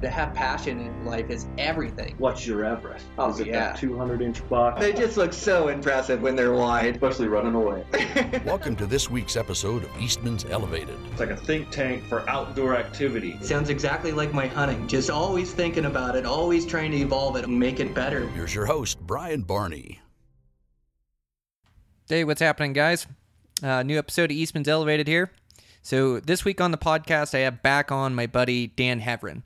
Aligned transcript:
to 0.00 0.08
have 0.08 0.32
passion 0.34 0.80
in 0.80 1.04
life 1.04 1.30
is 1.30 1.46
everything. 1.58 2.14
What's 2.18 2.46
your 2.46 2.64
Everest? 2.64 3.04
Oh, 3.18 3.30
Is 3.30 3.40
it 3.40 3.48
yeah. 3.48 3.72
that 3.72 3.78
200 3.78 4.22
inch 4.22 4.46
box? 4.48 4.80
They 4.80 4.92
just 4.92 5.16
look 5.16 5.32
so 5.32 5.68
impressive 5.68 6.22
when 6.22 6.36
they're 6.36 6.52
wide. 6.52 6.94
Especially 6.94 7.28
running 7.28 7.54
away. 7.54 7.84
Welcome 8.46 8.76
to 8.76 8.86
this 8.86 9.10
week's 9.10 9.36
episode 9.36 9.84
of 9.84 9.90
Eastman's 10.00 10.44
Elevated. 10.46 10.96
It's 11.10 11.20
like 11.20 11.30
a 11.30 11.36
think 11.36 11.70
tank 11.70 12.04
for 12.04 12.28
outdoor 12.28 12.76
activity. 12.76 13.38
Sounds 13.42 13.68
exactly 13.68 14.12
like 14.12 14.32
my 14.32 14.46
hunting. 14.46 14.88
Just 14.88 15.10
always 15.10 15.52
thinking 15.52 15.84
about 15.84 16.16
it, 16.16 16.24
always 16.24 16.64
trying 16.64 16.92
to 16.92 16.96
evolve 16.96 17.36
it 17.36 17.44
and 17.44 17.58
make 17.58 17.80
it 17.80 17.94
better. 17.94 18.26
Here's 18.28 18.54
your 18.54 18.66
host, 18.66 18.98
Brian 19.00 19.42
Barney. 19.42 20.00
Hey, 22.08 22.24
what's 22.24 22.40
happening, 22.40 22.72
guys? 22.72 23.06
Uh, 23.62 23.82
new 23.82 23.98
episode 23.98 24.30
of 24.30 24.36
Eastman's 24.36 24.68
Elevated 24.68 25.06
here. 25.06 25.30
So 25.82 26.20
this 26.20 26.44
week 26.44 26.60
on 26.60 26.72
the 26.72 26.78
podcast, 26.78 27.34
I 27.34 27.40
have 27.40 27.62
back 27.62 27.90
on 27.92 28.14
my 28.14 28.26
buddy 28.26 28.66
Dan 28.66 29.00
Heverin. 29.00 29.42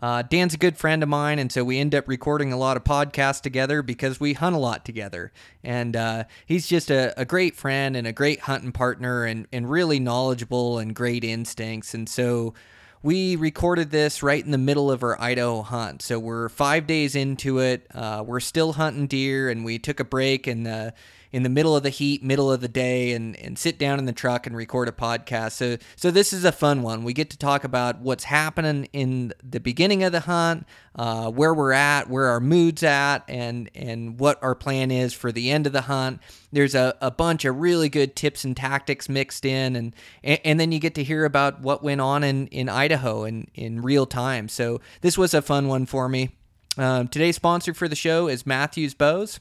Uh, 0.00 0.22
Dan's 0.22 0.54
a 0.54 0.58
good 0.58 0.76
friend 0.76 1.02
of 1.02 1.08
mine, 1.08 1.38
and 1.38 1.50
so 1.50 1.64
we 1.64 1.78
end 1.78 1.94
up 1.94 2.06
recording 2.06 2.52
a 2.52 2.56
lot 2.56 2.76
of 2.76 2.84
podcasts 2.84 3.40
together 3.40 3.82
because 3.82 4.20
we 4.20 4.34
hunt 4.34 4.54
a 4.54 4.58
lot 4.58 4.84
together. 4.84 5.32
And 5.64 5.96
uh, 5.96 6.24
he's 6.46 6.68
just 6.68 6.90
a, 6.90 7.18
a 7.20 7.24
great 7.24 7.56
friend 7.56 7.96
and 7.96 8.06
a 8.06 8.12
great 8.12 8.40
hunting 8.40 8.72
partner, 8.72 9.24
and, 9.24 9.48
and 9.52 9.68
really 9.68 9.98
knowledgeable 9.98 10.78
and 10.78 10.94
great 10.94 11.24
instincts. 11.24 11.94
And 11.94 12.08
so 12.08 12.54
we 13.02 13.34
recorded 13.36 13.90
this 13.90 14.22
right 14.22 14.44
in 14.44 14.52
the 14.52 14.58
middle 14.58 14.90
of 14.90 15.02
our 15.02 15.20
Idaho 15.20 15.62
hunt. 15.62 16.02
So 16.02 16.18
we're 16.18 16.48
five 16.48 16.86
days 16.86 17.16
into 17.16 17.58
it. 17.58 17.86
Uh, 17.92 18.22
we're 18.24 18.40
still 18.40 18.74
hunting 18.74 19.08
deer, 19.08 19.50
and 19.50 19.64
we 19.64 19.78
took 19.78 19.98
a 19.98 20.04
break 20.04 20.46
the 20.62 20.94
in 21.32 21.42
the 21.42 21.48
middle 21.48 21.76
of 21.76 21.82
the 21.82 21.90
heat, 21.90 22.22
middle 22.22 22.50
of 22.50 22.60
the 22.60 22.68
day, 22.68 23.12
and 23.12 23.36
and 23.36 23.58
sit 23.58 23.78
down 23.78 23.98
in 23.98 24.04
the 24.04 24.12
truck 24.12 24.46
and 24.46 24.56
record 24.56 24.88
a 24.88 24.92
podcast. 24.92 25.52
So 25.52 25.76
so 25.96 26.10
this 26.10 26.32
is 26.32 26.44
a 26.44 26.52
fun 26.52 26.82
one. 26.82 27.04
We 27.04 27.12
get 27.12 27.30
to 27.30 27.38
talk 27.38 27.64
about 27.64 28.00
what's 28.00 28.24
happening 28.24 28.88
in 28.92 29.32
the 29.42 29.60
beginning 29.60 30.02
of 30.04 30.12
the 30.12 30.20
hunt, 30.20 30.66
uh, 30.94 31.30
where 31.30 31.54
we're 31.54 31.72
at, 31.72 32.08
where 32.08 32.26
our 32.26 32.40
mood's 32.40 32.82
at, 32.82 33.18
and 33.28 33.70
and 33.74 34.18
what 34.18 34.42
our 34.42 34.54
plan 34.54 34.90
is 34.90 35.12
for 35.12 35.32
the 35.32 35.50
end 35.50 35.66
of 35.66 35.72
the 35.72 35.82
hunt. 35.82 36.20
There's 36.52 36.74
a, 36.74 36.96
a 37.00 37.10
bunch 37.10 37.44
of 37.44 37.58
really 37.58 37.88
good 37.88 38.16
tips 38.16 38.44
and 38.44 38.56
tactics 38.56 39.08
mixed 39.08 39.44
in, 39.44 39.76
and, 39.76 39.94
and 40.22 40.40
and 40.44 40.60
then 40.60 40.72
you 40.72 40.78
get 40.78 40.94
to 40.94 41.04
hear 41.04 41.24
about 41.24 41.60
what 41.60 41.82
went 41.82 42.00
on 42.00 42.24
in 42.24 42.46
in 42.48 42.68
Idaho 42.68 43.24
in 43.24 43.48
in 43.54 43.82
real 43.82 44.06
time. 44.06 44.48
So 44.48 44.80
this 45.02 45.18
was 45.18 45.34
a 45.34 45.42
fun 45.42 45.68
one 45.68 45.86
for 45.86 46.08
me. 46.08 46.30
Um, 46.76 47.08
today's 47.08 47.36
sponsor 47.36 47.74
for 47.74 47.88
the 47.88 47.96
show 47.96 48.28
is 48.28 48.46
Mathews 48.46 48.94
Bows. 48.94 49.40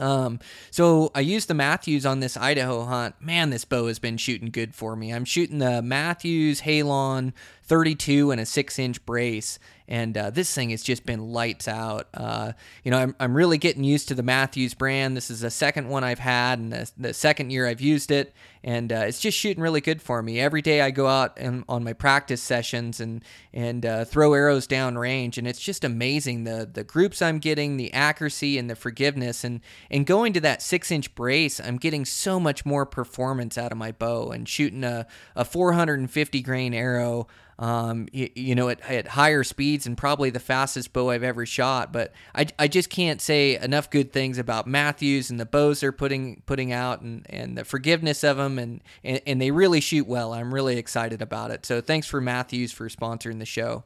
Um, 0.00 0.40
so 0.70 1.10
I 1.14 1.20
used 1.20 1.48
the 1.48 1.54
Mathews 1.54 2.06
on 2.06 2.20
this 2.20 2.36
Idaho 2.36 2.84
hunt. 2.84 3.14
Man, 3.20 3.50
this 3.50 3.64
bow 3.64 3.86
has 3.86 3.98
been 3.98 4.16
shooting 4.16 4.50
good 4.50 4.74
for 4.74 4.96
me. 4.96 5.12
I'm 5.12 5.24
shooting 5.24 5.58
the 5.58 5.82
Mathews 5.82 6.62
Halon 6.62 7.32
32 7.64 8.30
and 8.30 8.40
a 8.40 8.46
six 8.46 8.78
inch 8.78 9.04
brace. 9.06 9.58
And 9.90 10.16
uh, 10.16 10.30
this 10.30 10.54
thing 10.54 10.70
has 10.70 10.84
just 10.84 11.04
been 11.04 11.32
lights 11.32 11.66
out. 11.66 12.06
Uh, 12.14 12.52
you 12.84 12.92
know, 12.92 12.98
I'm, 12.98 13.16
I'm 13.18 13.34
really 13.34 13.58
getting 13.58 13.82
used 13.82 14.06
to 14.08 14.14
the 14.14 14.22
Mathews 14.22 14.72
brand. 14.72 15.16
This 15.16 15.32
is 15.32 15.40
the 15.40 15.50
second 15.50 15.88
one 15.88 16.04
I've 16.04 16.20
had, 16.20 16.60
and 16.60 16.72
the, 16.72 16.90
the 16.96 17.12
second 17.12 17.50
year 17.50 17.66
I've 17.66 17.80
used 17.80 18.12
it, 18.12 18.32
and 18.62 18.92
uh, 18.92 19.04
it's 19.08 19.18
just 19.18 19.36
shooting 19.36 19.60
really 19.60 19.80
good 19.80 20.00
for 20.00 20.22
me. 20.22 20.38
Every 20.38 20.62
day 20.62 20.80
I 20.80 20.92
go 20.92 21.08
out 21.08 21.36
and 21.36 21.64
on 21.68 21.82
my 21.82 21.92
practice 21.92 22.40
sessions 22.40 23.00
and 23.00 23.24
and 23.52 23.84
uh, 23.84 24.04
throw 24.04 24.32
arrows 24.32 24.68
down 24.68 24.96
range, 24.96 25.38
and 25.38 25.48
it's 25.48 25.60
just 25.60 25.82
amazing 25.82 26.44
the 26.44 26.70
the 26.72 26.84
groups 26.84 27.20
I'm 27.20 27.40
getting, 27.40 27.76
the 27.76 27.92
accuracy 27.92 28.58
and 28.58 28.70
the 28.70 28.76
forgiveness, 28.76 29.42
and 29.42 29.60
and 29.90 30.06
going 30.06 30.32
to 30.34 30.40
that 30.42 30.62
six 30.62 30.92
inch 30.92 31.12
brace, 31.16 31.58
I'm 31.58 31.78
getting 31.78 32.04
so 32.04 32.38
much 32.38 32.64
more 32.64 32.86
performance 32.86 33.58
out 33.58 33.72
of 33.72 33.78
my 33.78 33.90
bow 33.90 34.30
and 34.30 34.48
shooting 34.48 34.84
a 34.84 35.08
a 35.34 35.44
450 35.44 36.42
grain 36.42 36.74
arrow 36.74 37.26
um, 37.60 38.08
you, 38.10 38.30
you 38.34 38.54
know, 38.54 38.70
at, 38.70 38.80
at 38.90 39.06
higher 39.06 39.44
speeds 39.44 39.86
and 39.86 39.96
probably 39.96 40.30
the 40.30 40.40
fastest 40.40 40.94
bow 40.94 41.10
I've 41.10 41.22
ever 41.22 41.44
shot. 41.44 41.92
But 41.92 42.12
I, 42.34 42.46
I 42.58 42.68
just 42.68 42.88
can't 42.88 43.20
say 43.20 43.56
enough 43.56 43.90
good 43.90 44.12
things 44.12 44.38
about 44.38 44.66
Mathews 44.66 45.30
and 45.30 45.38
the 45.38 45.44
bows 45.44 45.80
they're 45.80 45.92
putting 45.92 46.42
putting 46.46 46.72
out 46.72 47.02
and, 47.02 47.26
and 47.28 47.58
the 47.58 47.64
forgiveness 47.64 48.24
of 48.24 48.38
them 48.38 48.58
and, 48.58 48.82
and 49.04 49.20
and 49.26 49.42
they 49.42 49.50
really 49.50 49.80
shoot 49.80 50.06
well. 50.06 50.32
I'm 50.32 50.52
really 50.54 50.78
excited 50.78 51.20
about 51.20 51.50
it. 51.50 51.66
So 51.66 51.82
thanks 51.82 52.06
for 52.06 52.20
Mathews 52.20 52.72
for 52.72 52.88
sponsoring 52.88 53.38
the 53.38 53.46
show. 53.46 53.84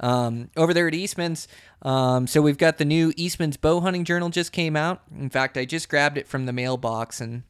Um, 0.00 0.48
over 0.56 0.74
there 0.74 0.88
at 0.88 0.94
Eastman's, 0.94 1.46
um, 1.82 2.26
so 2.26 2.42
we've 2.42 2.58
got 2.58 2.78
the 2.78 2.84
new 2.84 3.12
Eastman's 3.16 3.56
Bow 3.56 3.80
Hunting 3.80 4.04
Journal 4.04 4.30
just 4.30 4.50
came 4.50 4.74
out. 4.74 5.02
In 5.16 5.30
fact, 5.30 5.56
I 5.56 5.64
just 5.64 5.88
grabbed 5.88 6.18
it 6.18 6.26
from 6.26 6.46
the 6.46 6.52
mailbox 6.52 7.20
and 7.20 7.44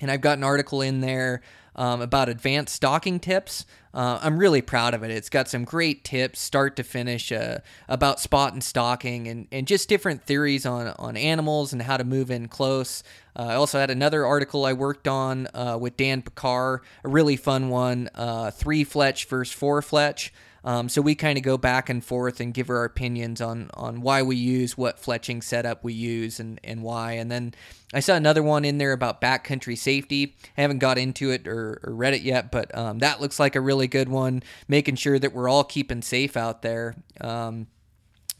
and 0.00 0.10
I've 0.10 0.20
got 0.20 0.38
an 0.38 0.44
article 0.44 0.82
in 0.82 1.00
there 1.00 1.42
um, 1.76 2.00
about 2.00 2.28
advanced 2.28 2.74
stalking 2.74 3.20
tips. 3.20 3.66
Uh, 3.92 4.18
I'm 4.22 4.38
really 4.38 4.60
proud 4.62 4.92
of 4.92 5.02
it. 5.02 5.10
It's 5.10 5.28
got 5.28 5.48
some 5.48 5.64
great 5.64 6.04
tips, 6.04 6.40
start 6.40 6.76
to 6.76 6.82
finish, 6.82 7.32
uh, 7.32 7.58
about 7.88 8.20
spot 8.20 8.52
and 8.52 8.62
stalking, 8.62 9.28
and, 9.28 9.46
and 9.52 9.66
just 9.66 9.88
different 9.88 10.22
theories 10.24 10.66
on 10.66 10.88
on 10.98 11.16
animals 11.16 11.72
and 11.72 11.82
how 11.82 11.96
to 11.96 12.04
move 12.04 12.30
in 12.30 12.48
close. 12.48 13.02
Uh, 13.34 13.42
I 13.42 13.54
also 13.54 13.78
had 13.78 13.90
another 13.90 14.26
article 14.26 14.64
I 14.64 14.72
worked 14.72 15.08
on 15.08 15.48
uh, 15.54 15.78
with 15.80 15.96
Dan 15.96 16.22
Picard, 16.22 16.80
a 17.04 17.08
really 17.08 17.36
fun 17.36 17.68
one, 17.68 18.10
uh, 18.14 18.50
three 18.50 18.84
fletch 18.84 19.26
versus 19.26 19.54
four 19.54 19.80
fletch. 19.82 20.32
Um, 20.66 20.88
so 20.88 21.00
we 21.00 21.14
kind 21.14 21.38
of 21.38 21.44
go 21.44 21.56
back 21.56 21.88
and 21.88 22.04
forth 22.04 22.40
and 22.40 22.52
give 22.52 22.68
our 22.70 22.84
opinions 22.84 23.40
on 23.40 23.70
on 23.74 24.00
why 24.00 24.22
we 24.22 24.34
use 24.34 24.76
what 24.76 25.00
fletching 25.00 25.42
setup 25.42 25.84
we 25.84 25.92
use 25.92 26.40
and 26.40 26.58
and 26.64 26.82
why. 26.82 27.12
And 27.12 27.30
then 27.30 27.54
I 27.94 28.00
saw 28.00 28.14
another 28.14 28.42
one 28.42 28.64
in 28.64 28.78
there 28.78 28.92
about 28.92 29.20
backcountry 29.20 29.78
safety. 29.78 30.34
I 30.58 30.62
haven't 30.62 30.80
got 30.80 30.98
into 30.98 31.30
it 31.30 31.46
or, 31.46 31.80
or 31.84 31.94
read 31.94 32.14
it 32.14 32.22
yet, 32.22 32.50
but 32.50 32.76
um, 32.76 32.98
that 32.98 33.20
looks 33.20 33.38
like 33.38 33.54
a 33.54 33.60
really 33.60 33.86
good 33.86 34.08
one. 34.08 34.42
Making 34.66 34.96
sure 34.96 35.20
that 35.20 35.32
we're 35.32 35.48
all 35.48 35.62
keeping 35.62 36.02
safe 36.02 36.36
out 36.36 36.62
there. 36.62 36.96
Um, 37.20 37.68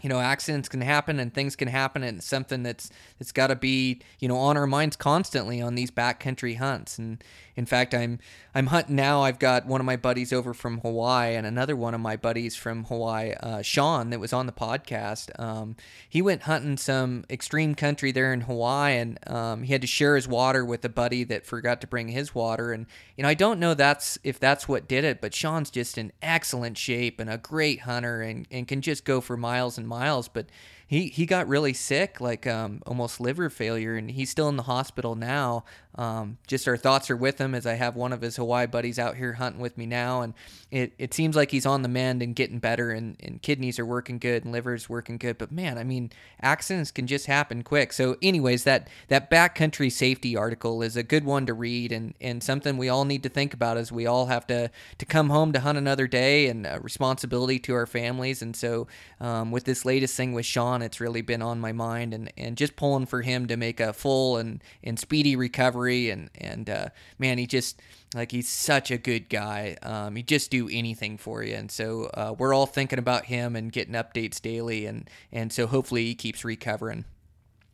you 0.02 0.08
know 0.08 0.20
accidents 0.20 0.68
can 0.68 0.82
happen 0.82 1.18
and 1.18 1.32
things 1.32 1.56
can 1.56 1.68
happen 1.68 2.02
and 2.02 2.18
it's 2.18 2.26
something 2.26 2.62
that's 2.62 2.90
that's 3.18 3.32
got 3.32 3.46
to 3.46 3.56
be 3.56 4.00
you 4.18 4.28
know 4.28 4.36
on 4.36 4.56
our 4.56 4.66
minds 4.66 4.94
constantly 4.94 5.60
on 5.62 5.74
these 5.74 5.90
backcountry 5.90 6.58
hunts 6.58 6.98
and 6.98 7.24
in 7.56 7.66
fact 7.66 7.94
i'm 7.94 8.18
i'm 8.54 8.68
hunting 8.68 8.96
now. 8.96 9.22
I've 9.22 9.38
got 9.38 9.66
one 9.66 9.80
of 9.80 9.84
my 9.84 9.96
buddies 9.96 10.32
over 10.32 10.54
from 10.54 10.80
hawaii 10.80 11.34
and 11.34 11.46
another 11.46 11.76
one 11.76 11.94
of 11.94 12.00
my 12.00 12.16
buddies 12.16 12.56
from 12.56 12.84
hawaii 12.84 13.32
uh, 13.40 13.60
sean 13.60 14.10
that 14.10 14.18
was 14.18 14.32
on 14.32 14.46
the 14.46 14.52
podcast. 14.52 15.38
Um, 15.38 15.76
he 16.08 16.22
went 16.22 16.42
hunting 16.42 16.78
some 16.78 17.24
extreme 17.28 17.74
country 17.74 18.12
there 18.12 18.32
in 18.32 18.42
hawaii 18.42 18.96
and 18.96 19.18
um, 19.28 19.62
he 19.62 19.72
had 19.72 19.82
to 19.82 19.86
share 19.86 20.16
his 20.16 20.26
water 20.26 20.64
with 20.64 20.84
a 20.84 20.88
buddy 20.88 21.22
that 21.24 21.44
forgot 21.44 21.80
to 21.82 21.86
bring 21.86 22.08
his 22.08 22.34
water. 22.34 22.72
And 22.72 22.86
you 23.16 23.22
know 23.22 23.28
i 23.28 23.34
don't 23.34 23.60
know 23.60 23.74
that's 23.74 24.18
if 24.24 24.38
that's 24.40 24.68
what 24.68 24.88
did 24.88 25.04
it 25.04 25.20
but 25.20 25.34
sean's 25.34 25.70
just 25.70 25.98
in 25.98 26.12
excellent 26.22 26.78
shape 26.78 27.20
and 27.20 27.28
a 27.28 27.38
great 27.38 27.80
hunter 27.80 28.22
and, 28.22 28.46
and 28.50 28.66
can 28.66 28.80
just 28.80 29.04
go 29.04 29.20
for 29.20 29.36
miles 29.36 29.76
and 29.76 29.86
miles. 29.86 30.28
But 30.28 30.46
he 30.86 31.08
he 31.08 31.26
got 31.26 31.48
really 31.48 31.72
sick 31.72 32.20
like 32.20 32.46
um, 32.46 32.80
almost 32.86 33.20
liver 33.20 33.50
failure 33.50 33.96
and 33.96 34.12
he's 34.12 34.30
still 34.30 34.48
in 34.48 34.56
the 34.56 34.62
hospital 34.64 35.16
now 35.16 35.64
um, 35.98 36.36
just 36.46 36.68
our 36.68 36.76
thoughts 36.76 37.10
are 37.10 37.16
with 37.16 37.40
him 37.40 37.54
as 37.54 37.66
I 37.66 37.74
have 37.74 37.96
one 37.96 38.12
of 38.12 38.20
his 38.20 38.36
Hawaii 38.36 38.66
buddies 38.66 38.98
out 38.98 39.16
here 39.16 39.34
hunting 39.34 39.62
with 39.62 39.78
me 39.78 39.86
now. 39.86 40.20
And 40.20 40.34
it, 40.70 40.92
it 40.98 41.14
seems 41.14 41.36
like 41.36 41.50
he's 41.50 41.64
on 41.64 41.82
the 41.82 41.88
mend 41.88 42.22
and 42.22 42.34
getting 42.34 42.58
better 42.58 42.90
and, 42.90 43.16
and 43.20 43.40
kidneys 43.40 43.78
are 43.78 43.86
working 43.86 44.18
good 44.18 44.44
and 44.44 44.52
liver's 44.52 44.88
working 44.88 45.16
good. 45.16 45.38
But 45.38 45.52
man 45.52 45.78
I 45.78 45.84
mean 45.84 46.10
accidents 46.42 46.90
can 46.90 47.06
just 47.06 47.26
happen 47.26 47.62
quick. 47.62 47.92
So 47.92 48.16
anyways 48.20 48.64
that 48.64 48.88
that 49.08 49.30
backcountry 49.30 49.90
safety 49.90 50.36
article 50.36 50.82
is 50.82 50.96
a 50.96 51.02
good 51.02 51.24
one 51.24 51.46
to 51.46 51.54
read 51.54 51.92
and 51.92 52.14
and 52.20 52.42
something 52.42 52.76
we 52.76 52.90
all 52.90 53.06
need 53.06 53.22
to 53.22 53.28
think 53.30 53.54
about 53.54 53.78
as 53.78 53.90
we 53.90 54.06
all 54.06 54.26
have 54.26 54.46
to 54.48 54.70
to 54.98 55.06
come 55.06 55.30
home 55.30 55.52
to 55.52 55.60
hunt 55.60 55.78
another 55.78 56.06
day 56.06 56.48
and 56.48 56.66
a 56.66 56.78
responsibility 56.80 57.58
to 57.60 57.74
our 57.74 57.86
families. 57.86 58.42
And 58.42 58.54
so 58.54 58.86
um, 59.20 59.50
with 59.50 59.64
this 59.64 59.86
latest 59.86 60.14
thing 60.14 60.34
with 60.34 60.44
Sean 60.44 60.82
it's 60.82 61.00
really 61.00 61.22
been 61.22 61.42
on 61.42 61.58
my 61.58 61.72
mind 61.72 62.12
and 62.12 62.30
and 62.36 62.56
just 62.56 62.76
pulling 62.76 63.06
for 63.06 63.22
him 63.22 63.46
to 63.46 63.56
make 63.56 63.80
a 63.80 63.94
full 63.94 64.36
and 64.36 64.62
and 64.84 64.98
speedy 64.98 65.36
recovery 65.36 65.85
and 65.88 66.30
and 66.36 66.70
uh, 66.70 66.88
man 67.18 67.38
he 67.38 67.46
just 67.46 67.80
like 68.14 68.32
he's 68.32 68.48
such 68.48 68.90
a 68.90 68.98
good 68.98 69.28
guy 69.28 69.76
um, 69.82 70.16
he 70.16 70.22
just 70.22 70.50
do 70.50 70.68
anything 70.70 71.16
for 71.18 71.42
you 71.42 71.54
and 71.54 71.70
so 71.70 72.04
uh, 72.14 72.34
we're 72.36 72.54
all 72.54 72.66
thinking 72.66 72.98
about 72.98 73.26
him 73.26 73.56
and 73.56 73.72
getting 73.72 73.94
updates 73.94 74.40
daily 74.40 74.86
and 74.86 75.08
and 75.32 75.52
so 75.52 75.66
hopefully 75.66 76.04
he 76.04 76.14
keeps 76.14 76.44
recovering 76.44 77.04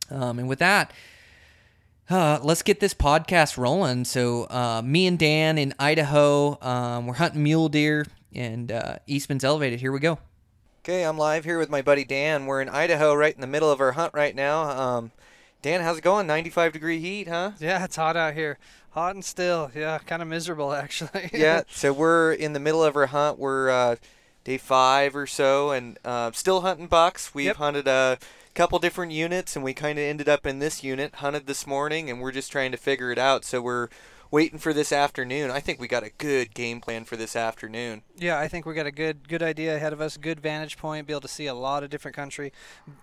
um, 0.09 0.39
and 0.39 0.47
with 0.47 0.59
that 0.59 0.91
uh, 2.09 2.39
let's 2.43 2.61
get 2.61 2.81
this 2.81 2.93
podcast 2.93 3.57
rolling. 3.57 4.03
So, 4.03 4.43
uh, 4.49 4.81
me 4.83 5.07
and 5.07 5.17
Dan 5.17 5.57
in 5.57 5.73
Idaho, 5.79 6.57
um, 6.61 7.07
we're 7.07 7.13
hunting 7.13 7.43
mule 7.43 7.69
deer 7.69 8.05
and 8.35 8.71
uh, 8.71 8.97
Eastman's 9.07 9.43
Elevated. 9.43 9.79
Here 9.79 9.91
we 9.91 9.99
go. 9.99 10.19
Okay, 10.83 11.03
I'm 11.03 11.17
live 11.17 11.45
here 11.45 11.57
with 11.57 11.69
my 11.69 11.81
buddy 11.81 12.03
Dan. 12.03 12.45
We're 12.45 12.61
in 12.61 12.67
Idaho, 12.67 13.13
right 13.13 13.33
in 13.33 13.39
the 13.39 13.47
middle 13.47 13.71
of 13.71 13.79
our 13.79 13.93
hunt 13.93 14.13
right 14.13 14.35
now. 14.35 14.63
Um, 14.63 15.11
Dan, 15.63 15.79
how's 15.79 15.97
it 15.97 16.03
going? 16.03 16.27
95 16.27 16.73
degree 16.73 16.99
heat, 16.99 17.29
huh? 17.29 17.51
Yeah, 17.57 17.85
it's 17.85 17.95
hot 17.95 18.17
out 18.17 18.33
here. 18.33 18.57
Hot 18.91 19.15
and 19.15 19.23
still. 19.23 19.71
Yeah, 19.73 19.97
kind 19.99 20.21
of 20.21 20.27
miserable 20.27 20.73
actually. 20.83 21.29
yeah, 21.33 21.61
so 21.69 21.93
we're 21.93 22.33
in 22.33 22.51
the 22.53 22.59
middle 22.59 22.83
of 22.83 22.95
our 22.97 23.05
hunt. 23.07 23.39
We're 23.39 23.69
uh, 23.69 23.95
day 24.43 24.57
five 24.57 25.15
or 25.15 25.25
so, 25.25 25.71
and 25.71 25.97
uh, 26.03 26.31
still 26.33 26.61
hunting 26.61 26.87
bucks. 26.87 27.33
We've 27.33 27.45
Yep. 27.45 27.55
hunted 27.55 27.87
a 27.87 28.17
couple 28.55 28.77
different 28.77 29.13
units, 29.13 29.55
and 29.55 29.63
we 29.63 29.73
kind 29.73 29.97
of 29.97 30.03
ended 30.03 30.27
up 30.27 30.45
in 30.45 30.59
this 30.59 30.83
unit. 30.83 31.15
Hunted 31.15 31.47
this 31.47 31.65
morning, 31.65 32.09
and 32.09 32.19
we're 32.19 32.33
just 32.33 32.51
trying 32.51 32.71
to 32.73 32.77
figure 32.77 33.09
it 33.13 33.17
out. 33.17 33.45
So 33.45 33.61
we're 33.61 33.87
waiting 34.31 34.59
for 34.59 34.73
this 34.73 34.91
afternoon. 34.91 35.49
I 35.49 35.61
think 35.61 35.79
we 35.79 35.87
got 35.87 36.03
a 36.03 36.11
good 36.17 36.53
game 36.53 36.81
plan 36.81 37.05
for 37.05 37.15
this 37.15 37.37
afternoon. 37.37 38.01
Yeah, 38.17 38.37
I 38.37 38.49
think 38.49 38.65
we 38.65 38.73
got 38.73 38.85
a 38.85 38.91
good 38.91 39.29
good 39.29 39.41
idea 39.41 39.77
ahead 39.77 39.93
of 39.93 40.01
us. 40.01 40.17
Good 40.17 40.41
vantage 40.41 40.77
point. 40.77 41.07
Be 41.07 41.13
able 41.13 41.21
to 41.21 41.27
see 41.29 41.47
a 41.47 41.53
lot 41.55 41.83
of 41.85 41.89
different 41.89 42.17
country. 42.17 42.51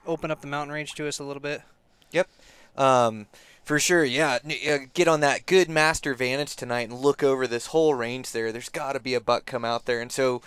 Open 0.06 0.30
up 0.30 0.42
the 0.42 0.46
mountain 0.46 0.74
range 0.74 0.92
to 0.96 1.08
us 1.08 1.18
a 1.18 1.24
little 1.24 1.40
bit. 1.40 1.62
Yep. 2.12 2.28
Um, 2.76 3.26
for 3.64 3.78
sure, 3.78 4.04
yeah. 4.04 4.38
Uh, 4.68 4.78
Get 4.94 5.08
on 5.08 5.20
that 5.20 5.46
good 5.46 5.68
master 5.68 6.14
vantage 6.14 6.56
tonight 6.56 6.88
and 6.88 6.98
look 6.98 7.22
over 7.22 7.46
this 7.46 7.66
whole 7.66 7.94
range 7.94 8.32
there. 8.32 8.50
There's 8.50 8.68
got 8.68 8.94
to 8.94 9.00
be 9.00 9.14
a 9.14 9.20
buck 9.20 9.46
come 9.46 9.64
out 9.64 9.86
there. 9.86 10.00
And 10.00 10.10
so, 10.10 10.42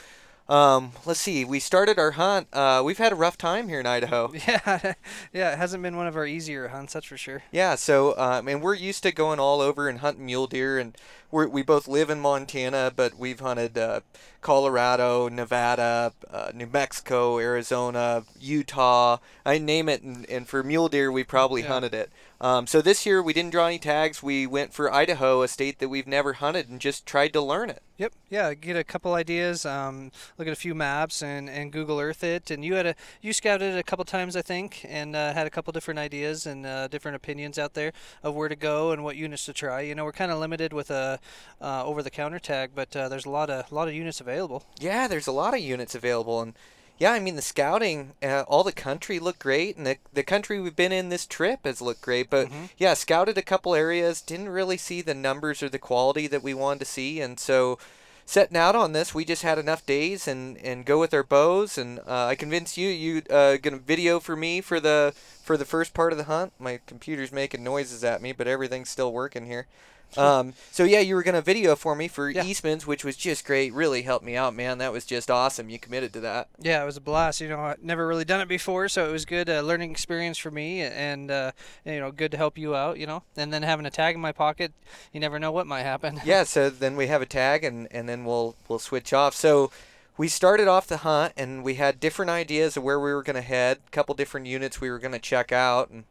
um, 0.50 0.92
let's 1.06 1.21
see. 1.21 1.45
We 1.45 1.60
started 1.60 1.98
our 1.98 2.12
hunt. 2.12 2.48
Uh, 2.51 2.81
we've 2.83 2.98
had 2.98 3.13
a 3.13 3.15
rough 3.15 3.38
time 3.38 3.69
here 3.69 3.80
in 3.80 3.86
Idaho. 3.86 4.31
Yeah, 4.48 4.94
yeah. 5.33 5.54
It 5.54 5.57
hasn't 5.57 5.81
been 5.83 5.95
one 5.95 6.07
of 6.07 6.18
our 6.18 6.25
easier 6.25 6.68
hunts, 6.68 6.94
that's 6.94 7.06
for 7.06 7.18
sure. 7.18 7.44
Yeah, 7.51 7.75
so 7.75 8.18
um, 8.18 8.48
and 8.50 8.62
we're 8.62 8.74
used 8.74 9.04
to 9.04 9.12
going 9.13 9.39
all 9.39 9.62
over 9.62 9.88
and 9.88 10.00
hunting 10.00 10.25
mule 10.25 10.48
deer, 10.48 10.77
and 10.77 10.98
we 11.33 11.45
we 11.47 11.63
both 11.63 11.88
live 11.88 12.09
in 12.09 12.19
Montana, 12.19 12.91
but 12.95 13.18
we've 13.18 13.39
hunted 13.39 13.77
uh, 13.77 14.01
Colorado, 14.41 15.30
Nevada, 15.30 16.13
uh, 16.30 16.51
New 16.53 16.68
Mexico, 16.68 17.39
Arizona, 17.39 18.24
Utah. 18.39 19.18
I 19.45 19.57
name 19.57 19.89
it, 19.89 20.03
and, 20.03 20.30
and 20.30 20.47
for 20.47 20.63
mule 20.63 20.89
deer, 20.89 21.12
we 21.12 21.24
probably 21.24 21.62
Yeah. 21.62 21.69
hunted 21.69 21.94
it. 21.94 22.12
Um, 22.39 22.68
so 22.68 22.81
this 22.81 23.06
year 23.06 23.24
we 23.24 23.31
didn't 23.31 23.51
draw 23.51 23.68
any 23.68 23.80
tags. 23.80 24.21
We 24.21 24.45
went 24.45 24.74
for 24.74 24.94
Idaho, 24.94 25.44
a 25.44 25.47
state 25.47 25.80
that 25.80 25.88
we've 25.88 26.07
never 26.07 26.33
hunted, 26.33 26.69
and 26.69 26.80
just 26.80 27.06
tried 27.06 27.31
to 27.33 27.41
learn 27.41 27.69
it. 27.69 27.81
Yep. 27.97 28.13
Yeah. 28.30 28.53
Get 28.53 28.75
a 28.75 28.83
couple 28.83 29.13
ideas. 29.13 29.65
Um, 29.65 30.12
look 30.38 30.47
at 30.47 30.51
a 30.51 30.57
few 30.57 30.75
maps 30.75 31.24
and, 31.24 31.50
and 31.50 31.71
Google 31.71 32.01
Earth 32.01 32.21
it. 32.24 32.51
And 32.51 32.65
you 32.65 32.74
had 32.74 32.85
a 32.85 32.95
you 33.21 33.31
scouted 33.31 33.75
it 33.75 33.80
a 33.80 33.83
couple 33.83 34.03
times, 34.03 34.35
I 34.35 34.41
think, 34.41 34.83
and 34.89 35.15
uh, 35.15 35.31
had 35.33 35.47
a 35.47 35.50
couple 35.50 35.71
different 35.71 36.00
ideas 36.00 36.45
and 36.45 36.65
uh, 36.65 36.88
different 36.89 37.15
opinions 37.15 37.57
out 37.57 37.75
there 37.75 37.94
of 38.24 38.35
where 38.35 38.50
to 38.50 38.57
go 38.57 38.91
and 38.91 39.06
what 39.06 39.15
units 39.15 39.45
to 39.45 39.53
try. 39.53 39.81
You 39.81 39.95
know, 39.95 40.03
we're 40.03 40.12
kind 40.12 40.31
of 40.31 40.39
limited 40.39 40.74
with 40.74 40.91
a 40.91 41.19
uh, 41.61 41.85
over 41.85 42.01
the 42.03 42.09
counter 42.09 42.39
tag, 42.39 42.71
but 42.75 42.95
uh, 42.95 43.09
there's 43.09 43.25
a 43.25 43.29
lot 43.29 43.49
of 43.49 43.71
lot 43.71 43.87
of 43.87 43.93
units 43.93 44.21
available. 44.21 44.63
Yeah, 44.79 45.07
there's 45.07 45.27
a 45.27 45.31
lot 45.31 45.53
of 45.53 45.59
units 45.59 45.95
available, 45.95 46.41
and 46.41 46.53
yeah, 46.97 47.11
I 47.11 47.19
mean 47.19 47.35
the 47.35 47.41
scouting, 47.41 48.13
uh, 48.21 48.43
all 48.47 48.63
the 48.63 48.71
country 48.71 49.19
looked 49.19 49.39
great, 49.39 49.77
and 49.77 49.85
the 49.85 49.97
the 50.13 50.23
country 50.23 50.59
we've 50.59 50.75
been 50.75 50.91
in 50.91 51.09
this 51.09 51.25
trip 51.25 51.61
has 51.65 51.81
looked 51.81 52.01
great. 52.01 52.29
But 52.29 52.49
yeah, 52.77 52.93
scouted 52.93 53.37
a 53.37 53.41
couple 53.41 53.75
areas, 53.75 54.21
didn't 54.21 54.49
really 54.49 54.77
see 54.77 55.01
the 55.01 55.15
numbers 55.15 55.63
or 55.63 55.69
the 55.69 55.79
quality 55.79 56.27
that 56.27 56.43
we 56.43 56.53
wanted 56.53 56.79
to 56.79 56.85
see, 56.85 57.21
and 57.21 57.39
so 57.39 57.77
setting 58.25 58.57
out 58.57 58.75
on 58.75 58.93
this, 58.93 59.13
we 59.13 59.25
just 59.25 59.43
had 59.43 59.57
enough 59.57 59.85
days 59.85 60.27
and 60.27 60.57
and 60.57 60.85
go 60.85 60.99
with 60.99 61.13
our 61.13 61.23
bows, 61.23 61.77
and 61.77 61.99
uh, 61.99 62.25
I 62.27 62.35
convinced 62.35 62.77
you 62.77 62.89
you 62.89 63.21
uh, 63.29 63.57
gonna 63.57 63.77
video 63.77 64.19
for 64.19 64.35
me 64.35 64.61
for 64.61 64.79
the 64.79 65.13
for 65.43 65.57
the 65.57 65.65
first 65.65 65.93
part 65.93 66.11
of 66.11 66.17
the 66.17 66.25
hunt. 66.25 66.53
My 66.59 66.79
computer's 66.85 67.31
making 67.31 67.63
noises 67.63 68.03
at 68.03 68.21
me, 68.21 68.31
but 68.31 68.47
everything's 68.47 68.89
still 68.89 69.11
working 69.11 69.45
here. 69.45 69.67
Um, 70.18 70.54
so 70.71 70.83
yeah, 70.83 71.00
you 71.00 71.15
were 71.15 71.24
gonna 71.24 71.42
video 71.42 71.75
for 71.75 71.95
me 71.95 72.07
for 72.07 72.30
Yeah. 72.30 72.44
Eastman's, 72.44 72.86
which 72.88 73.04
was 73.04 73.15
just 73.15 73.45
great. 73.45 73.74
Really 73.74 74.01
helped 74.04 74.25
me 74.25 74.36
out, 74.36 74.56
man. 74.56 74.77
That 74.77 74.92
was 74.92 75.06
just 75.06 75.30
awesome. 75.31 75.69
You 75.69 75.80
committed 75.80 76.13
to 76.13 76.19
that. 76.21 76.50
Yeah, 76.60 76.81
it 76.81 76.86
was 76.86 76.98
a 76.98 77.01
blast. 77.01 77.42
You 77.42 77.50
know, 77.50 77.60
I 77.60 77.75
never 77.81 78.07
really 78.07 78.25
done 78.25 78.42
it 78.42 78.48
before, 78.48 78.88
so 78.89 79.07
it 79.07 79.12
was 79.12 79.25
good 79.25 79.50
uh, 79.50 79.62
learning 79.62 79.92
experience 79.92 80.38
for 80.38 80.51
me, 80.51 80.81
and 80.81 81.30
uh, 81.31 81.51
you 81.86 82.00
know, 82.00 82.12
good 82.12 82.31
to 82.31 82.38
help 82.38 82.57
you 82.57 82.75
out. 82.75 82.98
You 83.00 83.07
know, 83.07 83.24
and 83.36 83.54
then 83.54 83.63
having 83.63 83.86
a 83.86 83.92
tag 83.92 84.15
in 84.15 84.21
my 84.21 84.31
pocket, 84.31 84.74
you 85.12 85.19
never 85.19 85.39
know 85.39 85.51
what 85.51 85.68
might 85.68 85.83
happen. 85.83 86.21
yeah. 86.25 86.44
So 86.44 86.69
then 86.69 86.95
we 86.95 87.07
have 87.07 87.21
a 87.21 87.25
tag, 87.25 87.63
and 87.63 87.88
and 87.92 88.07
then 88.07 88.25
we'll 88.25 88.56
we'll 88.68 88.80
switch 88.80 89.13
off. 89.13 89.36
So 89.36 89.71
we 90.16 90.27
started 90.27 90.68
off 90.68 90.86
the 90.88 90.98
hunt, 90.98 91.33
and 91.36 91.63
we 91.63 91.75
had 91.75 92.00
different 92.00 92.30
ideas 92.30 92.77
of 92.77 92.83
where 92.83 93.00
we 93.00 93.12
were 93.13 93.24
gonna 93.24 93.42
head. 93.42 93.80
A 93.88 93.89
couple 93.92 94.13
different 94.16 94.45
units 94.45 94.80
we 94.80 94.89
were 94.92 95.00
gonna 95.00 95.18
check 95.19 95.51
out, 95.51 95.89
and 95.89 96.04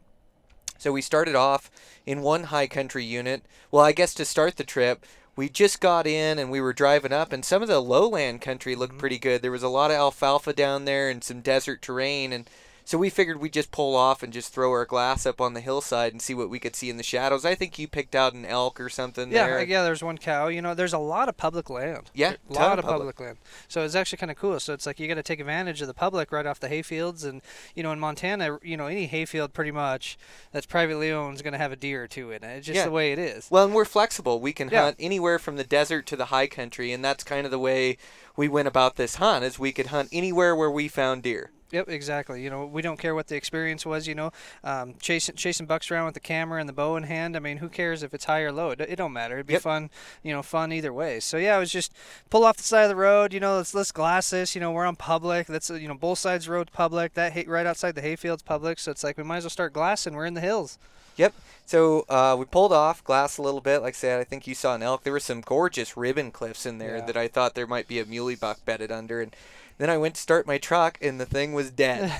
so 0.83 0.91
we 0.91 1.01
started 1.01 1.33
off 1.33 1.71
in 2.05 2.21
one 2.21 2.43
high 2.43 2.67
country 2.67 3.05
unit. 3.05 3.45
Well, 3.71 3.85
I 3.85 3.93
guess 3.93 4.13
to 4.15 4.25
start 4.25 4.57
the 4.57 4.65
trip. 4.65 5.05
We 5.33 5.47
just 5.47 5.79
got 5.79 6.05
in 6.05 6.37
and 6.37 6.51
we 6.51 6.59
were 6.59 6.73
driving 6.73 7.13
up, 7.13 7.31
and 7.31 7.45
some 7.45 7.61
of 7.61 7.69
the 7.69 7.79
lowland 7.79 8.41
country 8.41 8.75
looked 8.75 8.91
mm-hmm. 8.91 8.99
pretty 8.99 9.17
good. 9.17 9.41
There 9.41 9.49
was 9.49 9.63
a 9.63 9.69
lot 9.69 9.91
of 9.91 9.97
alfalfa 9.97 10.51
down 10.51 10.83
there 10.83 11.09
and 11.09 11.23
some 11.23 11.39
desert 11.39 11.81
terrain, 11.81 12.33
and 12.33 12.49
so 12.85 12.97
we 12.97 13.09
figured 13.09 13.39
we'd 13.39 13.53
just 13.53 13.71
pull 13.71 13.95
off 13.95 14.23
and 14.23 14.33
just 14.33 14.53
throw 14.53 14.71
our 14.71 14.85
glass 14.85 15.25
up 15.25 15.39
on 15.39 15.53
the 15.53 15.61
hillside 15.61 16.11
and 16.11 16.21
see 16.21 16.33
what 16.33 16.49
we 16.49 16.59
could 16.59 16.75
see 16.75 16.89
in 16.89 16.97
the 16.97 17.03
shadows. 17.03 17.45
I 17.45 17.55
think 17.55 17.79
you 17.79 17.87
picked 17.87 18.15
out 18.15 18.33
an 18.33 18.45
elk 18.45 18.79
or 18.79 18.89
something 18.89 19.31
Yeah, 19.31 19.45
there. 19.47 19.63
yeah. 19.63 19.83
There's 19.83 20.03
one 20.03 20.17
cow. 20.17 20.47
You 20.47 20.61
know, 20.61 20.73
there's 20.73 20.93
a 20.93 20.97
lot 20.97 21.29
of 21.29 21.37
public 21.37 21.69
land. 21.69 22.11
Yeah, 22.13 22.35
a 22.49 22.53
lot 22.53 22.79
of 22.79 22.85
of 22.85 22.91
public. 22.91 23.19
land. 23.19 23.37
So 23.67 23.83
it's 23.83 23.95
actually 23.95 24.17
kind 24.17 24.31
of 24.31 24.37
cool. 24.37 24.59
So 24.59 24.73
it's 24.73 24.85
like 24.85 24.99
you 24.99 25.07
got 25.07 25.15
to 25.15 25.23
take 25.23 25.39
advantage 25.39 25.81
of 25.81 25.87
the 25.87 25.93
public 25.93 26.31
right 26.31 26.45
off 26.45 26.59
the 26.59 26.67
hayfields, 26.69 27.23
and 27.23 27.41
you 27.75 27.83
know, 27.83 27.91
in 27.91 27.99
Montana, 27.99 28.59
you 28.63 28.75
know, 28.77 28.87
any 28.87 29.05
hayfield 29.07 29.53
pretty 29.53 29.71
much 29.71 30.17
that's 30.51 30.65
privately 30.65 31.11
owned 31.11 31.35
is 31.35 31.41
going 31.41 31.53
to 31.53 31.57
have 31.59 31.71
a 31.71 31.75
deer 31.77 32.03
or 32.03 32.07
two 32.07 32.31
in 32.31 32.43
it. 32.43 32.57
It's 32.57 32.67
just 32.67 32.75
Yeah. 32.77 32.85
the 32.85 32.91
way 32.91 33.11
it 33.11 33.19
is. 33.19 33.47
Well, 33.49 33.65
and 33.65 33.73
we're 33.73 33.85
flexible. 33.85 34.39
We 34.39 34.53
can 34.53 34.69
Yeah. 34.69 34.83
hunt 34.83 34.97
anywhere 34.99 35.39
from 35.39 35.55
the 35.55 35.63
desert 35.63 36.05
to 36.07 36.15
the 36.15 36.25
high 36.25 36.47
country, 36.47 36.91
and 36.91 37.03
that's 37.03 37.23
kind 37.23 37.45
of 37.45 37.51
the 37.51 37.59
way 37.59 37.97
we 38.35 38.47
went 38.47 38.67
about 38.67 38.95
this 38.97 39.15
hunt. 39.15 39.45
Is 39.45 39.57
we 39.57 39.71
could 39.71 39.87
hunt 39.87 40.09
anywhere 40.11 40.55
where 40.55 40.71
we 40.71 40.87
found 40.87 41.23
deer. 41.23 41.51
Yep, 41.73 41.89
exactly. 41.89 42.43
You 42.43 42.49
know, 42.51 42.65
we 42.65 42.81
don't 42.83 42.99
care 42.99 43.15
what 43.15 43.27
the 43.27 43.35
experience 43.35 43.83
was. 43.85 44.07
You 44.07 44.13
know, 44.15 44.31
um, 44.63 44.93
chasing 45.01 45.35
chasing 45.35 45.65
bucks 45.65 45.89
around 45.89 46.05
with 46.05 46.13
the 46.13 46.19
camera 46.19 46.59
and 46.59 46.69
the 46.69 46.73
bow 46.73 46.95
in 46.95 47.03
hand. 47.03 47.35
I 47.35 47.39
mean, 47.39 47.57
who 47.57 47.67
cares 47.67 48.03
if 48.03 48.13
it's 48.13 48.25
high 48.25 48.41
or 48.41 48.51
low? 48.51 48.69
It, 48.69 48.81
it 48.81 48.95
don't 48.95 49.11
matter. 49.11 49.35
It'd 49.35 49.47
be 49.47 49.53
Yep. 49.53 49.63
fun. 49.63 49.89
You 50.21 50.33
know, 50.33 50.43
fun 50.43 50.71
either 50.71 50.93
way. 50.93 51.19
So 51.19 51.37
yeah, 51.37 51.57
it 51.57 51.59
was 51.59 51.71
just 51.71 51.91
pull 52.29 52.45
off 52.45 52.57
the 52.57 52.63
side 52.63 52.83
of 52.83 52.89
the 52.89 52.95
road. 52.95 53.33
You 53.33 53.39
know, 53.39 53.57
let's 53.57 53.73
let's 53.73 53.91
glass 53.91 54.29
this. 54.29 54.53
You 54.53 54.61
know, 54.61 54.71
we're 54.71 54.85
on 54.85 54.95
public. 54.95 55.47
That's 55.47 55.69
you 55.71 55.87
know 55.87 55.95
both 55.95 56.19
sides 56.19 56.47
road 56.47 56.69
public. 56.71 57.15
That 57.15 57.33
hay, 57.33 57.45
right 57.47 57.65
outside 57.65 57.95
the 57.95 58.01
hayfield's 58.01 58.43
public. 58.43 58.77
So 58.77 58.91
it's 58.91 59.03
like 59.03 59.17
we 59.17 59.23
might 59.23 59.37
as 59.37 59.43
well 59.45 59.49
start 59.49 59.73
glassing. 59.73 60.13
We're 60.13 60.25
in 60.27 60.35
the 60.35 60.41
hills. 60.41 60.77
Yep. 61.15 61.33
So 61.65 62.05
uh, 62.09 62.35
we 62.37 62.45
pulled 62.45 62.73
off 62.73 63.03
glass 63.03 63.37
a 63.37 63.41
little 63.41 63.61
bit. 63.61 63.79
Like 63.81 63.93
I 63.93 63.97
said, 63.97 64.19
I 64.19 64.23
think 64.23 64.45
you 64.47 64.53
saw 64.55 64.75
an 64.75 64.83
elk. 64.83 65.03
There 65.03 65.13
were 65.13 65.19
some 65.19 65.41
gorgeous 65.41 65.95
ribbon 65.95 66.31
cliffs 66.31 66.65
in 66.65 66.77
there 66.77 66.97
Yeah. 66.97 67.05
that 67.05 67.17
I 67.17 67.27
thought 67.27 67.53
there 67.55 67.67
might 67.67 67.87
be 67.87 67.99
a 67.99 68.05
muley 68.05 68.35
buck 68.35 68.65
bedded 68.65 68.91
under. 68.91 69.21
And 69.21 69.33
then 69.77 69.89
I 69.89 69.97
went 69.97 70.15
to 70.15 70.21
start 70.21 70.47
my 70.47 70.57
truck, 70.57 70.97
and 71.01 71.19
the 71.19 71.25
thing 71.25 71.53
was 71.53 71.71
dead. 71.71 72.13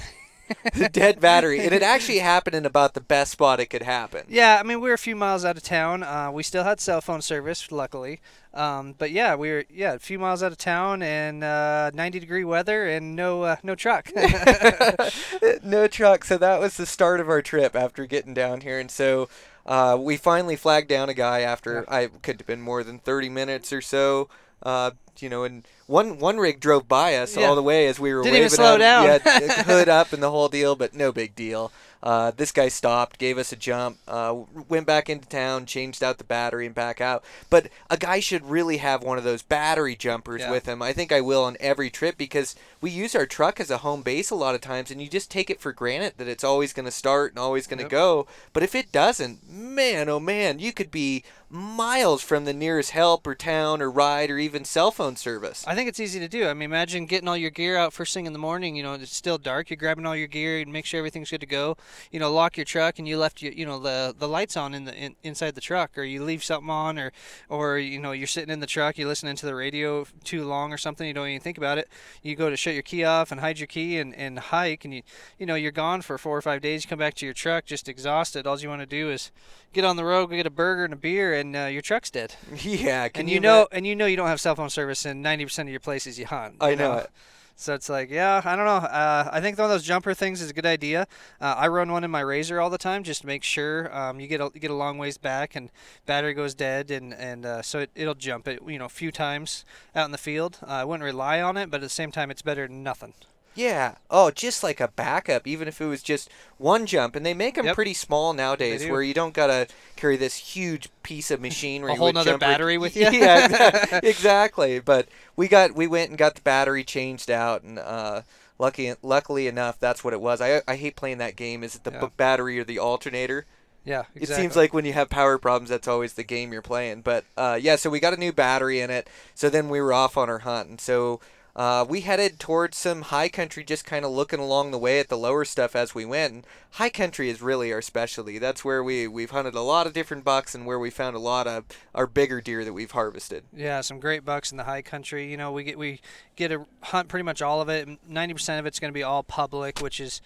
the 0.74 0.90
dead 0.94 1.20
battery. 1.20 1.60
And 1.60 1.74
it 1.74 1.84
actually 1.84 2.20
happened 2.20 2.56
in 2.56 2.66
about 2.66 2.94
the 2.94 3.02
best 3.02 3.32
spot 3.32 3.60
it 3.60 3.68
could 3.68 3.84
happen. 3.84 4.26
Yeah, 4.28 4.58
I 4.60 4.64
mean 4.64 4.82
we 4.82 4.90
were 4.90 4.96
a 4.96 5.00
few 5.00 5.16
miles 5.16 5.46
out 5.46 5.58
of 5.58 5.64
town. 5.64 6.04
Uh, 6.04 6.32
we 6.32 6.44
still 6.44 6.64
had 6.64 6.80
cell 6.80 7.02
phone 7.02 7.22
service, 7.22 7.72
luckily. 7.72 8.20
Um, 8.54 8.94
but 8.98 9.12
yeah, 9.12 9.36
we 9.36 9.50
were 9.50 9.66
yeah 9.70 9.94
a 9.94 10.00
few 10.00 10.20
miles 10.20 10.44
out 10.44 10.52
of 10.52 10.58
town 10.58 11.02
and 11.02 11.44
uh, 11.44 11.92
90 11.94 12.20
degree 12.20 12.44
weather 12.44 12.88
and 12.88 13.16
no 13.16 13.44
uh, 13.44 13.56
no 13.64 13.76
truck. 13.76 14.10
no 15.64 15.88
truck. 15.88 16.24
So 16.24 16.38
that 16.38 16.60
was 16.60 16.78
the 16.78 16.86
start 16.86 17.20
of 17.20 17.30
our 17.30 17.42
trip 17.42 17.76
after 17.76 18.06
getting 18.06 18.34
down 18.34 18.62
here. 18.62 18.80
And 18.80 18.92
so 18.92 19.30
uh, 19.66 19.98
we 20.00 20.18
finally 20.18 20.56
flagged 20.56 20.90
down 20.90 21.10
a 21.10 21.14
guy 21.14 21.42
after 21.42 21.90
I 21.90 22.08
could 22.08 22.40
have 22.40 22.48
been 22.48 22.62
more 22.62 22.84
than 22.84 23.00
30 23.00 23.30
minutes 23.30 23.72
or 23.74 23.82
so. 23.82 24.30
Uh, 24.62 24.92
you 25.20 25.30
know, 25.30 25.44
and 25.44 25.66
one 25.94 26.18
one 26.18 26.38
rig 26.38 26.60
drove 26.60 26.88
by 26.88 27.16
us 27.18 27.38
Yeah. 27.38 27.46
all 27.48 27.56
the 27.56 27.62
way 27.64 27.88
as 27.88 28.00
we 28.00 28.14
were 28.14 28.24
Didn't 28.24 28.36
even 28.36 28.46
waving 28.46 28.56
slow 28.56 28.78
down. 28.78 29.06
yeah, 29.06 29.64
hood 29.64 29.88
up 29.90 30.12
and 30.12 30.22
the 30.24 30.32
whole 30.32 30.50
deal, 30.50 30.76
but 30.76 30.94
no 30.94 31.12
big 31.12 31.36
deal. 31.36 31.72
Uh, 32.04 32.32
this 32.32 32.52
guy 32.52 32.68
stopped, 32.68 33.18
gave 33.18 33.38
us 33.38 33.54
a 33.54 33.56
jump, 33.56 33.98
uh, 34.10 34.36
went 34.68 34.86
back 34.86 35.10
into 35.10 35.26
town, 35.30 35.66
changed 35.66 36.04
out 36.04 36.18
the 36.18 36.24
battery, 36.26 36.66
and 36.66 36.76
back 36.76 37.00
out. 37.00 37.24
But 37.50 37.70
a 37.90 37.96
guy 37.96 38.20
should 38.20 38.46
really 38.46 38.78
have 38.78 39.02
one 39.04 39.18
of 39.18 39.24
those 39.24 39.42
battery 39.42 39.96
jumpers 39.96 40.42
Yeah. 40.42 40.52
with 40.52 40.66
him. 40.66 40.82
I 40.82 40.92
think 40.92 41.14
I 41.14 41.22
will 41.22 41.46
on 41.46 41.56
every 41.62 41.90
trip 41.90 42.18
because 42.18 42.56
we 42.82 42.92
use 42.92 43.16
our 43.16 43.26
truck 43.26 43.62
as 43.62 43.72
a 43.72 43.78
home 43.78 44.02
base 44.02 44.30
a 44.30 44.36
lot 44.36 44.54
of 44.54 44.60
times, 44.60 44.92
and 44.92 45.02
you 45.02 45.08
just 45.08 45.32
take 45.32 45.50
it 45.50 45.62
for 45.62 45.72
granted 45.72 46.16
that 46.18 46.28
it's 46.28 46.44
always 46.44 46.74
going 46.74 46.86
to 46.86 46.92
start 46.92 47.32
and 47.32 47.40
always 47.40 47.68
going 47.68 47.78
to 47.78 47.84
Yep. 47.86 47.92
go. 47.92 48.28
But 48.52 48.64
if 48.64 48.76
it 48.76 48.92
doesn't, 48.92 49.50
man, 49.50 50.10
oh 50.10 50.20
man, 50.20 50.60
you 50.60 50.74
could 50.74 50.92
be 50.92 51.24
miles 51.50 52.24
from 52.24 52.46
the 52.46 52.54
nearest 52.54 52.92
help 52.92 53.28
or 53.28 53.36
town 53.36 53.80
or 53.80 53.90
ride 53.90 54.32
or 54.32 54.40
even 54.40 54.66
cell 54.66 54.90
phone 54.90 55.16
service. 55.16 55.64
I 55.68 55.76
think 55.76 55.88
it's 55.88 56.00
easy 56.00 56.20
to 56.20 56.28
do. 56.28 56.48
I 56.48 56.54
mean, 56.56 56.64
imagine 56.66 57.06
getting 57.06 57.28
all 57.30 57.38
your 57.38 57.52
gear 57.52 57.78
out 57.78 57.94
first 57.94 58.14
thing 58.14 58.26
in 58.26 58.34
the 58.34 58.40
morning. 58.40 58.76
You 58.76 58.82
know, 58.82 58.94
it's 58.94 59.16
still 59.16 59.38
dark. 59.38 59.70
You're 59.70 59.78
grabbing 59.78 60.06
all 60.08 60.16
your 60.16 60.28
gear 60.28 60.60
and 60.60 60.74
make 60.74 60.86
sure 60.86 60.98
everything's 60.98 61.30
good 61.30 61.42
to 61.42 61.46
go. 61.48 61.78
You 62.12 62.20
know, 62.20 62.32
lock 62.32 62.58
your 62.58 62.66
truck 62.66 63.00
and 63.00 63.08
you 63.08 63.18
left 63.18 63.42
your, 63.42 63.54
you 63.54 63.66
know, 63.66 63.80
the 63.80 64.16
the 64.18 64.28
lights 64.28 64.58
on 64.58 64.74
in 64.74 64.86
the 64.86 64.96
in, 64.96 65.16
inside 65.24 65.56
the 65.56 65.62
truck, 65.62 65.98
or 65.98 66.04
you 66.04 66.24
leave 66.24 66.44
something 66.44 66.70
on, 66.70 66.98
or 66.98 67.12
or 67.50 67.78
you 67.78 68.00
know, 68.00 68.12
you're 68.12 68.28
sitting 68.28 68.52
in 68.52 68.60
the 68.60 68.68
truck, 68.68 68.98
you're 68.98 69.08
listening 69.08 69.36
to 69.36 69.46
the 69.46 69.56
radio 69.56 70.06
too 70.24 70.46
long 70.46 70.74
or 70.74 70.78
something. 70.78 71.08
You 71.08 71.14
don't 71.14 71.28
even 71.28 71.42
think 71.42 71.58
about 71.58 71.78
it. 71.78 71.88
You 72.22 72.36
go 72.36 72.50
to 72.50 72.58
shut 72.58 72.74
your 72.74 72.84
key 72.84 73.04
off 73.04 73.32
and 73.32 73.42
hide 73.42 73.60
your 73.60 73.68
key 73.68 73.98
and, 73.98 74.16
and 74.16 74.40
hike, 74.40 74.86
and 74.86 74.94
you 74.94 75.02
you 75.38 75.46
know 75.46 75.56
you're 75.56 75.72
gone 75.72 76.02
for 76.02 76.18
four 76.18 76.38
or 76.38 76.42
five 76.42 76.62
days. 76.62 76.84
You 76.84 76.90
come 76.90 77.00
back 77.00 77.14
to 77.16 77.26
your 77.26 77.34
truck 77.34 77.66
just 77.66 77.90
exhausted. 77.90 78.48
All 78.48 78.60
you 78.60 78.70
want 78.70 78.82
to 78.82 78.86
do 78.86 79.10
is 79.10 79.32
get 79.74 79.84
on 79.84 79.96
the 79.96 80.06
road, 80.06 80.28
go 80.28 80.36
get 80.36 80.46
a 80.46 80.52
burger 80.52 80.86
and 80.86 80.94
a 80.94 80.98
beer, 80.98 81.34
and 81.34 81.56
uh, 81.56 81.66
your 81.66 81.82
truck's 81.82 82.12
dead. 82.12 82.36
yeah, 82.62 83.08
can 83.10 83.22
and 83.22 83.30
you, 83.30 83.36
you 83.36 83.40
know, 83.40 83.68
and 83.72 83.86
you 83.86 83.96
know 83.96 84.06
you 84.06 84.16
don't 84.16 84.28
have 84.28 84.40
cell 84.40 84.56
phone 84.56 84.70
service 84.70 85.06
in 85.06 85.24
90% 85.24 85.60
of 85.64 85.70
your 85.70 85.80
places 85.80 86.18
you 86.18 86.26
hunt. 86.26 86.56
I 86.62 86.72
you 86.72 86.76
know 86.76 86.94
it. 86.94 87.10
So 87.56 87.74
it's 87.74 87.88
like, 87.88 88.10
yeah, 88.10 88.42
I 88.44 88.56
don't 88.56 88.66
know. 88.66 88.88
Uh, 88.88 89.30
I 89.32 89.40
think 89.40 89.58
one 89.58 89.66
of 89.66 89.72
those 89.72 89.84
jumper 89.84 90.14
things 90.14 90.42
is 90.42 90.50
a 90.50 90.54
good 90.54 90.66
idea. 90.66 91.08
Uh, 91.40 91.56
I 91.58 91.68
run 91.68 91.92
one 91.92 92.04
in 92.04 92.12
my 92.12 92.24
RZR 92.24 92.62
all 92.62 92.70
the 92.70 92.78
time 92.78 93.04
just 93.04 93.22
to 93.22 93.28
make 93.28 93.44
sure 93.44 93.96
um, 93.96 94.20
you 94.20 94.28
get 94.28 94.42
a, 94.42 94.50
get 94.50 94.72
a 94.72 94.76
long 94.76 94.98
ways 94.98 95.18
back 95.18 95.56
and 95.56 95.70
battery 96.06 96.34
goes 96.34 96.54
dead 96.56 96.90
and 96.92 97.14
and 97.14 97.46
uh, 97.46 97.62
so 97.62 97.80
it, 97.80 97.92
it'll 97.96 98.16
jump 98.16 98.48
it 98.48 98.60
you 98.68 98.80
know 98.80 98.86
a 98.86 98.90
few 98.90 99.12
times 99.12 99.66
out 99.96 100.06
in 100.06 100.12
the 100.12 100.18
field. 100.18 100.60
Uh, 100.64 100.72
I 100.72 100.84
wouldn't 100.84 101.04
rely 101.04 101.42
on 101.42 101.58
it, 101.58 101.70
but 101.70 101.78
at 101.78 101.84
the 101.84 101.90
same 101.90 102.12
time, 102.12 102.32
it's 102.32 102.42
better 102.42 102.68
than 102.68 102.84
nothing. 102.84 103.14
Yeah. 103.56 103.96
Oh, 104.10 104.32
just 104.32 104.64
like 104.64 104.80
a 104.80 104.88
backup, 104.88 105.46
even 105.48 105.68
if 105.68 105.80
it 105.80 105.86
was 105.86 106.02
just 106.02 106.30
one 106.58 106.86
jump. 106.86 107.16
And 107.16 107.26
they 107.26 107.34
make 107.34 107.56
them 107.56 107.66
Yep. 107.68 107.76
pretty 107.76 107.94
small 107.94 108.34
nowadays, 108.34 108.88
where 108.88 109.02
you 109.04 109.14
don't 109.14 109.34
gotta 109.34 109.68
carry 109.96 110.18
this 110.18 110.36
huge 110.36 110.90
piece 111.04 111.30
of 111.32 111.40
machinery. 111.42 111.92
A 111.94 111.96
whole 111.96 112.12
with 112.14 112.24
jumper- 112.26 112.38
battery 112.40 112.78
with 112.78 112.96
you? 112.96 113.04
yeah, 113.12 113.48
exa- 113.48 114.04
exactly. 114.04 114.80
But 114.80 115.08
we 115.36 115.48
got 115.48 115.76
we 115.76 115.88
went 115.88 116.10
and 116.10 116.18
got 116.18 116.36
the 116.36 116.42
battery 116.42 116.84
changed 116.84 117.30
out, 117.30 117.64
and 117.64 117.78
uh, 117.80 118.22
lucky 118.58 118.94
luckily 119.02 119.48
enough, 119.48 119.80
that's 119.80 120.04
what 120.04 120.14
it 120.14 120.22
was. 120.22 120.42
I 120.42 120.62
I 120.68 120.76
hate 120.76 120.96
playing 120.96 121.20
that 121.20 121.36
game. 121.36 121.64
Is 121.64 121.76
it 121.76 121.84
the 121.84 121.92
Yeah. 121.92 122.02
b- 122.02 122.08
battery 122.18 122.60
or 122.60 122.64
the 122.64 122.80
alternator? 122.80 123.46
Yeah, 123.86 124.04
It 124.16 124.30
seems 124.30 124.56
like 124.56 124.74
when 124.74 124.86
you 124.86 124.94
have 124.94 125.10
power 125.10 125.38
problems, 125.38 125.70
that's 125.70 125.90
always 125.90 126.14
the 126.14 126.24
game 126.24 126.54
you're 126.54 126.62
playing. 126.62 127.02
But 127.02 127.26
uh, 127.36 127.60
yeah, 127.62 127.76
so 127.76 127.90
we 127.90 128.00
got 128.00 128.14
a 128.14 128.18
new 128.18 128.32
battery 128.32 128.80
in 128.80 128.90
it. 128.90 129.10
So 129.36 129.50
then 129.50 129.68
we 129.68 129.82
were 129.82 129.92
off 129.92 130.16
on 130.16 130.30
our 130.30 130.40
hunt, 130.40 130.70
and 130.70 130.80
so 130.80 131.20
uh, 131.56 131.86
we 131.88 132.02
headed 132.02 132.40
towards 132.40 132.78
some 132.78 133.04
high 133.04 133.30
country, 133.30 133.64
just 133.64 133.86
kind 133.86 134.04
of 134.04 134.12
looking 134.12 134.40
along 134.40 134.72
the 134.72 134.78
way 134.78 135.00
at 135.00 135.10
the 135.10 135.18
lower 135.18 135.46
stuff 135.46 135.76
as 135.76 135.94
we 135.94 136.04
went. 136.04 136.34
And 136.34 136.48
high 136.72 136.90
country 136.90 137.30
is 137.30 137.42
really 137.42 137.72
our 137.72 137.82
specialty. 137.82 138.40
That's 138.40 138.66
where 138.66 138.84
we 138.84 139.08
we've 139.08 139.30
hunted 139.30 139.54
a 139.54 139.62
lot 139.62 139.86
of 139.86 139.94
different 139.94 140.24
bucks, 140.24 140.56
and 140.56 140.66
where 140.66 140.80
we 140.80 140.90
found 140.90 141.16
a 141.16 141.20
lot 141.20 141.46
of 141.46 141.66
our 141.94 142.08
bigger 142.08 142.42
deer 142.42 142.66
that 142.66 142.74
we've 142.74 142.92
harvested. 142.92 143.44
Yeah, 143.56 143.82
some 143.82 144.00
great 144.00 144.26
bucks 144.26 144.52
in 144.52 144.58
the 144.58 144.64
high 144.64 144.82
country. 144.82 145.30
You 145.30 145.38
know, 145.38 145.52
we 145.52 145.64
get 145.64 145.78
we 145.78 146.02
get 146.36 146.48
to 146.48 146.66
hunt 146.82 147.08
pretty 147.08 147.24
much 147.24 147.42
all 147.42 147.62
of 147.62 147.70
it. 147.70 147.88
Ninety 148.08 148.34
percent 148.34 148.60
of 148.60 148.66
it's 148.66 148.80
going 148.80 148.92
to 148.92 148.98
be 148.98 149.04
all 149.04 149.24
public, 149.24 149.80
which 149.80 150.00
is. 150.00 150.22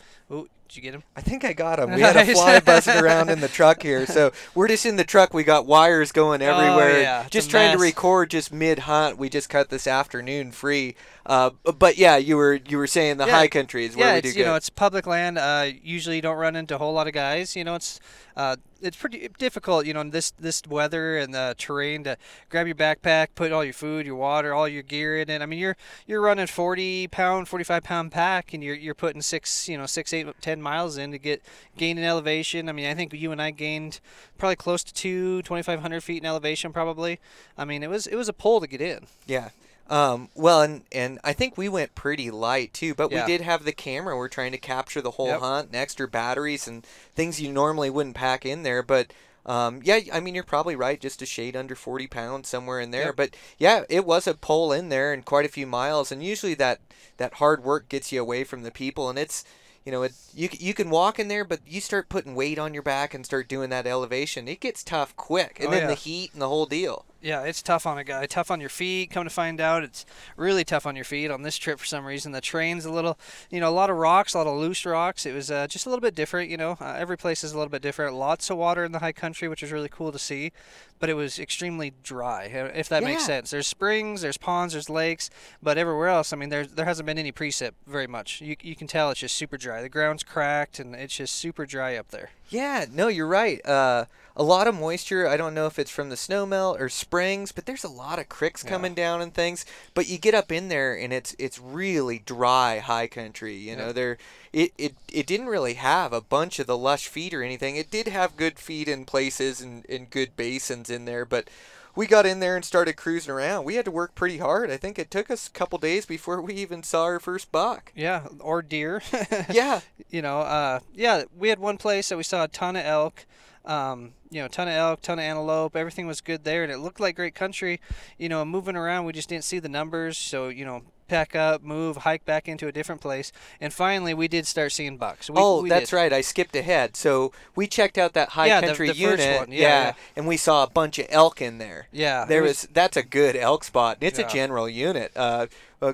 Did 0.67 0.75
you 0.75 0.81
get 0.81 0.93
him? 0.95 1.03
I 1.15 1.21
think 1.21 1.45
I 1.45 1.53
got 1.53 1.79
him. 1.79 1.93
We 1.93 2.01
had 2.01 2.17
a 2.17 2.25
fly 2.33 2.59
buzzing 2.59 2.97
around 2.97 3.29
in 3.29 3.39
the 3.39 3.47
truck 3.47 3.81
here, 3.81 4.05
so 4.05 4.31
we're 4.53 4.67
just 4.67 4.86
in 4.86 4.97
the 4.97 5.05
truck. 5.05 5.33
We 5.33 5.43
got 5.43 5.65
wires 5.65 6.12
going 6.12 6.41
everywhere. 6.41 6.95
Oh, 6.97 7.00
yeah, 7.00 7.27
Just 7.29 7.50
trying 7.50 7.71
to 7.71 7.81
record 7.81 8.29
just 8.29 8.51
mid 8.51 8.79
hunt. 8.79 9.17
We 9.17 9.29
just 9.29 9.50
cut 9.50 9.69
this 9.69 9.88
afternoon 9.88 10.51
free. 10.51 10.95
Uh, 11.25 11.51
but 11.77 11.97
yeah, 11.97 12.17
you 12.17 12.36
were 12.38 12.59
you 12.67 12.77
were 12.77 12.88
saying 12.88 13.17
the 13.17 13.25
Yeah. 13.27 13.31
high 13.36 13.47
country 13.47 13.86
is 13.86 13.95
where 13.95 14.07
yeah, 14.07 14.15
we 14.15 14.21
do 14.21 14.27
you 14.29 14.33
good. 14.36 14.45
know 14.45 14.55
it's 14.55 14.69
public 14.69 15.07
land. 15.07 15.38
Uh, 15.38 15.67
usually 15.83 16.17
you 16.17 16.21
don't 16.21 16.38
run 16.38 16.55
into 16.55 16.75
a 16.75 16.77
whole 16.77 16.93
lot 16.93 17.07
of 17.07 17.13
guys. 17.13 17.55
You 17.55 17.63
know, 17.63 17.75
it's 17.75 18.00
uh, 18.36 18.57
it's 18.81 18.98
pretty 18.98 19.27
difficult. 19.38 19.86
You 19.86 19.93
know, 19.93 20.01
in 20.01 20.10
this 20.12 20.31
this 20.31 20.62
weather 20.67 21.17
and 21.17 21.34
the 21.34 21.55
terrain 21.57 22.03
to 22.03 22.17
grab 22.50 22.67
your 22.67 22.75
backpack, 22.75 23.27
put 23.36 23.51
all 23.51 23.63
your 23.63 23.74
food, 23.74 24.05
your 24.05 24.15
water, 24.15 24.53
all 24.53 24.67
your 24.67 24.84
gear 24.84 25.17
in 25.17 25.29
it. 25.29 25.41
I 25.41 25.46
mean, 25.46 25.60
you're 25.60 25.77
you're 26.05 26.22
running 26.22 26.48
40 26.48 27.07
pound, 27.07 27.48
45 27.48 27.84
pound 27.84 28.12
pack, 28.12 28.53
and 28.53 28.63
you're 28.63 28.75
you're 28.75 28.96
putting 28.96 29.22
six, 29.22 29.67
you 29.67 29.77
know, 29.77 29.86
six, 29.86 30.13
eight, 30.13 30.27
ten 30.41 30.62
miles 30.62 30.98
in 30.98 31.12
to 31.12 31.17
get 31.17 31.41
gain 31.77 31.98
in 31.98 32.03
elevation. 32.03 32.69
I 32.69 32.72
mean, 32.72 32.88
I 32.88 32.93
think 32.93 33.13
you 33.13 33.31
and 33.31 33.41
I 33.41 33.51
gained 33.51 34.00
probably 34.38 34.55
close 34.55 34.84
to 34.84 34.93
two, 34.93 35.41
2,500 35.43 36.01
feet 36.01 36.22
in 36.22 36.25
elevation, 36.25 36.74
probably. 36.74 37.19
I 37.57 37.65
mean, 37.65 37.84
it 37.84 37.89
was 37.89 38.07
it 38.07 38.15
was 38.15 38.29
a 38.29 38.34
pull 38.34 38.62
to 38.62 38.67
get 38.67 38.81
in. 38.81 39.07
Yeah. 39.25 39.50
Um, 39.89 40.29
well, 40.36 40.62
and 40.62 40.84
and 40.91 41.20
I 41.24 41.34
think 41.34 41.58
we 41.58 41.70
went 41.70 41.96
pretty 41.96 42.29
light 42.29 42.74
too, 42.74 42.94
but 42.94 43.12
Yeah. 43.12 43.25
we 43.25 43.32
did 43.32 43.41
have 43.41 43.63
the 43.63 43.72
camera. 43.72 44.17
We're 44.17 44.27
trying 44.27 44.51
to 44.51 44.58
capture 44.58 45.01
the 45.01 45.12
whole 45.12 45.27
Yep. 45.27 45.39
hunt 45.39 45.67
and 45.67 45.75
extra 45.75 46.08
batteries 46.08 46.67
and 46.67 46.86
things 47.15 47.39
you 47.39 47.51
normally 47.51 47.89
wouldn't 47.89 48.15
pack 48.15 48.46
in 48.46 48.63
there. 48.63 48.84
But 48.84 49.12
um, 49.46 49.79
yeah, 49.84 50.00
I 50.12 50.20
mean 50.20 50.36
you're 50.36 50.44
probably 50.44 50.75
right, 50.75 51.00
just 51.00 51.22
a 51.22 51.25
shade 51.25 51.56
under 51.56 51.74
40 51.74 52.08
pounds 52.08 52.50
somewhere 52.50 52.82
in 52.82 52.91
there. 52.91 53.06
Yep. 53.08 53.15
But 53.15 53.36
yeah, 53.58 53.84
it 53.88 54.06
was 54.06 54.27
a 54.27 54.34
pull 54.34 54.74
in 54.74 54.89
there 54.89 55.13
and 55.13 55.24
quite 55.24 55.46
a 55.46 55.50
few 55.50 55.65
miles. 55.65 56.12
And 56.12 56.22
usually 56.22 56.53
that 56.56 56.82
that 57.15 57.36
hard 57.36 57.63
work 57.63 57.88
gets 57.88 58.12
you 58.12 58.20
away 58.22 58.44
from 58.44 58.63
the 58.63 58.72
people, 58.72 59.10
and 59.10 59.17
it's 59.17 59.46
you 59.86 59.91
know, 59.94 60.03
it 60.03 60.12
you 60.36 60.50
you 60.51 60.74
can 60.74 60.89
walk 60.89 61.17
in 61.17 61.29
there, 61.29 61.46
but 61.46 61.62
you 61.65 61.79
start 61.79 62.10
putting 62.10 62.36
weight 62.36 62.60
on 62.60 62.74
your 62.74 62.84
back 62.84 63.13
and 63.13 63.25
start 63.25 63.48
doing 63.48 63.70
that 63.70 63.88
elevation. 63.88 64.50
It 64.50 64.60
gets 64.60 64.84
tough 64.84 65.15
quick, 65.15 65.60
and 65.62 65.70
Oh, 65.70 65.72
then 65.72 65.82
yeah. 65.84 65.88
the 65.88 65.94
heat 65.96 66.34
and 66.34 66.41
the 66.41 66.50
whole 66.50 66.65
deal. 66.65 67.06
Yeah, 67.19 67.41
it's 67.43 67.63
tough 67.63 67.88
on 67.88 67.97
a 67.97 68.03
guy. 68.03 68.25
Tough 68.27 68.51
on 68.51 68.59
your 68.59 68.69
feet. 68.69 69.09
Come 69.09 69.24
to 69.24 69.29
find 69.29 69.59
out, 69.59 69.83
it's 69.83 70.05
really 70.36 70.63
tough 70.63 70.86
on 70.86 70.95
your 70.95 71.03
feet 71.03 71.31
on 71.31 71.41
this 71.41 71.57
trip 71.57 71.79
for 71.79 71.86
some 71.86 72.05
reason. 72.05 72.31
The 72.31 72.41
train's 72.41 72.86
a 72.86 72.91
little, 72.91 73.17
you 73.50 73.59
know, 73.59 73.69
a 73.69 73.71
lot 73.71 73.89
of 73.89 73.97
rocks, 73.97 74.36
a 74.36 74.38
lot 74.38 74.45
of 74.47 74.55
loose 74.55 74.86
rocks. 74.86 75.25
It 75.25 75.33
was 75.33 75.50
uh, 75.50 75.65
just 75.67 75.88
a 75.88 75.89
little 75.89 76.01
bit 76.01 76.13
different, 76.13 76.51
you 76.51 76.57
know. 76.57 76.77
Uh, 76.79 76.93
every 76.97 77.17
place 77.17 77.43
is 77.43 77.53
a 77.53 77.57
little 77.57 77.71
bit 77.71 77.81
different. 77.81 78.15
Lots 78.15 78.50
of 78.51 78.57
water 78.57 78.83
in 78.83 78.91
the 78.91 79.00
high 79.00 79.12
country, 79.13 79.47
which 79.47 79.63
is 79.63 79.71
really 79.71 79.89
cool 79.89 80.12
to 80.12 80.19
see, 80.19 80.51
but 81.00 81.09
it 81.09 81.15
was 81.15 81.39
extremely 81.39 81.91
dry, 82.03 82.45
uh, 82.53 82.71
if 82.75 82.88
that 82.89 83.03
makes 83.03 83.21
Yeah. 83.24 83.27
sense. 83.27 83.50
There's 83.50 83.67
springs, 83.67 84.21
there's 84.21 84.38
ponds, 84.38 84.74
there's 84.74 84.89
lakes, 84.89 85.31
but 85.62 85.77
everywhere 85.79 86.09
else, 86.09 86.31
I 86.31 86.36
mean, 86.36 86.50
there 86.50 86.67
there 86.67 86.86
hasn't 86.86 87.07
been 87.07 87.17
any 87.17 87.31
precip 87.31 87.71
very 87.88 88.07
much. 88.07 88.41
You 88.41 88.55
you 88.62 88.75
can 88.75 88.86
tell 88.88 89.09
it's 89.09 89.21
just 89.21 89.36
super 89.36 89.57
dry. 89.57 89.81
The 89.81 89.89
ground's 89.89 90.24
cracked, 90.24 90.77
and 90.79 90.95
it's 90.95 91.15
just 91.17 91.33
super 91.36 91.65
dry 91.65 91.95
up 91.97 92.09
there. 92.09 92.29
Yeah, 92.50 92.86
no, 92.92 93.08
you're 93.08 93.27
right. 93.27 93.66
Uh, 93.66 94.06
a 94.36 94.44
lot 94.44 94.68
of 94.68 94.75
moisture. 94.75 95.27
I 95.27 95.36
don't 95.36 95.54
know 95.56 95.66
if 95.66 95.80
it's 95.80 95.92
from 95.92 96.10
the 96.10 96.16
snow 96.18 96.46
melt 96.46 96.80
or 96.80 96.89
springs, 96.89 97.51
but 97.51 97.66
there's 97.66 97.84
a 97.84 97.89
lot 97.89 98.20
of 98.20 98.30
cricks 98.30 98.63
Yeah. 98.63 98.70
coming 98.70 98.94
down 98.94 99.22
and 99.22 99.34
things. 99.34 99.66
But 99.94 100.08
you 100.08 100.18
get 100.18 100.36
up 100.36 100.51
in 100.51 100.68
there 100.70 100.94
and 100.98 101.12
it's 101.12 101.36
it's 101.39 101.60
really 101.60 102.20
dry 102.20 102.80
high 102.80 103.08
country. 103.08 103.56
You 103.56 103.75
know, 103.75 103.92
there 103.92 104.18
it, 104.54 104.72
it 104.77 104.96
it 105.12 105.25
didn't 105.27 105.48
really 105.48 105.74
have 105.74 106.13
a 106.13 106.22
bunch 106.22 106.60
of 106.60 106.68
the 106.68 106.77
lush 106.77 107.08
feed 107.08 107.34
or 107.34 107.42
anything. 107.44 107.75
It 107.75 107.89
did 107.92 108.08
have 108.08 108.38
good 108.38 108.60
feed 108.60 108.88
in 108.88 109.06
places 109.06 109.60
and, 109.60 109.86
and 109.89 110.10
good 110.10 110.38
basins 110.38 110.89
in 110.89 111.06
there, 111.06 111.25
but 111.25 111.50
we 111.98 112.06
got 112.06 112.27
in 112.27 112.39
there 112.39 112.56
and 112.56 112.63
started 112.63 112.96
cruising 112.96 113.34
around. 113.34 113.66
We 113.66 113.75
had 113.75 113.86
to 113.86 113.92
work 113.92 114.13
pretty 114.13 114.38
hard. 114.38 114.70
I 114.70 114.77
think 114.77 115.00
it 115.00 115.10
took 115.10 115.32
us 115.32 115.48
a 115.48 115.51
couple 115.51 115.80
days 115.80 116.06
before 116.06 116.42
we 116.42 116.54
even 116.54 116.84
saw 116.84 117.04
our 117.04 117.20
first 117.20 117.51
buck. 117.51 117.92
Yeah, 117.96 118.27
or 118.39 118.62
deer. 118.62 119.01
Yeah. 119.50 119.82
you 120.10 120.22
know, 120.22 120.42
uh, 120.42 120.80
yeah, 120.94 121.24
we 121.36 121.50
had 121.50 121.58
one 121.58 121.77
place 121.77 122.10
that 122.10 122.18
we 122.18 122.24
saw 122.24 122.44
a 122.44 122.48
ton 122.48 122.75
of 122.75 122.86
elk, 122.86 123.25
um, 123.66 124.13
you 124.30 124.42
know, 124.42 124.48
ton 124.48 124.68
of 124.68 124.75
elk, 124.75 125.01
ton 125.01 125.18
of 125.18 125.24
antelope. 125.24 125.75
Everything 125.75 126.06
was 126.06 126.22
good 126.22 126.44
there, 126.44 126.63
and 126.63 126.72
it 126.72 126.77
looked 126.77 127.00
like 127.00 127.16
great 127.16 127.34
country. 127.34 127.82
You 128.18 128.30
know, 128.30 128.46
moving 128.46 128.75
around, 128.75 129.06
we 129.06 129.13
just 129.13 129.30
didn't 129.30 129.46
see 129.46 129.60
the 129.60 129.70
numbers. 129.70 130.18
So 130.18 130.50
you 130.50 130.66
know, 130.66 130.84
pack 131.07 131.35
up, 131.35 131.63
move, 131.63 131.97
hike 131.97 132.25
back 132.25 132.47
into 132.47 132.67
a 132.67 132.71
different 132.71 133.01
place, 133.01 133.31
and 133.61 133.73
finally 133.73 134.13
we 134.13 134.27
did 134.27 134.45
start 134.47 134.71
seeing 134.71 134.97
bucks. 134.97 135.29
We, 135.29 135.35
oh, 135.37 135.61
we 135.63 135.69
that's 135.69 135.89
did. 135.91 135.95
right. 135.95 136.13
I 136.13 136.21
skipped 136.21 136.55
ahead. 136.55 136.95
So 136.95 137.31
we 137.55 137.67
checked 137.67 137.97
out 137.97 138.13
that 138.13 138.29
high 138.29 138.47
Yeah, 138.47 138.61
the- 138.61 138.67
country 138.67 138.87
the 138.87 138.93
first 138.93 138.99
unit. 138.99 139.39
one. 139.39 139.51
Yeah, 139.51 139.59
yeah. 139.59 139.93
and 140.15 140.27
we 140.27 140.37
saw 140.37 140.63
a 140.63 140.69
bunch 140.69 140.99
of 140.99 141.07
elk 141.09 141.41
in 141.41 141.57
there. 141.57 141.87
Yeah, 141.91 142.25
There 142.25 142.43
was, 142.43 142.67
that's 142.73 142.97
a 142.97 143.03
good 143.03 143.35
elk 143.35 143.63
spot. 143.63 143.97
It's 144.01 144.19
Yeah. 144.19 144.25
a 144.27 144.29
general 144.29 144.67
unit. 144.69 145.11
Uh, 145.15 145.47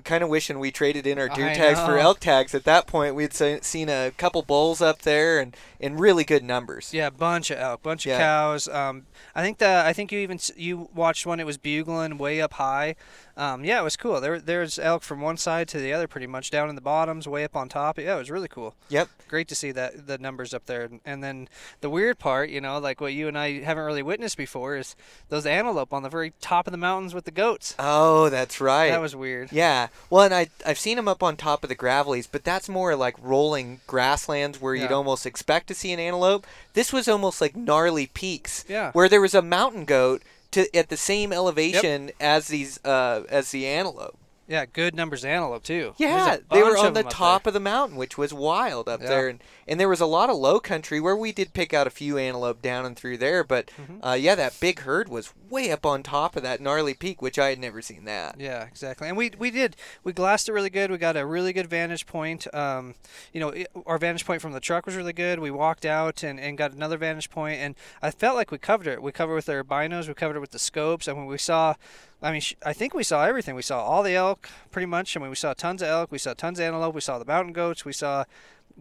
kind 0.05 0.23
of 0.23 0.29
wishing 0.29 0.59
we 0.59 0.71
traded 0.71 1.05
in 1.05 1.19
our 1.19 1.27
deer 1.27 1.49
I 1.49 1.53
tags 1.55 1.77
for 1.81 1.97
elk 1.97 2.21
tags. 2.21 2.55
At 2.55 2.63
that 2.63 2.87
point, 2.87 3.15
we'd 3.15 3.33
se- 3.33 3.59
seen 3.63 3.89
a 3.89 4.11
couple 4.17 4.41
bulls 4.41 4.81
up 4.81 5.01
there 5.01 5.39
and 5.39 5.57
in 5.77 5.97
really 5.97 6.23
good 6.23 6.41
numbers. 6.41 6.93
Yeah, 6.93 7.09
bunch 7.09 7.51
of 7.51 7.57
elk, 7.57 7.83
bunch 7.83 8.05
of 8.05 8.11
Yeah. 8.11 8.17
cows. 8.19 8.69
Um, 8.69 9.07
I 9.35 9.41
think 9.41 9.57
that 9.57 9.85
I 9.85 9.91
think 9.91 10.13
you 10.13 10.19
even 10.19 10.39
you 10.55 10.87
watched 10.95 11.25
one. 11.25 11.41
It 11.41 11.45
was 11.45 11.57
bugling 11.57 12.17
way 12.17 12.39
up 12.41 12.53
high. 12.53 12.95
Um, 13.35 13.65
yeah, 13.65 13.79
it 13.79 13.83
was 13.83 13.97
cool. 13.97 14.21
There 14.21 14.39
there's 14.39 14.77
elk 14.77 15.01
from 15.01 15.19
one 15.19 15.37
side 15.37 15.67
to 15.69 15.79
the 15.79 15.91
other, 15.91 16.07
pretty 16.07 16.27
much 16.27 16.51
down 16.51 16.69
in 16.69 16.75
the 16.75 16.81
bottoms, 16.81 17.27
way 17.27 17.43
up 17.43 17.55
on 17.55 17.67
top. 17.67 17.97
Yeah, 17.97 18.15
it 18.15 18.19
was 18.19 18.29
really 18.29 18.47
cool. 18.47 18.75
Yep. 18.89 19.09
Great 19.27 19.47
to 19.47 19.55
see 19.55 19.71
that 19.71 20.05
the 20.05 20.19
numbers 20.19 20.53
up 20.53 20.65
there. 20.67 20.89
And 21.03 21.23
then 21.23 21.49
the 21.81 21.89
weird 21.89 22.19
part, 22.19 22.49
you 22.49 22.61
know, 22.61 22.77
like 22.77 23.01
what 23.01 23.13
you 23.13 23.27
and 23.27 23.37
I 23.37 23.61
haven't 23.61 23.85
really 23.85 24.03
witnessed 24.03 24.37
before, 24.37 24.75
is 24.75 24.95
those 25.29 25.47
antelope 25.47 25.93
on 25.93 26.03
the 26.03 26.09
very 26.09 26.33
top 26.41 26.67
of 26.67 26.71
the 26.71 26.77
mountains 26.77 27.15
with 27.15 27.25
the 27.25 27.31
goats. 27.31 27.75
Oh, 27.79 28.29
that's 28.29 28.61
right. 28.61 28.89
That 28.89 29.01
was 29.01 29.15
weird. 29.15 29.51
Yeah. 29.51 29.87
Well, 30.11 30.23
and 30.23 30.33
I 30.33 30.49
I've 30.65 30.79
seen 30.79 30.97
them 30.97 31.07
up 31.07 31.23
on 31.23 31.35
top 31.35 31.63
of 31.63 31.69
the 31.69 31.75
Gravellies, 31.75 32.27
but 32.31 32.43
that's 32.43 32.69
more 32.69 32.95
like 32.95 33.15
rolling 33.19 33.81
grasslands 33.87 34.61
where 34.61 34.75
you'd 34.75 34.91
almost 34.91 35.25
expect 35.25 35.67
to 35.67 35.73
see 35.73 35.91
an 35.91 35.99
antelope. 35.99 36.45
This 36.73 36.93
was 36.93 37.07
almost 37.07 37.41
like 37.41 37.55
gnarly 37.55 38.07
peaks. 38.07 38.63
Yeah. 38.69 38.91
Where 38.91 39.09
there 39.09 39.21
was 39.21 39.33
a 39.33 39.41
mountain 39.41 39.85
goat 39.85 40.21
to 40.53 40.75
at 40.75 40.89
the 40.89 40.97
same 40.97 41.33
elevation 41.33 42.11
as 42.19 42.47
these 42.47 42.83
uh 42.85 43.23
as 43.29 43.51
the 43.51 43.67
antelope. 43.67 44.17
Yeah, 44.45 44.65
good 44.65 44.93
numbers 44.93 45.23
of 45.23 45.29
antelope 45.29 45.63
too. 45.63 45.93
Yeah, 45.97 46.37
they 46.51 46.61
were 46.61 46.77
on 46.77 46.93
the 46.93 47.03
top 47.03 47.47
of 47.47 47.53
the 47.53 47.61
mountain, 47.61 47.97
which 47.97 48.17
was 48.17 48.33
wild 48.33 48.89
up 48.89 49.01
Yeah. 49.01 49.07
there, 49.07 49.27
and 49.29 49.41
and 49.67 49.79
there 49.79 49.87
was 49.87 50.01
a 50.01 50.05
lot 50.05 50.29
of 50.29 50.35
low 50.35 50.59
country 50.59 50.99
where 50.99 51.15
we 51.15 51.31
did 51.31 51.53
pick 51.53 51.73
out 51.73 51.87
a 51.87 51.89
few 51.89 52.17
antelope 52.17 52.61
down 52.61 52.85
and 52.85 52.97
through 52.97 53.17
there, 53.17 53.43
but 53.45 53.71
Mm-hmm. 53.81 54.03
uh, 54.03 54.13
yeah, 54.15 54.35
that 54.35 54.59
big 54.59 54.81
herd 54.81 55.07
was 55.07 55.33
way 55.49 55.71
up 55.71 55.85
on 55.85 56.03
top 56.03 56.35
of 56.35 56.43
that 56.43 56.59
gnarly 56.59 56.93
peak, 56.93 57.21
which 57.21 57.39
I 57.39 57.49
had 57.49 57.59
never 57.59 57.81
seen 57.81 58.03
that. 58.03 58.35
Yeah, 58.39 58.63
exactly. 58.65 59.07
And 59.07 59.15
we 59.15 59.31
we 59.39 59.49
did 59.49 59.77
we 60.03 60.11
glassed 60.11 60.49
it 60.49 60.53
really 60.53 60.69
good. 60.69 60.91
We 60.91 60.97
got 60.97 61.15
a 61.15 61.25
really 61.25 61.53
good 61.53 61.67
vantage 61.67 62.05
point. 62.05 62.53
Um, 62.53 62.95
you 63.31 63.39
know, 63.39 63.49
it, 63.49 63.67
our 63.85 63.97
vantage 63.97 64.25
point 64.25 64.41
from 64.41 64.51
the 64.51 64.59
truck 64.59 64.85
was 64.85 64.95
really 64.97 65.13
good. 65.13 65.39
We 65.39 65.51
walked 65.51 65.85
out 65.85 66.21
and, 66.21 66.37
and 66.39 66.57
got 66.57 66.73
another 66.73 66.97
vantage 66.97 67.29
point, 67.29 67.59
and 67.61 67.75
I 68.01 68.11
felt 68.11 68.35
like 68.35 68.51
we 68.51 68.57
covered 68.57 68.87
it. 68.87 69.01
We 69.01 69.13
covered 69.13 69.33
it 69.33 69.35
with 69.35 69.49
our 69.49 69.63
binos. 69.63 70.09
We 70.09 70.13
covered 70.13 70.35
it 70.35 70.41
with 70.41 70.51
the 70.51 70.59
scopes. 70.59 71.07
And 71.07 71.15
when 71.17 71.27
we 71.27 71.37
saw, 71.37 71.75
I 72.23 72.31
mean, 72.31 72.41
I 72.65 72.71
think 72.71 72.93
we 72.93 73.03
saw 73.03 73.25
everything. 73.25 73.53
We 73.53 73.61
saw 73.61 73.83
all 73.83 74.01
the 74.01 74.15
elk 74.15 74.49
pretty 74.71 74.85
much. 74.85 75.15
I 75.15 75.19
mean, 75.19 75.29
we 75.29 75.35
saw 75.35 75.53
tons 75.53 75.81
of 75.81 75.89
elk. 75.89 76.11
We 76.11 76.17
saw 76.17 76.33
tons 76.33 76.57
of 76.57 76.65
antelope. 76.65 76.95
We 76.95 77.01
saw 77.01 77.19
the 77.19 77.25
mountain 77.25 77.51
goats. 77.51 77.83
We 77.83 77.91
saw, 77.91 78.23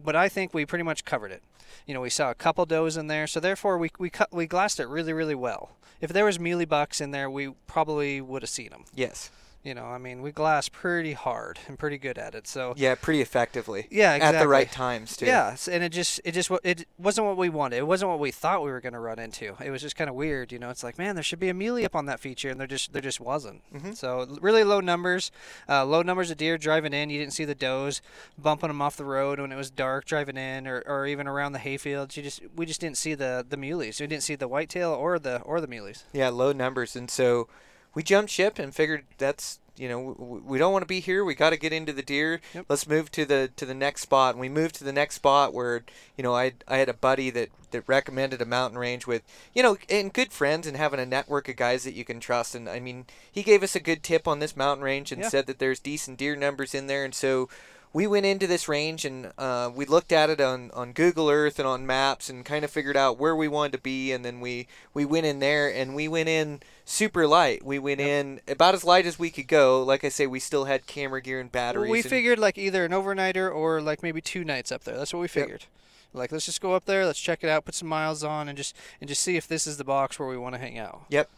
but 0.01 0.15
I 0.15 0.29
think 0.29 0.53
we 0.53 0.65
pretty 0.65 0.83
much 0.83 1.03
covered 1.03 1.31
it. 1.31 1.43
You 1.85 1.93
know, 1.93 2.01
we 2.01 2.09
saw 2.09 2.31
a 2.31 2.35
couple 2.35 2.65
does 2.65 2.95
in 2.95 3.07
there, 3.07 3.27
so 3.27 3.41
therefore 3.41 3.77
we 3.77 3.91
we 3.99 4.09
we 4.31 4.47
glassed 4.47 4.79
it 4.79 4.87
really 4.87 5.11
really 5.11 5.35
well. 5.35 5.71
If 5.99 6.13
there 6.13 6.25
was 6.25 6.39
muley 6.39 6.65
bucks 6.65 7.01
in 7.01 7.11
there, 7.11 7.29
we 7.29 7.49
probably 7.67 8.21
would 8.21 8.41
have 8.43 8.49
seen 8.49 8.69
them. 8.69 8.85
Yes. 8.95 9.29
You 9.63 9.73
know, 9.73 9.85
I 9.85 9.97
mean, 9.97 10.21
we 10.21 10.33
glass 10.33 10.67
pretty 10.67 11.13
hard 11.13 11.57
and 11.67 11.79
pretty 11.79 11.97
good 11.97 12.17
at 12.17 12.35
it. 12.35 12.47
So 12.47 12.73
Yeah, 12.75 12.95
pretty 12.95 13.21
effectively. 13.21 13.87
Yeah, 13.89 14.11
At 14.11 14.39
the 14.39 14.47
right 14.47 14.69
times 14.69 15.15
too. 15.15 15.25
Yeah, 15.25 15.55
and 15.71 15.83
it 15.83 15.89
just 15.89 16.19
it 16.25 16.33
just 16.33 16.51
it 16.63 16.85
wasn't 16.97 17.27
what 17.27 17.37
we 17.37 17.47
wanted. 17.47 17.77
It 17.77 17.87
wasn't 17.87 18.11
what 18.11 18.19
we 18.19 18.31
thought 18.31 18.61
we 18.61 18.71
were 18.71 18.81
going 18.81 18.93
to 18.93 18.99
run 18.99 19.19
into. 19.19 19.55
It 19.63 19.69
was 19.69 19.81
just 19.81 19.95
kind 19.95 20.09
of 20.09 20.17
weird, 20.17 20.51
you 20.51 20.59
know. 20.59 20.69
It's 20.69 20.83
like, 20.83 20.97
man, 20.97 21.15
there 21.15 21.23
should 21.23 21.39
be 21.39 21.47
a 21.47 21.53
muley 21.53 21.85
up 21.85 21.95
on 21.95 22.07
that 22.07 22.19
feature, 22.19 22.49
and 22.49 22.59
there 22.59 22.67
just 22.67 22.91
there 22.91 23.01
just 23.01 23.21
wasn't. 23.21 23.61
Mm-hmm. 23.73 23.93
So 23.93 24.27
really 24.41 24.65
low 24.65 24.81
numbers, 24.81 25.31
uh, 25.69 25.85
low 25.85 26.01
numbers 26.01 26.29
of 26.29 26.37
deer 26.37 26.57
driving 26.57 26.91
in. 26.91 27.09
You 27.09 27.19
didn't 27.19 27.33
see 27.33 27.45
the 27.45 27.55
does 27.55 28.01
bumping 28.37 28.67
them 28.67 28.81
off 28.81 28.97
the 28.97 29.05
road 29.05 29.39
when 29.39 29.53
it 29.53 29.55
was 29.55 29.71
dark 29.71 30.03
driving 30.03 30.35
in, 30.35 30.67
or, 30.67 30.83
or 30.85 31.07
even 31.07 31.25
around 31.25 31.53
the 31.53 31.59
hayfields. 31.59 32.17
You 32.17 32.23
just 32.23 32.41
we 32.53 32.65
just 32.65 32.81
didn't 32.81 32.97
see 32.97 33.13
the 33.13 33.45
the 33.47 33.57
muleys. 33.57 34.01
We 34.01 34.07
didn't 34.07 34.23
see 34.23 34.35
the 34.35 34.49
whitetail 34.49 34.91
or 34.91 35.19
the 35.19 35.41
or 35.43 35.61
the 35.61 35.67
muleys. 35.67 36.03
Yeah, 36.11 36.27
low 36.29 36.51
numbers, 36.51 36.97
and 36.97 37.09
so 37.09 37.47
we 37.93 38.03
jumped 38.03 38.31
ship 38.31 38.59
and 38.59 38.73
figured 38.73 39.03
that's 39.17 39.59
you 39.75 39.89
know 39.89 39.99
we 40.45 40.59
don't 40.59 40.71
want 40.71 40.83
to 40.83 40.87
be 40.87 40.99
here. 40.99 41.25
We 41.25 41.33
got 41.33 41.49
to 41.49 41.57
get 41.57 41.73
into 41.73 41.93
the 41.93 42.03
deer. 42.03 42.41
Yep. 42.53 42.65
Let's 42.69 42.87
move 42.87 43.09
to 43.11 43.25
the 43.25 43.49
to 43.55 43.65
the 43.65 43.73
next 43.73 44.01
spot. 44.01 44.35
And 44.35 44.41
we 44.41 44.49
moved 44.49 44.75
to 44.75 44.83
the 44.83 44.93
next 44.93 45.15
spot 45.15 45.53
where 45.53 45.83
you 46.15 46.23
know 46.23 46.35
I 46.35 46.53
I 46.67 46.77
had 46.77 46.89
a 46.89 46.93
buddy 46.93 47.29
that 47.31 47.49
that 47.71 47.83
recommended 47.87 48.39
a 48.39 48.45
mountain 48.45 48.77
range 48.77 49.07
with 49.07 49.23
you 49.55 49.63
know 49.63 49.77
and 49.89 50.13
good 50.13 50.31
friends 50.31 50.67
and 50.67 50.77
having 50.77 50.99
a 50.99 51.05
network 51.07 51.49
of 51.49 51.55
guys 51.55 51.83
that 51.85 51.95
you 51.95 52.05
can 52.05 52.19
trust. 52.19 52.53
And 52.53 52.69
I 52.69 52.79
mean 52.79 53.05
he 53.31 53.41
gave 53.41 53.63
us 53.63 53.75
a 53.75 53.79
good 53.79 54.03
tip 54.03 54.27
on 54.27 54.37
this 54.39 54.55
mountain 54.55 54.83
range 54.83 55.11
and 55.11 55.21
Yeah. 55.23 55.29
said 55.29 55.47
that 55.47 55.57
there's 55.57 55.79
decent 55.79 56.19
deer 56.19 56.35
numbers 56.35 56.73
in 56.75 56.87
there, 56.87 57.03
and 57.03 57.15
so. 57.15 57.49
We 57.93 58.07
went 58.07 58.25
into 58.25 58.47
this 58.47 58.67
range 58.67 59.05
and 59.05 59.31
uh, 59.37 59.69
we 59.73 59.85
looked 59.85 60.11
at 60.11 60.31
it 60.31 60.41
on, 60.41 60.71
on 60.71 60.93
Google 60.93 61.29
Earth 61.29 61.59
and 61.59 61.67
on 61.67 61.85
maps 61.85 62.27
and 62.27 62.43
kind 62.43 62.65
of 62.65 62.71
figured 62.71 62.97
out 62.97 63.19
where 63.19 63.35
we 63.35 63.47
wanted 63.47 63.73
to 63.73 63.77
be 63.77 64.11
and 64.11 64.25
then 64.25 64.39
we, 64.41 64.67
we 64.95 65.05
went 65.05 65.27
in 65.27 65.39
there 65.39 65.71
and 65.71 65.93
we 65.93 66.07
went 66.07 66.27
in 66.27 66.61
super 66.85 67.27
light. 67.27 67.63
We 67.63 67.77
went 67.77 68.01
in 68.01 68.41
about 68.47 68.73
as 68.73 68.83
light 68.83 69.05
as 69.05 69.19
we 69.19 69.29
could 69.29 69.47
go. 69.47 69.83
Like 69.83 70.03
I 70.03 70.09
say, 70.09 70.25
we 70.25 70.39
still 70.39 70.65
had 70.65 70.87
camera 70.87 71.21
gear 71.21 71.39
and 71.39 71.51
batteries. 71.51 71.91
we 71.91 71.99
and- 71.99 72.09
figured 72.09 72.39
like 72.39 72.57
either 72.57 72.83
an 72.83 72.91
overnighter 72.91 73.53
or 73.53 73.79
like 73.79 74.01
maybe 74.01 74.21
two 74.21 74.43
nights 74.43 74.71
up 74.71 74.83
there. 74.83 74.97
That's 74.97 75.13
what 75.13 75.19
we 75.21 75.27
figured. 75.27 75.65
Like 76.13 76.31
let's 76.31 76.45
just 76.45 76.61
go 76.61 76.73
up 76.73 76.85
there, 76.85 77.05
let's 77.05 77.19
check 77.19 77.43
it 77.43 77.49
out, 77.49 77.65
put 77.65 77.75
some 77.75 77.87
miles 77.87 78.23
on, 78.23 78.47
and 78.47 78.57
just 78.57 78.75
and 79.01 79.07
just 79.07 79.21
see 79.21 79.35
if 79.35 79.47
this 79.47 79.65
is 79.65 79.77
the 79.77 79.83
box 79.83 80.19
where 80.19 80.27
we 80.29 80.37
want 80.37 80.55
to 80.55 80.59
hang 80.59 80.77
out. 80.77 81.03
Yep. 81.09 81.29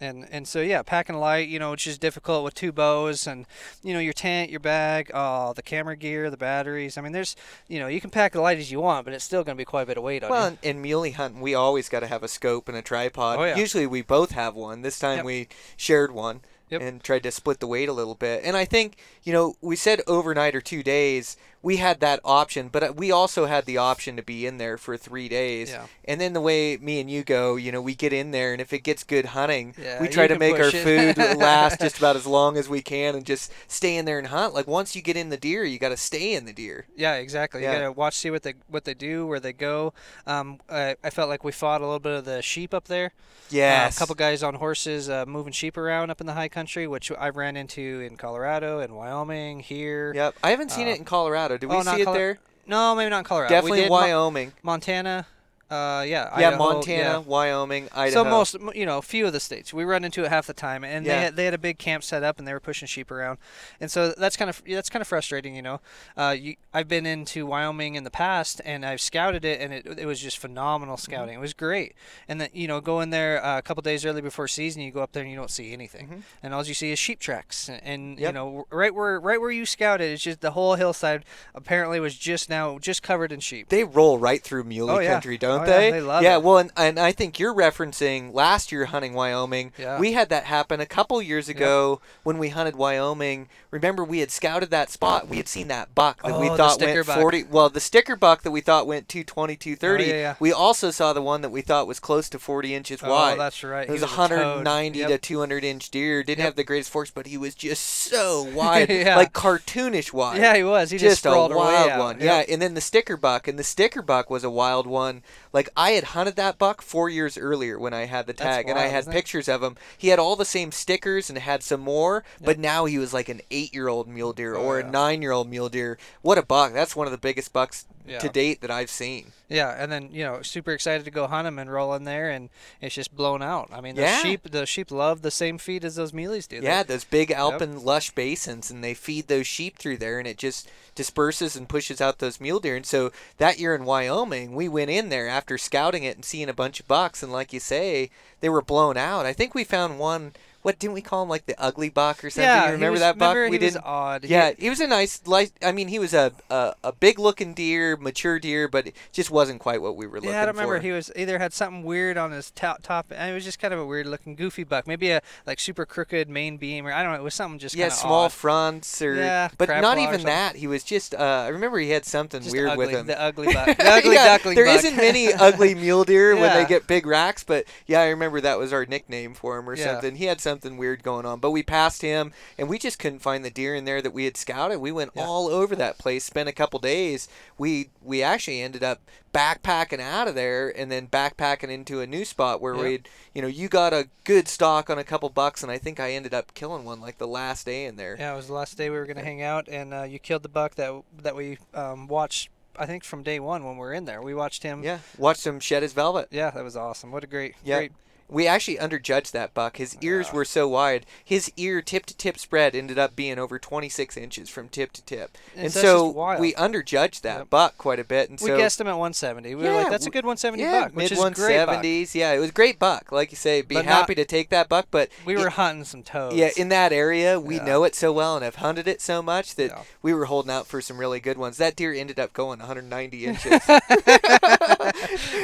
And 0.00 0.26
and 0.30 0.46
so 0.46 0.60
yeah, 0.60 0.82
packing 0.82 1.16
light, 1.16 1.48
you 1.48 1.58
know, 1.58 1.70
which 1.70 1.86
is 1.86 1.98
difficult 1.98 2.44
with 2.44 2.54
two 2.54 2.72
bows 2.72 3.26
and 3.26 3.46
you 3.82 3.94
know 3.94 4.00
your 4.00 4.12
tent, 4.12 4.50
your 4.50 4.60
bag, 4.60 5.10
uh, 5.14 5.52
the 5.52 5.62
camera 5.62 5.96
gear, 5.96 6.30
the 6.30 6.36
batteries. 6.36 6.98
I 6.98 7.00
mean, 7.00 7.12
there's 7.12 7.34
you 7.68 7.78
know 7.78 7.86
you 7.86 8.00
can 8.00 8.10
pack 8.10 8.32
the 8.32 8.40
light 8.40 8.58
as 8.58 8.70
you 8.70 8.80
want, 8.80 9.04
but 9.04 9.14
it's 9.14 9.24
still 9.24 9.42
going 9.44 9.56
to 9.56 9.60
be 9.60 9.64
quite 9.64 9.82
a 9.82 9.86
bit 9.86 9.96
of 9.96 10.02
weight 10.02 10.22
on 10.24 10.30
Well, 10.30 10.42
you. 10.42 10.46
and, 10.48 10.58
and 10.62 10.82
muley 10.82 11.12
hunting, 11.12 11.40
we 11.40 11.54
always 11.54 11.88
got 11.88 12.00
to 12.00 12.06
have 12.06 12.22
a 12.22 12.28
scope 12.28 12.68
and 12.68 12.76
a 12.76 12.82
tripod. 12.82 13.38
Oh, 13.38 13.44
yeah. 13.44 13.56
Usually 13.56 13.86
we 13.86 14.02
both 14.02 14.32
have 14.32 14.54
one. 14.54 14.82
This 14.82 14.98
time 14.98 15.16
Yep. 15.18 15.24
we 15.24 15.48
shared 15.76 16.12
one 16.12 16.40
Yep. 16.68 16.82
and 16.82 17.02
tried 17.02 17.22
to 17.22 17.30
split 17.30 17.60
the 17.60 17.66
weight 17.68 17.88
a 17.88 17.92
little 17.92 18.16
bit. 18.16 18.42
And 18.44 18.56
I 18.56 18.64
think, 18.64 18.96
you 19.22 19.32
know, 19.32 19.54
we 19.60 19.76
said 19.76 20.02
overnight 20.08 20.54
or 20.56 20.60
two 20.60 20.82
days. 20.82 21.36
We 21.66 21.78
had 21.78 21.98
that 21.98 22.20
option, 22.24 22.68
but 22.68 22.82
uh, 22.84 22.92
we 22.96 23.10
also 23.10 23.46
had 23.46 23.64
the 23.64 23.76
option 23.78 24.14
to 24.16 24.22
be 24.22 24.46
in 24.46 24.58
there 24.58 24.78
for 24.78 24.96
three 24.96 25.28
days. 25.28 25.70
Yeah. 25.70 25.86
And 26.04 26.20
then 26.20 26.32
the 26.32 26.40
way 26.40 26.76
me 26.76 27.00
and 27.00 27.10
you 27.10 27.24
go, 27.24 27.56
you 27.56 27.72
know, 27.72 27.82
we 27.82 27.96
get 27.96 28.12
in 28.12 28.30
there, 28.30 28.52
and 28.52 28.60
if 28.60 28.72
it 28.72 28.84
gets 28.84 29.02
good 29.02 29.24
hunting, 29.26 29.74
Yeah, 29.76 30.00
we 30.00 30.06
try 30.06 30.28
to 30.28 30.38
make 30.38 30.54
our 30.60 30.70
food 30.70 31.16
last 31.36 31.80
just 31.80 31.98
about 31.98 32.14
as 32.14 32.24
long 32.24 32.56
as 32.56 32.68
we 32.68 32.82
can, 32.82 33.16
and 33.16 33.26
just 33.26 33.52
stay 33.66 33.96
in 33.96 34.04
there 34.04 34.18
and 34.18 34.28
hunt. 34.28 34.54
Like 34.54 34.68
once 34.68 34.94
you 34.94 35.02
get 35.02 35.16
in 35.16 35.28
the 35.30 35.36
deer, 35.36 35.64
you 35.64 35.78
got 35.80 35.88
to 35.88 35.96
stay 35.96 36.34
in 36.34 36.44
the 36.44 36.52
deer. 36.52 36.86
Yeah, 36.96 37.14
exactly. 37.14 37.62
Yeah. 37.62 37.72
You 37.72 37.78
gotta 37.80 37.92
watch, 37.92 38.14
see 38.14 38.30
what 38.30 38.44
they 38.44 38.54
what 38.68 38.84
they 38.84 38.94
do, 38.94 39.26
where 39.26 39.40
they 39.40 39.52
go. 39.52 39.92
Um, 40.24 40.60
I, 40.70 40.94
I 41.02 41.10
felt 41.10 41.28
like 41.28 41.42
we 41.42 41.50
fought 41.50 41.80
a 41.80 41.84
little 41.84 41.98
bit 41.98 42.12
of 42.12 42.24
the 42.24 42.42
sheep 42.42 42.72
up 42.74 42.84
there. 42.86 43.12
Yes. 43.50 43.94
Uh, 43.94 43.96
a 43.96 43.98
couple 43.98 44.14
guys 44.14 44.42
on 44.42 44.54
horses 44.54 45.08
uh, 45.10 45.24
moving 45.26 45.52
sheep 45.52 45.76
around 45.76 46.10
up 46.10 46.20
in 46.20 46.26
the 46.26 46.34
high 46.34 46.48
country, 46.48 46.86
which 46.86 47.10
I 47.12 47.28
ran 47.30 47.56
into 47.56 48.00
in 48.00 48.16
Colorado 48.16 48.78
and 48.80 48.96
Wyoming 48.96 49.60
here. 49.60 50.12
Yep. 50.14 50.36
I 50.44 50.50
haven't 50.50 50.70
seen 50.70 50.86
Uh, 50.86 50.90
it 50.92 50.98
in 50.98 51.04
Colorado. 51.04 51.55
Did 51.58 51.70
we 51.70 51.76
oh, 51.76 51.82
see 51.82 52.00
it 52.00 52.04
Colo- 52.04 52.16
there? 52.16 52.38
No, 52.66 52.94
maybe 52.94 53.10
not 53.10 53.18
in 53.18 53.24
Colorado. 53.24 53.54
We 53.54 53.56
Definitely 53.56 53.80
did 53.80 53.88
Mo- 53.88 53.94
Wyoming. 53.94 54.52
Montana. 54.62 55.26
Uh, 55.70 56.04
yeah. 56.06 56.28
yeah, 56.38 56.48
Idaho, 56.48 56.56
Montana, 56.58 57.02
yeah. 57.02 57.18
Wyoming, 57.18 57.88
Idaho. 57.94 58.22
So 58.22 58.30
most, 58.30 58.56
you 58.74 58.86
know, 58.86 59.02
few 59.02 59.26
of 59.26 59.32
the 59.32 59.40
states 59.40 59.74
we 59.74 59.84
run 59.84 60.04
into 60.04 60.24
it 60.24 60.28
half 60.28 60.46
the 60.46 60.52
time, 60.54 60.84
and 60.84 61.04
Yeah. 61.04 61.12
they 61.18 61.24
had, 61.24 61.36
they 61.36 61.44
had 61.46 61.54
a 61.54 61.58
big 61.58 61.78
camp 61.78 62.04
set 62.04 62.22
up, 62.22 62.38
and 62.38 62.46
they 62.46 62.52
were 62.52 62.60
pushing 62.60 62.86
sheep 62.86 63.10
around, 63.10 63.38
and 63.80 63.90
so 63.90 64.12
that's 64.16 64.36
kind 64.36 64.48
of 64.48 64.62
that's 64.66 64.88
kind 64.88 65.00
of 65.02 65.08
frustrating, 65.08 65.56
you 65.56 65.62
know. 65.62 65.80
Uh, 66.16 66.36
you, 66.38 66.56
I've 66.72 66.86
been 66.88 67.04
into 67.06 67.46
Wyoming 67.46 67.94
in 67.96 68.04
the 68.04 68.10
past, 68.10 68.60
and 68.64 68.86
I've 68.86 69.00
scouted 69.00 69.44
it, 69.44 69.60
and 69.60 69.72
it, 69.74 69.98
it 69.98 70.06
was 70.06 70.20
just 70.20 70.38
phenomenal 70.38 70.96
Mm-hmm. 70.96 71.12
scouting. 71.12 71.34
It 71.34 71.40
was 71.40 71.52
great, 71.54 71.94
and 72.28 72.40
then 72.40 72.48
you 72.52 72.68
know, 72.68 72.80
go 72.80 73.00
in 73.00 73.10
there 73.10 73.44
uh, 73.44 73.58
a 73.58 73.62
couple 73.62 73.82
days 73.82 74.04
early 74.06 74.20
before 74.22 74.46
season, 74.48 74.82
you 74.82 74.92
go 74.92 75.02
up 75.02 75.12
there 75.12 75.22
and 75.22 75.30
you 75.32 75.36
don't 75.36 75.50
see 75.50 75.72
anything, 75.72 76.22
and 76.42 76.54
all 76.54 76.64
you 76.64 76.74
see 76.74 76.92
is 76.92 76.98
sheep 76.98 77.18
tracks, 77.18 77.68
and, 77.68 77.80
and 77.82 78.18
you 78.20 78.26
Mm-hmm. 78.26 78.34
Know, 78.36 78.66
right 78.70 78.94
where 78.94 79.18
right 79.18 79.40
where 79.40 79.50
you 79.50 79.64
scouted, 79.66 80.10
it's 80.12 80.22
just 80.22 80.40
the 80.42 80.50
whole 80.52 80.74
hillside 80.74 81.24
apparently 81.54 81.98
was 82.00 82.14
just 82.16 82.50
now 82.50 82.78
just 82.78 83.02
covered 83.02 83.32
in 83.32 83.40
sheep. 83.40 83.68
they 83.68 83.82
roll 83.84 84.18
right 84.18 84.42
through 84.42 84.62
muley 84.64 85.06
Oh, 85.06 85.08
country, 85.10 85.38
don't 85.38 85.55
Oh, 85.60 85.64
yeah, 85.64 85.78
they? 85.78 85.90
they 85.92 86.00
love 86.00 86.22
yeah, 86.22 86.36
well, 86.38 86.58
and, 86.58 86.70
and 86.76 86.98
I 86.98 87.12
think 87.12 87.38
you're 87.38 87.54
referencing 87.54 88.32
last 88.34 88.72
year 88.72 88.86
hunting 88.86 89.14
Wyoming. 89.14 89.72
Yeah. 89.78 89.98
We 89.98 90.12
had 90.12 90.28
that 90.30 90.44
happen 90.44 90.80
a 90.80 90.86
couple 90.86 91.20
years 91.22 91.48
ago 91.48 92.00
when 92.22 92.38
we 92.38 92.50
hunted 92.50 92.76
Wyoming. 92.76 93.48
Remember, 93.70 94.04
we 94.04 94.20
had 94.20 94.30
scouted 94.30 94.70
that 94.70 94.90
spot. 94.90 95.28
We 95.28 95.36
had 95.36 95.48
seen 95.48 95.68
that 95.68 95.94
buck 95.94 96.22
that 96.22 96.38
we 96.40 96.48
Oh, 96.48 96.52
the 96.52 96.56
thought 96.56 96.80
went 96.80 97.06
buck. 97.06 97.20
40. 97.20 97.44
Well, 97.44 97.68
the 97.68 97.80
sticker 97.80 98.16
buck 98.16 98.42
that 98.42 98.50
we 98.50 98.60
thought 98.60 98.86
went 98.86 99.08
220, 99.08 99.56
230. 99.56 100.04
Oh, 100.04 100.06
yeah, 100.06 100.14
yeah. 100.20 100.34
We 100.40 100.52
also 100.52 100.90
saw 100.90 101.12
the 101.12 101.22
one 101.22 101.42
that 101.42 101.50
we 101.50 101.60
thought 101.60 101.86
was 101.86 102.00
close 102.00 102.28
to 102.30 102.38
40 102.38 102.74
inches 102.74 103.00
Oh, 103.02 103.10
wide. 103.10 103.38
that's 103.38 103.62
right. 103.62 103.82
It 103.82 103.86
He 103.86 103.92
was, 103.92 104.02
was 104.02 104.10
a 104.10 104.14
a 104.14 104.28
toad. 104.28 104.30
190 104.64 105.04
to 105.06 105.18
200 105.18 105.64
inch 105.64 105.90
deer. 105.90 106.22
Didn't 106.22 106.38
Yep. 106.38 106.46
have 106.46 106.56
the 106.56 106.64
greatest 106.64 106.90
force, 106.90 107.10
but 107.10 107.26
he 107.26 107.36
was 107.36 107.54
just 107.54 107.82
so 107.82 108.42
wide, 108.54 108.88
Yeah. 108.90 109.16
like 109.16 109.32
cartoonish 109.32 110.12
wide 110.12 110.40
Yeah, 110.40 110.56
he 110.56 110.64
was. 110.64 110.90
He 110.90 110.98
just, 110.98 111.22
just 111.22 111.26
a 111.26 111.30
wild 111.30 111.98
one. 111.98 112.20
Yep. 112.20 112.24
Yeah, 112.48 112.52
and 112.52 112.62
then 112.62 112.74
the 112.74 112.80
sticker 112.80 113.16
buck, 113.16 113.46
and 113.48 113.58
the 113.58 113.64
sticker 113.64 114.02
buck 114.02 114.30
was 114.30 114.44
a 114.44 114.50
wild 114.50 114.86
one. 114.86 115.22
Like 115.52 115.68
I 115.76 115.92
had 115.92 116.04
hunted 116.04 116.36
that 116.36 116.58
buck 116.58 116.82
four 116.82 117.08
years 117.08 117.36
earlier 117.38 117.78
when 117.78 117.94
I 117.94 118.04
had 118.06 118.26
the 118.26 118.32
tag, 118.32 118.68
and 118.68 118.78
I 118.78 118.86
had 118.88 119.00
isn't 119.00 119.12
it? 119.12 119.16
pictures 119.16 119.48
of 119.48 119.62
him. 119.62 119.76
He 119.96 120.08
had 120.08 120.18
all 120.18 120.36
the 120.36 120.44
same 120.44 120.72
stickers 120.72 121.28
and 121.30 121.38
had 121.38 121.62
some 121.62 121.80
more, 121.80 122.24
but 122.42 122.58
now 122.58 122.84
he 122.84 122.98
was 122.98 123.14
like 123.14 123.28
an 123.28 123.40
eight-year-old 123.50 124.08
mule 124.08 124.32
deer 124.32 124.54
Oh, 124.56 124.62
or 124.62 124.80
yeah. 124.80 124.86
a 124.86 124.90
nine-year-old 124.90 125.48
mule 125.48 125.68
deer. 125.68 125.98
What 126.22 126.38
a 126.38 126.42
buck! 126.42 126.72
That's 126.72 126.96
one 126.96 127.06
of 127.06 127.12
the 127.12 127.18
biggest 127.18 127.52
bucks 127.52 127.86
Yeah. 128.08 128.18
to 128.20 128.28
date 128.28 128.60
that 128.60 128.70
I've 128.70 128.90
seen. 128.90 129.32
Yeah, 129.48 129.74
and 129.78 129.90
then 129.92 130.08
you 130.12 130.24
know, 130.24 130.42
super 130.42 130.72
excited 130.72 131.04
to 131.04 131.10
go 131.10 131.26
hunt 131.26 131.44
them 131.46 131.58
and 131.58 131.70
roll 131.70 131.94
in 131.94 132.04
there, 132.04 132.30
and 132.30 132.48
it's 132.80 132.94
just 132.94 133.14
blown 133.14 133.42
out. 133.42 133.68
I 133.72 133.80
mean, 133.80 133.94
the 133.94 134.02
Yeah. 134.02 134.22
sheep, 134.22 134.50
the 134.50 134.66
sheep 134.66 134.90
love 134.90 135.22
the 135.22 135.30
same 135.30 135.58
feed 135.58 135.84
as 135.84 135.94
those 135.96 136.12
muleys 136.12 136.48
do. 136.48 136.60
They- 136.60 136.66
Yeah, 136.66 136.82
those 136.82 137.04
big 137.04 137.30
alpine 137.30 137.84
lush 137.84 138.10
basins, 138.10 138.70
and 138.70 138.82
they 138.82 138.94
feed 138.94 139.28
those 139.28 139.46
sheep 139.46 139.78
through 139.78 139.98
there, 139.98 140.18
and 140.18 140.26
it 140.26 140.36
just 140.38 140.68
disperses 140.94 141.54
and 141.56 141.68
pushes 141.68 142.00
out 142.00 142.18
those 142.18 142.40
mule 142.40 142.58
deer. 142.60 142.76
And 142.76 142.86
so 142.86 143.12
that 143.38 143.58
year 143.58 143.74
in 143.74 143.84
Wyoming, 143.84 144.54
we 144.54 144.68
went 144.68 144.90
in 144.90 145.08
there 145.10 145.28
after 145.28 145.58
scouting 145.58 146.02
it 146.04 146.16
and 146.16 146.24
seeing 146.24 146.48
a 146.48 146.54
bunch 146.54 146.80
of 146.80 146.88
bucks, 146.88 147.22
and 147.22 147.32
like 147.32 147.52
you 147.52 147.60
say, 147.60 148.10
they 148.40 148.48
were 148.48 148.62
blown 148.62 148.96
out. 148.96 149.26
I 149.26 149.32
think 149.32 149.54
we 149.54 149.64
found 149.64 149.98
one. 149.98 150.32
What 150.66 150.80
didn't 150.80 150.94
we 150.94 151.00
call 151.00 151.22
him? 151.22 151.28
Like 151.28 151.46
the 151.46 151.54
ugly 151.62 151.90
buck 151.90 152.24
or 152.24 152.28
something? 152.30 152.42
yeah. 152.42 152.62
you 152.62 152.66
he 152.66 152.72
remember 152.72 152.90
was- 152.90 153.00
that 153.02 153.16
buck? 153.18 153.36
remember 153.36 153.50
we 153.52 153.56
he 153.58 153.70
didn't. 153.70 153.84
odd. 153.84 154.24
Yeah, 154.24 154.50
he 154.58 154.68
was 154.68 154.80
a 154.80 154.88
nice, 154.88 155.20
like 155.24 155.52
I 155.62 155.70
mean, 155.70 155.86
he 155.86 156.00
was 156.00 156.12
a 156.12 156.32
a, 156.50 156.74
a 156.82 156.92
big 156.92 157.20
looking 157.20 157.54
deer, 157.54 157.96
mature 157.96 158.40
deer, 158.40 158.66
but 158.66 158.88
it 158.88 158.96
just 159.12 159.30
wasn't 159.30 159.60
quite 159.60 159.80
what 159.80 159.94
we 159.96 160.08
were 160.08 160.16
looking 160.16 160.30
for. 160.30 160.34
Yeah, 160.34 160.42
I 160.42 160.46
don't 160.46 160.56
remember. 160.56 160.78
for. 160.78 160.82
He 160.82 160.90
was 160.90 161.12
either 161.14 161.38
had 161.38 161.52
something 161.52 161.84
weird 161.84 162.18
on 162.18 162.32
his 162.32 162.50
top, 162.50 162.82
top, 162.82 163.12
and 163.14 163.30
it 163.30 163.34
was 163.34 163.44
just 163.44 163.60
kind 163.60 163.72
of 163.72 163.78
a 163.78 163.86
weird 163.86 164.08
looking, 164.08 164.34
goofy 164.34 164.64
buck. 164.64 164.88
Maybe 164.88 165.10
a 165.10 165.20
like 165.46 165.60
super 165.60 165.86
crooked 165.86 166.28
main 166.28 166.56
beam, 166.56 166.84
or 166.84 166.92
I 166.92 167.04
don't 167.04 167.12
know. 167.12 167.18
It 167.20 167.22
was 167.22 167.34
something 167.34 167.60
just 167.60 167.76
yeah, 167.76 167.88
small 167.90 168.24
odd. 168.24 168.32
fronts 168.32 169.00
or 169.00 169.14
Yeah, 169.14 169.48
but 169.56 169.68
not 169.68 169.98
even 169.98 170.24
that. 170.24 170.56
He 170.56 170.66
was 170.66 170.82
just 170.82 171.14
uh, 171.14 171.44
I 171.46 171.48
remember 171.48 171.78
he 171.78 171.90
had 171.90 172.04
something 172.04 172.40
Just 172.42 172.52
weird 172.52 172.70
ugly, 172.70 172.86
with 172.86 172.94
him. 172.96 173.06
The 173.06 173.20
ugly 173.20 173.52
buck. 173.52 173.66
The 173.76 173.88
ugly 173.88 174.14
yeah, 174.14 174.36
duckling 174.36 174.56
There 174.56 174.64
not 174.66 174.96
many 174.96 175.32
ugly 175.32 175.74
mule 175.76 176.02
deer 176.02 176.34
when 176.34 176.52
they 176.54 176.64
get 176.68 176.88
big 176.88 177.06
racks, 177.06 177.44
but 177.44 177.66
yeah, 177.86 178.00
I 178.00 178.08
remember 178.08 178.40
that 178.40 178.58
was 178.58 178.72
our 178.72 178.84
nickname 178.84 179.34
for 179.34 179.58
him 179.58 179.68
or 179.68 179.76
Yeah. 179.76 179.92
something. 179.92 180.16
He 180.16 180.24
had 180.24 180.40
something 180.56 180.78
weird 180.78 181.02
going 181.02 181.26
on, 181.26 181.38
but 181.38 181.50
we 181.50 181.62
passed 181.62 182.00
him 182.02 182.32
and 182.58 182.68
we 182.68 182.78
just 182.78 182.98
couldn't 182.98 183.18
find 183.20 183.44
the 183.44 183.50
deer 183.50 183.74
in 183.74 183.84
there 183.84 184.00
that 184.00 184.12
we 184.12 184.24
had 184.24 184.36
scouted. 184.36 184.78
We 184.80 184.92
went 184.92 185.10
Yeah. 185.14 185.24
all 185.26 185.48
over 185.48 185.76
that 185.76 185.98
place, 185.98 186.24
spent 186.24 186.48
a 186.48 186.52
couple 186.52 186.78
days. 186.78 187.28
We 187.58 187.90
we 188.02 188.22
actually 188.22 188.62
ended 188.62 188.82
up 188.82 189.00
backpacking 189.34 190.00
out 190.00 190.28
of 190.28 190.34
there 190.34 190.68
and 190.76 190.90
then 190.90 191.06
backpacking 191.08 191.68
into 191.68 192.00
a 192.00 192.06
new 192.06 192.24
spot 192.24 192.60
where 192.62 192.74
Yeah. 192.74 192.82
we'd 192.82 193.08
you 193.34 193.42
know 193.42 193.48
you 193.48 193.68
got 193.68 193.92
a 193.92 194.08
good 194.24 194.48
stock 194.48 194.88
on 194.88 194.98
a 194.98 195.04
couple 195.04 195.28
bucks 195.28 195.62
and 195.62 195.70
I 195.70 195.76
think 195.78 196.00
I 196.00 196.12
ended 196.12 196.32
up 196.32 196.54
killing 196.54 196.84
one 196.84 197.00
like 197.00 197.18
the 197.18 197.28
last 197.28 197.66
day 197.66 197.84
in 197.84 197.96
there. 197.96 198.16
Yeah, 198.18 198.32
it 198.32 198.36
was 198.36 198.46
the 198.46 198.54
last 198.54 198.78
day 198.78 198.88
we 198.88 198.96
were 198.96 199.06
gonna 199.06 199.22
hang 199.24 199.42
out, 199.42 199.68
and 199.68 199.92
uh, 199.92 200.02
you 200.04 200.18
killed 200.18 200.42
the 200.42 200.48
buck 200.48 200.74
that 200.76 201.02
that 201.22 201.36
we 201.36 201.58
um, 201.74 202.06
watched. 202.08 202.48
I 202.78 202.84
think 202.86 203.04
from 203.04 203.22
day 203.22 203.40
one 203.40 203.64
when 203.64 203.74
we 203.76 203.80
were 203.80 203.92
in 203.94 204.04
there, 204.04 204.20
we 204.20 204.34
watched 204.34 204.62
him. 204.62 204.82
Yeah, 204.82 204.98
watched 205.18 205.46
him 205.46 205.60
shed 205.60 205.82
his 205.82 205.92
velvet. 205.92 206.28
Yeah, 206.30 206.50
that 206.50 206.64
was 206.64 206.76
awesome. 206.76 207.10
What 207.12 207.24
a 207.24 207.26
great, 207.26 207.54
Yeah. 207.64 207.76
great. 207.78 207.92
We 208.28 208.46
actually 208.48 208.76
underjudged 208.78 209.30
that 209.32 209.54
buck. 209.54 209.76
His 209.76 209.96
ears 210.00 210.32
were 210.32 210.44
so 210.44 210.66
wide. 210.66 211.06
His 211.24 211.52
ear 211.56 211.80
tip 211.80 212.06
to 212.06 212.16
tip 212.16 212.38
spread 212.38 212.74
ended 212.74 212.98
up 212.98 213.14
being 213.14 213.38
over 213.38 213.58
26 213.58 214.16
inches 214.16 214.48
from 214.48 214.68
tip 214.68 214.92
to 214.94 215.02
tip. 215.02 215.38
And 215.54 215.66
And, 215.66 215.72
so 215.72 216.36
we 216.38 216.52
underjudged 216.54 217.20
that 217.22 217.38
Yep. 217.38 217.50
buck 217.50 217.78
quite 217.78 218.00
a 218.00 218.04
bit. 218.04 218.28
And 218.30 218.40
We 218.40 218.48
so 218.48 218.56
guessed 218.56 218.80
him 218.80 218.88
at 218.88 218.98
170. 218.98 219.54
We 219.54 219.62
were 219.62 219.70
Yeah, 219.70 219.76
like, 219.76 219.90
that's 219.90 220.06
a 220.06 220.10
good 220.10 220.24
170 220.24 220.62
yeah, 220.62 220.80
buck, 220.84 220.88
which 220.88 221.10
mid 221.10 221.12
is 221.12 221.18
a 221.24 221.30
great 221.30 221.64
buck. 221.66 221.68
170s. 221.84 222.14
Yeah, 222.14 222.32
it 222.32 222.38
was 222.38 222.50
a 222.50 222.52
great 222.52 222.78
buck. 222.80 223.12
Like 223.12 223.30
you 223.30 223.36
say, 223.36 223.62
be 223.62 223.76
But 223.76 223.84
happy 223.84 224.14
not- 224.14 224.16
to 224.22 224.24
take 224.24 224.48
that 224.50 224.68
buck, 224.68 224.86
but 224.90 225.08
We 225.24 225.34
it- 225.34 225.38
were 225.38 225.50
hunting 225.50 225.84
some 225.84 226.02
toads. 226.02 226.34
yeah, 226.34 226.50
in 226.56 226.68
that 226.70 226.92
area, 226.92 227.38
we 227.38 227.56
Yeah. 227.56 227.64
know 227.64 227.84
it 227.84 227.94
so 227.94 228.12
well 228.12 228.34
and 228.36 228.44
have 228.44 228.56
hunted 228.56 228.88
it 228.88 229.00
so 229.00 229.22
much 229.22 229.54
that 229.54 229.70
Yeah. 229.70 229.78
we 230.02 230.12
were 230.12 230.24
holding 230.24 230.50
out 230.50 230.66
for 230.66 230.80
some 230.80 230.98
really 230.98 231.20
good 231.20 231.38
ones. 231.38 231.58
That 231.58 231.76
deer 231.76 231.92
ended 231.94 232.18
up 232.18 232.32
going 232.32 232.58
190 232.60 233.24
inches. 233.26 233.60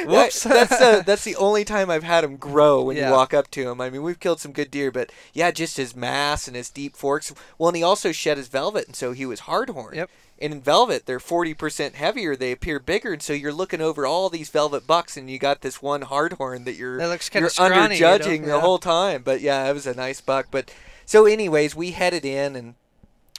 Whoops. 0.05 0.43
That- 0.43 0.69
that's 0.69 0.81
uh, 0.81 1.01
that's 1.05 1.23
the 1.23 1.35
only 1.37 1.63
time 1.65 1.89
I've 1.89 2.03
had 2.03 2.23
him 2.23 2.37
grow 2.37 2.72
when 2.81 2.97
Yeah. 2.97 3.09
you 3.09 3.13
walk 3.13 3.33
up 3.33 3.51
to 3.51 3.69
him. 3.69 3.79
I 3.79 3.89
mean, 3.89 4.01
we've 4.03 4.19
killed 4.19 4.39
some 4.39 4.51
good 4.51 4.71
deer, 4.71 4.89
but 4.91 5.11
yeah, 5.33 5.51
just 5.51 5.77
his 5.77 5.95
mass 5.95 6.47
and 6.47 6.55
his 6.55 6.69
deep 6.69 6.95
forks. 6.95 7.31
Well, 7.57 7.69
and 7.69 7.77
he 7.77 7.83
also 7.83 8.11
shed 8.11 8.37
his 8.37 8.47
velvet, 8.47 8.87
and 8.87 8.95
so 8.95 9.11
he 9.11 9.25
was 9.25 9.41
hardhorn. 9.41 9.95
Yep. 9.95 10.09
And 10.39 10.53
in 10.53 10.61
velvet, 10.61 11.05
they're 11.05 11.19
40% 11.19 11.93
heavier. 11.95 12.35
They 12.35 12.51
appear 12.51 12.79
bigger, 12.79 13.13
and 13.13 13.21
so 13.21 13.31
you're 13.33 13.53
looking 13.53 13.79
over 13.81 14.05
all 14.05 14.29
these 14.29 14.49
velvet 14.49 14.85
bucks, 14.87 15.15
and 15.15 15.29
you 15.29 15.37
got 15.39 15.61
this 15.61 15.81
one 15.81 16.01
hardhorn 16.01 16.65
that 16.65 16.75
you're 16.75 16.97
That 16.97 17.07
looks 17.09 17.29
you're 17.33 17.49
scrawny, 17.49 17.95
you 17.95 18.01
know? 18.01 18.17
underjudging 18.17 18.41
the 18.45 18.47
Yeah. 18.55 18.59
whole 18.59 18.79
time. 18.79 19.21
But 19.23 19.41
yeah, 19.41 19.69
it 19.69 19.73
was 19.73 19.85
a 19.87 19.93
nice 19.93 20.19
buck. 20.21 20.47
But 20.51 20.71
so, 21.05 21.25
anyways, 21.25 21.75
we 21.75 21.91
headed 21.91 22.25
in 22.25 22.55
and 22.55 22.73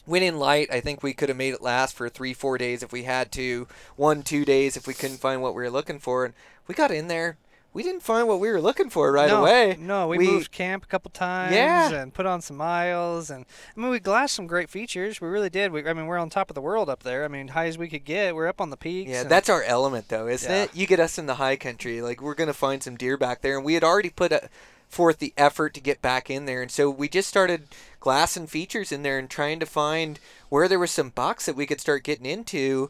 went 0.07 0.25
in 0.25 0.38
light. 0.38 0.68
I 0.73 0.81
think 0.81 1.03
we 1.03 1.12
could 1.14 1.29
have 1.29 1.37
made 1.38 1.53
it 1.55 1.62
last 1.62 1.94
for 1.97 2.09
three, 2.09 2.33
four 2.33 2.57
days 2.59 2.83
if 2.83 2.92
we 2.92 3.03
had 3.05 3.33
to. 3.33 3.66
One, 3.97 4.23
two 4.23 4.44
days 4.44 4.77
if 4.77 4.87
we 4.87 4.94
couldn't 4.94 5.18
find 5.18 5.42
what 5.42 5.55
we 5.55 5.62
were 5.62 5.70
looking 5.70 5.99
for. 5.99 6.25
And 6.25 6.35
we 6.66 6.75
got 6.75 6.90
in 6.90 7.09
there. 7.09 7.37
We 7.75 7.83
didn't 7.83 8.03
find 8.05 8.27
what 8.29 8.41
we 8.41 8.49
were 8.51 8.61
looking 8.61 8.89
for 8.89 9.11
right 9.13 9.29
no, 9.29 9.41
away. 9.43 9.77
No, 9.79 10.07
we, 10.09 10.17
We- 10.19 10.27
moved 10.29 10.53
camp 10.53 10.85
a 10.85 10.87
couple 10.87 11.11
times 11.11 11.55
Yeah. 11.55 11.91
and 11.93 12.15
put 12.15 12.25
on 12.25 12.41
some 12.41 12.57
miles, 12.57 13.29
and 13.31 13.45
I 13.77 13.81
mean 13.81 13.91
we 13.91 13.99
glassed 14.01 14.35
some 14.37 14.47
great 14.47 14.71
features. 14.71 15.21
We 15.21 15.29
really 15.29 15.51
did. 15.51 15.73
We, 15.73 15.87
I 15.87 15.93
mean 15.93 16.07
we're 16.07 16.17
on 16.19 16.31
top 16.31 16.51
of 16.51 16.55
the 16.55 16.63
world 16.63 16.89
up 16.89 17.03
there. 17.03 17.25
I 17.25 17.29
mean 17.29 17.49
high 17.49 17.67
as 17.67 17.77
we 17.77 17.89
could 17.89 18.05
get. 18.05 18.35
We're 18.35 18.47
up 18.47 18.61
on 18.61 18.71
the 18.71 18.77
peaks. 18.77 19.11
Yeah, 19.11 19.25
that's 19.25 19.49
our 19.49 19.63
element, 19.65 20.09
though, 20.09 20.29
isn't 20.29 20.51
Yeah. 20.51 20.63
it? 20.63 20.71
You 20.75 20.87
get 20.87 21.01
us 21.01 21.19
in 21.19 21.27
the 21.27 21.35
high 21.35 21.57
country, 21.57 22.01
like 22.01 22.23
we're 22.23 22.35
gonna 22.35 22.55
find 22.55 22.83
some 22.83 22.97
deer 22.97 23.17
back 23.17 23.43
there, 23.43 23.57
and 23.57 23.65
we 23.67 23.75
had 23.75 23.85
already 23.85 24.11
put 24.11 24.31
a, 24.33 24.49
forth 24.89 25.19
the 25.19 25.35
effort 25.37 25.75
to 25.75 25.81
get 25.81 26.01
back 26.01 26.31
in 26.31 26.45
there, 26.45 26.63
and 26.63 26.71
so 26.71 26.89
we 26.89 27.09
just 27.09 27.29
started 27.29 27.67
glassing 27.99 28.47
features 28.47 28.93
in 28.93 29.03
there 29.03 29.19
and 29.19 29.29
trying 29.29 29.59
to 29.59 29.67
find 29.67 30.21
where 30.49 30.69
there 30.69 30.79
was 30.79 30.93
some 30.93 31.09
bucks 31.09 31.47
that 31.47 31.57
we 31.57 31.67
could 31.67 31.81
start 31.81 32.05
getting 32.05 32.27
into, 32.27 32.89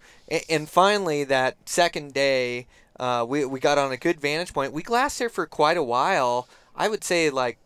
and 0.50 0.68
finally 0.68 1.24
that 1.24 1.56
second 1.64 2.12
day, 2.12 2.66
uh, 2.98 3.24
we 3.28 3.44
we 3.44 3.60
got 3.60 3.78
on 3.78 3.92
a 3.92 3.96
good 3.96 4.20
vantage 4.20 4.52
point. 4.52 4.72
We 4.72 4.82
glassed 4.82 5.18
there 5.18 5.28
for 5.28 5.46
quite 5.46 5.76
a 5.76 5.82
while. 5.82 6.48
I 6.76 6.88
would 6.88 7.04
say 7.04 7.30
like 7.30 7.58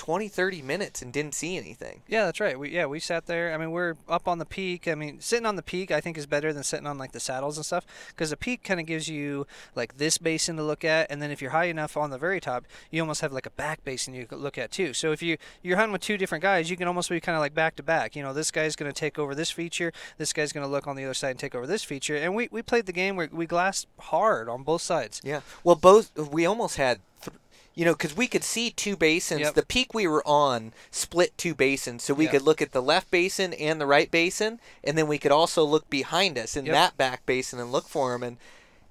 20, 0.00 0.28
30 0.28 0.62
minutes, 0.62 1.02
and 1.02 1.12
didn't 1.12 1.34
see 1.34 1.58
anything. 1.58 2.00
Yeah, 2.08 2.24
that's 2.24 2.40
right. 2.40 2.58
We 2.58 2.70
yeah 2.70 2.86
we 2.86 3.00
sat 3.00 3.26
there. 3.26 3.52
I 3.52 3.58
mean 3.58 3.70
we're 3.70 3.96
up 4.08 4.26
on 4.26 4.38
the 4.38 4.46
peak. 4.46 4.88
I 4.88 4.94
mean 4.94 5.20
sitting 5.20 5.44
on 5.44 5.56
the 5.56 5.62
peak 5.62 5.90
I 5.90 6.00
think 6.00 6.16
is 6.16 6.24
better 6.24 6.54
than 6.54 6.62
sitting 6.62 6.86
on 6.86 6.96
like 6.96 7.12
the 7.12 7.20
saddles 7.20 7.58
and 7.58 7.66
stuff 7.66 7.84
because 8.08 8.30
the 8.30 8.36
peak 8.38 8.62
kind 8.64 8.80
of 8.80 8.86
gives 8.86 9.08
you 9.08 9.46
like 9.76 9.98
this 9.98 10.16
basin 10.16 10.56
to 10.56 10.62
look 10.62 10.86
at, 10.86 11.10
and 11.10 11.20
then 11.20 11.30
if 11.30 11.42
you're 11.42 11.50
high 11.50 11.66
enough 11.66 11.98
on 11.98 12.08
the 12.08 12.16
very 12.16 12.40
top, 12.40 12.64
you 12.90 13.02
almost 13.02 13.20
have 13.20 13.30
like 13.30 13.44
a 13.44 13.50
back 13.50 13.84
basin 13.84 14.14
you 14.14 14.24
could 14.24 14.38
look 14.38 14.56
at 14.56 14.70
too. 14.70 14.94
So 14.94 15.12
if 15.12 15.22
you 15.22 15.36
you're 15.62 15.76
hunting 15.76 15.92
with 15.92 16.00
two 16.00 16.16
different 16.16 16.40
guys, 16.40 16.70
you 16.70 16.78
can 16.78 16.88
almost 16.88 17.10
be 17.10 17.20
kind 17.20 17.36
of 17.36 17.40
like 17.40 17.52
back 17.52 17.76
to 17.76 17.82
back. 17.82 18.16
You 18.16 18.22
know, 18.22 18.32
this 18.32 18.50
guy's 18.50 18.76
going 18.76 18.90
to 18.90 18.98
take 18.98 19.18
over 19.18 19.34
this 19.34 19.50
feature, 19.50 19.92
this 20.16 20.32
guy's 20.32 20.52
going 20.54 20.64
to 20.64 20.70
look 20.70 20.86
on 20.86 20.96
the 20.96 21.04
other 21.04 21.12
side 21.12 21.32
and 21.32 21.38
take 21.38 21.54
over 21.54 21.66
this 21.66 21.84
feature, 21.84 22.16
and 22.16 22.34
we 22.34 22.48
we 22.50 22.62
played 22.62 22.86
the 22.86 22.92
game 22.92 23.16
where 23.16 23.28
we 23.30 23.44
glassed 23.44 23.86
hard 23.98 24.48
on 24.48 24.62
both 24.62 24.80
sides. 24.80 25.20
Yeah. 25.22 25.40
Well, 25.62 25.76
both 25.76 26.16
we 26.16 26.46
almost 26.46 26.76
had, 26.76 27.00
th- 27.22 27.36
you 27.74 27.84
know, 27.84 27.92
because 27.94 28.16
we 28.16 28.26
could 28.26 28.44
see 28.44 28.70
two 28.70 28.96
basins. 28.96 29.40
Yep. 29.40 29.54
The 29.54 29.64
peak 29.66 29.94
we 29.94 30.06
were 30.06 30.26
on 30.26 30.72
split 30.90 31.36
two 31.38 31.54
basins, 31.54 32.02
so 32.04 32.12
we 32.14 32.24
Yeah. 32.26 32.32
could 32.32 32.42
look 32.42 32.60
at 32.60 32.72
the 32.72 32.82
left 32.82 33.10
basin 33.10 33.52
and 33.54 33.80
the 33.80 33.86
right 33.86 34.10
basin, 34.10 34.60
and 34.84 34.98
then 34.98 35.06
we 35.06 35.18
could 35.18 35.32
also 35.32 35.64
look 35.64 35.88
behind 35.88 36.36
us 36.36 36.56
in 36.56 36.66
Yep. 36.66 36.74
that 36.74 36.96
back 36.96 37.26
basin 37.26 37.58
and 37.60 37.70
look 37.72 37.88
for 37.88 38.12
them. 38.12 38.22
And 38.22 38.36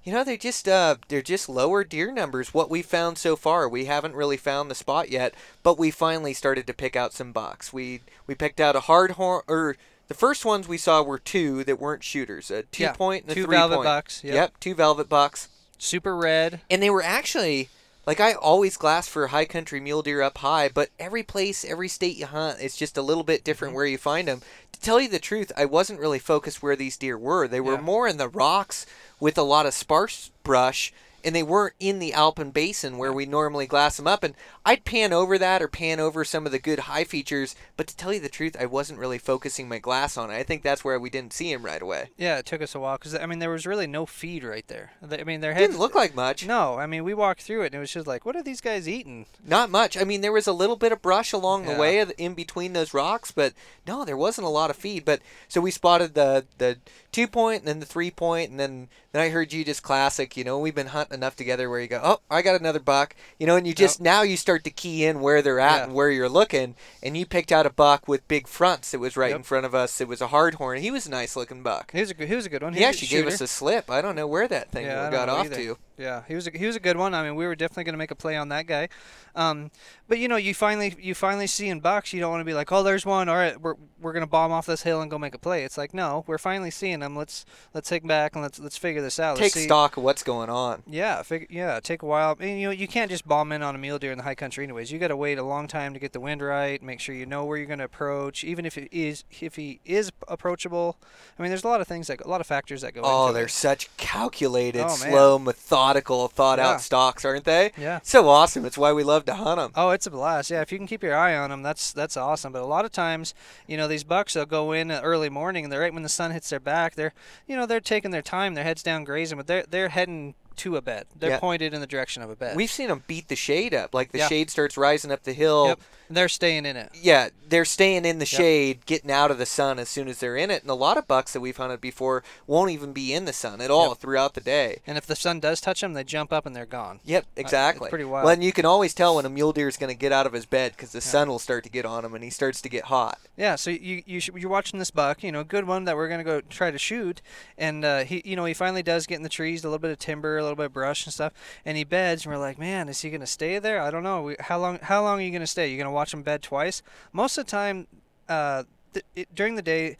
you 0.02 0.14
know, 0.14 0.24
they're 0.24 0.38
just 0.38 0.66
uh, 0.66 0.96
they're 1.08 1.20
just 1.20 1.46
lower 1.48 1.84
deer 1.84 2.10
numbers. 2.10 2.54
What 2.54 2.70
we 2.70 2.80
found 2.80 3.18
so 3.18 3.36
far, 3.36 3.68
we 3.68 3.84
haven't 3.84 4.14
really 4.14 4.38
found 4.38 4.70
the 4.70 4.74
spot 4.74 5.10
yet, 5.10 5.34
but 5.62 5.78
we 5.78 5.90
finally 5.90 6.32
started 6.32 6.66
to 6.66 6.72
pick 6.74 6.96
out 6.96 7.12
some 7.12 7.32
bucks. 7.32 7.70
We 7.72 8.00
we 8.26 8.34
picked 8.34 8.60
out 8.60 8.76
a 8.76 8.80
hard 8.80 9.12
horn 9.12 9.42
or. 9.46 9.76
The 10.08 10.14
first 10.14 10.44
ones 10.44 10.66
we 10.66 10.76
saw 10.76 11.02
were 11.02 11.20
two 11.20 11.62
that 11.62 11.78
weren't 11.78 12.02
shooters, 12.02 12.50
a 12.50 12.64
two 12.64 12.82
Yeah, 12.82 12.92
point 12.94 13.22
and 13.22 13.30
a 13.30 13.34
two 13.36 13.44
three 13.44 13.54
velvet 13.56 13.76
point. 13.76 13.84
bucks, 13.84 14.24
yep. 14.24 14.34
yep, 14.34 14.52
two 14.58 14.74
velvet 14.74 15.08
bucks 15.08 15.46
Super 15.78 16.16
red. 16.16 16.62
and 16.68 16.82
they 16.82 16.90
were 16.90 17.00
actually 17.04 17.68
like 18.10 18.18
I 18.18 18.32
always 18.32 18.76
glass 18.76 19.06
for 19.06 19.28
high 19.28 19.44
country 19.44 19.78
mule 19.78 20.02
deer 20.02 20.20
up 20.20 20.38
high, 20.38 20.68
but 20.68 20.88
every 20.98 21.22
place, 21.22 21.64
every 21.64 21.86
state 21.86 22.16
you 22.16 22.26
hunt, 22.26 22.58
it's 22.60 22.76
just 22.76 22.96
a 22.98 23.02
little 23.02 23.22
bit 23.22 23.38
Mm-hmm. 23.42 23.44
different 23.44 23.74
where 23.74 23.86
you 23.86 23.98
find 23.98 24.26
them. 24.26 24.40
To 24.72 24.80
tell 24.80 25.00
you 25.00 25.06
the 25.08 25.20
truth, 25.20 25.52
I 25.56 25.64
wasn't 25.64 26.00
really 26.00 26.18
focused 26.18 26.60
where 26.60 26.74
these 26.74 26.96
deer 26.96 27.16
were. 27.16 27.46
They 27.46 27.60
were 27.60 27.74
Yeah. 27.74 27.80
more 27.82 28.08
in 28.08 28.16
the 28.16 28.28
rocks 28.28 28.84
with 29.20 29.38
a 29.38 29.42
lot 29.44 29.64
of 29.64 29.74
sparse 29.74 30.32
brush, 30.42 30.92
and 31.24 31.34
they 31.34 31.42
weren't 31.42 31.74
in 31.80 31.98
the 31.98 32.12
Alpine 32.12 32.50
Basin 32.50 32.98
where 32.98 33.12
we 33.12 33.26
normally 33.26 33.66
glass 33.66 33.96
them 33.96 34.06
up. 34.06 34.24
And 34.24 34.34
I'd 34.64 34.84
pan 34.84 35.12
over 35.12 35.38
that 35.38 35.62
or 35.62 35.68
pan 35.68 36.00
over 36.00 36.24
some 36.24 36.46
of 36.46 36.52
the 36.52 36.58
good 36.58 36.80
high 36.80 37.04
features, 37.04 37.54
but 37.76 37.86
to 37.86 37.96
tell 37.96 38.12
you 38.12 38.20
the 38.20 38.28
truth, 38.28 38.56
I 38.58 38.66
wasn't 38.66 38.98
really 38.98 39.18
focusing 39.18 39.68
my 39.68 39.78
glass 39.78 40.16
on 40.16 40.30
it. 40.30 40.34
I 40.34 40.42
think 40.42 40.62
that's 40.62 40.84
where 40.84 40.98
we 40.98 41.10
didn't 41.10 41.32
see 41.32 41.52
him 41.52 41.64
right 41.64 41.82
away. 41.82 42.10
Yeah, 42.16 42.38
it 42.38 42.46
took 42.46 42.62
us 42.62 42.74
a 42.74 42.80
while 42.80 42.96
because 42.96 43.14
I 43.14 43.26
mean 43.26 43.38
there 43.38 43.50
was 43.50 43.66
really 43.66 43.86
no 43.86 44.06
feed 44.06 44.44
right 44.44 44.66
there. 44.68 44.92
I 45.02 45.24
mean 45.24 45.40
there 45.40 45.54
didn't 45.54 45.78
look 45.78 45.94
like 45.94 46.14
much. 46.14 46.46
No, 46.46 46.78
I 46.78 46.86
mean 46.86 47.04
we 47.04 47.14
walked 47.14 47.42
through 47.42 47.62
it 47.62 47.66
and 47.66 47.74
it 47.76 47.80
was 47.80 47.92
just 47.92 48.06
like, 48.06 48.24
what 48.24 48.36
are 48.36 48.42
these 48.42 48.60
guys 48.60 48.88
eating? 48.88 49.26
Not 49.44 49.70
much. 49.70 49.96
I 49.96 50.04
mean, 50.04 50.20
there 50.20 50.32
was 50.32 50.46
a 50.46 50.52
little 50.52 50.76
bit 50.76 50.92
of 50.92 51.02
brush 51.02 51.32
along 51.32 51.66
the 51.66 51.74
way 51.74 52.04
in 52.18 52.34
between 52.34 52.72
those 52.72 52.94
rocks, 52.94 53.30
but 53.30 53.52
no, 53.86 54.04
there 54.04 54.16
wasn't 54.16 54.46
a 54.46 54.50
lot 54.50 54.70
of 54.70 54.76
feed. 54.76 55.04
But 55.04 55.20
so 55.48 55.60
we 55.60 55.70
spotted 55.70 56.14
the 56.14 56.46
the 56.58 56.78
two 57.12 57.26
point 57.26 57.60
and 57.60 57.68
then 57.68 57.80
the 57.80 57.86
three 57.86 58.10
point, 58.10 58.50
and 58.50 58.58
then 58.60 58.88
then 59.12 59.22
I 59.22 59.28
heard 59.30 59.52
you 59.52 59.64
just 59.64 59.82
classic. 59.82 60.36
You 60.36 60.44
know, 60.44 60.58
we've 60.58 60.74
been 60.74 60.88
hunting 60.88 61.14
enough 61.14 61.34
together 61.36 61.68
where 61.68 61.80
you 61.80 61.88
go, 61.88 62.00
oh, 62.02 62.20
I 62.30 62.42
got 62.42 62.60
another 62.60 62.78
buck. 62.80 63.14
You 63.38 63.46
know, 63.46 63.56
and 63.56 63.66
you 63.66 63.74
just 63.74 64.00
now 64.00 64.22
you 64.22 64.36
start 64.36 64.64
to 64.64 64.70
key 64.70 65.04
in 65.04 65.20
where 65.20 65.42
they're 65.42 65.58
at 65.60 65.78
Yeah. 65.78 65.84
and 65.84 65.94
where 65.94 66.10
you're 66.10 66.28
looking, 66.28 66.74
and 67.02 67.16
you 67.16 67.26
picked 67.26 67.50
out 67.52 67.66
a 67.66 67.70
buck 67.70 68.06
with 68.08 68.26
big 68.28 68.46
fronts 68.46 68.90
that 68.92 68.98
was 69.00 69.16
right 69.16 69.30
Yep. 69.30 69.36
in 69.38 69.42
front 69.42 69.66
of 69.66 69.74
us. 69.74 70.00
It 70.00 70.08
was 70.08 70.20
a 70.20 70.28
hardhorn. 70.28 70.78
He 70.80 70.90
was 70.90 71.06
a 71.06 71.10
nice 71.10 71.36
looking 71.36 71.62
buck. 71.62 71.90
He 71.92 72.00
was 72.00 72.10
a 72.10 72.14
good, 72.14 72.28
he 72.28 72.34
was 72.36 72.46
a 72.46 72.50
good 72.50 72.62
one. 72.62 72.72
He 72.74 72.84
a 72.84 72.88
actually 72.88 73.08
gave 73.08 73.26
us 73.26 73.40
a 73.40 73.46
slip. 73.46 73.90
I 73.90 74.00
don't 74.00 74.14
know 74.16 74.26
where 74.26 74.46
that 74.48 74.70
thing 74.70 74.86
Yeah, 74.86 75.10
got 75.10 75.28
off 75.28 75.46
either. 75.46 75.56
to. 75.56 75.78
Yeah, 76.00 76.22
he 76.26 76.34
was 76.34 76.46
a, 76.46 76.50
he 76.56 76.66
was 76.66 76.76
a 76.76 76.80
good 76.80 76.96
one. 76.96 77.12
I 77.14 77.22
mean, 77.22 77.34
we 77.36 77.46
were 77.46 77.54
definitely 77.54 77.84
going 77.84 77.92
to 77.92 77.98
make 77.98 78.10
a 78.10 78.14
play 78.14 78.36
on 78.36 78.48
that 78.48 78.66
guy. 78.66 78.88
Um, 79.36 79.70
but 80.08 80.18
you 80.18 80.26
know, 80.28 80.36
you 80.36 80.54
finally 80.54 80.96
you 80.98 81.14
finally 81.14 81.46
see 81.46 81.68
in 81.68 81.80
bucks, 81.80 82.12
you 82.12 82.20
don't 82.20 82.30
want 82.30 82.40
to 82.40 82.44
be 82.44 82.54
like, 82.54 82.72
oh, 82.72 82.82
there's 82.82 83.04
one. 83.04 83.28
All 83.28 83.36
right, 83.36 83.60
we're 83.60 83.74
we're 84.00 84.12
going 84.12 84.22
to 84.22 84.26
bomb 84.30 84.50
off 84.50 84.64
this 84.66 84.82
hill 84.82 85.02
and 85.02 85.10
go 85.10 85.18
make 85.18 85.34
a 85.34 85.38
play. 85.38 85.62
It's 85.62 85.76
like, 85.76 85.92
no, 85.92 86.24
we're 86.26 86.38
finally 86.38 86.70
seeing 86.70 87.00
them. 87.00 87.14
Let's 87.14 87.44
let's 87.74 87.88
take 87.88 88.06
back 88.06 88.34
and 88.34 88.42
let's 88.42 88.58
let's 88.58 88.76
figure 88.78 89.02
this 89.02 89.20
out. 89.20 89.38
Let's 89.38 89.52
Take 89.52 89.62
see- 89.62 89.66
stock 89.66 89.98
of 89.98 90.02
what's 90.02 90.22
going 90.22 90.48
on. 90.50 90.82
Yeah, 90.86 91.22
fig- 91.22 91.48
yeah, 91.50 91.78
take 91.80 92.02
a 92.02 92.06
while. 92.06 92.36
I 92.40 92.44
mean, 92.44 92.58
you 92.58 92.66
know, 92.68 92.72
you 92.72 92.88
can't 92.88 93.10
just 93.10 93.28
bomb 93.28 93.52
in 93.52 93.62
on 93.62 93.74
a 93.74 93.78
mule 93.78 93.98
deer 93.98 94.10
in 94.10 94.18
the 94.18 94.24
high 94.24 94.34
country, 94.34 94.64
anyways. 94.64 94.90
You 94.90 94.98
got 94.98 95.08
to 95.08 95.16
wait 95.16 95.38
a 95.38 95.42
long 95.44 95.68
time 95.68 95.92
to 95.94 96.00
get 96.00 96.12
the 96.12 96.20
wind 96.20 96.40
right, 96.42 96.82
make 96.82 96.98
sure 96.98 97.14
you 97.14 97.26
know 97.26 97.44
where 97.44 97.58
you're 97.58 97.66
going 97.66 97.78
to 97.78 97.84
approach, 97.84 98.42
even 98.42 98.64
if 98.64 98.78
it 98.78 98.88
is 98.90 99.24
if 99.40 99.56
he 99.56 99.80
is 99.84 100.10
approachable. 100.28 100.96
I 101.38 101.42
mean, 101.42 101.50
there's 101.50 101.64
a 101.64 101.68
lot 101.68 101.80
of 101.82 101.86
things 101.86 102.06
that 102.06 102.20
a 102.22 102.28
lot 102.28 102.40
of 102.40 102.46
factors 102.46 102.80
that 102.80 102.94
go. 102.94 103.02
Oh, 103.04 103.32
they're 103.32 103.44
it. 103.44 103.50
such 103.50 103.94
calculated, 103.96 104.82
Oh, 104.82 104.88
slow, 104.88 105.38
methodical, 105.38 105.89
thought 105.96 106.58
Yeah. 106.58 106.68
out 106.70 106.80
stocks, 106.80 107.24
aren't 107.24 107.44
they? 107.44 107.72
Yeah. 107.76 108.00
So 108.02 108.28
awesome. 108.28 108.64
It's 108.64 108.78
why 108.78 108.92
we 108.92 109.02
love 109.02 109.24
to 109.26 109.34
hunt 109.34 109.58
them. 109.58 109.72
Oh, 109.74 109.90
it's 109.90 110.06
a 110.06 110.10
blast. 110.10 110.50
Yeah, 110.50 110.60
if 110.60 110.70
you 110.72 110.78
can 110.78 110.86
keep 110.86 111.02
your 111.02 111.16
eye 111.16 111.34
on 111.34 111.50
them, 111.50 111.62
that's 111.62 111.92
that's 111.92 112.16
awesome. 112.16 112.52
But 112.52 112.62
a 112.62 112.66
lot 112.66 112.84
of 112.84 112.92
times, 112.92 113.34
you 113.66 113.76
know, 113.76 113.88
these 113.88 114.04
bucks 114.04 114.34
they'll 114.34 114.46
go 114.46 114.72
in 114.72 114.90
early 114.90 115.30
morning 115.30 115.64
and 115.64 115.72
they're 115.72 115.80
right 115.80 115.94
when 115.94 116.02
the 116.02 116.08
sun 116.08 116.30
hits 116.30 116.50
their 116.50 116.60
back. 116.60 116.94
They're, 116.94 117.12
you 117.46 117.56
know, 117.56 117.66
they're 117.66 117.80
taking 117.80 118.10
their 118.10 118.22
time. 118.22 118.54
Their 118.54 118.64
heads 118.64 118.82
down 118.82 119.04
grazing, 119.04 119.36
but 119.38 119.46
they're 119.46 119.64
they're 119.68 119.88
heading 119.90 120.34
to 120.56 120.76
a 120.76 120.82
bed. 120.82 121.06
They're 121.16 121.30
Yeah. 121.30 121.38
pointed 121.38 121.72
in 121.72 121.80
the 121.80 121.86
direction 121.86 122.22
of 122.22 122.28
a 122.30 122.36
bed. 122.36 122.54
We've 122.56 122.70
seen 122.70 122.88
them 122.88 123.04
beat 123.06 123.28
the 123.28 123.36
shade 123.36 123.72
up. 123.72 123.94
Like 123.94 124.12
the 124.12 124.18
Yeah. 124.18 124.28
shade 124.28 124.50
starts 124.50 124.76
rising 124.76 125.10
up 125.10 125.22
the 125.22 125.32
hill. 125.32 125.68
Yep. 125.68 125.80
They're 126.10 126.28
staying 126.28 126.66
in 126.66 126.76
it. 126.76 126.90
Yeah, 126.92 127.28
they're 127.48 127.64
staying 127.64 128.04
in 128.04 128.18
the 128.18 128.26
shade, 128.26 128.84
getting 128.84 129.10
out 129.12 129.30
of 129.30 129.38
the 129.38 129.46
sun 129.46 129.78
as 129.78 129.88
soon 129.88 130.08
as 130.08 130.18
they're 130.18 130.36
in 130.36 130.50
it. 130.50 130.62
And 130.62 130.70
a 130.70 130.74
lot 130.74 130.96
of 130.96 131.06
bucks 131.06 131.32
that 131.32 131.40
we've 131.40 131.56
hunted 131.56 131.80
before 131.80 132.24
won't 132.48 132.72
even 132.72 132.92
be 132.92 133.14
in 133.14 133.24
the 133.26 133.32
sun 133.32 133.60
at 133.60 133.70
all 133.70 133.88
Yep. 133.90 133.98
throughout 133.98 134.34
the 134.34 134.40
day. 134.40 134.78
And 134.86 134.98
if 134.98 135.06
the 135.06 135.14
sun 135.16 135.38
does 135.40 135.60
touch 135.60 135.80
them, 135.80 135.92
they 135.94 136.02
jump 136.04 136.32
up 136.32 136.46
and 136.46 136.54
they're 136.54 136.66
gone. 136.66 136.98
Yep, 137.04 137.26
exactly. 137.36 137.88
pretty 137.90 138.04
wild. 138.04 138.24
Well, 138.24 138.34
and 138.34 138.42
you 138.44 138.52
can 138.52 138.64
always 138.66 138.92
tell 138.92 139.14
when 139.16 139.24
a 139.24 139.30
mule 139.30 139.52
deer 139.52 139.68
is 139.68 139.76
going 139.76 139.92
to 139.92 139.98
get 139.98 140.10
out 140.12 140.26
of 140.26 140.32
his 140.32 140.46
bed 140.46 140.72
because 140.72 140.90
the 140.92 141.00
sun 141.00 141.28
will 141.28 141.38
start 141.38 141.62
to 141.64 141.70
get 141.70 141.86
on 141.86 142.04
him 142.04 142.14
and 142.14 142.24
he 142.24 142.30
starts 142.30 142.60
to 142.62 142.68
get 142.68 142.84
hot. 142.84 143.18
Yeah, 143.36 143.54
so 143.56 143.70
you 143.70 144.02
you 144.04 144.20
should, 144.20 144.34
you're 144.36 144.50
watching 144.50 144.78
this 144.78 144.90
buck, 144.90 145.22
you 145.22 145.32
know, 145.32 145.44
good 145.44 145.66
one 145.66 145.84
that 145.84 145.96
we're 145.96 146.08
gonna 146.08 146.24
go 146.24 146.42
try 146.42 146.70
to 146.70 146.76
shoot, 146.76 147.22
and 147.56 147.84
uh, 147.86 148.04
he 148.04 148.20
you 148.26 148.36
know 148.36 148.44
he 148.44 148.52
finally 148.52 148.82
does 148.82 149.06
get 149.06 149.14
in 149.16 149.22
the 149.22 149.30
trees, 149.30 149.64
a 149.64 149.66
little 149.66 149.78
bit 149.78 149.90
of 149.90 149.98
timber, 149.98 150.36
a 150.36 150.42
little 150.42 150.56
bit 150.56 150.66
of 150.66 150.74
brush 150.74 151.06
and 151.06 151.14
stuff, 151.14 151.32
and 151.64 151.78
he 151.78 151.84
beds, 151.84 152.26
and 152.26 152.34
we're 152.34 152.38
like, 152.40 152.58
man, 152.58 152.90
is 152.90 153.00
he 153.00 153.08
gonna 153.08 153.26
stay 153.26 153.58
there? 153.58 153.80
I 153.80 153.90
don't 153.90 154.02
know. 154.02 154.20
We, 154.22 154.36
how 154.40 154.58
long 154.58 154.78
how 154.82 155.02
long 155.02 155.20
are 155.20 155.22
you 155.22 155.30
gonna 155.32 155.46
stay? 155.46 155.68
You 155.68 155.78
gonna 155.78 155.90
watch 156.00 156.10
them 156.12 156.22
bed 156.22 156.42
twice? 156.42 156.82
Most 157.12 157.38
of 157.38 157.46
the 157.46 157.50
time, 157.50 157.86
uh, 158.28 158.64
th- 158.92 159.04
it, 159.14 159.34
during 159.34 159.54
the 159.54 159.62
day, 159.62 159.96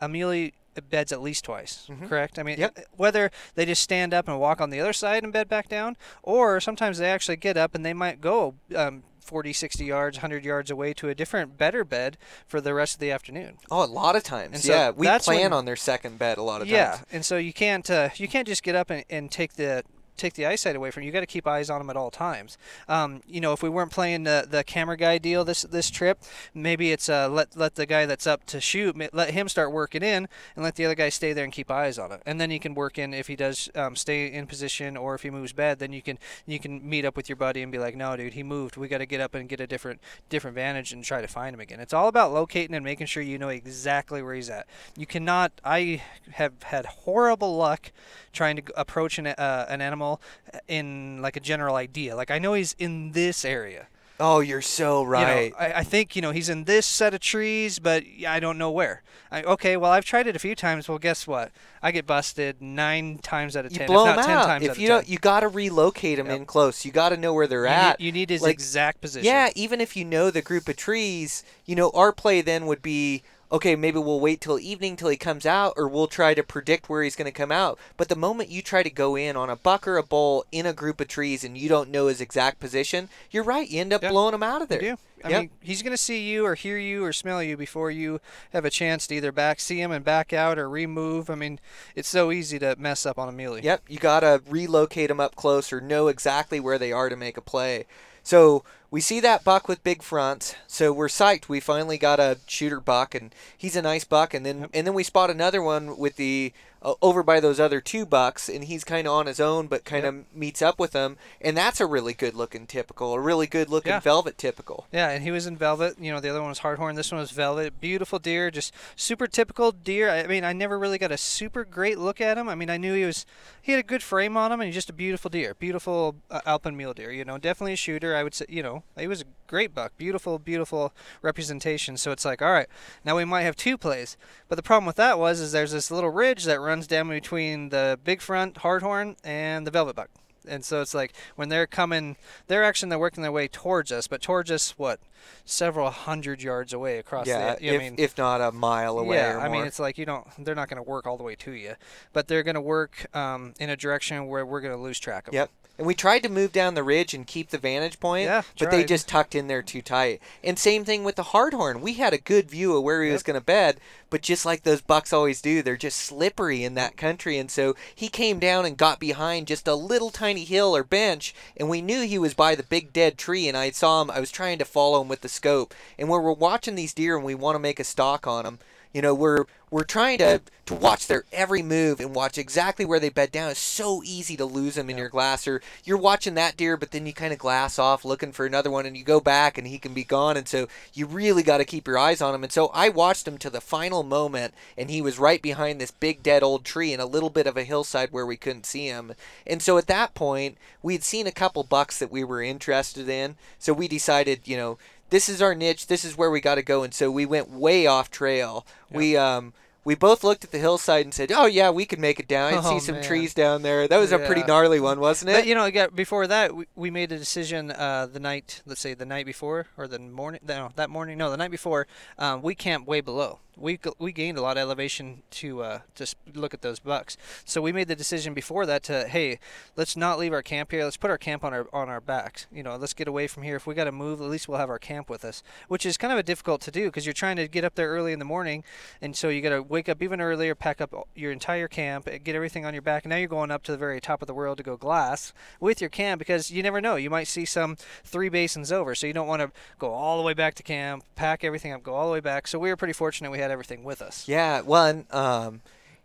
a 0.00 0.08
muley 0.08 0.54
beds 0.90 1.10
at 1.12 1.22
least 1.22 1.42
twice. 1.44 1.86
Mhm. 1.88 2.06
Correct. 2.08 2.38
I 2.38 2.42
mean, 2.42 2.58
Yep. 2.58 2.78
whether 2.96 3.30
they 3.54 3.64
just 3.64 3.82
stand 3.82 4.12
up 4.12 4.28
and 4.28 4.38
walk 4.38 4.60
on 4.60 4.68
the 4.70 4.78
other 4.80 4.92
side 4.92 5.24
and 5.24 5.32
bed 5.32 5.48
back 5.48 5.68
down, 5.68 5.96
or 6.22 6.60
sometimes 6.60 6.98
they 6.98 7.10
actually 7.10 7.36
get 7.36 7.56
up 7.56 7.74
and 7.74 7.82
they 7.84 7.94
might 7.94 8.20
go. 8.20 8.54
Um, 8.74 9.02
40, 9.20 9.52
60 9.52 9.84
yards, 9.84 10.18
100 10.18 10.44
yards 10.44 10.70
away 10.70 10.92
to 10.94 11.08
a 11.08 11.14
different, 11.14 11.56
better 11.58 11.82
bed 11.84 12.16
for 12.46 12.60
the 12.60 12.72
rest 12.74 12.94
of 12.94 13.00
the 13.00 13.10
afternoon. 13.10 13.58
Oh, 13.72 13.82
a 13.82 13.86
lot 13.86 14.14
of 14.14 14.22
times. 14.22 14.52
And 14.54 14.62
so 14.62 14.72
yeah, 14.72 14.90
we 14.90 15.06
plan 15.18 15.40
when- 15.40 15.52
on 15.52 15.64
their 15.64 15.74
second 15.76 16.18
bed 16.18 16.38
a 16.38 16.42
lot 16.42 16.60
of 16.62 16.68
yeah, 16.68 16.90
times. 16.90 17.04
Yeah, 17.10 17.16
and 17.16 17.24
so 17.24 17.36
you 17.36 17.52
can't 17.52 17.90
uh, 17.90 18.10
you 18.16 18.28
can't 18.28 18.46
just 18.46 18.62
get 18.62 18.76
up 18.76 18.88
and, 18.90 19.04
and 19.10 19.28
take 19.30 19.54
the 19.54 19.82
take 20.16 20.34
the 20.34 20.46
eyesight 20.46 20.76
away 20.76 20.90
from 20.90 21.02
you. 21.02 21.08
You 21.08 21.12
got 21.12 21.20
to 21.20 21.26
keep 21.26 21.46
eyes 21.46 21.70
on 21.70 21.78
them 21.78 21.90
at 21.90 21.96
all 21.96 22.10
times. 22.10 22.58
Um, 22.88 23.22
you 23.26 23.40
know, 23.40 23.52
if 23.52 23.62
we 23.62 23.68
weren't 23.68 23.92
playing 23.92 24.24
the, 24.24 24.46
the 24.48 24.64
camera 24.64 24.96
guy 24.96 25.18
deal 25.18 25.44
this 25.44 25.62
this 25.62 25.90
trip, 25.90 26.22
maybe 26.54 26.92
it's 26.92 27.08
uh, 27.08 27.28
let 27.28 27.56
let 27.56 27.74
the 27.74 27.86
guy 27.86 28.06
that's 28.06 28.26
up 28.26 28.44
to 28.46 28.60
shoot 28.60 28.96
let 29.12 29.30
him 29.30 29.48
start 29.48 29.72
working 29.72 30.02
in, 30.02 30.28
and 30.54 30.64
let 30.64 30.76
the 30.76 30.84
other 30.84 30.94
guy 30.94 31.08
stay 31.08 31.32
there 31.32 31.44
and 31.44 31.52
keep 31.52 31.70
eyes 31.70 31.98
on 31.98 32.12
it. 32.12 32.22
And 32.26 32.40
then 32.40 32.50
you 32.50 32.60
can 32.60 32.74
work 32.74 32.98
in 32.98 33.12
if 33.14 33.26
he 33.26 33.36
does 33.36 33.68
um, 33.74 33.96
stay 33.96 34.32
in 34.32 34.46
position 34.46 34.96
or 34.96 35.14
if 35.14 35.22
he 35.22 35.30
moves 35.30 35.52
bad, 35.52 35.78
then 35.78 35.92
you 35.92 36.02
can 36.02 36.18
you 36.46 36.58
can 36.58 36.88
meet 36.88 37.04
up 37.04 37.16
with 37.16 37.28
your 37.28 37.36
buddy 37.36 37.62
and 37.62 37.72
be 37.72 37.78
like, 37.78 37.96
no, 37.96 38.16
dude, 38.16 38.34
he 38.34 38.42
moved. 38.42 38.76
We 38.76 38.88
got 38.88 38.98
to 38.98 39.06
get 39.06 39.20
up 39.20 39.34
and 39.34 39.48
get 39.48 39.60
a 39.60 39.66
different 39.66 40.00
different 40.28 40.54
vantage 40.54 40.92
and 40.92 41.04
try 41.04 41.20
to 41.20 41.28
find 41.28 41.54
him 41.54 41.60
again. 41.60 41.80
It's 41.80 41.92
all 41.92 42.08
about 42.08 42.32
locating 42.32 42.74
and 42.74 42.84
making 42.84 43.06
sure 43.06 43.22
you 43.22 43.38
know 43.38 43.48
exactly 43.48 44.22
where 44.22 44.34
he's 44.34 44.50
at. 44.50 44.66
You 44.96 45.06
cannot. 45.06 45.52
I 45.64 46.02
have 46.32 46.62
had 46.62 46.86
horrible 46.86 47.56
luck 47.56 47.92
trying 48.32 48.56
to 48.56 48.62
approach 48.76 49.18
an, 49.18 49.26
uh, 49.26 49.66
an 49.68 49.80
animal 49.80 50.05
Uh, 50.14 50.58
in 50.68 51.20
like 51.22 51.36
a 51.36 51.40
general 51.40 51.76
idea. 51.76 52.14
Like 52.16 52.30
I 52.30 52.38
know 52.38 52.54
he's 52.54 52.74
in 52.78 53.12
this 53.12 53.44
area. 53.44 53.86
Oh, 54.18 54.40
you're 54.40 54.62
so 54.62 55.02
You 55.02 55.06
know, 55.10 55.12
right. 55.12 55.52
I, 55.58 55.72
I 55.80 55.84
think 55.84 56.16
you 56.16 56.22
know 56.22 56.30
he's 56.30 56.48
in 56.48 56.64
this 56.64 56.86
set 56.86 57.12
of 57.12 57.20
trees, 57.20 57.78
but 57.78 58.02
I 58.26 58.40
don't 58.40 58.56
know 58.56 58.70
where. 58.70 59.02
I, 59.30 59.42
okay, 59.42 59.76
well 59.76 59.90
I've 59.92 60.06
tried 60.06 60.26
it 60.26 60.34
a 60.34 60.38
few 60.38 60.54
times. 60.54 60.88
Well, 60.88 60.96
guess 60.98 61.26
what? 61.26 61.50
I 61.82 61.90
get 61.92 62.06
busted 62.06 62.62
nine 62.62 63.18
times 63.18 63.56
out 63.58 63.66
of 63.66 63.72
you 63.72 63.78
ten. 63.78 63.86
blow 63.88 64.04
if 64.08 64.08
them 64.08 64.16
not 64.16 64.26
ten 64.26 64.36
out. 64.38 64.46
times 64.46 64.64
If 64.64 64.70
of 64.72 64.78
you 64.78 64.88
10. 64.88 64.96
don't, 64.96 65.08
you 65.08 65.18
got 65.18 65.40
to 65.40 65.48
relocate 65.48 66.16
them 66.16 66.28
Yep. 66.28 66.36
in 66.36 66.46
close. 66.46 66.84
You 66.86 66.92
got 66.92 67.10
to 67.10 67.18
know 67.18 67.34
where 67.34 67.46
they're 67.46 67.66
You 67.66 67.82
at. 67.84 67.98
need, 68.00 68.06
you 68.06 68.12
need 68.12 68.30
his 68.30 68.40
Like, 68.42 68.54
exact 68.54 69.00
position. 69.02 69.26
Yeah, 69.26 69.50
even 69.54 69.80
if 69.82 69.96
you 69.96 70.04
know 70.06 70.30
the 70.30 70.40
group 70.42 70.66
of 70.68 70.76
trees, 70.76 71.44
you 71.66 71.76
know, 71.76 71.90
our 71.92 72.12
play 72.12 72.40
then 72.40 72.64
would 72.66 72.80
be 72.82 73.22
okay, 73.50 73.76
maybe 73.76 73.98
we'll 73.98 74.20
wait 74.20 74.40
till 74.40 74.58
evening 74.58 74.96
till 74.96 75.08
he 75.08 75.16
comes 75.16 75.46
out, 75.46 75.74
or 75.76 75.88
we'll 75.88 76.06
try 76.06 76.34
to 76.34 76.42
predict 76.42 76.88
where 76.88 77.02
he's 77.02 77.16
going 77.16 77.26
to 77.26 77.32
come 77.32 77.52
out. 77.52 77.78
But 77.96 78.08
the 78.08 78.16
moment 78.16 78.50
you 78.50 78.62
try 78.62 78.82
to 78.82 78.90
go 78.90 79.16
in 79.16 79.36
on 79.36 79.50
a 79.50 79.56
buck 79.56 79.86
or 79.86 79.96
a 79.96 80.02
bull 80.02 80.44
in 80.52 80.66
a 80.66 80.72
group 80.72 81.00
of 81.00 81.08
trees 81.08 81.44
and 81.44 81.56
you 81.56 81.68
don't 81.68 81.90
know 81.90 82.06
his 82.08 82.20
exact 82.20 82.60
position, 82.60 83.08
you're 83.30 83.44
right. 83.44 83.68
You 83.68 83.80
end 83.80 83.92
up 83.92 84.02
Yeah. 84.02 84.10
blowing 84.10 84.34
him 84.34 84.42
out 84.42 84.62
of 84.62 84.70
You 84.70 84.78
there. 84.78 84.96
do. 84.96 84.98
I 85.24 85.28
Yep. 85.30 85.40
mean, 85.40 85.50
he's 85.60 85.82
going 85.82 85.92
to 85.92 85.96
see 85.96 86.30
you 86.30 86.44
or 86.44 86.54
hear 86.54 86.76
you 86.76 87.02
or 87.04 87.12
smell 87.12 87.42
you 87.42 87.56
before 87.56 87.90
you 87.90 88.20
have 88.52 88.64
a 88.64 88.70
chance 88.70 89.06
to 89.06 89.14
either 89.14 89.32
back 89.32 89.60
see 89.60 89.80
him 89.80 89.90
and 89.90 90.04
back 90.04 90.32
out 90.32 90.58
or 90.58 90.68
remove. 90.68 91.30
I 91.30 91.34
mean, 91.36 91.58
it's 91.94 92.08
so 92.08 92.30
easy 92.30 92.58
to 92.58 92.76
mess 92.78 93.06
up 93.06 93.18
on 93.18 93.28
a 93.28 93.32
muley. 93.32 93.62
Yep, 93.62 93.82
you 93.88 93.98
gotta 93.98 94.42
relocate 94.46 95.10
him 95.10 95.18
up 95.18 95.34
close 95.34 95.72
or 95.72 95.80
know 95.80 96.08
exactly 96.08 96.60
where 96.60 96.78
they 96.78 96.92
are 96.92 97.08
to 97.08 97.16
make 97.16 97.36
a 97.36 97.40
play. 97.40 97.86
So 98.26 98.64
we 98.90 99.00
see 99.00 99.20
that 99.20 99.44
buck 99.44 99.68
with 99.68 99.84
big 99.84 100.02
fronts, 100.02 100.56
so 100.66 100.92
we're 100.92 101.06
psyched. 101.06 101.48
We 101.48 101.60
finally 101.60 101.96
got 101.96 102.18
a 102.18 102.38
shooter 102.48 102.80
buck, 102.80 103.14
and 103.14 103.32
he's 103.56 103.76
a 103.76 103.82
nice 103.82 104.02
buck. 104.02 104.34
And 104.34 104.44
then 104.44 104.68
and 104.74 104.84
then 104.84 104.94
we 104.94 105.04
spot 105.04 105.30
another 105.30 105.62
one 105.62 105.96
with 105.96 106.16
the 106.16 106.52
uh, 106.86 106.94
over 107.02 107.22
by 107.22 107.40
those 107.40 107.58
other 107.58 107.80
two 107.80 108.06
bucks, 108.06 108.48
and 108.48 108.64
he's 108.64 108.84
kind 108.84 109.06
of 109.06 109.12
on 109.12 109.26
his 109.26 109.40
own, 109.40 109.66
but 109.66 109.84
kind 109.84 110.04
of 110.06 110.14
meets 110.34 110.62
up 110.62 110.78
with 110.78 110.92
them, 110.92 111.16
and 111.40 111.56
that's 111.56 111.80
a 111.80 111.86
really 111.86 112.14
good 112.14 112.34
looking 112.34 112.66
typical, 112.66 113.12
a 113.12 113.20
really 113.20 113.46
good 113.48 113.68
looking 113.68 113.90
Yeah. 113.90 114.00
velvet 114.00 114.38
typical. 114.38 114.86
Yeah, 114.92 115.10
and 115.10 115.22
he 115.24 115.30
was 115.32 115.46
in 115.46 115.56
velvet. 115.56 115.98
You 115.98 116.12
know, 116.12 116.20
the 116.20 116.30
other 116.30 116.40
one 116.40 116.48
was 116.50 116.60
hardhorn. 116.60 116.94
This 116.94 117.10
one 117.10 117.20
was 117.20 117.32
velvet. 117.32 117.80
Beautiful 117.80 118.18
deer, 118.18 118.50
just 118.50 118.72
super 118.94 119.26
typical 119.26 119.72
deer. 119.72 120.08
I 120.08 120.26
mean, 120.26 120.44
I 120.44 120.52
never 120.52 120.78
really 120.78 120.98
got 120.98 121.10
a 121.12 121.18
super 121.18 121.64
great 121.64 121.98
look 121.98 122.20
at 122.20 122.38
him. 122.38 122.48
I 122.48 122.54
mean, 122.54 122.70
I 122.70 122.76
knew 122.76 122.94
he 122.94 123.04
was 123.04 123.26
he 123.60 123.72
had 123.72 123.80
a 123.80 123.86
good 123.86 124.02
frame 124.02 124.36
on 124.36 124.52
him, 124.52 124.60
and 124.60 124.66
he's 124.68 124.74
just 124.76 124.88
a 124.90 124.92
beautiful 124.94 125.28
deer, 125.28 125.54
beautiful 125.54 126.16
uh, 126.30 126.40
alpine 126.46 126.76
mule 126.76 126.94
deer. 126.94 127.10
You 127.10 127.24
know, 127.24 127.36
definitely 127.36 127.72
a 127.72 127.76
shooter. 127.76 128.14
I 128.14 128.22
would 128.22 128.34
say, 128.34 128.46
you 128.48 128.62
know, 128.62 128.84
he 128.96 129.08
was 129.08 129.22
a 129.22 129.24
great 129.46 129.74
buck, 129.74 129.92
beautiful, 129.96 130.38
beautiful 130.38 130.92
representation. 131.22 131.96
So 131.96 132.10
it's 132.12 132.24
like, 132.24 132.42
all 132.42 132.52
right, 132.52 132.68
now 133.04 133.16
we 133.16 133.24
might 133.24 133.42
have 133.42 133.56
two 133.56 133.76
plays. 133.76 134.16
But 134.48 134.56
the 134.56 134.62
problem 134.62 134.86
with 134.86 134.96
that 134.96 135.18
was, 135.18 135.40
is 135.40 135.52
there's 135.52 135.72
this 135.72 135.90
little 135.90 136.10
ridge 136.10 136.44
that 136.44 136.60
runs 136.60 136.86
down 136.86 137.08
between 137.08 137.70
the 137.70 137.98
big 138.02 138.20
front 138.20 138.56
hardhorn 138.56 139.16
and 139.24 139.66
the 139.66 139.70
velvet 139.70 139.96
buck. 139.96 140.10
And 140.48 140.64
so 140.64 140.80
it's 140.80 140.94
like 140.94 141.12
when 141.34 141.48
they're 141.48 141.66
coming, 141.66 142.16
they're 142.46 142.64
actually 142.64 142.90
they're 142.90 142.98
working 142.98 143.22
their 143.22 143.32
way 143.32 143.48
towards 143.48 143.90
us, 143.90 144.06
but 144.06 144.22
towards 144.22 144.50
us, 144.50 144.78
what, 144.78 145.00
several 145.44 145.90
hundred 145.90 146.42
yards 146.42 146.72
away 146.72 146.98
across 146.98 147.26
Yeah, 147.26 147.54
the. 147.54 147.66
if, 147.66 147.74
I 147.74 147.78
mean, 147.78 147.94
if 147.98 148.18
not 148.18 148.40
a 148.40 148.52
mile 148.52 148.98
away 148.98 149.16
yeah, 149.16 149.38
I 149.38 149.48
mean 149.48 149.64
it's 149.64 149.78
like 149.78 149.98
you 149.98 150.06
don't. 150.06 150.26
They're 150.38 150.54
not 150.54 150.68
going 150.68 150.82
to 150.82 150.88
work 150.88 151.06
all 151.06 151.16
the 151.16 151.24
way 151.24 151.34
to 151.36 151.52
you, 151.52 151.74
but 152.12 152.28
they're 152.28 152.42
going 152.42 152.54
to 152.54 152.60
work 152.60 153.14
um, 153.16 153.54
in 153.58 153.70
a 153.70 153.76
direction 153.76 154.26
where 154.26 154.44
we're 154.44 154.60
going 154.60 154.76
to 154.76 154.82
lose 154.82 154.98
track 154.98 155.28
of. 155.28 155.32
them. 155.32 155.40
Yep. 155.40 155.50
And 155.78 155.86
we 155.86 155.94
tried 155.94 156.22
to 156.22 156.30
move 156.30 156.52
down 156.52 156.72
the 156.72 156.82
ridge 156.82 157.12
and 157.12 157.26
keep 157.26 157.50
the 157.50 157.58
vantage 157.58 158.00
point, 158.00 158.24
Yeah, 158.24 158.42
but 158.58 158.70
they 158.70 158.82
just 158.82 159.08
tucked 159.08 159.34
in 159.34 159.46
there 159.46 159.60
too 159.62 159.82
tight. 159.82 160.22
And 160.42 160.58
same 160.58 160.86
thing 160.86 161.04
with 161.04 161.16
the 161.16 161.22
hardhorn. 161.22 161.82
We 161.82 161.94
had 161.94 162.14
a 162.14 162.18
good 162.18 162.50
view 162.50 162.74
of 162.74 162.82
where 162.82 163.02
he 163.02 163.12
was 163.12 163.22
going 163.22 163.38
to 163.38 163.44
bed, 163.44 163.76
but 164.08 164.22
just 164.22 164.46
like 164.46 164.62
those 164.62 164.80
bucks 164.80 165.12
always 165.12 165.42
do, 165.42 165.60
they're 165.60 165.76
just 165.76 165.98
slippery 166.00 166.64
in 166.64 166.76
that 166.76 166.96
country. 166.96 167.36
And 167.36 167.50
so 167.50 167.76
he 167.94 168.08
came 168.08 168.38
down 168.38 168.64
and 168.64 168.78
got 168.78 168.98
behind 168.98 169.48
just 169.48 169.68
a 169.68 169.74
little 169.74 170.08
tiny 170.08 170.44
hill 170.44 170.74
or 170.74 170.82
bench, 170.82 171.34
and 171.58 171.68
we 171.68 171.82
knew 171.82 172.06
he 172.06 172.18
was 172.18 172.32
by 172.32 172.54
the 172.54 172.62
big 172.62 172.94
dead 172.94 173.18
tree. 173.18 173.46
And 173.46 173.56
I 173.56 173.70
saw 173.70 174.00
him. 174.00 174.10
I 174.10 174.20
was 174.20 174.30
trying 174.30 174.58
to 174.58 174.64
follow 174.64 175.04
with 175.08 175.20
the 175.20 175.28
scope. 175.28 175.74
And 175.98 176.08
when 176.08 176.22
we're 176.22 176.32
watching 176.32 176.74
these 176.74 176.94
deer 176.94 177.16
and 177.16 177.24
we 177.24 177.34
want 177.34 177.54
to 177.54 177.60
make 177.60 177.80
a 177.80 177.84
stalk 177.84 178.26
on 178.26 178.44
them, 178.44 178.58
you 178.92 179.02
know, 179.02 179.14
we're 179.14 179.44
we're 179.70 179.84
trying 179.84 180.16
to 180.18 180.40
to 180.64 180.74
watch 180.74 181.06
their 181.06 181.24
every 181.30 181.60
move 181.62 182.00
and 182.00 182.14
watch 182.14 182.38
exactly 182.38 182.86
where 182.86 182.98
they 182.98 183.10
bed 183.10 183.30
down. 183.30 183.50
It's 183.50 183.60
so 183.60 184.02
easy 184.04 184.38
to 184.38 184.44
lose 184.46 184.74
them 184.74 184.88
in 184.88 184.96
your 184.96 185.10
glass. 185.10 185.46
Or 185.46 185.60
you're 185.84 185.98
watching 185.98 186.34
that 186.34 186.56
deer, 186.56 186.78
but 186.78 186.92
then 186.92 187.04
you 187.04 187.12
kind 187.12 187.32
of 187.32 187.38
glass 187.38 187.78
off 187.78 188.06
looking 188.06 188.32
for 188.32 188.46
another 188.46 188.70
one, 188.70 188.86
and 188.86 188.96
you 188.96 189.04
go 189.04 189.20
back 189.20 189.58
and 189.58 189.66
he 189.66 189.78
can 189.78 189.92
be 189.92 190.02
gone. 190.02 190.38
And 190.38 190.48
so 190.48 190.66
you 190.94 191.04
really 191.06 191.42
got 191.42 191.58
to 191.58 191.66
keep 191.66 191.86
your 191.86 191.98
eyes 191.98 192.22
on 192.22 192.34
him. 192.34 192.42
And 192.42 192.50
so 192.50 192.68
I 192.68 192.88
watched 192.88 193.28
him 193.28 193.36
to 193.38 193.50
the 193.50 193.60
final 193.60 194.02
moment, 194.02 194.54
and 194.78 194.88
he 194.88 195.02
was 195.02 195.18
right 195.18 195.42
behind 195.42 195.78
this 195.78 195.90
big 195.90 196.22
dead 196.22 196.42
old 196.42 196.64
tree 196.64 196.94
in 196.94 197.00
a 197.00 197.06
little 197.06 197.30
bit 197.30 197.46
of 197.46 197.58
a 197.58 197.64
hillside 197.64 198.12
where 198.12 198.26
we 198.26 198.38
couldn't 198.38 198.64
see 198.64 198.86
him. 198.86 199.12
And 199.46 199.60
so 199.60 199.76
at 199.76 199.88
that 199.88 200.14
point, 200.14 200.56
we 200.82 200.94
had 200.94 201.04
seen 201.04 201.26
a 201.26 201.32
couple 201.32 201.64
bucks 201.64 201.98
that 201.98 202.10
we 202.10 202.24
were 202.24 202.42
interested 202.42 203.10
in. 203.10 203.36
So 203.58 203.74
we 203.74 203.88
decided, 203.88 204.40
you 204.46 204.56
know, 204.56 204.78
this 205.10 205.28
is 205.28 205.40
our 205.42 205.54
niche. 205.54 205.86
This 205.86 206.04
is 206.04 206.16
where 206.16 206.30
we 206.30 206.40
got 206.40 206.56
to 206.56 206.62
go. 206.62 206.82
And 206.82 206.92
so 206.94 207.10
we 207.10 207.26
went 207.26 207.50
way 207.50 207.86
off 207.86 208.10
trail. 208.10 208.66
We 208.90 209.16
um 209.16 209.52
we 209.84 209.94
both 209.94 210.24
looked 210.24 210.42
at 210.42 210.50
the 210.50 210.58
hillside 210.58 211.04
and 211.06 211.14
said, 211.14 211.30
"Oh 211.30 211.46
yeah, 211.46 211.70
we 211.70 211.86
could 211.86 212.00
make 212.00 212.18
it 212.18 212.26
down. 212.26 212.54
I 212.54 212.60
see 212.60 212.68
Oh, 212.74 212.78
some 212.80 212.96
man. 212.96 213.04
trees 213.04 213.34
down 213.34 213.62
there. 213.62 213.86
That 213.86 213.98
was 213.98 214.10
a 214.10 214.18
pretty 214.18 214.42
gnarly 214.42 214.80
one, 214.80 214.98
wasn't 214.98 215.30
it?" 215.30 215.34
But 215.34 215.46
you 215.46 215.54
know, 215.54 215.64
again, 215.64 215.90
before 215.94 216.26
that, 216.26 216.56
we, 216.56 216.66
we 216.74 216.90
made 216.90 217.12
a 217.12 217.18
decision 217.18 217.70
uh, 217.70 218.06
the 218.12 218.18
night, 218.18 218.62
let's 218.66 218.80
say 218.80 218.94
the 218.94 219.06
night 219.06 219.26
before 219.26 219.66
or 219.76 219.86
the 219.86 220.00
morning, 220.00 220.40
no, 220.46 220.70
that 220.74 220.90
morning, 220.90 221.18
no, 221.18 221.30
the 221.30 221.36
night 221.36 221.52
before. 221.52 221.86
Um, 222.18 222.42
we 222.42 222.56
camped 222.56 222.88
way 222.88 223.00
below. 223.00 223.38
We 223.58 223.78
we 223.98 224.12
gained 224.12 224.36
a 224.36 224.42
lot 224.42 224.58
of 224.58 224.62
elevation 224.62 225.22
to 225.32 225.62
uh, 225.62 225.78
to 225.94 226.14
look 226.34 226.52
at 226.52 226.60
those 226.60 226.78
bucks. 226.78 227.16
So 227.44 227.62
we 227.62 227.72
made 227.72 227.88
the 227.88 227.96
decision 227.96 228.34
before 228.34 228.66
that 228.66 228.82
to 228.84 229.08
hey, 229.08 229.38
let's 229.76 229.96
not 229.96 230.18
leave 230.18 230.32
our 230.32 230.42
camp 230.42 230.72
here. 230.72 230.84
Let's 230.84 230.98
put 230.98 231.10
our 231.10 231.16
camp 231.16 231.42
on 231.42 231.54
our 231.54 231.66
on 231.72 231.88
our 231.88 232.00
backs. 232.00 232.46
You 232.52 232.62
know, 232.62 232.76
let's 232.76 232.92
get 232.92 233.08
away 233.08 233.26
from 233.26 233.44
here. 233.44 233.56
If 233.56 233.66
we 233.66 233.74
got 233.74 233.84
to 233.84 233.92
move, 233.92 234.20
at 234.20 234.28
least 234.28 234.46
we'll 234.46 234.58
have 234.58 234.68
our 234.68 234.78
camp 234.78 235.08
with 235.08 235.24
us, 235.24 235.42
which 235.68 235.86
is 235.86 235.96
kind 235.96 236.12
of 236.12 236.18
a 236.18 236.22
difficult 236.22 236.60
to 236.62 236.70
do 236.70 236.86
because 236.86 237.06
you're 237.06 237.12
trying 237.12 237.36
to 237.36 237.48
get 237.48 237.64
up 237.64 237.74
there 237.76 237.88
early 237.88 238.12
in 238.12 238.18
the 238.18 238.24
morning, 238.26 238.62
and 239.00 239.16
so 239.16 239.30
you 239.30 239.40
got 239.40 239.50
to 239.50 239.62
wake 239.62 239.88
up 239.88 240.02
even 240.02 240.20
earlier, 240.20 240.54
pack 240.54 240.80
up 240.80 240.92
your 241.14 241.32
entire 241.32 241.68
camp, 241.68 242.06
get 242.24 242.34
everything 242.34 242.66
on 242.66 242.74
your 242.74 242.82
back. 242.82 243.04
And 243.04 243.10
now 243.10 243.16
you're 243.16 243.28
going 243.28 243.50
up 243.50 243.62
to 243.64 243.72
the 243.72 243.78
very 243.78 244.00
top 244.00 244.22
of 244.22 244.26
the 244.26 244.34
world 244.34 244.58
to 244.58 244.64
go 244.64 244.76
glass 244.76 245.32
with 245.60 245.80
your 245.80 245.90
camp 245.90 246.18
because 246.18 246.50
you 246.50 246.62
never 246.62 246.80
know. 246.80 246.96
You 246.96 247.10
might 247.10 247.28
see 247.28 247.44
some 247.46 247.76
three 248.04 248.28
basins 248.28 248.70
over, 248.70 248.94
so 248.94 249.06
you 249.06 249.14
don't 249.14 249.26
want 249.26 249.40
to 249.40 249.50
go 249.78 249.92
all 249.92 250.18
the 250.18 250.24
way 250.24 250.34
back 250.34 250.54
to 250.56 250.62
camp, 250.62 251.04
pack 251.14 251.42
everything 251.42 251.72
up, 251.72 251.82
go 251.82 251.94
all 251.94 252.06
the 252.06 252.12
way 252.12 252.20
back. 252.20 252.46
So 252.46 252.58
we 252.58 252.68
were 252.68 252.76
pretty 252.76 252.92
fortunate 252.92 253.30
we 253.30 253.38
had 253.38 253.45
everything 253.50 253.84
with 253.84 254.00
us. 254.02 254.26
Yeah, 254.28 254.60
well, 254.62 254.86
and, 254.86 255.12
um, 255.14 255.60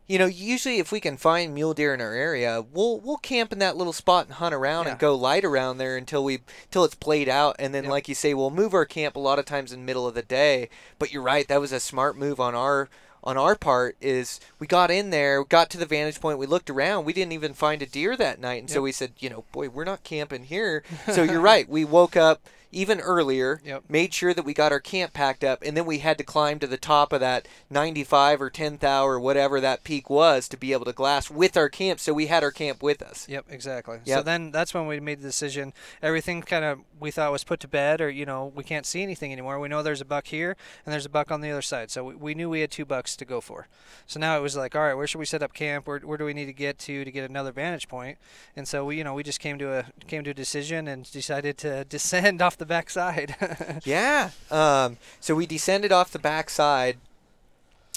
you 0.08 0.19
know, 0.19 0.25
usually 0.25 0.80
if 0.80 0.91
we 0.91 0.99
can 0.99 1.15
find 1.15 1.54
mule 1.54 1.73
deer 1.73 1.93
in 1.93 2.01
our 2.01 2.13
area, 2.13 2.62
we'll 2.73 2.99
we'll 2.99 3.17
camp 3.17 3.54
in 3.54 3.60
that 3.60 3.77
little 3.77 3.93
spot 3.93 4.25
and 4.25 4.34
hunt 4.36 4.54
around 4.54 4.86
Yeah. 4.86 4.91
and 4.91 4.99
go 4.99 5.15
light 5.15 5.45
around 5.45 5.77
there 5.77 5.95
until 5.95 6.23
we 6.23 6.39
till 6.69 6.84
it's 6.84 6.95
played 6.95 7.30
out, 7.30 7.56
and 7.60 7.73
then 7.73 7.84
Yep. 7.86 7.91
like 7.91 8.10
you 8.10 8.15
say, 8.15 8.34
we'll 8.34 8.49
move 8.49 8.73
our 8.73 8.86
camp 8.86 9.15
a 9.15 9.19
lot 9.19 9.39
of 9.39 9.45
times 9.45 9.71
in 9.71 9.80
the 9.80 9.86
middle 9.86 10.06
of 10.08 10.13
the 10.13 10.21
day. 10.21 10.67
But 10.99 11.13
you're 11.13 11.21
right, 11.23 11.47
that 11.47 11.62
was 11.62 11.71
a 11.71 11.80
smart 11.80 12.17
move 12.17 12.39
on 12.41 12.56
our 12.56 12.89
on 13.23 13.38
our 13.38 13.56
part. 13.56 13.95
Is 14.01 14.41
we 14.60 14.67
got 14.67 14.91
in 14.91 15.12
there, 15.12 15.45
got 15.45 15.69
to 15.69 15.77
the 15.77 15.86
vantage 15.86 16.19
point, 16.19 16.39
we 16.39 16.47
looked 16.47 16.69
around, 16.69 17.06
we 17.06 17.13
didn't 17.13 17.32
even 17.34 17.54
find 17.54 17.82
a 17.82 17.86
deer 17.86 18.17
that 18.17 18.39
night, 18.41 18.62
and 18.62 18.69
so 18.69 18.82
we 18.82 18.91
said, 18.91 19.13
you 19.19 19.30
know, 19.30 19.45
boy, 19.54 19.69
we're 19.69 19.84
not 19.86 20.04
camping 20.04 20.43
here. 20.45 20.84
So 21.13 21.23
you're 21.23 21.39
right, 21.39 21.69
we 21.69 21.86
woke 21.86 22.17
up. 22.17 22.41
Even 22.71 22.99
earlier, 22.99 23.62
Yep. 23.63 23.84
made 23.89 24.13
sure 24.13 24.34
that 24.34 24.45
we 24.45 24.53
got 24.53 24.71
our 24.71 24.79
camp 24.79 25.13
packed 25.13 25.43
up, 25.43 25.62
and 25.63 25.75
then 25.75 25.86
we 25.86 25.99
had 25.99 26.17
to 26.17 26.23
climb 26.23 26.60
to 26.60 26.67
the 26.67 26.77
top 26.77 27.12
of 27.13 27.19
that 27.19 27.47
95 27.69 28.41
or 28.41 28.49
10,000 28.49 29.03
or 29.05 29.19
whatever 29.19 29.60
that 29.62 29.84
peak 29.84 30.10
was 30.10 30.47
to 30.49 30.57
be 30.57 30.73
able 30.73 30.86
to 30.86 30.93
glass 30.93 31.29
with 31.29 31.57
our 31.57 31.69
camp. 31.69 31.99
So 31.99 32.13
we 32.13 32.27
had 32.27 32.43
our 32.43 32.51
camp 32.51 32.81
with 32.84 33.01
us. 33.01 33.27
Yep, 33.29 33.45
exactly. 33.49 33.99
So 34.05 34.21
then 34.21 34.51
that's 34.51 34.73
when 34.73 34.88
we 34.88 34.99
made 34.99 35.19
the 35.19 35.27
decision. 35.27 35.73
Everything 36.01 36.41
kind 36.41 36.65
of 36.65 36.79
we 37.01 37.11
thought 37.11 37.31
was 37.33 37.43
put 37.43 37.59
to 37.59 37.67
bed, 37.67 37.99
or 37.99 38.09
you 38.09 38.25
know, 38.25 38.53
we 38.55 38.63
can't 38.63 38.85
see 38.85 39.03
anything 39.03 39.33
anymore. 39.33 39.59
We 39.59 39.67
know 39.67 39.83
there's 39.83 39.99
a 39.99 40.05
buck 40.05 40.27
here 40.27 40.55
and 40.85 40.93
there's 40.93 41.05
a 41.05 41.09
buck 41.09 41.31
on 41.31 41.41
the 41.41 41.51
other 41.51 41.61
side. 41.61 41.91
So 41.91 42.05
we, 42.05 42.15
we 42.15 42.33
knew 42.35 42.49
we 42.49 42.61
had 42.61 42.71
two 42.71 42.85
bucks 42.85 43.17
to 43.17 43.25
go 43.25 43.41
for. 43.41 43.67
So 44.07 44.19
now 44.19 44.37
it 44.37 44.41
was 44.41 44.55
like, 44.55 44.75
all 44.75 44.83
right, 44.83 44.93
where 44.93 45.07
should 45.07 45.17
we 45.17 45.25
set 45.25 45.43
up 45.43 45.53
camp? 45.53 45.87
Where, 45.87 45.99
where 45.99 46.17
do 46.17 46.23
we 46.25 46.33
need 46.33 46.45
to 46.45 46.53
get 46.53 46.79
to 46.79 47.03
to 47.03 47.11
get 47.11 47.29
another 47.29 47.51
vantage 47.51 47.89
point? 47.89 48.17
And 48.55 48.67
so 48.67 48.85
we, 48.85 48.97
you 48.97 49.03
know, 49.03 49.13
we 49.13 49.23
just 49.23 49.39
came 49.41 49.57
to 49.59 49.73
a 49.79 49.85
came 50.07 50.23
to 50.23 50.29
a 50.29 50.33
decision 50.33 50.87
and 50.87 51.11
decided 51.11 51.57
to 51.57 51.83
descend 51.89 52.41
off 52.41 52.55
the 52.57 52.65
backside. 52.65 53.35
Yeah. 53.83 54.29
Um, 54.51 54.97
so 55.19 55.33
we 55.35 55.45
descended 55.45 55.91
off 55.91 56.11
the 56.11 56.19
backside. 56.19 56.97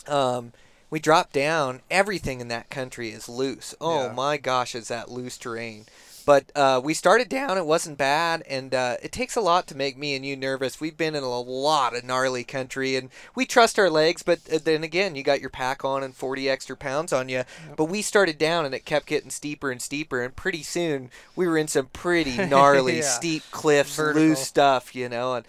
Um, 0.07 0.53
we 0.91 1.01
dropped 1.01 1.33
down. 1.33 1.81
Everything 1.91 2.41
in 2.41 2.49
that 2.49 2.71
country 2.71 3.11
is 3.11 3.29
loose. 3.29 3.75
Oh 3.81 4.07
Yeah. 4.07 4.13
my 4.13 4.37
gosh, 4.37 4.75
is 4.75 4.89
that 4.89 5.11
loose 5.11 5.37
terrain? 5.39 5.87
But 6.27 6.51
uh, 6.55 6.81
we 6.83 6.95
started 6.95 7.29
down. 7.29 7.59
It 7.59 7.67
wasn't 7.67 7.99
bad, 7.99 8.43
and 8.49 8.75
uh, 8.75 8.97
it 9.03 9.13
takes 9.13 9.37
a 9.37 9.41
lot 9.41 9.67
to 9.69 9.77
make 9.77 9.97
me 9.99 10.15
and 10.17 10.25
you 10.25 10.37
nervous. 10.37 10.81
We've 10.81 10.97
been 10.97 11.15
in 11.15 11.23
a 11.23 11.41
lot 11.41 11.95
of 11.95 12.05
gnarly 12.05 12.45
country, 12.45 12.97
and 12.97 13.11
we 13.35 13.45
trust 13.47 13.79
our 13.79 13.91
legs. 13.91 14.23
But 14.23 14.41
uh, 14.53 14.59
then 14.63 14.83
again, 14.85 15.17
you 15.17 15.23
got 15.23 15.41
your 15.41 15.51
pack 15.51 15.85
on 15.85 16.03
and 16.03 16.15
40 16.15 16.49
extra 16.49 16.77
pounds 16.77 17.13
on 17.13 17.29
you. 17.29 17.45
But 17.77 17.87
we 17.87 18.01
started 18.03 18.39
down, 18.39 18.65
and 18.65 18.75
it 18.75 18.85
kept 18.85 19.07
getting 19.07 19.31
steeper 19.31 19.71
and 19.71 19.83
steeper, 19.83 20.23
and 20.23 20.35
pretty 20.35 20.63
soon 20.63 21.11
we 21.37 21.47
were 21.47 21.59
in 21.59 21.69
some 21.69 21.87
pretty 21.87 22.37
gnarly, 22.47 22.97
Yeah. 22.99 23.03
steep 23.03 23.43
cliffs, 23.51 23.97
Vertical. 23.97 24.23
loose 24.23 24.41
stuff, 24.41 24.95
you 24.95 25.09
know, 25.09 25.35
and. 25.35 25.47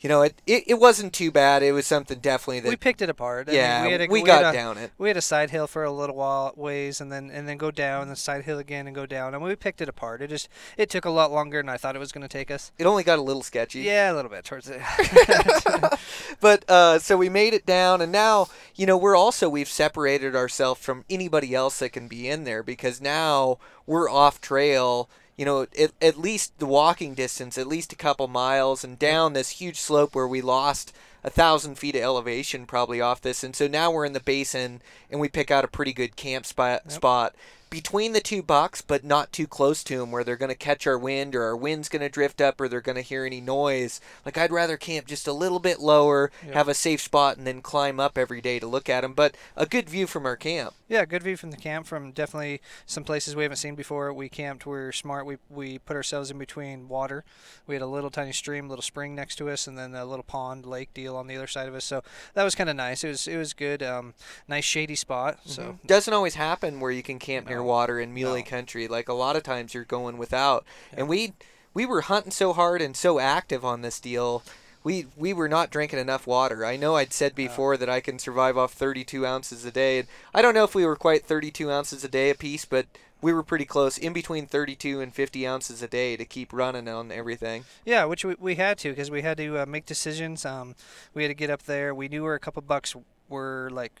You 0.00 0.08
know, 0.08 0.22
it, 0.22 0.40
it, 0.46 0.64
it 0.66 0.74
wasn't 0.74 1.12
too 1.12 1.30
bad. 1.30 1.62
It 1.62 1.72
was 1.72 1.86
something 1.86 2.20
definitely 2.20 2.60
that 2.60 2.70
we 2.70 2.76
picked 2.76 3.02
it 3.02 3.10
apart. 3.10 3.50
I 3.50 3.52
yeah, 3.52 3.82
mean, 3.82 3.86
we, 3.86 3.92
had 3.92 4.00
a, 4.00 4.06
we 4.06 4.18
had 4.20 4.26
got 4.26 4.54
a- 4.54 4.56
down 4.56 4.78
it. 4.78 4.92
We 4.96 5.08
had 5.08 5.18
a 5.18 5.22
side 5.22 5.50
hill 5.50 5.66
for 5.66 5.84
a 5.84 5.90
little 5.92 6.16
while 6.16 6.54
ways, 6.56 7.02
and 7.02 7.12
then 7.12 7.30
and 7.30 7.46
then 7.46 7.58
go 7.58 7.70
down 7.70 8.08
the 8.08 8.16
side 8.16 8.44
hill 8.44 8.58
again 8.58 8.86
and 8.86 8.96
go 8.96 9.04
down, 9.04 9.34
and 9.34 9.42
we 9.42 9.54
picked 9.56 9.82
it 9.82 9.90
apart. 9.90 10.22
It 10.22 10.28
just 10.28 10.48
it 10.78 10.88
took 10.88 11.04
a 11.04 11.10
lot 11.10 11.30
longer 11.30 11.58
than 11.58 11.68
I 11.68 11.76
thought 11.76 11.96
it 11.96 11.98
was 11.98 12.12
going 12.12 12.22
to 12.22 12.28
take 12.28 12.50
us. 12.50 12.72
It 12.78 12.86
only 12.86 13.02
got 13.02 13.18
a 13.18 13.22
little 13.22 13.42
sketchy. 13.42 13.80
Yeah, 13.80 14.10
a 14.10 14.14
little 14.14 14.30
bit 14.30 14.44
towards 14.44 14.70
it. 14.70 14.80
but 16.40 16.68
uh, 16.70 16.98
so 16.98 17.18
we 17.18 17.28
made 17.28 17.52
it 17.52 17.66
down, 17.66 18.00
and 18.00 18.10
now 18.10 18.48
you 18.74 18.86
know 18.86 18.96
we're 18.96 19.16
also 19.16 19.50
we've 19.50 19.68
separated 19.68 20.34
ourselves 20.34 20.80
from 20.80 21.04
anybody 21.10 21.54
else 21.54 21.78
that 21.80 21.90
can 21.90 22.08
be 22.08 22.26
in 22.26 22.44
there 22.44 22.62
because 22.62 23.02
now 23.02 23.58
we're 23.86 24.08
off 24.08 24.40
trail. 24.40 25.10
You 25.40 25.46
know, 25.46 25.66
at, 25.78 25.92
at 26.02 26.18
least 26.18 26.58
the 26.58 26.66
walking 26.66 27.14
distance, 27.14 27.56
at 27.56 27.66
least 27.66 27.94
a 27.94 27.96
couple 27.96 28.28
miles, 28.28 28.84
and 28.84 28.98
down 28.98 29.32
this 29.32 29.48
huge 29.48 29.80
slope 29.80 30.14
where 30.14 30.28
we 30.28 30.42
lost 30.42 30.92
a 31.24 31.30
thousand 31.30 31.76
feet 31.76 31.96
of 31.96 32.02
elevation 32.02 32.66
probably 32.66 33.00
off 33.00 33.22
this, 33.22 33.42
and 33.42 33.56
so 33.56 33.66
now 33.66 33.90
we're 33.90 34.04
in 34.04 34.12
the 34.12 34.20
basin, 34.20 34.82
and 35.10 35.18
we 35.18 35.30
pick 35.30 35.50
out 35.50 35.64
a 35.64 35.68
pretty 35.68 35.94
good 35.94 36.14
camp 36.14 36.44
spot. 36.44 36.92
Spot 36.92 37.34
between 37.70 38.12
the 38.12 38.20
two 38.20 38.42
bucks, 38.42 38.82
but 38.82 39.04
not 39.04 39.32
too 39.32 39.46
close 39.46 39.82
to 39.84 39.98
them, 39.98 40.10
where 40.10 40.24
they're 40.24 40.36
going 40.36 40.50
to 40.50 40.54
catch 40.56 40.86
our 40.86 40.98
wind, 40.98 41.34
or 41.36 41.44
our 41.44 41.56
wind's 41.56 41.88
going 41.88 42.02
to 42.02 42.08
drift 42.08 42.40
up, 42.40 42.60
or 42.60 42.68
they're 42.68 42.80
going 42.80 42.96
to 42.96 43.02
hear 43.02 43.24
any 43.24 43.40
noise. 43.40 44.00
Like 44.26 44.36
I'd 44.36 44.50
rather 44.50 44.76
camp 44.76 45.06
just 45.06 45.26
a 45.28 45.32
little 45.32 45.60
bit 45.60 45.78
lower, 45.80 46.30
Yep. 46.44 46.54
have 46.54 46.68
a 46.68 46.74
safe 46.74 47.00
spot, 47.00 47.36
and 47.36 47.46
then 47.46 47.62
climb 47.62 48.00
up 48.00 48.18
every 48.18 48.40
day 48.40 48.58
to 48.58 48.66
look 48.66 48.88
at 48.88 49.02
them. 49.02 49.14
But 49.14 49.36
a 49.56 49.66
good 49.66 49.88
view 49.88 50.06
from 50.06 50.26
our 50.26 50.36
camp. 50.36 50.74
yeah, 50.88 51.04
good 51.04 51.22
view 51.22 51.36
from 51.36 51.52
the 51.52 51.56
camp. 51.56 51.86
From 51.86 52.10
definitely 52.10 52.60
some 52.86 53.04
places 53.04 53.36
we 53.36 53.44
haven't 53.44 53.58
seen 53.58 53.76
before. 53.76 54.12
We 54.12 54.28
camped. 54.28 54.66
We 54.66 54.76
are 54.76 54.92
smart. 54.92 55.24
We 55.24 55.38
we 55.48 55.78
put 55.78 55.94
ourselves 55.96 56.30
in 56.30 56.38
between 56.38 56.88
water. 56.88 57.24
We 57.68 57.76
had 57.76 57.82
a 57.82 57.86
little 57.86 58.10
tiny 58.10 58.32
stream, 58.32 58.68
little 58.68 58.82
spring 58.82 59.14
next 59.14 59.36
to 59.36 59.48
us, 59.48 59.68
and 59.68 59.78
then 59.78 59.94
a 59.94 60.04
little 60.04 60.24
pond, 60.24 60.66
lake 60.66 60.92
deal 60.92 61.14
on 61.16 61.28
the 61.28 61.36
other 61.36 61.46
side 61.46 61.68
of 61.68 61.74
us. 61.76 61.84
So 61.84 62.02
that 62.34 62.42
was 62.42 62.56
kind 62.56 62.68
of 62.68 62.74
nice. 62.74 63.04
It 63.04 63.08
was 63.08 63.28
it 63.28 63.36
was 63.36 63.52
good. 63.52 63.82
Um, 63.82 64.14
nice 64.48 64.64
shady 64.64 64.96
spot. 64.96 65.38
So 65.44 65.78
Doesn't 65.86 66.12
always 66.12 66.34
happen 66.34 66.80
where 66.80 66.90
you 66.90 67.04
can 67.04 67.20
camp 67.20 67.48
near. 67.48 67.59
Water 67.64 67.98
in 68.00 68.12
muley 68.14 68.42
No. 68.42 68.48
country. 68.48 68.88
Like 68.88 69.08
a 69.08 69.12
lot 69.14 69.36
of 69.36 69.42
times 69.42 69.74
you're 69.74 69.84
going 69.84 70.18
without. 70.18 70.64
And 70.92 71.08
we 71.08 71.32
we 71.74 71.86
were 71.86 72.02
hunting 72.02 72.32
so 72.32 72.52
hard 72.52 72.82
and 72.82 72.96
so 72.96 73.18
active 73.18 73.64
on 73.64 73.82
this 73.82 74.00
deal. 74.00 74.42
We 74.82 75.06
we 75.16 75.32
were 75.32 75.48
not 75.48 75.70
drinking 75.70 75.98
enough 75.98 76.26
water. 76.26 76.64
I 76.64 76.76
know 76.76 76.96
I'd 76.96 77.12
said 77.12 77.34
before 77.34 77.76
that 77.76 77.90
I 77.90 78.00
can 78.00 78.18
survive 78.18 78.56
off 78.56 78.72
32 78.72 79.26
ounces 79.26 79.64
a 79.64 79.70
day. 79.70 79.98
And 79.98 80.08
I 80.34 80.40
don't 80.42 80.54
know 80.54 80.64
if 80.64 80.74
we 80.74 80.86
were 80.86 80.96
quite 80.96 81.24
32 81.26 81.70
ounces 81.70 82.02
a 82.02 82.08
day 82.08 82.30
apiece, 82.30 82.64
but 82.64 82.86
we 83.22 83.34
were 83.34 83.42
pretty 83.42 83.66
close, 83.66 83.98
in 83.98 84.14
between 84.14 84.46
32 84.46 85.02
and 85.02 85.14
50 85.14 85.46
ounces 85.46 85.82
a 85.82 85.86
day 85.88 86.16
to 86.16 86.24
keep 86.24 86.54
running 86.54 86.88
on 86.88 87.12
everything. 87.12 87.64
Yeah, 87.84 88.06
which 88.06 88.24
we, 88.24 88.34
we 88.40 88.54
had 88.54 88.78
to 88.78 88.88
because 88.88 89.10
we 89.10 89.20
had 89.20 89.36
to 89.36 89.58
uh, 89.58 89.66
make 89.66 89.84
decisions. 89.84 90.46
Um, 90.46 90.74
we 91.12 91.24
had 91.24 91.28
to 91.28 91.34
get 91.34 91.50
up 91.50 91.64
there. 91.64 91.94
We 91.94 92.08
knew 92.08 92.22
where 92.22 92.34
a 92.34 92.40
couple 92.40 92.62
bucks 92.62 92.96
were 93.28 93.68
like 93.70 94.00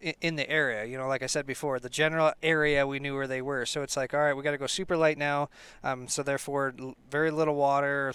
in 0.00 0.36
the 0.36 0.48
area. 0.48 0.84
You 0.84 0.98
know, 0.98 1.08
like 1.08 1.22
I 1.22 1.26
said 1.26 1.46
before, 1.46 1.78
the 1.78 1.88
general 1.88 2.32
area 2.42 2.86
we 2.86 2.98
knew 2.98 3.14
where 3.14 3.26
they 3.26 3.42
were. 3.42 3.66
So 3.66 3.82
it's 3.82 3.96
like, 3.96 4.14
all 4.14 4.20
right, 4.20 4.34
we 4.34 4.42
got 4.42 4.52
to 4.52 4.58
go 4.58 4.66
super 4.66 4.96
light 4.96 5.18
now. 5.18 5.48
Um, 5.84 6.08
so 6.08 6.22
therefore, 6.22 6.74
very 7.10 7.30
little 7.30 7.54
water. 7.54 8.12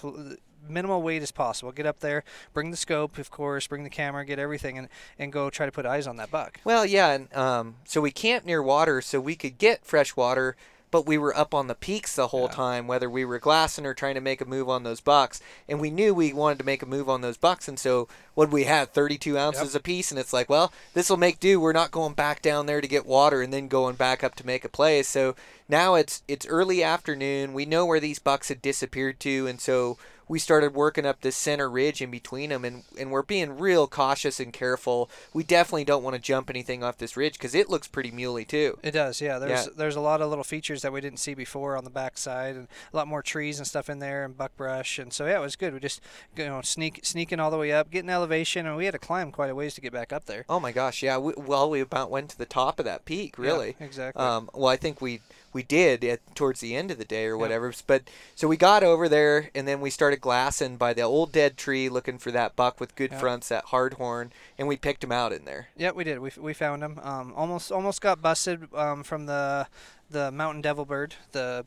Minimal 0.67 1.04
weight 1.04 1.21
as 1.21 1.32
possible. 1.32 1.71
Get 1.71 1.86
up 1.86 2.00
there, 2.00 2.24
bring 2.52 2.71
the 2.71 2.78
scope, 2.78 3.19
of 3.19 3.30
course, 3.30 3.67
bring 3.67 3.84
the 3.84 3.89
camera, 3.89 4.26
get 4.26 4.39
everything, 4.39 4.80
and, 4.80 4.89
and 5.19 5.32
go 5.32 5.52
try 5.52 5.67
to 5.67 5.71
put 5.71 5.86
eyes 5.86 6.08
on 6.08 6.17
that 6.17 6.32
buck. 6.32 6.60
Well, 6.63 6.88
yeah, 6.88 7.12
and 7.12 7.32
um, 7.36 7.76
so 7.84 8.02
we 8.02 8.10
camped 8.10 8.48
near 8.48 8.63
water, 8.63 9.00
so 9.00 9.19
we 9.19 9.36
could 9.36 9.60
get 9.60 9.86
fresh 9.86 10.15
water, 10.15 10.56
but 10.91 11.06
we 11.06 11.17
were 11.17 11.36
up 11.36 11.54
on 11.54 11.67
the 11.67 11.76
peaks 11.76 12.15
the 12.15 12.28
whole 12.28 12.48
Yeah. 12.50 12.56
time, 12.56 12.88
whether 12.88 13.10
we 13.10 13.26
were 13.26 13.39
glassing 13.39 13.86
or 13.86 13.93
trying 13.93 14.15
to 14.15 14.21
make 14.21 14.41
a 14.41 14.45
move 14.45 14.69
on 14.69 14.84
those 14.84 15.02
bucks. 15.02 15.41
And 15.67 15.80
we 15.80 15.89
knew 15.89 16.13
we 16.13 16.32
wanted 16.34 16.60
to 16.60 16.65
make 16.65 16.82
a 16.82 16.86
move 16.86 17.10
on 17.10 17.21
those 17.21 17.38
bucks, 17.38 17.67
and 17.67 17.80
so 17.80 18.08
what 18.34 18.50
we 18.52 18.63
had 18.65 18.93
32 18.93 19.38
ounces 19.38 19.76
apiece, 19.76 20.12
and 20.12 20.19
it's 20.19 20.34
like, 20.34 20.50
well, 20.50 20.71
this 20.93 21.10
will 21.10 21.17
make 21.17 21.39
do. 21.39 21.60
We're 21.60 21.74
not 21.74 21.91
going 21.91 22.13
back 22.13 22.41
down 22.41 22.65
there 22.65 22.82
to 22.82 22.88
get 22.88 23.06
water 23.06 23.41
and 23.41 23.52
then 23.54 23.67
going 23.67 23.95
back 23.95 24.24
up 24.24 24.36
to 24.36 24.45
make 24.45 24.63
a 24.65 24.69
play. 24.69 25.04
So 25.04 25.36
now 25.67 25.95
it's 25.95 26.21
it's 26.28 26.45
early 26.45 26.84
afternoon. 26.84 27.54
We 27.54 27.65
know 27.65 27.86
where 27.86 28.00
these 28.00 28.19
bucks 28.19 28.50
had 28.50 28.62
disappeared 28.62 29.19
to, 29.21 29.48
and 29.48 29.60
so 29.60 29.98
we 30.27 30.39
started 30.39 30.73
working 30.73 31.05
up 31.05 31.21
this 31.21 31.35
center 31.35 31.69
ridge 31.69 32.01
in 32.01 32.09
between 32.11 32.49
them, 32.49 32.65
and, 32.65 32.83
and 32.99 33.11
we're 33.11 33.21
being 33.23 33.57
real 33.57 33.88
cautious 33.88 34.39
and 34.39 34.51
careful. 34.51 35.09
We 35.33 35.43
definitely 35.43 35.85
don't 35.85 36.03
want 36.03 36.15
to 36.15 36.21
jump 36.21 36.49
anything 36.49 36.83
off 36.83 36.97
this 36.97 37.15
ridge 37.15 37.33
because 37.33 37.53
it 37.55 37.69
looks 37.69 37.88
pretty 37.88 38.11
muley 38.11 38.45
too. 38.45 38.77
It 38.83 38.91
does, 38.91 39.21
yeah. 39.21 39.38
There's 39.39 39.65
Yeah. 39.67 39.73
there's 39.75 39.95
a 39.95 40.01
lot 40.01 40.21
of 40.21 40.29
little 40.29 40.43
features 40.43 40.81
that 40.81 40.91
we 40.91 41.01
didn't 41.01 41.19
see 41.19 41.33
before 41.33 41.77
on 41.77 41.83
the 41.83 41.89
backside, 41.89 42.55
and 42.55 42.67
a 42.93 42.97
lot 42.97 43.07
more 43.07 43.21
trees 43.21 43.57
and 43.59 43.67
stuff 43.67 43.89
in 43.89 43.99
there, 43.99 44.23
and 44.25 44.38
buckbrush, 44.38 44.97
and 44.99 45.13
so 45.13 45.25
yeah, 45.25 45.38
it 45.38 45.41
was 45.41 45.55
good. 45.55 45.73
We 45.73 45.79
just 45.79 46.01
you 46.35 46.45
know 46.45 46.61
sneak 46.61 47.01
sneaking 47.03 47.39
all 47.39 47.51
the 47.51 47.57
way 47.57 47.71
up, 47.71 47.91
getting 47.91 48.09
elevation, 48.09 48.65
and 48.65 48.75
we 48.75 48.85
had 48.85 48.91
to 48.93 48.99
climb 48.99 49.31
quite 49.31 49.49
a 49.49 49.55
ways 49.55 49.73
to 49.75 49.81
get 49.81 49.93
back 49.93 50.11
up 50.11 50.25
there. 50.25 50.45
Oh 50.49 50.59
my 50.59 50.71
gosh, 50.71 51.03
yeah. 51.03 51.17
We, 51.17 51.33
well, 51.38 51.69
we 51.69 51.81
about 51.81 52.09
went 52.09 52.29
to 52.31 52.38
the 52.38 52.45
top 52.45 52.79
of 52.79 52.85
that 52.85 53.05
peak, 53.05 53.38
really. 53.38 53.75
Yeah, 53.79 53.85
exactly. 53.85 54.23
Um, 54.23 54.49
well, 54.53 54.67
I 54.69 54.77
think 54.77 55.01
we 55.01 55.21
we 55.56 55.63
did 55.63 56.04
at 56.04 56.36
towards 56.36 56.60
the 56.60 56.76
end 56.76 56.91
of 56.91 56.98
the 56.98 57.06
day 57.06 57.26
or 57.26 57.38
whatever. 57.38 57.74
But 57.88 58.04
so 58.36 58.46
we 58.48 58.58
got 58.58 58.84
over 58.84 59.08
there, 59.08 59.50
and 59.56 59.65
then 59.65 59.80
we 59.80 59.89
started 59.89 60.20
glassing 60.20 60.76
by 60.76 60.94
the 60.94 61.04
old 61.04 61.32
dead 61.32 61.56
tree, 61.56 61.88
looking 61.88 62.18
for 62.18 62.30
that 62.32 62.58
buck 62.58 62.80
with 62.80 62.96
good 62.96 63.13
Yeah. 63.13 63.20
fronts, 63.20 63.48
that 63.48 63.65
hard 63.65 63.94
horn, 63.94 64.34
and 64.58 64.68
we 64.68 64.76
picked 64.76 65.02
him 65.04 65.13
out 65.13 65.32
in 65.32 65.46
there. 65.46 65.70
yeah, 65.78 65.91
we 65.91 66.04
did. 66.04 66.20
We, 66.20 66.30
we 66.38 66.54
found 66.54 66.84
him. 66.84 67.00
Um, 67.02 67.34
almost 67.36 67.72
almost 67.72 68.02
got 68.02 68.22
busted 68.22 68.68
um, 68.76 69.04
from 69.04 69.28
the 69.28 69.68
the 70.12 70.30
mountain 70.30 70.62
devil 70.62 70.84
bird. 70.84 71.15
The 71.32 71.65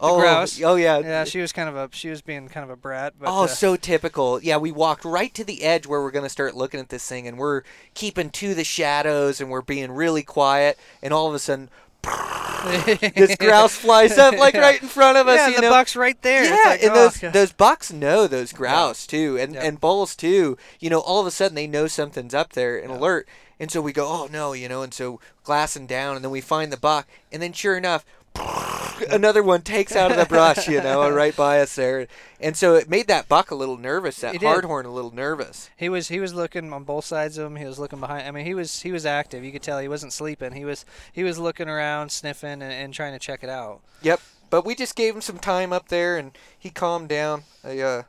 oh, 0.00 0.18
grouse. 0.18 0.60
oh 0.62 0.76
yeah. 0.76 0.98
yeah, 1.00 1.24
she 1.24 1.40
was 1.40 1.52
kind 1.52 1.68
of 1.68 1.76
a 1.76 1.90
she 1.92 2.08
was 2.08 2.22
being 2.22 2.48
kind 2.48 2.64
of 2.64 2.70
a 2.70 2.76
brat. 2.76 3.12
But, 3.20 3.28
oh, 3.28 3.44
uh, 3.44 3.46
so 3.48 3.76
typical. 3.76 4.40
Yeah, 4.42 4.56
we 4.56 4.72
walked 4.72 5.04
right 5.04 5.34
to 5.34 5.44
the 5.44 5.62
edge 5.62 5.86
where 5.86 6.00
we're 6.00 6.10
going 6.10 6.24
to 6.24 6.30
start 6.30 6.56
looking 6.56 6.80
at 6.80 6.88
this 6.88 7.06
thing, 7.06 7.28
and 7.28 7.36
we're 7.36 7.64
keeping 7.92 8.30
to 8.30 8.54
the 8.54 8.64
shadows, 8.64 9.42
and 9.42 9.50
we're 9.50 9.60
being 9.60 9.92
really 9.92 10.22
quiet, 10.22 10.78
and 11.02 11.12
all 11.12 11.28
of 11.28 11.34
a 11.34 11.38
sudden, 11.38 11.68
this 13.14 13.36
grouse 13.36 13.74
flies 13.74 14.18
up 14.18 14.34
like 14.36 14.54
right 14.54 14.82
in 14.82 14.88
front 14.88 15.16
of 15.16 15.28
us. 15.28 15.36
yeah, 15.36 15.48
you 15.48 15.56
the 15.56 15.62
know? 15.62 15.70
buck's 15.70 15.96
right 15.96 16.20
there. 16.22 16.44
Yeah, 16.44 16.70
like, 16.70 16.82
and 16.82 16.90
oh, 16.92 16.94
those 16.94 17.20
those 17.32 17.52
bucks 17.52 17.92
know 17.92 18.26
those 18.26 18.52
grouse 18.52 19.06
too, 19.06 19.38
and 19.38 19.54
Yeah. 19.54 19.62
and 19.64 19.80
bulls 19.80 20.14
too. 20.14 20.56
You 20.78 20.90
know, 20.90 21.00
all 21.00 21.20
of 21.20 21.26
a 21.26 21.30
sudden 21.30 21.54
they 21.54 21.66
know 21.66 21.86
something's 21.86 22.34
up 22.34 22.52
there 22.52 22.78
and 22.78 22.90
alert, 22.92 23.28
and 23.58 23.70
so 23.70 23.80
we 23.80 23.92
go, 23.92 24.06
oh 24.06 24.28
no, 24.30 24.52
you 24.52 24.68
know, 24.68 24.82
and 24.82 24.92
so 24.92 25.20
glassing 25.42 25.86
down, 25.86 26.16
and 26.16 26.24
then 26.24 26.30
we 26.32 26.40
find 26.40 26.72
the 26.72 26.76
buck, 26.76 27.06
and 27.32 27.42
then 27.42 27.52
sure 27.52 27.76
enough. 27.76 28.04
Another 29.10 29.42
one 29.42 29.62
takes 29.62 29.96
out 29.96 30.10
of 30.10 30.16
the 30.16 30.26
brush, 30.26 30.68
you 30.68 30.82
know, 30.82 31.08
right 31.14 31.34
by 31.34 31.60
us 31.60 31.74
there, 31.74 32.06
and 32.38 32.56
so 32.56 32.74
it 32.74 32.88
made 32.88 33.06
that 33.08 33.28
buck 33.28 33.50
a 33.50 33.54
little 33.54 33.76
nervous. 33.78 34.20
That 34.20 34.34
It 34.34 34.40
did. 34.40 34.46
hardhorn 34.46 34.84
a 34.84 34.90
little 34.90 35.14
nervous. 35.14 35.70
He 35.76 35.88
was 35.88 36.08
he 36.08 36.20
was 36.20 36.34
looking 36.34 36.72
on 36.72 36.84
both 36.84 37.04
sides 37.06 37.38
of 37.38 37.46
him. 37.46 37.56
He 37.56 37.64
was 37.64 37.78
looking 37.78 37.98
behind. 38.00 38.26
I 38.28 38.30
mean, 38.30 38.44
he 38.44 38.54
was 38.54 38.82
he 38.82 38.92
was 38.92 39.06
active. 39.06 39.42
You 39.42 39.52
could 39.52 39.62
tell 39.62 39.78
he 39.78 39.88
wasn't 39.88 40.12
sleeping. 40.12 40.52
He 40.52 40.64
was 40.64 40.84
he 41.12 41.24
was 41.24 41.38
looking 41.38 41.68
around, 41.68 42.12
sniffing, 42.12 42.50
and, 42.62 42.62
and 42.62 42.92
trying 42.94 43.12
to 43.12 43.18
check 43.18 43.42
it 43.42 43.50
out. 43.50 43.80
Yep, 44.02 44.20
but 44.50 44.64
we 44.66 44.74
just 44.74 44.94
gave 44.96 45.14
him 45.14 45.22
some 45.22 45.38
time 45.38 45.72
up 45.72 45.88
there, 45.88 46.18
and 46.18 46.36
he 46.58 46.70
calmed 46.70 47.08
down. 47.08 47.44
I, 47.64 47.78
uh, 47.80 48.02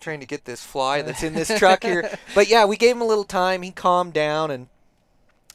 trying 0.00 0.20
to 0.20 0.26
get 0.26 0.44
this 0.46 0.64
fly 0.64 1.00
that's 1.02 1.22
in 1.22 1.34
this 1.34 1.56
truck 1.58 1.84
here, 1.84 2.18
but 2.34 2.48
yeah, 2.48 2.64
we 2.64 2.76
gave 2.76 2.96
him 2.96 3.02
a 3.02 3.06
little 3.06 3.24
time. 3.24 3.62
He 3.62 3.70
calmed 3.70 4.14
down, 4.14 4.50
and 4.50 4.68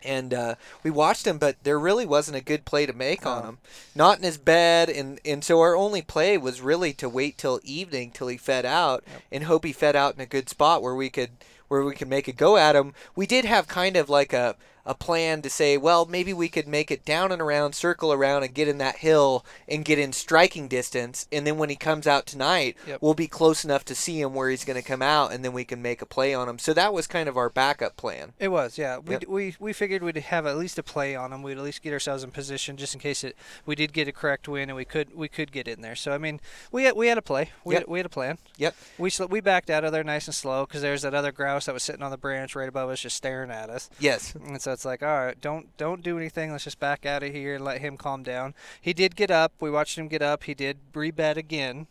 and 0.04 0.34
uh, 0.34 0.56
we 0.84 0.92
watched 0.92 1.28
him, 1.28 1.38
but 1.38 1.56
there 1.64 1.80
really 1.80 2.06
wasn't 2.06 2.38
a 2.38 2.44
good 2.44 2.66
play 2.66 2.86
to 2.86 2.94
make 2.94 3.26
on 3.26 3.44
him. 3.44 3.58
Not 3.96 4.18
in 4.18 4.24
his 4.24 4.38
bed, 4.38 4.90
and 4.90 5.20
and 5.26 5.44
so 5.44 5.60
our 5.60 5.76
only 5.76 6.02
play 6.02 6.38
was 6.38 6.62
really 6.62 6.94
to 6.94 7.10
wait 7.10 7.38
till 7.38 7.60
evening 7.64 8.12
till 8.12 8.28
he 8.28 8.38
fed 8.38 8.66
out, 8.66 9.04
and 9.32 9.44
hope 9.44 9.66
he 9.66 9.74
fed 9.74 9.96
out 9.96 10.16
in 10.16 10.22
a 10.22 10.26
good 10.26 10.50
spot 10.50 10.82
where 10.82 10.96
we 10.96 11.10
could 11.10 11.32
where 11.68 11.84
we 11.84 11.96
could 11.96 12.08
make 12.08 12.28
a 12.28 12.34
go 12.34 12.58
at 12.58 12.76
him. 12.76 12.94
We 13.16 13.28
did 13.28 13.46
have 13.46 13.68
kind 13.68 13.98
of 13.98 14.10
like 14.10 14.34
a 14.34 14.56
a 14.88 14.96
plan 14.96 15.42
to 15.44 15.50
say, 15.50 15.78
well, 15.78 16.06
maybe 16.06 16.34
we 16.34 16.50
could 16.50 16.68
make 16.68 16.90
it 16.90 17.06
down 17.06 17.32
and 17.32 17.42
around, 17.42 17.74
circle 17.76 18.12
around, 18.14 18.44
and 18.44 18.54
get 18.54 18.68
in 18.68 18.78
that 18.80 18.98
hill 18.98 19.46
and 19.68 19.86
get 19.86 20.00
in 20.00 20.14
striking 20.14 20.68
distance. 20.68 21.28
And 21.32 21.46
then 21.46 21.58
when 21.58 21.70
he 21.70 21.76
comes 21.76 22.08
out 22.08 22.26
tonight, 22.26 22.76
Yep. 22.88 23.02
we'll 23.02 23.14
be 23.14 23.28
close 23.28 23.64
enough 23.66 23.84
to 23.86 23.94
see 23.96 24.22
him 24.22 24.34
where 24.34 24.50
he's 24.50 24.66
going 24.66 24.82
to 24.82 24.88
come 24.88 25.02
out, 25.02 25.32
and 25.34 25.44
then 25.46 25.54
we 25.54 25.66
can 25.66 25.82
make 25.82 26.02
a 26.02 26.06
play 26.06 26.34
on 26.34 26.48
him. 26.50 26.58
So 26.58 26.74
that 26.74 26.94
was 26.94 27.06
kind 27.06 27.28
of 27.30 27.38
our 27.38 27.50
backup 27.50 27.98
plan. 27.98 28.34
It 28.40 28.48
was, 28.48 28.78
yeah. 28.78 28.98
We, 28.98 29.14
Yep. 29.16 29.28
we 29.28 29.56
we 29.60 29.74
figured 29.74 30.02
we'd 30.04 30.16
have 30.18 30.46
at 30.46 30.58
least 30.58 30.80
a 30.80 30.84
play 30.84 31.16
on 31.16 31.34
him. 31.34 31.44
We'd 31.44 31.58
at 31.58 31.64
least 31.64 31.82
get 31.84 31.94
ourselves 31.94 32.24
in 32.24 32.32
position 32.32 32.78
just 32.78 32.94
in 32.94 33.00
case 33.02 33.24
it 33.24 33.36
we 33.66 33.76
did 33.76 33.92
get 33.94 34.08
a 34.08 34.12
correct 34.12 34.48
win 34.48 34.70
and 34.70 34.76
we 34.78 34.86
could 34.86 35.14
we 35.16 35.28
could 35.28 35.52
get 35.52 35.68
in 35.68 35.82
there. 35.82 35.96
So 35.96 36.14
I 36.14 36.18
mean, 36.18 36.40
we 36.72 36.84
had, 36.86 36.96
we 36.96 37.08
had 37.08 37.18
a 37.18 37.22
play. 37.22 37.52
We 37.66 37.74
Yep. 37.76 37.82
had, 37.84 37.88
we 37.90 38.00
had 38.00 38.06
a 38.06 38.10
plan. 38.10 38.38
Yep. 38.58 38.76
We 38.98 39.10
sl- 39.10 39.26
we 39.26 39.42
backed 39.42 39.70
out 39.70 39.84
of 39.84 39.92
there 39.92 40.04
nice 40.04 40.28
and 40.28 40.36
slow 40.36 40.66
because 40.66 40.82
there's 40.82 41.02
that 41.02 41.14
other 41.14 41.32
grouse 41.32 41.66
that 41.66 41.74
was 41.74 41.84
sitting 41.84 42.04
on 42.04 42.12
the 42.12 42.18
branch 42.18 42.56
right 42.56 42.70
above 42.70 42.90
us, 42.90 43.02
just 43.02 43.18
staring 43.18 43.52
at 43.52 43.70
us. 43.70 43.90
Yes. 44.00 44.34
And 44.36 44.62
so 44.62 44.77
it's 44.78 44.86
like, 44.86 45.02
all 45.02 45.26
right, 45.26 45.42
don't 45.42 45.76
don't 45.78 46.04
do 46.04 46.20
anything. 46.20 46.52
Let's 46.52 46.66
just 46.66 46.80
back 46.80 47.04
out 47.04 47.24
of 47.24 47.34
here 47.34 47.56
and 47.56 47.66
let 47.66 47.82
him 47.82 47.98
calm 47.98 48.22
down. 48.22 48.54
He 48.80 48.94
did 48.94 49.16
get 49.16 49.32
up. 49.32 49.52
We 49.60 49.72
watched 49.72 49.98
him 49.98 50.08
get 50.08 50.22
up. 50.22 50.44
He 50.44 50.54
did 50.54 50.78
rebed 50.94 51.36
again, 51.36 51.88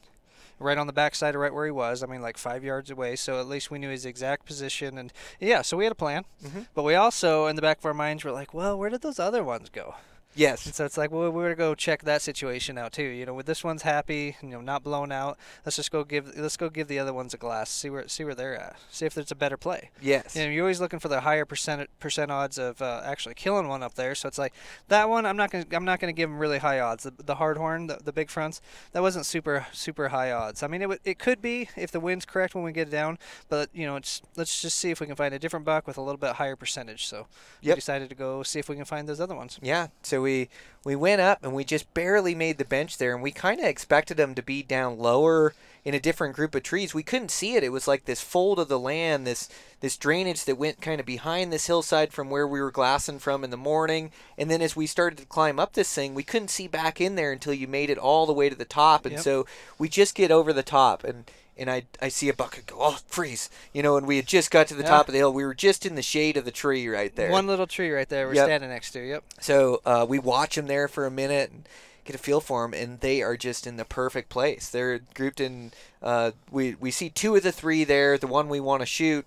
right 0.61 0.79
on 0.79 0.87
the 0.87 0.93
backside 0.93 1.35
of 1.35 1.41
right 1.41 1.53
where 1.53 1.65
he 1.65 1.73
was. 1.73 2.05
I 2.05 2.07
mean, 2.07 2.23
like 2.23 2.39
five 2.39 2.63
yards 2.63 2.89
away. 2.89 3.17
So 3.17 3.41
at 3.41 3.49
least 3.49 3.73
we 3.73 3.81
knew 3.81 3.91
his 3.91 4.07
exact 4.07 4.47
position. 4.47 4.99
And 4.99 5.13
yeah, 5.41 5.63
so 5.63 5.77
we 5.77 5.83
had 5.83 5.91
a 5.91 5.97
plan. 5.97 6.27
Mm-hmm. 6.45 6.61
But 6.77 6.85
we 6.85 6.95
also, 6.95 7.49
in 7.49 7.57
the 7.57 7.63
back 7.63 7.79
of 7.79 7.87
our 7.87 7.93
minds, 7.93 8.23
were 8.23 8.31
like, 8.31 8.55
well, 8.55 8.79
where 8.79 8.89
did 8.89 9.03
those 9.03 9.19
other 9.19 9.43
ones 9.43 9.69
go? 9.69 9.97
Yes. 10.37 10.67
And 10.67 10.75
so 10.75 10.85
it's 10.85 10.97
like, 10.97 11.11
well, 11.11 11.31
we're 11.31 11.45
gonna 11.45 11.55
go 11.57 11.75
check 11.75 12.03
that 12.05 12.23
situation 12.23 12.79
out 12.79 12.93
too. 12.93 13.03
You 13.05 13.27
know, 13.27 13.35
with 13.35 13.47
this 13.47 13.65
one's 13.65 13.83
happy, 13.83 14.37
you 14.43 14.49
know, 14.51 14.61
not 14.61 14.83
blown 14.85 15.11
out. 15.11 15.39
Let's 15.65 15.77
just 15.77 15.91
go 15.91 16.05
give 16.05 16.37
let's 16.37 16.57
go 16.57 16.69
give 16.69 16.89
the 16.89 16.99
other 16.99 17.13
ones 17.13 17.35
a 17.35 17.37
glass. 17.39 17.71
See 17.71 17.91
where 17.91 18.07
see 18.09 18.25
where 18.25 18.35
they're 18.35 18.57
at. 18.59 18.77
See 18.91 19.07
if 19.07 19.15
there's 19.15 19.31
a 19.31 19.35
better 19.35 19.57
play. 19.57 19.91
Yes. 20.01 20.37
You 20.37 20.45
know, 20.45 20.51
you're 20.51 20.65
always 20.65 20.81
looking 20.81 20.99
for 20.99 21.09
the 21.09 21.23
higher 21.23 21.45
percent 21.45 21.89
percent 22.01 22.31
odds 22.31 22.59
of 22.59 22.81
uh, 22.83 23.03
actually 23.05 23.35
killing 23.35 23.69
one 23.69 23.83
up 23.83 23.95
there. 23.95 24.15
So 24.15 24.29
it's 24.29 24.39
like 24.39 24.53
that 24.89 25.09
one. 25.09 25.25
I'm 25.27 25.37
not 25.37 25.51
gonna 25.51 25.67
I'm 25.73 25.85
not 25.85 26.01
gonna 26.01 26.13
give 26.13 26.29
them 26.29 26.39
really 26.39 26.59
high 26.59 26.81
odds. 26.81 27.05
The, 27.05 27.13
the 27.25 27.37
hard 27.37 27.57
horn, 27.57 27.87
the, 27.87 27.99
the 28.05 28.13
big 28.13 28.29
fronts, 28.31 28.61
that 28.93 29.03
wasn't 29.03 29.27
super 29.27 29.67
super 29.73 30.09
high 30.09 30.31
odds. 30.33 30.63
I 30.63 30.67
mean, 30.67 30.83
it 30.83 30.89
would- 30.89 31.01
it 31.05 31.19
could 31.19 31.41
be 31.41 31.69
if 31.77 31.91
the 31.93 32.01
wind's 32.01 32.25
correct 32.25 32.55
when 32.55 32.65
we 32.65 32.73
get 32.73 32.89
it 32.89 32.91
down. 32.91 33.19
But 33.49 33.71
you 33.73 33.87
know, 33.87 33.97
it's 33.97 34.23
let's 34.37 34.61
just 34.61 34.79
see 34.79 34.91
if 34.91 35.01
we 35.01 35.07
can 35.07 35.17
find 35.17 35.33
a 35.35 35.39
different 35.39 35.65
buck 35.65 35.87
with 35.87 35.97
a 35.97 36.03
little 36.03 36.19
bit 36.19 36.33
higher 36.35 36.57
percentage. 36.57 37.07
So 37.07 37.27
we 37.63 37.69
decided 37.77 38.09
to 38.11 38.15
go 38.15 38.43
see 38.43 38.59
if 38.59 38.69
we 38.69 38.77
can 38.77 38.85
find 38.85 39.09
those 39.09 39.21
other 39.21 39.35
ones. 39.35 39.59
Yeah, 39.63 39.89
so 40.03 40.21
we 40.27 40.49
we 40.85 40.97
went 40.97 41.21
up 41.21 41.39
and 41.43 41.55
we 41.55 41.65
just 41.65 41.93
barely 41.95 42.35
made 42.35 42.59
the 42.59 42.65
bench 42.65 42.99
there, 42.99 43.15
and 43.15 43.23
we 43.23 43.31
kind 43.31 43.61
of 43.61 43.67
expected 43.67 44.17
them 44.17 44.35
to 44.35 44.43
be 44.43 44.63
down 44.63 44.99
lower 44.99 45.55
in 45.85 45.95
a 45.95 46.01
different 46.01 46.35
group 46.35 46.55
of 46.57 46.65
trees. 46.65 46.93
We 46.95 47.05
couldn't 47.05 47.31
see 47.31 47.55
it. 47.55 47.63
It 47.63 47.71
was 47.71 47.87
like 47.87 48.05
this 48.07 48.21
fold 48.21 48.59
of 48.59 48.67
the 48.69 48.79
land, 48.79 49.25
this 49.25 49.49
this 49.81 49.97
drainage 49.97 50.45
that 50.45 50.59
went 50.59 50.81
kind 50.81 50.99
of 50.99 51.07
behind 51.07 51.53
this 51.53 51.69
hillside 51.69 52.13
from 52.13 52.29
where 52.29 52.47
we 52.47 52.61
were 52.61 52.73
glassing 52.73 53.21
from 53.21 53.45
in 53.45 53.51
the 53.51 53.57
morning. 53.57 54.11
And 54.37 54.51
then 54.51 54.63
as 54.63 54.75
we 54.75 54.87
started 54.87 55.19
to 55.19 55.27
climb 55.27 55.61
up 55.61 55.75
this 55.75 55.93
thing, 55.95 56.15
we 56.15 56.25
couldn't 56.25 56.49
see 56.51 56.67
back 56.67 57.01
in 57.01 57.15
there 57.15 57.31
until 57.31 57.55
you 57.55 57.69
made 57.69 57.91
it 57.91 57.99
all 57.99 58.27
the 58.27 58.33
way 58.33 58.49
to 58.49 58.57
the 58.57 58.65
top. 58.65 59.07
And 59.07 59.15
Yep. 59.15 59.23
so 59.23 59.47
we 59.79 59.89
just 59.89 60.15
get 60.17 60.31
over 60.33 60.53
the 60.53 60.65
top 60.65 61.05
and. 61.05 61.25
And 61.59 61.71
I, 61.71 61.85
I 62.03 62.09
see 62.09 62.29
a 62.29 62.35
buck 62.35 62.59
and 62.59 62.67
go, 62.67 62.77
oh, 62.79 62.99
freeze. 63.07 63.49
You 63.73 63.83
know, 63.83 63.97
and 63.97 64.07
we 64.07 64.17
had 64.17 64.27
just 64.27 64.51
got 64.51 64.67
to 64.69 64.75
the 64.75 64.83
Yeah. 64.83 64.91
top 64.91 65.09
of 65.09 65.13
the 65.13 65.19
hill. 65.19 65.33
We 65.33 65.45
were 65.45 65.55
just 65.55 65.87
in 65.87 65.95
the 65.95 66.03
shade 66.03 66.37
of 66.37 66.45
the 66.45 66.51
tree 66.51 66.87
right 66.87 67.15
there. 67.17 67.31
One 67.31 67.47
little 67.47 67.67
tree 67.67 67.91
right 67.91 68.09
there 68.09 68.27
we're 68.27 68.35
Yep. 68.35 68.47
standing 68.47 68.69
next 68.71 68.91
to. 68.93 69.01
Yep. 69.01 69.25
So 69.41 69.81
uh, 69.87 70.05
we 70.09 70.19
watch 70.19 70.57
them 70.57 70.67
there 70.67 70.87
for 70.87 71.07
a 71.07 71.11
minute 71.11 71.51
and 71.51 71.67
get 72.05 72.15
a 72.15 72.19
feel 72.19 72.41
for 72.41 72.63
them, 72.63 72.75
and 72.75 73.01
they 73.01 73.23
are 73.23 73.37
just 73.37 73.67
in 73.67 73.77
the 73.79 73.85
perfect 73.87 74.29
place. 74.29 74.69
They're 74.69 75.01
grouped 75.15 75.41
in. 75.41 75.73
Uh, 76.03 76.33
we 76.51 76.75
we 76.79 76.91
see 76.91 77.09
two 77.11 77.35
of 77.37 77.43
the 77.43 77.53
three 77.53 77.85
there, 77.85 78.17
the 78.19 78.27
one 78.27 78.49
we 78.49 78.61
want 78.61 78.83
to 78.83 78.87
shoot. 78.87 79.25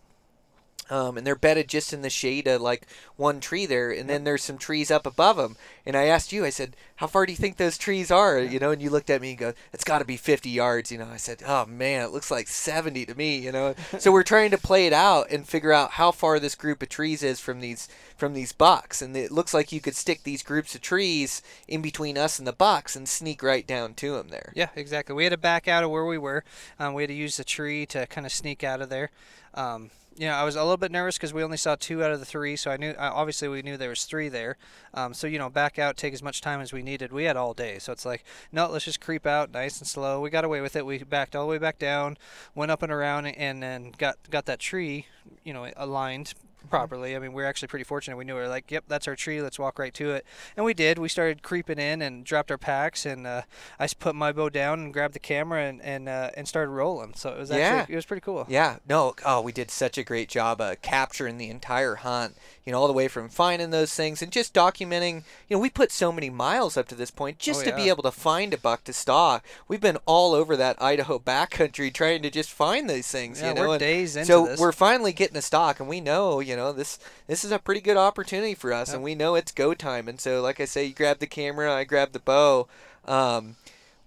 Um, 0.90 1.18
and 1.18 1.26
they're 1.26 1.36
bedded 1.36 1.68
just 1.68 1.94
in 1.94 2.02
the 2.02 2.10
shade 2.10 2.48
of 2.48 2.62
like 2.62 2.88
one 3.16 3.40
tree 3.40 3.66
there, 3.66 3.92
and 3.92 4.10
then 4.10 4.24
there's 4.24 4.44
some 4.44 4.58
trees 4.58 4.90
up 4.90 5.06
above 5.06 5.38
them. 5.38 5.56
And 5.86 5.96
I 5.96 6.06
asked 6.06 6.32
you, 6.32 6.46
I 6.46 6.50
said, 6.50 6.76
"How 6.98 7.08
far 7.08 7.26
do 7.26 7.32
you 7.32 7.38
think 7.38 7.58
those 7.58 7.78
trees 7.78 8.10
are?" 8.10 8.40
You 8.40 8.60
know, 8.60 8.72
and 8.72 8.82
you 8.82 8.90
looked 8.90 9.10
at 9.10 9.22
me 9.22 9.32
and 9.32 9.38
go, 9.38 9.54
"It's 9.72 9.84
got 9.84 10.00
to 10.00 10.06
be 10.06 10.18
50 10.18 10.50
yards." 10.50 10.92
You 10.92 10.98
know, 10.98 11.10
I 11.12 11.18
said, 11.18 11.44
"Oh 11.46 11.66
man, 11.66 12.04
it 12.04 12.12
looks 12.12 12.32
like 12.32 12.48
70 12.48 13.06
to 13.06 13.16
me." 13.16 13.38
You 13.38 13.52
know, 13.52 13.76
so 14.00 14.12
we're 14.12 14.24
trying 14.24 14.52
to 14.52 14.58
play 14.58 14.88
it 14.88 14.94
out 14.94 15.30
and 15.30 15.48
figure 15.48 15.74
out 15.74 15.92
how 15.92 16.12
far 16.12 16.40
this 16.40 16.56
group 16.56 16.82
of 16.82 16.90
trees 16.90 17.24
is 17.24 17.40
from 17.40 17.60
these 17.60 17.88
from 18.18 18.34
these 18.34 18.52
bucks, 18.52 19.02
and 19.02 19.16
it 19.16 19.32
looks 19.32 19.54
like 19.54 19.72
you 19.72 19.82
could 19.82 19.96
stick 19.96 20.24
these 20.24 20.44
groups 20.44 20.76
of 20.76 20.82
trees 20.82 21.42
in 21.68 21.82
between 21.82 22.18
us 22.18 22.40
and 22.40 22.48
the 22.48 22.54
bucks 22.54 22.96
and 22.96 23.08
sneak 23.08 23.44
right 23.44 23.66
down 23.68 23.94
to 23.96 24.16
them 24.16 24.30
there. 24.30 24.52
Yeah, 24.56 24.70
exactly. 24.76 25.16
We 25.16 25.24
had 25.24 25.32
to 25.32 25.38
back 25.38 25.68
out 25.68 25.84
of 25.84 25.92
where 25.92 26.06
we 26.06 26.18
were. 26.18 26.44
Um, 26.80 26.94
we 26.94 27.04
had 27.04 27.10
to 27.10 27.14
use 27.14 27.38
the 27.38 27.44
tree 27.44 27.86
to 27.88 28.08
kind 28.08 28.26
of 28.26 28.34
sneak 28.34 28.64
out 28.64 28.82
of 28.82 28.90
there. 28.90 29.12
Um, 29.54 29.90
know, 30.28 30.34
I 30.34 30.44
was 30.44 30.56
a 30.56 30.62
little 30.62 30.78
bit 30.78 30.92
nervous 30.92 31.18
because 31.18 31.34
we 31.34 31.44
only 31.44 31.58
saw 31.58 31.76
two 31.76 32.04
out 32.04 32.12
of 32.12 32.20
the 32.20 32.26
three, 32.26 32.56
so 32.56 32.72
I 32.72 32.78
knew 32.78 32.94
obviously 32.98 33.48
we 33.48 33.62
knew 33.62 33.78
there 33.78 33.90
was 33.90 34.04
three 34.04 34.28
there. 34.30 34.58
Um, 34.94 35.14
so 35.14 35.28
you 35.28 35.40
know, 35.40 35.50
back 35.50 35.80
out, 35.80 35.98
take 35.98 36.14
as 36.14 36.22
much 36.22 36.42
time 36.42 36.60
as 36.62 36.74
we 36.74 36.82
needed. 36.82 37.14
We 37.14 37.24
had 37.24 37.38
all 37.38 37.54
day, 37.54 37.80
so 37.80 37.92
it's 37.92 38.06
like, 38.06 38.26
no, 38.52 38.68
let's 38.68 38.86
just 38.86 39.00
creep 39.00 39.26
out, 39.26 39.52
nice 39.52 39.80
and 39.80 39.88
slow. 39.88 40.20
We 40.20 40.30
got 40.30 40.44
away 40.44 40.62
with 40.62 40.76
it. 40.76 40.86
We 40.86 40.98
backed 41.04 41.36
all 41.36 41.46
the 41.46 41.52
way 41.52 41.58
back 41.58 41.80
down, 41.80 42.18
went 42.54 42.72
up 42.72 42.84
and 42.84 42.92
around, 42.92 43.28
and 43.28 43.64
then 43.64 43.94
got 43.98 44.18
got 44.30 44.46
that 44.46 44.60
tree, 44.60 45.06
you 45.44 45.54
know, 45.54 45.72
aligned 45.78 46.34
properly. 46.70 47.16
I 47.16 47.20
mean, 47.20 47.34
we 47.34 47.43
are 47.43 47.45
actually 47.45 47.68
pretty 47.70 47.84
fortunate. 47.86 48.18
We 48.18 48.26
knew 48.26 48.36
we 48.36 48.41
were 48.41 48.47
like, 48.47 48.70
yep, 48.72 48.84
that's 48.88 49.07
our 49.07 49.16
tree. 49.16 49.41
Let's 49.41 49.57
walk 49.60 49.80
right 49.80 49.93
to 49.95 50.12
it. 50.12 50.26
And 50.57 50.66
we 50.66 50.74
did. 50.74 50.97
We 50.99 51.10
started 51.10 51.41
creeping 51.43 51.80
in 51.80 52.01
and 52.01 52.24
dropped 52.24 52.51
our 52.51 52.57
packs, 52.57 53.05
and 53.05 53.26
uh, 53.26 53.43
I 53.80 53.88
put 53.99 54.16
my 54.16 54.32
bow 54.32 54.49
down 54.49 54.80
and 54.80 54.93
grabbed 54.93 55.14
the 55.16 55.20
camera 55.20 55.64
and 55.64 55.82
and, 55.82 56.10
uh, 56.10 56.32
and 56.36 56.47
started 56.47 56.72
rolling. 56.72 57.14
So 57.16 57.30
it 57.30 57.38
was 57.39 57.49
actually 57.51 57.62
Yeah. 57.62 57.86
it 57.89 57.95
was 57.95 58.05
pretty 58.05 58.22
cool. 58.22 58.45
Yeah, 58.49 58.78
no, 58.88 59.16
oh, 59.26 59.41
we 59.41 59.51
did 59.51 59.72
such 59.72 59.97
a 59.97 60.03
great 60.03 60.30
job 60.30 60.60
of 60.62 60.82
capturing 60.82 61.38
the 61.38 61.49
entire 61.49 61.95
hunt, 61.95 62.36
you 62.66 62.72
know, 62.72 62.80
all 62.80 62.88
the 62.88 62.93
way 62.93 63.07
from 63.07 63.30
finding 63.30 63.70
those 63.72 63.93
things 63.93 64.22
and 64.22 64.32
just 64.32 64.53
documenting. 64.53 65.24
You 65.47 65.55
know, 65.55 65.60
we 65.60 65.70
put 65.70 65.91
so 65.91 66.12
many 66.12 66.30
miles 66.30 66.78
up 66.78 66.88
to 66.89 66.95
this 66.95 67.12
point 67.12 67.39
just 67.39 67.62
Oh, 67.62 67.70
to 67.70 67.76
be 67.76 67.89
able 67.89 68.03
to 68.03 68.12
find 68.12 68.53
a 68.53 68.57
buck 68.57 68.84
to 68.86 68.93
stalk. 68.93 69.43
We've 69.68 69.82
been 69.82 69.97
all 70.05 70.34
over 70.34 70.55
that 70.57 70.82
Idaho 70.82 71.20
backcountry 71.20 71.93
trying 71.93 72.22
to 72.24 72.30
just 72.30 72.51
find 72.51 72.89
these 72.89 73.07
things, 73.12 73.41
Yeah, 73.41 73.49
you 73.49 73.53
know. 73.55 73.62
we're 73.68 73.74
and 73.76 73.80
days 73.80 74.16
into 74.16 74.28
so 74.28 74.45
this. 74.45 74.60
we're 74.60 74.72
finally 74.72 75.14
getting 75.14 75.38
a 75.38 75.41
stock, 75.41 75.80
and 75.80 75.88
we 75.89 76.01
know, 76.01 76.39
you 76.50 76.56
know, 76.56 76.74
this 76.74 77.00
this 77.28 77.45
is 77.45 77.52
a 77.52 77.60
pretty 77.60 77.80
good 77.80 77.95
opportunity 77.95 78.56
for 78.56 78.74
us, 78.74 78.91
and 78.91 79.04
we 79.04 79.16
know 79.16 79.36
it's 79.36 79.52
go 79.52 79.74
time. 79.74 80.08
And 80.10 80.20
so, 80.20 80.41
like 80.41 80.60
I 80.60 80.66
say, 80.66 80.86
you 80.86 80.93
grab 80.93 81.20
the 81.20 81.28
camera, 81.28 81.72
I 81.72 81.84
grab 81.84 82.12
the 82.12 82.20
bow. 82.20 82.68
Um, 83.06 83.56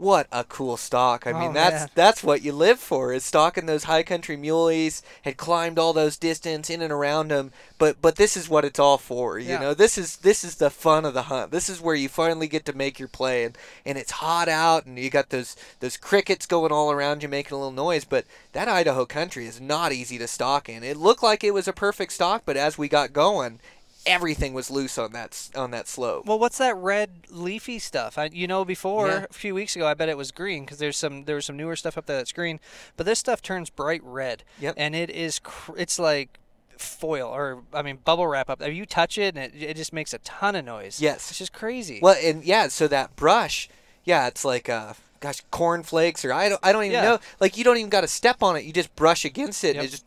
what 0.03 0.27
a 0.33 0.45
cool 0.45 0.77
stock! 0.77 1.27
I 1.27 1.33
mean, 1.33 1.51
Oh, 1.51 1.55
that's 1.55 1.83
man. 1.83 1.91
that's 1.95 2.23
what 2.25 2.43
you 2.43 2.53
live 2.53 2.81
for 2.81 3.13
is 3.13 3.25
stalking 3.25 3.67
those 3.67 3.85
high 3.85 4.03
country 4.03 4.37
muleys. 4.37 5.03
Had 5.23 5.37
climbed 5.37 5.79
all 5.79 5.93
those 5.93 6.17
distance 6.17 6.69
in 6.69 6.83
and 6.83 6.93
around 6.93 7.29
them, 7.29 7.53
but 7.79 8.03
but 8.03 8.17
this 8.17 8.37
is 8.37 8.49
what 8.49 8.65
it's 8.65 8.79
all 8.79 8.99
for. 8.99 9.39
You 9.39 9.51
Yeah. 9.51 9.59
know, 9.61 9.75
this 9.75 9.97
is 9.97 10.17
this 10.19 10.43
is 10.45 10.57
the 10.57 10.71
fun 10.71 11.05
of 11.05 11.15
the 11.15 11.25
hunt. 11.25 11.53
This 11.53 11.69
is 11.69 11.81
where 11.81 11.95
you 11.95 12.09
finally 12.09 12.49
get 12.49 12.65
to 12.67 12.73
make 12.73 12.99
your 12.99 13.09
play, 13.09 13.45
and 13.45 13.57
and 13.87 13.97
it's 13.97 14.11
hot 14.13 14.49
out, 14.49 14.87
and 14.87 14.99
you 14.99 15.09
got 15.11 15.31
those 15.31 15.57
those 15.81 15.97
crickets 15.97 16.47
going 16.47 16.73
all 16.73 16.91
around 16.91 17.23
you 17.23 17.29
making 17.29 17.55
a 17.55 17.59
little 17.59 17.73
noise. 17.73 18.05
But 18.05 18.25
that 18.53 18.69
Idaho 18.69 19.07
country 19.07 19.47
is 19.47 19.61
not 19.61 19.93
easy 19.93 20.19
to 20.19 20.27
stalk 20.27 20.69
in. 20.69 20.83
It 20.83 20.97
looked 20.97 21.23
like 21.23 21.45
it 21.45 21.55
was 21.55 21.69
a 21.69 21.73
perfect 21.73 22.13
stalk, 22.13 22.43
but 22.45 22.57
as 22.57 22.77
we 22.77 22.89
got 22.89 23.13
going, 23.13 23.61
everything 24.07 24.53
was 24.55 24.71
loose 24.71 24.99
on 24.99 25.13
that 25.13 25.51
on 25.55 25.71
that 25.73 25.87
slope. 25.89 26.27
Well, 26.27 26.39
what's 26.39 26.59
that 26.59 26.77
red 26.77 27.11
leafy 27.31 27.79
stuff? 27.79 28.19
I, 28.19 28.31
you 28.33 28.47
know, 28.47 28.65
before 28.65 29.09
Yeah. 29.09 29.27
a 29.31 29.33
few 29.33 29.55
weeks 29.55 29.77
ago, 29.77 29.87
I 29.87 29.95
bet 29.95 30.09
it 30.09 30.17
was 30.17 30.31
green 30.33 30.65
because 30.65 30.79
there's 30.79 30.97
some 30.97 31.25
there 31.25 31.37
was 31.37 31.47
some 31.47 31.57
newer 31.57 31.77
stuff 31.77 31.97
up 31.99 32.07
there 32.07 32.17
that's 32.17 32.33
green, 32.33 32.61
but 32.97 33.07
this 33.07 33.19
stuff 33.19 33.43
turns 33.43 33.71
bright 33.71 34.03
red. 34.05 34.45
Yep. 34.61 34.75
And 34.77 34.95
it 34.95 35.11
is 35.11 35.39
cr- 35.39 35.77
it's 35.77 35.99
like 35.99 36.39
foil 36.77 37.29
or 37.29 37.63
I 37.73 37.83
mean 37.83 37.99
bubble 38.05 38.27
wrap 38.27 38.51
up. 38.51 38.61
If 38.61 38.75
you 38.75 38.87
touch 38.87 39.19
it 39.19 39.37
and 39.37 39.55
it, 39.55 39.63
it 39.63 39.77
just 39.77 39.93
makes 39.93 40.13
a 40.13 40.19
ton 40.19 40.57
of 40.57 40.65
noise. 40.65 41.01
Yes. 41.01 41.31
It's 41.31 41.39
just 41.39 41.53
crazy. 41.53 42.01
Well, 42.03 42.17
and 42.23 42.45
yeah, 42.45 42.69
so 42.69 42.89
that 42.89 43.15
brush, 43.17 43.69
yeah, 44.05 44.27
it's 44.27 44.45
like 44.45 44.69
uh 44.69 44.95
gosh, 45.21 45.41
corn 45.53 45.85
flakes 45.85 46.25
or 46.25 46.33
I 46.33 46.49
don't 46.49 46.59
I 46.65 46.73
don't 46.73 46.83
even 46.85 46.95
Yeah. 46.95 47.03
know. 47.03 47.19
Like 47.39 47.57
you 47.57 47.63
don't 47.63 47.77
even 47.77 47.91
got 47.91 48.01
to 48.01 48.09
step 48.09 48.43
on 48.43 48.57
it. 48.57 48.65
You 48.65 48.73
just 48.73 48.95
brush 48.97 49.25
against 49.25 49.63
it 49.63 49.77
Yep. 49.77 49.85
and 49.85 49.85
it 49.87 49.91
just 49.93 50.05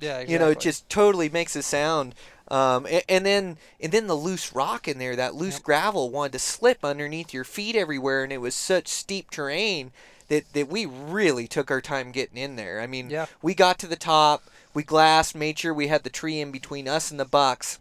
yeah, 0.00 0.18
exactly. 0.18 0.32
you 0.32 0.38
know, 0.38 0.50
it 0.50 0.60
just 0.60 0.88
totally 0.88 1.28
makes 1.28 1.56
a 1.56 1.62
sound. 1.62 2.14
Um, 2.50 2.86
and, 2.86 3.02
and 3.08 3.26
then 3.26 3.56
and 3.80 3.92
then 3.92 4.06
the 4.06 4.14
loose 4.14 4.52
rock 4.54 4.88
in 4.88 4.98
there, 4.98 5.16
that 5.16 5.34
loose 5.34 5.58
gravel 5.58 6.10
wanted 6.10 6.32
to 6.32 6.38
slip 6.38 6.84
underneath 6.84 7.34
your 7.34 7.44
feet 7.44 7.76
everywhere, 7.76 8.24
and 8.24 8.32
it 8.32 8.40
was 8.40 8.54
such 8.54 8.88
steep 8.88 9.30
terrain 9.30 9.92
that, 10.28 10.52
that 10.52 10.68
we 10.68 10.86
really 10.86 11.46
took 11.46 11.70
our 11.70 11.80
time 11.80 12.12
getting 12.12 12.38
in 12.38 12.56
there. 12.56 12.80
I 12.80 12.86
mean, 12.86 13.10
Yeah. 13.10 13.26
we 13.42 13.54
got 13.54 13.78
to 13.80 13.86
the 13.86 13.96
top, 13.96 14.44
we 14.74 14.82
glassed, 14.82 15.34
made 15.34 15.58
sure 15.58 15.74
we 15.74 15.88
had 15.88 16.04
the 16.04 16.10
tree 16.10 16.40
in 16.40 16.50
between 16.50 16.88
us 16.88 17.10
and 17.10 17.18
the 17.18 17.24
bucks, 17.24 17.78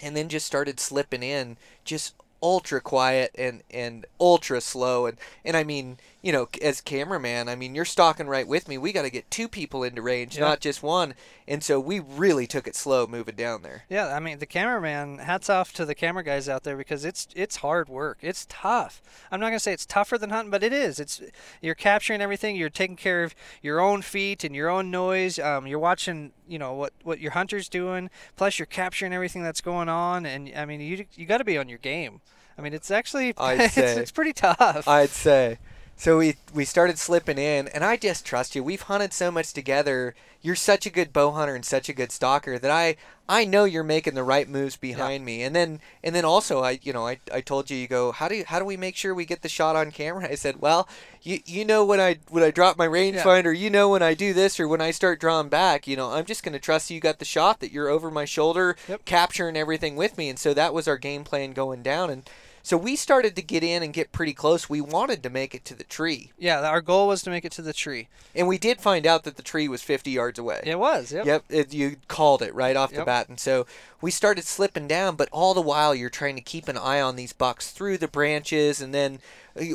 and 0.00 0.16
then 0.16 0.28
just 0.28 0.46
started 0.46 0.80
slipping 0.80 1.22
in 1.22 1.56
just 1.84 2.14
ultra 2.44 2.78
quiet 2.78 3.30
and 3.38 3.62
and 3.70 4.04
ultra 4.20 4.60
slow 4.60 5.06
and 5.06 5.16
and 5.46 5.56
I 5.56 5.64
mean 5.64 5.96
you 6.20 6.30
know 6.30 6.46
as 6.60 6.82
cameraman 6.82 7.48
I 7.48 7.56
mean 7.56 7.74
you're 7.74 7.86
stalking 7.86 8.26
right 8.26 8.46
with 8.46 8.68
me 8.68 8.76
we 8.76 8.92
got 8.92 9.02
to 9.02 9.10
get 9.10 9.30
two 9.30 9.48
people 9.48 9.82
into 9.82 10.02
range 10.02 10.36
Yeah. 10.36 10.44
not 10.44 10.60
just 10.60 10.82
one 10.82 11.14
and 11.48 11.64
so 11.64 11.80
we 11.80 12.00
really 12.00 12.46
took 12.46 12.66
it 12.66 12.76
slow 12.76 13.06
moving 13.06 13.34
down 13.34 13.62
there 13.62 13.84
Yeah, 13.88 14.08
I 14.14 14.20
mean 14.20 14.40
the 14.40 14.46
cameraman. 14.46 15.18
Hats 15.18 15.48
off 15.48 15.72
to 15.74 15.86
the 15.86 15.94
camera 15.94 16.22
guys 16.22 16.46
out 16.48 16.64
there 16.64 16.76
because 16.76 17.04
it's 17.06 17.28
it's 17.34 17.56
hard 17.56 17.88
work. 17.88 18.18
It's 18.20 18.46
tough. 18.48 19.00
I'm 19.30 19.40
not 19.40 19.46
gonna 19.46 19.58
say 19.60 19.72
it's 19.72 19.86
tougher 19.86 20.18
than 20.18 20.30
hunting, 20.30 20.50
but 20.50 20.62
it 20.62 20.72
is. 20.72 21.00
It's 21.00 21.22
you're 21.62 21.74
capturing 21.74 22.20
everything. 22.20 22.56
You're 22.56 22.68
taking 22.70 22.96
care 22.96 23.24
of 23.24 23.34
your 23.62 23.80
own 23.80 24.02
feet 24.02 24.44
and 24.44 24.54
your 24.54 24.68
own 24.68 24.90
noise. 24.90 25.38
Um, 25.38 25.66
you're 25.66 25.78
watching, 25.78 26.32
you 26.48 26.58
know 26.58 26.74
what 26.74 26.92
what 27.02 27.20
your 27.20 27.32
hunter's 27.32 27.68
doing. 27.68 28.10
Plus 28.36 28.58
you're 28.58 28.66
capturing 28.66 29.12
everything 29.14 29.42
that's 29.42 29.60
going 29.62 29.88
on. 29.88 30.24
And 30.26 30.50
I 30.56 30.64
mean 30.64 30.80
you 30.80 31.04
you 31.14 31.26
got 31.26 31.38
to 31.38 31.44
be 31.44 31.58
on 31.58 31.68
your 31.68 31.78
game. 31.78 32.20
I 32.58 32.62
mean 32.62 32.72
it's 32.74 32.90
actually 32.90 33.34
I'd 33.36 33.60
it's, 33.60 33.74
say. 33.74 33.96
it's 33.98 34.12
pretty 34.12 34.32
tough. 34.32 34.86
I'd 34.88 35.10
say. 35.10 35.58
So 35.96 36.18
we 36.18 36.36
we 36.52 36.64
started 36.64 36.98
slipping 36.98 37.38
in, 37.38 37.68
and 37.68 37.84
I 37.84 37.96
just 37.96 38.26
trust 38.26 38.54
you. 38.54 38.62
We've 38.64 38.82
hunted 38.82 39.12
so 39.12 39.30
much 39.30 39.52
together. 39.52 40.14
You're 40.42 40.56
such 40.56 40.84
a 40.84 40.90
good 40.90 41.12
bow 41.12 41.30
hunter 41.30 41.54
and 41.54 41.64
such 41.64 41.88
a 41.88 41.94
good 41.94 42.12
stalker 42.12 42.58
that 42.58 42.70
I 42.70 42.96
I 43.26 43.46
know 43.46 43.64
you're 43.64 43.82
making 43.84 44.14
the 44.14 44.22
right 44.24 44.46
moves 44.46 44.76
behind 44.76 45.24
me. 45.24 45.42
And 45.42 45.56
then 45.56 45.80
and 46.02 46.14
then 46.14 46.24
also 46.26 46.62
I 46.62 46.78
you 46.82 46.92
know 46.92 47.06
I, 47.06 47.20
I 47.32 47.40
told 47.40 47.70
you 47.70 47.78
you 47.78 47.86
go 47.88 48.12
how 48.12 48.28
do 48.28 48.34
you, 48.36 48.44
how 48.46 48.58
do 48.58 48.66
we 48.66 48.76
make 48.76 48.96
sure 48.96 49.14
we 49.14 49.24
get 49.24 49.40
the 49.40 49.48
shot 49.48 49.76
on 49.76 49.90
camera? 49.90 50.28
I 50.30 50.34
said 50.34 50.60
well 50.60 50.86
you 51.22 51.38
you 51.46 51.64
know 51.64 51.84
when 51.86 52.00
I 52.00 52.18
when 52.28 52.42
I 52.42 52.50
drop 52.50 52.76
my 52.76 52.86
rangefinder 52.88 53.56
you 53.56 53.70
know 53.70 53.88
when 53.88 54.02
I 54.02 54.12
do 54.12 54.34
this 54.34 54.60
or 54.60 54.68
when 54.68 54.82
I 54.82 54.90
start 54.90 55.20
drawing 55.20 55.48
back 55.48 55.86
you 55.86 55.96
know 55.96 56.10
I'm 56.10 56.26
just 56.26 56.42
gonna 56.42 56.58
trust 56.58 56.90
you 56.90 57.00
got 57.00 57.20
the 57.20 57.24
shot 57.24 57.60
that 57.60 57.72
you're 57.72 57.88
over 57.88 58.10
my 58.10 58.26
shoulder 58.26 58.76
Yep. 58.88 59.06
capturing 59.06 59.56
everything 59.56 59.96
with 59.96 60.18
me. 60.18 60.28
And 60.28 60.38
so 60.38 60.52
that 60.52 60.74
was 60.74 60.86
our 60.86 60.98
game 60.98 61.24
plan 61.24 61.52
going 61.52 61.82
down 61.82 62.10
and. 62.10 62.28
So 62.64 62.78
we 62.78 62.96
started 62.96 63.36
to 63.36 63.42
get 63.42 63.62
in 63.62 63.82
and 63.82 63.92
get 63.92 64.10
pretty 64.10 64.32
close. 64.32 64.70
We 64.70 64.80
wanted 64.80 65.22
to 65.22 65.28
make 65.28 65.54
it 65.54 65.66
to 65.66 65.74
the 65.74 65.84
tree. 65.84 66.32
yeah, 66.38 66.66
our 66.66 66.80
goal 66.80 67.08
was 67.08 67.22
to 67.24 67.30
make 67.30 67.44
it 67.44 67.52
to 67.52 67.62
the 67.62 67.74
tree. 67.74 68.08
And 68.34 68.48
we 68.48 68.56
did 68.56 68.80
find 68.80 69.06
out 69.06 69.24
that 69.24 69.36
the 69.36 69.42
tree 69.42 69.68
was 69.68 69.82
50 69.82 70.10
yards 70.10 70.38
away. 70.38 70.62
It 70.64 70.78
was. 70.78 71.12
Yep. 71.12 71.26
Yep, 71.26 71.44
it, 71.50 71.74
you 71.74 71.96
called 72.08 72.40
it 72.40 72.54
right 72.54 72.74
off 72.74 72.90
the 72.90 73.04
bat. 73.04 73.28
And 73.28 73.38
so 73.38 73.66
we 74.00 74.10
started 74.10 74.44
slipping 74.44 74.88
down, 74.88 75.14
but 75.14 75.28
all 75.30 75.52
the 75.52 75.60
while 75.60 75.94
you're 75.94 76.08
trying 76.08 76.36
to 76.36 76.40
keep 76.40 76.66
an 76.66 76.78
eye 76.78 77.02
on 77.02 77.16
these 77.16 77.34
bucks 77.34 77.70
through 77.70 77.98
the 77.98 78.08
branches. 78.08 78.80
And 78.80 78.94
then 78.94 79.18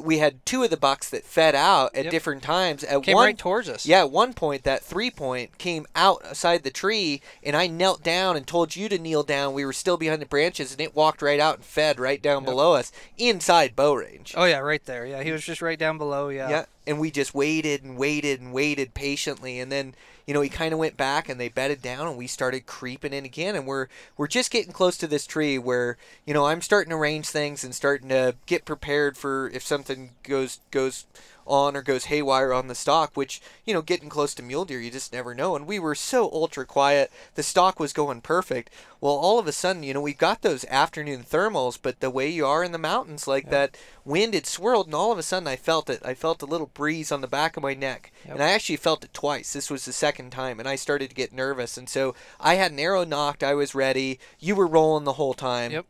we 0.03 0.17
had 0.17 0.45
two 0.45 0.63
of 0.63 0.69
the 0.69 0.77
bucks 0.77 1.09
that 1.09 1.23
fed 1.23 1.55
out 1.55 1.95
at 1.95 2.05
Yep. 2.05 2.11
different 2.11 2.43
times. 2.43 2.84
At 2.84 3.01
Came 3.03 3.15
one, 3.15 3.25
right 3.27 3.38
towards 3.38 3.69
us. 3.69 3.86
Yeah, 3.86 3.99
at 3.99 4.11
one 4.11 4.34
point, 4.34 4.63
that 4.63 4.84
three 4.84 5.09
point 5.09 5.57
came 5.57 5.88
outside 5.95 6.63
the 6.63 6.69
tree, 6.69 7.21
and 7.43 7.55
I 7.55 7.67
knelt 7.67 8.03
down 8.03 8.36
and 8.36 8.45
told 8.45 8.75
you 8.75 8.89
to 8.89 8.99
kneel 8.99 9.23
down. 9.23 9.53
We 9.53 9.65
were 9.65 9.73
still 9.73 9.95
behind 9.97 10.21
the 10.21 10.25
branches, 10.25 10.71
and 10.73 10.82
it 10.82 10.95
walked 10.95 11.21
right 11.21 11.39
out 11.39 11.55
and 11.55 11.65
fed 11.65 11.99
right 11.99 12.21
down 12.21 12.43
below 12.43 12.73
us 12.73 12.91
inside 13.17 13.75
bow 13.75 13.93
range. 13.93 14.34
Oh 14.36 14.45
yeah, 14.45 14.59
right 14.59 14.84
there. 14.86 15.05
Yeah, 15.05 15.23
he 15.23 15.32
was 15.32 15.43
just 15.45 15.61
right 15.61 15.80
down 15.80 15.97
below. 15.97 16.30
Yeah. 16.30 16.49
Yeah, 16.49 16.65
and 16.86 16.99
we 16.99 17.09
just 17.11 17.34
waited 17.34 17.84
and 17.84 17.97
waited 17.97 18.41
and 18.41 18.51
waited 18.51 18.93
patiently, 18.93 19.59
and 19.59 19.71
then 19.71 19.95
you 20.30 20.36
know 20.36 20.41
he 20.41 20.49
kind 20.49 20.73
of 20.73 20.80
went 20.80 20.95
back 20.95 21.27
and 21.27 21.39
they 21.39 21.49
bedded 21.49 21.82
down, 21.82 22.07
and 22.07 22.15
we 22.15 22.27
started 22.27 22.67
creeping 22.67 23.13
in 23.13 23.25
again, 23.25 23.55
and 23.55 23.65
we're 23.65 23.88
we're 24.15 24.27
just 24.27 24.51
getting 24.51 24.71
close 24.71 24.95
to 24.97 25.07
this 25.07 25.25
tree 25.25 25.57
where 25.57 25.97
you 26.23 26.36
know 26.36 26.45
I'm 26.45 26.61
starting 26.61 26.91
to 26.91 26.97
arrange 26.97 27.30
things 27.30 27.63
and 27.63 27.73
starting 27.73 28.09
to 28.09 28.36
get 28.45 28.63
prepared 28.63 29.17
for 29.17 29.49
if 29.49 29.65
something 29.65 30.11
goes 30.21 30.59
goes 30.69 31.07
on 31.50 31.76
or 31.76 31.82
goes 31.82 32.06
haywire 32.06 32.54
on 32.54 32.68
the 32.68 32.76
stock, 32.76 33.12
which 33.16 33.41
you 33.66 33.74
know 33.74 33.82
getting 33.82 34.08
close 34.10 34.34
to 34.36 34.43
mule 34.43 34.66
deer 34.66 34.80
you 34.80 34.91
just 34.91 35.12
never 35.12 35.34
know, 35.36 35.56
and 35.56 35.68
we 35.68 35.80
were 35.80 35.95
so 35.95 36.30
ultra 36.32 36.66
quiet, 36.66 37.12
the 37.36 37.43
stock 37.43 37.80
was 37.80 37.91
going 37.91 38.22
perfect. 38.22 38.70
Well, 39.02 39.14
all 39.14 39.39
of 39.39 39.47
a 39.47 39.52
sudden, 39.54 39.84
you 39.84 39.93
know, 39.93 40.02
we 40.02 40.14
got 40.14 40.41
those 40.41 40.66
afternoon 40.66 41.24
thermals, 41.24 41.80
but 41.82 42.02
the 42.02 42.10
way 42.10 42.28
you 42.30 42.45
are 42.45 42.64
in 42.64 42.74
the 42.74 42.78
mountains, 42.78 43.28
like 43.28 43.50
that 43.50 43.78
wind 44.04 44.34
had 44.34 44.45
swirled, 44.45 44.88
and 44.88 44.95
all 44.95 45.12
of 45.12 45.18
a 45.18 45.24
sudden 45.24 45.47
I 45.47 45.56
felt 45.56 45.89
it. 45.89 46.02
I 46.06 46.14
felt 46.14 46.41
a 46.41 46.45
little 46.45 46.68
breeze 46.74 47.12
on 47.12 47.22
the 47.22 47.28
back 47.28 47.56
of 47.58 47.64
my 47.64 47.74
neck, 47.74 48.12
Yep. 48.26 48.34
and 48.36 48.43
I 48.43 48.50
actually 48.50 48.76
felt 48.76 49.04
it 49.06 49.14
twice. 49.14 49.54
This 49.54 49.70
was 49.72 49.86
the 49.86 49.93
second 49.93 50.32
time, 50.32 50.60
and 50.60 50.68
I 50.68 50.76
started 50.76 51.10
to 51.10 51.16
get 51.16 51.32
nervous, 51.34 51.78
and 51.78 51.88
so 51.89 52.14
I 52.39 52.56
had 52.56 52.72
an 52.72 52.80
arrow 52.80 53.06
nocked. 53.06 53.43
I 53.43 53.54
was 53.54 53.74
ready. 53.74 54.20
You 54.39 54.56
were 54.56 54.68
rolling 54.68 55.06
the 55.06 55.14
whole 55.14 55.34
time. 55.34 55.72
Yep. 55.72 55.86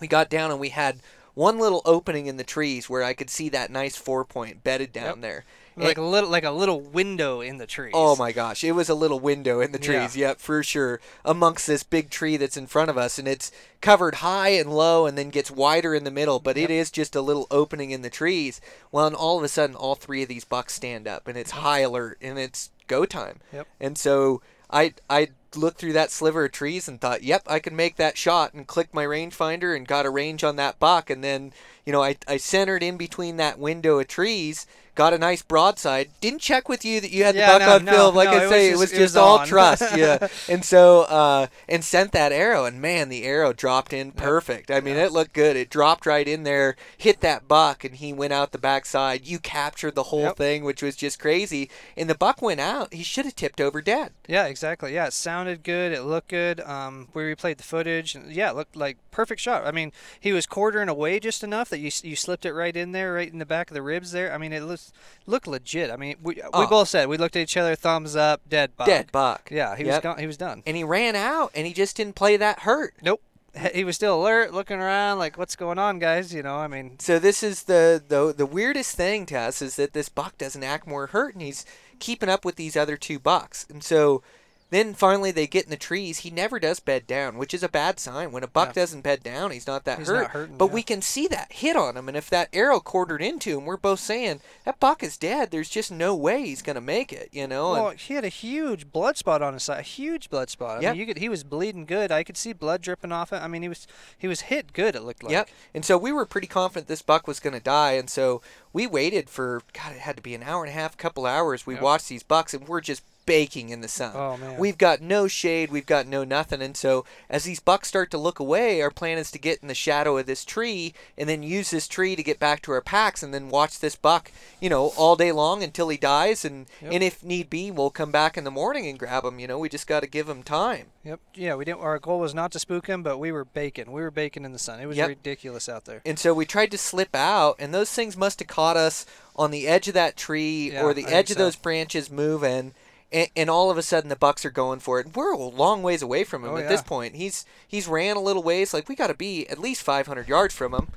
We 0.00 0.06
got 0.06 0.30
down, 0.30 0.50
and 0.50 0.60
we 0.60 0.68
had 0.68 1.00
one 1.36 1.58
little 1.58 1.82
opening 1.84 2.26
in 2.26 2.38
the 2.38 2.42
trees 2.44 2.88
where 2.90 3.04
I 3.04 3.12
could 3.12 3.30
see 3.30 3.48
that 3.50 3.70
nice 3.70 3.94
four 3.94 4.24
point 4.24 4.64
bedded 4.64 4.90
down 4.92 5.04
Yep. 5.04 5.20
there. 5.20 5.44
Like 5.78 5.98
a 5.98 6.02
little 6.02 6.30
like 6.30 6.44
a 6.44 6.50
little 6.50 6.80
window 6.80 7.42
in 7.42 7.58
the 7.58 7.66
trees. 7.66 7.92
Oh 7.94 8.16
my 8.16 8.32
gosh, 8.32 8.64
it 8.64 8.72
was 8.72 8.88
a 8.88 8.94
little 8.94 9.20
window 9.20 9.60
in 9.60 9.72
the 9.72 9.78
Yeah. 9.78 9.84
trees, 10.00 10.16
yep, 10.16 10.40
for 10.40 10.62
sure, 10.62 10.98
amongst 11.22 11.66
this 11.66 11.82
big 11.82 12.08
tree 12.08 12.38
that's 12.38 12.56
in 12.56 12.66
front 12.66 12.88
of 12.88 12.96
us, 12.96 13.18
and 13.18 13.28
it's 13.28 13.52
covered 13.82 14.16
high 14.16 14.48
and 14.48 14.72
low 14.74 15.04
and 15.04 15.18
then 15.18 15.28
gets 15.28 15.50
wider 15.50 15.94
in 15.94 16.04
the 16.04 16.10
middle, 16.10 16.38
but 16.40 16.56
it 16.56 16.70
is 16.70 16.90
just 16.90 17.14
a 17.14 17.20
little 17.20 17.46
opening 17.50 17.90
in 17.90 18.00
the 18.00 18.08
trees. 18.08 18.58
Well, 18.90 19.06
and 19.06 19.14
all 19.14 19.36
of 19.36 19.44
a 19.44 19.48
sudden, 19.48 19.76
all 19.76 19.94
three 19.96 20.22
of 20.22 20.30
these 20.30 20.46
bucks 20.46 20.72
stand 20.72 21.06
up, 21.06 21.28
and 21.28 21.36
it's 21.36 21.50
high 21.50 21.80
alert, 21.80 22.16
and 22.22 22.38
it's 22.38 22.70
go 22.86 23.04
time. 23.04 23.40
Yep. 23.52 23.66
And 23.78 23.98
so 23.98 24.40
I 24.70 24.94
I 25.10 25.28
looked 25.56 25.78
through 25.78 25.94
that 25.94 26.10
sliver 26.10 26.44
of 26.44 26.52
trees 26.52 26.88
and 26.88 27.00
thought, 27.00 27.22
yep, 27.22 27.42
I 27.46 27.58
can 27.58 27.76
make 27.76 27.96
that 27.96 28.18
shot, 28.18 28.54
and 28.54 28.66
clicked 28.66 28.94
my 28.94 29.04
rangefinder 29.04 29.74
and 29.74 29.86
got 29.86 30.06
a 30.06 30.10
range 30.10 30.44
on 30.44 30.56
that 30.56 30.78
buck, 30.78 31.10
and 31.10 31.22
then 31.22 31.52
you 31.84 31.92
know 31.92 32.02
I 32.02 32.16
I 32.28 32.36
centered 32.36 32.82
in 32.82 32.96
between 32.96 33.36
that 33.36 33.58
window 33.58 33.98
of 33.98 34.08
trees. 34.08 34.66
Got 34.96 35.12
a 35.14 35.18
nice 35.18 35.42
broadside. 35.42 36.08
Didn't 36.20 36.40
check 36.40 36.68
with 36.68 36.84
you 36.84 37.00
that 37.00 37.10
you 37.12 37.22
had 37.22 37.34
Yeah, 37.36 37.52
the 37.52 37.58
buck 37.58 37.68
no, 37.68 37.74
on 37.76 37.84
no, 37.84 37.92
film. 37.92 38.14
Like 38.16 38.30
no, 38.30 38.36
I 38.38 38.48
say, 38.48 38.68
it 38.70 38.72
was 38.72 38.80
just- 38.90 38.94
it 38.94 38.96
just 38.96 39.14
was 39.14 39.16
all 39.16 39.38
on. 39.38 39.46
trust. 39.46 39.96
Yeah. 39.96 40.26
and 40.48 40.64
so 40.64 41.02
uh, 41.02 41.46
and 41.68 41.84
sent 41.84 42.12
that 42.12 42.32
arrow, 42.32 42.64
and 42.64 42.80
man, 42.80 43.08
the 43.10 43.24
arrow 43.24 43.52
dropped 43.52 43.92
in 43.92 44.10
perfect. 44.10 44.70
I 44.70 44.80
mean, 44.80 44.96
it 44.96 45.12
looked 45.12 45.34
good. 45.34 45.54
It 45.54 45.70
dropped 45.70 46.06
right 46.06 46.26
in 46.26 46.42
there, 46.42 46.76
hit 46.96 47.20
that 47.20 47.46
buck, 47.46 47.84
and 47.84 47.94
he 47.96 48.12
went 48.12 48.32
out 48.32 48.52
the 48.52 48.58
backside. 48.58 49.26
You 49.26 49.38
captured 49.38 49.94
the 49.94 50.04
whole 50.04 50.22
Yep. 50.22 50.36
thing, 50.38 50.64
which 50.64 50.82
was 50.82 50.96
just 50.96 51.18
crazy. 51.20 51.70
And 51.96 52.08
the 52.10 52.14
buck 52.14 52.40
went 52.40 52.60
out. 52.60 52.92
He 52.94 53.02
should 53.02 53.26
have 53.26 53.36
tipped 53.36 53.60
over 53.60 53.82
dead. 53.82 54.12
Yeah, 54.26 54.46
exactly. 54.46 54.94
Yeah, 54.94 55.06
it 55.08 55.12
sounded 55.12 55.62
good. 55.62 55.92
It 55.92 56.02
looked 56.02 56.28
good. 56.28 56.60
Um, 56.60 57.08
we 57.12 57.22
replayed 57.22 57.58
the 57.58 57.62
footage, 57.64 58.14
and 58.14 58.32
yeah, 58.32 58.48
it 58.50 58.56
looked 58.56 58.74
like 58.76 58.96
perfect 59.10 59.42
shot. 59.42 59.66
I 59.66 59.72
mean, 59.72 59.92
he 60.18 60.32
was 60.32 60.46
quartering 60.46 60.88
away 60.88 61.20
just 61.20 61.44
enough 61.44 61.68
that 61.68 61.80
you 61.80 61.90
you 62.02 62.16
slipped 62.16 62.46
it 62.46 62.54
right 62.54 62.74
in 62.74 62.92
there, 62.92 63.12
right 63.12 63.30
in 63.30 63.38
the 63.38 63.44
back 63.46 63.70
of 63.70 63.74
the 63.74 63.82
ribs 63.82 64.12
there. 64.12 64.32
I 64.32 64.38
mean, 64.38 64.52
it 64.54 64.62
looks 64.62 64.85
looked 65.26 65.46
legit. 65.46 65.90
I 65.90 65.96
mean, 65.96 66.16
we 66.22 66.40
Oh. 66.42 66.60
we 66.60 66.66
both 66.66 66.88
said 66.88 67.08
we 67.08 67.16
looked 67.16 67.36
at 67.36 67.42
each 67.42 67.56
other, 67.56 67.74
thumbs 67.74 68.14
up, 68.16 68.40
dead 68.48 68.76
buck. 68.76 68.86
Dead 68.86 69.12
buck. 69.12 69.48
Yeah, 69.50 69.76
he 69.76 69.84
was 69.84 69.94
Yep. 69.94 70.02
gone. 70.02 70.18
He 70.18 70.26
was 70.26 70.36
done. 70.36 70.62
And 70.66 70.76
he 70.76 70.84
ran 70.84 71.16
out, 71.16 71.50
and 71.54 71.66
he 71.66 71.72
just 71.72 71.96
didn't 71.96 72.14
play 72.16 72.36
that 72.36 72.60
hurt. 72.60 72.94
Nope. 73.02 73.20
He- 73.58 73.68
He 73.78 73.84
was 73.84 73.96
still 73.96 74.20
alert, 74.20 74.52
looking 74.52 74.78
around, 74.78 75.18
like, 75.18 75.38
"What's 75.38 75.56
going 75.56 75.78
on, 75.78 75.98
guys?" 75.98 76.34
You 76.34 76.42
know, 76.42 76.56
I 76.56 76.66
mean, 76.68 76.98
So 76.98 77.18
this 77.18 77.42
is 77.42 77.62
the, 77.64 78.02
the 78.06 78.34
the 78.36 78.44
weirdest 78.46 78.94
thing 78.96 79.24
to 79.26 79.36
us 79.38 79.62
is 79.62 79.76
that 79.76 79.94
this 79.94 80.08
buck 80.10 80.36
doesn't 80.36 80.62
act 80.62 80.86
more 80.86 81.06
hurt, 81.06 81.32
and 81.34 81.40
he's 81.42 81.64
keeping 81.98 82.28
up 82.28 82.44
with 82.44 82.56
these 82.56 82.76
other 82.76 82.96
two 82.98 83.18
bucks. 83.18 83.64
And 83.70 83.82
so 83.82 84.22
then 84.70 84.94
finally 84.94 85.30
they 85.30 85.46
get 85.46 85.64
in 85.64 85.70
the 85.70 85.76
trees. 85.76 86.18
He 86.18 86.30
never 86.30 86.58
does 86.58 86.80
bed 86.80 87.06
down, 87.06 87.38
which 87.38 87.54
is 87.54 87.62
a 87.62 87.68
bad 87.68 88.00
sign. 88.00 88.32
When 88.32 88.42
a 88.42 88.48
buck 88.48 88.68
Yeah. 88.68 88.82
doesn't 88.82 89.02
bed 89.02 89.22
down, 89.22 89.52
he's 89.52 89.66
not 89.66 89.84
that 89.84 89.98
He's 89.98 90.08
hurt. 90.08 90.22
not 90.22 90.30
hurting, 90.32 90.56
but 90.56 90.66
yeah. 90.68 90.72
we 90.74 90.82
can 90.82 91.02
see 91.02 91.28
that 91.28 91.52
hit 91.52 91.76
on 91.76 91.96
him, 91.96 92.08
and 92.08 92.16
if 92.16 92.28
that 92.30 92.48
arrow 92.52 92.80
quartered 92.80 93.22
into 93.22 93.58
him, 93.58 93.64
we're 93.64 93.76
both 93.76 94.00
saying 94.00 94.40
that 94.64 94.80
buck 94.80 95.02
is 95.02 95.16
dead. 95.16 95.50
There's 95.50 95.68
just 95.68 95.90
no 95.92 96.14
way 96.16 96.42
he's 96.46 96.62
gonna 96.62 96.80
make 96.80 97.12
it. 97.12 97.28
You 97.32 97.46
know. 97.46 97.74
And- 97.74 97.84
well, 97.84 97.92
he 97.92 98.14
had 98.14 98.24
a 98.24 98.28
huge 98.28 98.90
blood 98.90 99.16
spot 99.16 99.40
on 99.42 99.52
his 99.54 99.62
side, 99.62 99.78
a 99.78 99.82
huge 99.82 100.30
blood 100.30 100.50
spot. 100.50 100.84
I 100.84 100.90
mean, 100.90 100.98
you 101.00 101.06
could, 101.06 101.18
he 101.18 101.28
was 101.28 101.44
bleeding 101.44 101.86
good. 101.86 102.10
I 102.10 102.24
could 102.24 102.36
see 102.36 102.52
blood 102.52 102.82
dripping 102.82 103.12
off 103.12 103.32
it. 103.32 103.36
I 103.42 103.46
mean, 103.48 103.62
he 103.62 103.68
was 103.68 103.86
he 104.18 104.26
was 104.26 104.42
hit 104.42 104.72
good. 104.72 104.96
It 104.96 105.02
looked 105.02 105.22
like. 105.22 105.32
Yep. 105.32 105.48
And 105.74 105.84
so 105.84 105.96
we 105.96 106.10
were 106.12 106.26
pretty 106.26 106.46
confident 106.48 106.88
this 106.88 107.02
buck 107.02 107.26
was 107.28 107.38
going 107.40 107.54
to 107.54 107.60
die, 107.60 107.92
and 107.92 108.10
so 108.10 108.42
we 108.72 108.86
waited 108.86 109.30
for 109.30 109.62
God. 109.72 109.92
It 109.92 110.00
had 110.00 110.16
to 110.16 110.22
be 110.22 110.34
an 110.34 110.42
hour 110.42 110.64
and 110.64 110.70
a 110.70 110.74
half, 110.74 110.96
couple 110.96 111.24
hours. 111.24 111.66
We 111.66 111.74
Yep. 111.74 111.82
watched 111.82 112.08
these 112.08 112.22
bucks, 112.24 112.52
and 112.52 112.66
we're 112.66 112.80
just 112.80 113.02
baking 113.26 113.68
in 113.70 113.80
the 113.80 113.88
sun. 113.88 114.12
Oh, 114.14 114.36
man. 114.36 114.56
We've 114.58 114.78
got 114.78 115.00
no 115.02 115.26
shade. 115.28 115.70
We've 115.70 115.84
got 115.84 116.06
no 116.06 116.24
nothing. 116.24 116.62
And 116.62 116.76
so 116.76 117.04
as 117.28 117.44
these 117.44 117.60
bucks 117.60 117.88
start 117.88 118.10
to 118.12 118.18
look 118.18 118.38
away, 118.38 118.80
our 118.80 118.90
plan 118.90 119.18
is 119.18 119.30
to 119.32 119.38
get 119.38 119.58
in 119.60 119.68
the 119.68 119.74
shadow 119.74 120.16
of 120.16 120.26
this 120.26 120.44
tree, 120.44 120.94
and 121.18 121.28
then 121.28 121.42
use 121.42 121.70
this 121.70 121.88
tree 121.88 122.16
to 122.16 122.22
get 122.22 122.38
back 122.38 122.62
to 122.62 122.72
our 122.72 122.80
packs, 122.80 123.22
and 123.22 123.34
then 123.34 123.48
watch 123.50 123.80
this 123.80 123.96
buck, 123.96 124.30
you 124.60 124.70
know, 124.70 124.92
all 124.96 125.16
day 125.16 125.32
long 125.32 125.62
until 125.62 125.88
he 125.88 125.96
dies, 125.96 126.44
and 126.44 126.66
Yep. 126.80 126.92
and 126.92 127.02
if 127.02 127.22
need 127.24 127.50
be, 127.50 127.70
we'll 127.70 127.90
come 127.90 128.10
back 128.12 128.36
in 128.38 128.44
the 128.44 128.50
morning 128.50 128.86
and 128.86 128.98
grab 128.98 129.24
him. 129.24 129.38
You 129.40 129.48
know, 129.48 129.58
we 129.58 129.68
just 129.68 129.86
got 129.86 130.00
to 130.00 130.06
give 130.06 130.28
him 130.28 130.42
time. 130.42 130.86
Yep. 131.04 131.20
Yeah, 131.34 131.54
we 131.56 131.64
didn't. 131.64 131.80
Our 131.80 131.98
goal 131.98 132.20
was 132.20 132.34
not 132.34 132.52
to 132.52 132.58
spook 132.58 132.86
him, 132.86 133.02
but 133.02 133.18
we 133.18 133.30
were 133.32 133.44
baking. 133.44 133.92
We 133.92 134.02
were 134.02 134.10
baking 134.10 134.44
in 134.44 134.52
the 134.52 134.58
sun. 134.58 134.80
It 134.80 134.86
was 134.86 134.96
Yep. 134.96 135.08
ridiculous 135.08 135.68
out 135.68 135.84
there. 135.84 136.02
And 136.04 136.18
so 136.18 136.32
we 136.34 136.44
tried 136.46 136.70
to 136.72 136.78
slip 136.78 137.14
out, 137.14 137.56
and 137.58 137.72
those 137.74 137.90
things 137.92 138.16
must 138.16 138.38
have 138.40 138.48
caught 138.48 138.76
us 138.76 139.06
on 139.36 139.50
the 139.50 139.66
edge 139.68 139.88
of 139.88 139.94
that 139.94 140.16
tree 140.16 140.70
Yeah, 140.72 140.82
or 140.82 140.94
the 140.94 141.06
I 141.06 141.10
edge 141.10 141.30
of 141.30 141.36
so. 141.36 141.42
those 141.44 141.56
branches 141.56 142.10
moving. 142.10 142.74
And, 143.12 143.28
and 143.36 143.48
all 143.48 143.70
of 143.70 143.78
a 143.78 143.82
sudden, 143.82 144.08
the 144.08 144.16
bucks 144.16 144.44
are 144.44 144.50
going 144.50 144.80
for 144.80 144.98
it. 144.98 145.14
We're 145.14 145.32
a 145.32 145.38
long 145.38 145.82
ways 145.82 146.02
away 146.02 146.24
from 146.24 146.44
him 146.44 146.50
Oh, 146.50 146.56
at 146.56 146.68
this 146.68 146.82
point. 146.82 147.14
He's 147.14 147.44
he's 147.66 147.86
ran 147.86 148.16
a 148.16 148.20
little 148.20 148.42
ways. 148.42 148.74
Like 148.74 148.88
we 148.88 148.96
got 148.96 149.06
to 149.08 149.14
be 149.14 149.46
at 149.48 149.58
least 149.60 149.82
500 149.82 150.26
yards 150.28 150.54
from 150.54 150.74
him, 150.74 150.88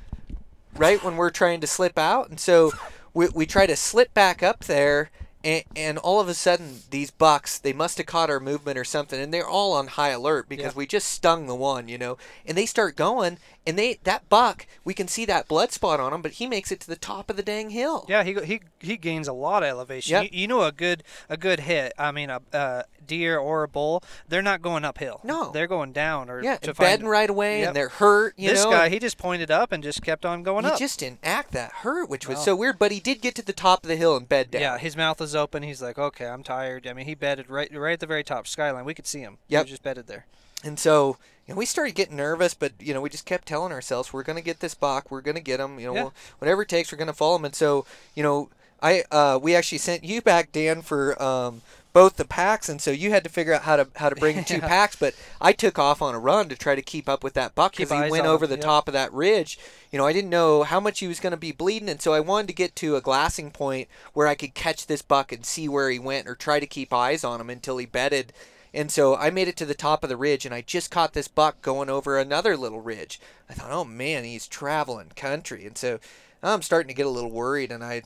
right 0.76 1.04
when 1.04 1.18
we're 1.18 1.30
trying 1.30 1.62
to 1.62 1.68
slip 1.68 1.98
out. 1.98 2.30
And 2.30 2.40
so 2.40 2.72
we 3.14 3.28
we 3.30 3.46
try 3.46 3.68
to 3.68 3.76
slip 3.76 4.14
back 4.16 4.42
up 4.42 4.62
there, 4.66 5.12
and, 5.44 5.64
and 5.76 5.98
all 6.00 6.20
of 6.20 6.28
a 6.28 6.34
sudden 6.34 6.80
these 6.90 7.12
bucks 7.12 7.60
they 7.60 7.74
must 7.74 7.98
have 7.98 8.08
caught 8.08 8.30
our 8.30 8.40
movement 8.40 8.78
or 8.78 8.84
something 8.84 9.20
and 9.22 9.34
they're 9.34 9.48
all 9.48 9.74
on 9.74 9.88
high 9.88 10.10
alert 10.10 10.50
because 10.50 10.74
Yeah. 10.74 10.78
we 10.78 10.88
just 10.88 11.08
stung 11.10 11.46
the 11.48 11.56
one 11.56 11.88
you 11.88 11.98
know 11.98 12.18
and 12.46 12.58
they 12.58 12.66
start 12.66 12.96
going 12.98 13.38
and 13.70 13.78
they 13.80 14.00
that 14.04 14.28
buck 14.30 14.66
we 14.84 14.94
can 14.94 15.08
see 15.08 15.26
that 15.26 15.48
blood 15.48 15.72
spot 15.72 16.00
on 16.00 16.12
him 16.14 16.22
but 16.22 16.34
he 16.34 16.48
makes 16.48 16.72
it 16.72 16.80
to 16.80 16.88
the 16.88 16.96
top 16.96 17.30
of 17.30 17.38
the 17.38 17.44
dang 17.44 17.70
hill 17.70 18.06
Yeah, 18.10 18.24
he 18.24 18.34
he 18.44 18.62
he 18.80 18.98
gains 18.98 19.28
a 19.28 19.34
lot 19.34 19.64
of 19.64 19.70
elevation. 19.70 20.12
Yep. 20.14 20.24
You, 20.24 20.30
you 20.42 20.48
know, 20.48 20.64
a 20.64 20.72
good 20.72 21.04
a 21.30 21.38
good 21.38 21.62
hit. 21.62 21.94
I 21.98 22.12
mean, 22.12 22.30
a, 22.30 22.42
a 22.54 22.86
deer 23.06 23.38
or 23.38 23.64
a 23.64 23.68
bull, 23.68 24.04
they're 24.28 24.42
not 24.42 24.62
going 24.62 24.84
uphill. 24.86 25.20
No. 25.24 25.52
they're 25.52 25.68
going 25.68 25.92
down 25.92 26.30
or 26.30 26.44
yeah 26.44 26.58
to 26.58 26.74
bedding 26.74 27.08
right 27.08 27.30
away 27.30 27.60
Yep. 27.60 27.68
and 27.68 27.76
they're 27.76 27.90
hurt 27.90 28.34
you 28.38 28.50
this 28.50 28.64
know 28.64 28.72
guy, 28.72 28.90
he 28.90 29.00
just 29.00 29.18
pointed 29.18 29.52
up 29.52 29.72
and 29.72 29.84
just 29.84 30.02
kept 30.02 30.26
on 30.26 30.44
going 30.44 30.64
he 30.66 30.72
up. 30.72 30.78
He 30.78 30.84
just 30.86 31.00
didn't 31.00 31.20
act 31.24 31.52
that 31.52 31.72
hurt 31.84 32.10
which 32.10 32.28
was 32.28 32.44
so 32.44 32.56
weird 32.56 32.80
but 32.80 32.92
he 32.92 33.00
did 33.00 33.22
get 33.22 33.36
to 33.36 33.42
the 33.46 33.54
top 33.54 33.84
of 33.84 33.88
the 33.90 33.96
hill 33.96 34.16
and 34.18 34.28
bed 34.28 34.52
down 34.52 34.62
Yeah, 34.62 34.78
his 34.78 34.96
mouth 34.98 35.20
is 35.22 35.36
open. 35.36 35.64
He's 35.64 35.82
like, 35.82 35.98
okay, 36.00 36.28
I'm 36.28 36.44
tired. 36.44 36.88
I 36.88 36.94
mean, 36.94 37.06
he 37.06 37.16
bedded 37.16 37.50
right 37.50 37.70
right 37.76 37.94
at 37.94 38.00
the 38.00 38.08
very 38.08 38.24
top 38.24 38.48
skyline. 38.48 38.86
We 38.86 38.94
could 38.94 39.08
see 39.08 39.20
him. 39.20 39.38
Was 39.50 39.66
just 39.66 39.84
bedded 39.84 40.08
there. 40.08 40.26
And 40.64 40.78
so, 40.80 41.18
you 41.48 41.54
know, 41.54 41.58
we 41.60 41.66
started 41.66 41.96
getting 41.96 42.18
nervous, 42.18 42.54
but 42.54 42.74
you 42.80 42.94
know, 42.94 43.02
we 43.02 43.10
just 43.10 43.26
kept 43.26 43.48
telling 43.48 43.72
ourselves, 43.72 44.12
we're 44.14 44.24
gonna 44.24 44.42
get 44.42 44.60
this 44.60 44.74
buck, 44.76 45.10
we're 45.10 45.22
gonna 45.22 45.40
get 45.40 45.60
him, 45.60 45.80
you 45.80 45.88
know, 45.88 45.94
Yeah. 45.96 46.02
we'll- 46.04 46.14
whatever 46.40 46.62
it 46.64 46.70
takes, 46.70 46.92
we're 46.92 46.98
gonna 46.98 47.14
follow 47.14 47.38
him. 47.38 47.46
And 47.46 47.56
so, 47.56 47.86
you 48.16 48.24
know, 48.24 48.50
I 48.82 49.04
uh, 49.12 49.38
we 49.42 49.56
actually 49.56 49.78
sent 49.80 50.04
you 50.06 50.22
back, 50.22 50.52
Dan, 50.54 50.82
for 50.82 51.22
um, 51.22 51.62
both 51.92 52.16
the 52.16 52.24
packs, 52.24 52.70
and 52.70 52.82
so 52.82 52.92
you 52.92 53.10
had 53.10 53.26
to 53.26 53.30
figure 53.30 53.54
out 53.54 53.64
how 53.64 53.76
to 53.76 53.88
how 53.98 54.08
to 54.08 54.16
bring 54.16 54.42
two 54.46 54.56
Yeah. 54.60 54.68
packs. 54.70 54.96
But 54.96 55.16
I 55.42 55.52
took 55.52 55.78
off 55.78 56.02
on 56.02 56.16
a 56.16 56.20
run 56.20 56.48
to 56.48 56.56
try 56.56 56.76
to 56.76 56.82
keep 56.82 57.10
up 57.10 57.22
with 57.22 57.34
that 57.34 57.56
buck 57.56 57.74
because 57.76 57.92
he 57.92 58.10
went 58.10 58.26
over 58.26 58.46
him, 58.46 58.52
the 58.52 58.58
top 58.58 58.88
of 58.88 58.94
that 58.94 59.12
ridge. 59.12 59.60
You 59.92 59.98
know, 60.00 60.06
I 60.06 60.14
didn't 60.14 60.30
know 60.30 60.64
how 60.64 60.80
much 60.80 61.00
he 61.00 61.08
was 61.10 61.20
gonna 61.20 61.36
be 61.36 61.52
bleeding, 61.52 61.90
and 61.90 62.02
so 62.02 62.14
I 62.14 62.22
wanted 62.22 62.48
to 62.48 62.54
get 62.54 62.74
to 62.78 62.96
a 62.96 63.02
glassing 63.02 63.52
point 63.52 63.90
where 64.14 64.28
I 64.28 64.36
could 64.36 64.54
catch 64.54 64.88
this 64.88 65.02
buck 65.02 65.34
and 65.34 65.46
see 65.46 65.68
where 65.68 65.90
he 65.90 66.00
went, 66.00 66.30
or 66.30 66.36
try 66.36 66.62
to 66.62 66.68
keep 66.68 66.94
eyes 66.94 67.26
on 67.26 67.42
him 67.42 67.50
until 67.50 67.78
he 67.80 67.86
bedded. 67.86 68.32
And 68.74 68.92
so 68.92 69.16
I 69.16 69.30
made 69.30 69.48
it 69.48 69.58
to 69.58 69.66
the 69.66 69.74
top 69.74 70.04
of 70.04 70.10
the 70.10 70.18
ridge, 70.18 70.46
and 70.46 70.54
I 70.54 70.62
just 70.62 70.92
caught 70.92 71.14
this 71.14 71.28
buck 71.28 71.62
going 71.62 71.90
over 71.90 72.18
another 72.18 72.56
little 72.56 72.82
ridge. 72.82 73.20
I 73.50 73.54
thought, 73.54 73.72
oh 73.72 73.84
man, 73.84 74.24
he's 74.24 74.48
traveling 74.48 75.12
country, 75.16 75.66
and 75.66 75.78
so 75.78 76.00
I'm 76.44 76.62
starting 76.62 76.90
to 76.90 76.94
get 76.94 77.08
a 77.08 77.10
little 77.10 77.32
worried. 77.32 77.72
And 77.72 77.84
I, 77.84 78.04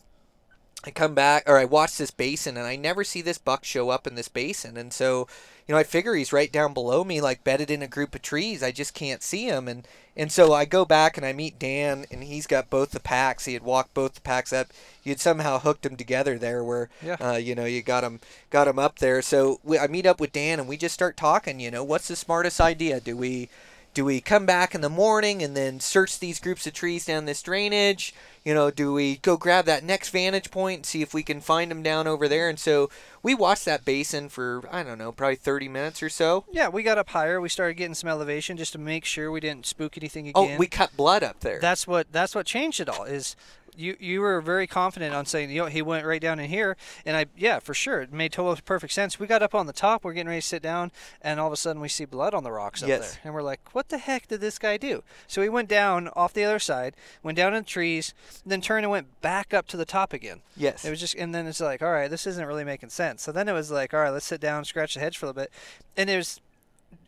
I 0.84 0.92
come 0.92 1.16
back, 1.16 1.44
or 1.48 1.58
I 1.58 1.66
watch 1.66 1.98
this 1.98 2.12
basin, 2.12 2.56
and 2.56 2.66
I 2.66 2.76
never 2.76 3.04
see 3.04 3.22
this 3.22 3.38
buck 3.38 3.66
show 3.66 3.90
up 3.90 4.08
in 4.08 4.16
this 4.16 4.30
basin. 4.30 4.78
And 4.78 4.94
so, 4.94 5.28
you 5.68 5.74
know, 5.74 5.80
I 5.80 5.84
figure 5.84 6.14
he's 6.16 6.34
right 6.34 6.52
down 6.52 6.74
below 6.74 7.04
me, 7.04 7.22
like 7.22 7.44
bedded 7.44 7.72
in 7.72 7.82
a 7.82 7.88
group 7.88 8.16
of 8.16 8.22
trees. 8.22 8.62
I 8.62 8.72
just 8.72 8.94
can't 8.94 9.24
see 9.24 9.46
him, 9.46 9.68
and 9.68 9.88
and 10.16 10.32
so 10.32 10.54
I 10.54 10.66
go 10.66 10.86
back 10.86 11.18
and 11.18 11.26
I 11.26 11.34
meet 11.34 11.58
Dan, 11.58 12.06
and 12.12 12.24
he's 12.24 12.46
got 12.48 12.70
both 12.70 12.92
the 12.92 13.00
packs. 13.00 13.46
He 13.46 13.54
had 13.54 13.64
walked 13.64 13.94
both 13.94 14.14
the 14.16 14.22
packs 14.22 14.54
up. 14.54 14.68
You'd 15.04 15.20
somehow 15.20 15.60
hooked 15.60 15.84
them 15.84 15.96
together 15.96 16.38
there, 16.38 16.64
where 16.64 16.90
Yeah. 17.02 17.18
uh, 17.20 17.38
you 17.38 17.56
know 17.56 17.66
you 17.66 17.82
got 17.82 18.04
him 18.04 18.20
got 18.50 18.68
him 18.68 18.78
up 18.80 19.00
there. 19.00 19.22
So 19.22 19.60
we, 19.64 19.80
I 19.80 19.88
meet 19.88 20.06
up 20.06 20.20
with 20.20 20.32
Dan, 20.34 20.60
and 20.60 20.68
we 20.68 20.78
just 20.78 20.94
start 20.96 21.18
talking. 21.18 21.60
You 21.60 21.72
know, 21.72 21.84
what's 21.84 22.08
the 22.08 22.16
smartest 22.16 22.60
idea? 22.62 23.00
Do 23.00 23.16
we 23.18 23.50
do 23.94 24.04
we 24.04 24.22
come 24.22 24.46
back 24.46 24.74
in 24.74 24.82
the 24.82 24.90
morning 24.90 25.44
and 25.44 25.56
then 25.56 25.80
search 25.80 26.20
these 26.20 26.40
groups 26.40 26.66
of 26.66 26.74
trees 26.74 27.06
down 27.06 27.26
this 27.26 27.42
drainage? 27.42 28.14
You 28.44 28.54
know, 28.54 28.72
do 28.72 28.92
we 28.92 29.18
go 29.18 29.38
grab 29.38 29.66
that 29.66 29.84
next 29.84 30.10
vantage 30.10 30.52
point 30.52 30.78
and 30.80 30.86
see 30.86 31.02
if 31.02 31.14
we 31.14 31.24
can 31.24 31.40
find 31.40 31.70
them 31.70 31.84
down 31.84 32.08
over 32.08 32.28
there? 32.28 32.50
And 32.50 32.60
so 32.60 32.90
we 33.22 33.36
watched 33.36 33.66
that 33.66 33.86
basin 33.86 34.30
for 34.30 34.64
I 34.72 34.84
don't 34.84 34.98
know, 34.98 35.12
probably 35.12 35.36
30 35.36 35.70
minutes 35.70 36.02
or 36.02 36.10
so. 36.10 36.46
Yeah, 36.52 36.70
we 36.70 36.84
got 36.84 36.98
up 36.98 37.10
higher. 37.10 37.40
We 37.40 37.50
started 37.50 37.76
getting 37.76 37.94
some 37.94 38.10
elevation 38.10 38.58
just 38.58 38.74
to 38.74 38.80
make 38.80 39.06
sure 39.06 39.32
we 39.32 39.40
didn't 39.40 39.66
spook 39.66 39.98
anything 39.98 40.32
oh, 40.34 40.44
again. 40.44 40.56
Oh, 40.56 40.60
we 40.60 40.68
cut 40.68 40.96
blood 40.98 41.24
up 41.24 41.40
there. 41.42 41.60
That's 41.60 41.88
what 41.88 42.12
that's 42.12 42.36
what 42.36 42.46
changed 42.46 42.80
it 42.80 42.90
all. 42.90 43.04
Is 43.04 43.36
you 43.78 43.96
you 44.00 44.22
were 44.22 44.42
very 44.42 44.68
confident 44.68 45.14
on 45.16 45.26
saying 45.26 45.50
you 45.50 45.62
know 45.62 45.68
he 45.68 45.82
went 45.82 46.06
right 46.06 46.22
down 46.22 46.40
in 46.40 46.50
here 46.50 46.76
and 47.06 47.16
I 47.18 47.26
yeah 47.36 47.60
for 47.60 47.74
sure 47.74 48.02
it 48.02 48.14
made 48.14 48.32
total 48.32 48.58
perfect 48.66 48.94
sense. 48.94 49.20
We 49.20 49.28
got 49.28 49.42
up 49.42 49.56
on 49.56 49.66
the 49.68 49.74
top, 49.74 50.04
we're 50.04 50.14
getting 50.14 50.28
ready 50.30 50.42
to 50.42 50.48
sit 50.48 50.62
down, 50.62 50.92
and 51.22 51.40
all 51.40 51.48
of 51.48 51.54
a 51.54 51.58
sudden 51.58 51.82
we 51.82 51.90
see 51.90 52.06
blood 52.06 52.34
on 52.34 52.44
the 52.44 52.52
rocks 52.52 52.82
up 52.84 52.90
Yes. 52.90 53.14
there, 53.14 53.22
and 53.26 53.34
we're 53.34 53.42
like, 53.42 53.74
what 53.74 53.90
the 53.90 53.98
heck 53.98 54.28
did 54.28 54.42
this 54.42 54.58
guy 54.60 54.78
do? 54.78 55.04
So 55.28 55.42
he 55.42 55.50
went 55.50 55.70
down 55.70 56.10
off 56.16 56.34
the 56.34 56.44
other 56.44 56.60
side, 56.60 56.96
went 57.24 57.36
down 57.38 57.54
in 57.54 57.64
the 57.64 57.70
trees, 57.70 58.14
then 58.46 58.62
turned 58.62 58.86
and 58.86 58.92
went 58.92 59.22
back 59.22 59.54
up 59.54 59.68
to 59.68 59.78
the 59.78 59.86
top 59.86 60.14
again. 60.14 60.42
yes. 60.56 60.86
It 60.86 60.90
was 60.90 61.00
just, 61.00 61.16
and 61.16 61.34
then 61.34 61.48
it's 61.48 61.60
like, 61.62 61.82
all 61.82 61.92
right, 61.92 62.10
this 62.10 62.26
isn't 62.28 62.46
really 62.46 62.64
making 62.64 62.90
sense. 62.90 63.22
So 63.24 63.32
then 63.32 63.48
it 63.48 63.54
was 63.54 63.72
like, 63.72 63.94
all 63.94 64.00
right, 64.02 64.10
let's 64.12 64.26
sit 64.26 64.42
down, 64.42 64.66
scratch 64.66 64.94
the 64.94 65.00
hedge 65.00 65.18
for 65.18 65.26
a 65.26 65.30
little 65.30 65.42
bit, 65.44 65.52
and 65.98 66.08
there's 66.10 66.40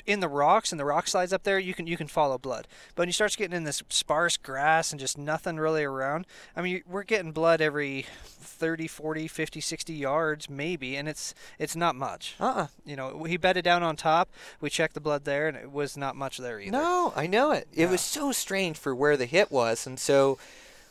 in 0.05 0.19
the 0.19 0.27
rocks 0.27 0.71
and 0.71 0.79
the 0.79 0.85
rock 0.85 1.07
slides 1.07 1.33
up 1.33 1.43
there, 1.43 1.57
you 1.59 1.73
can 1.73 1.87
you 1.87 1.97
can 1.97 2.07
follow 2.07 2.37
blood. 2.37 2.67
But 2.95 3.01
when 3.03 3.09
you 3.09 3.13
start 3.13 3.35
getting 3.37 3.55
in 3.57 3.63
this 3.63 3.81
sparse 3.89 4.37
grass 4.37 4.91
and 4.91 4.99
just 4.99 5.17
nothing 5.17 5.57
really 5.57 5.83
around, 5.83 6.27
I 6.55 6.61
mean, 6.61 6.81
we're 6.87 7.03
getting 7.03 7.31
blood 7.31 7.59
every 7.61 8.05
30, 8.23 8.87
40, 8.87 9.27
50, 9.27 9.59
60 9.61 9.93
yards 9.93 10.49
maybe, 10.49 10.95
and 10.95 11.07
it's 11.07 11.33
it's 11.59 11.75
not 11.75 11.95
much. 11.95 12.35
uh-uh. 12.39 12.67
You 12.85 12.95
know, 12.95 13.23
he 13.23 13.37
bedded 13.37 13.65
down 13.65 13.83
on 13.83 13.95
top. 13.95 14.29
We 14.61 14.69
checked 14.69 14.93
the 14.93 15.01
blood 15.01 15.25
there, 15.25 15.47
and 15.47 15.57
it 15.57 15.71
was 15.71 15.97
not 15.97 16.15
much 16.15 16.37
there 16.37 16.59
either. 16.59 16.71
No, 16.71 17.11
I 17.15 17.27
know 17.27 17.51
it. 17.51 17.67
It 17.73 17.81
Yeah. 17.85 17.91
was 17.91 18.01
so 18.01 18.31
strange 18.31 18.77
for 18.77 18.93
where 18.95 19.17
the 19.17 19.25
hit 19.25 19.51
was, 19.51 19.87
and 19.87 19.99
so 19.99 20.37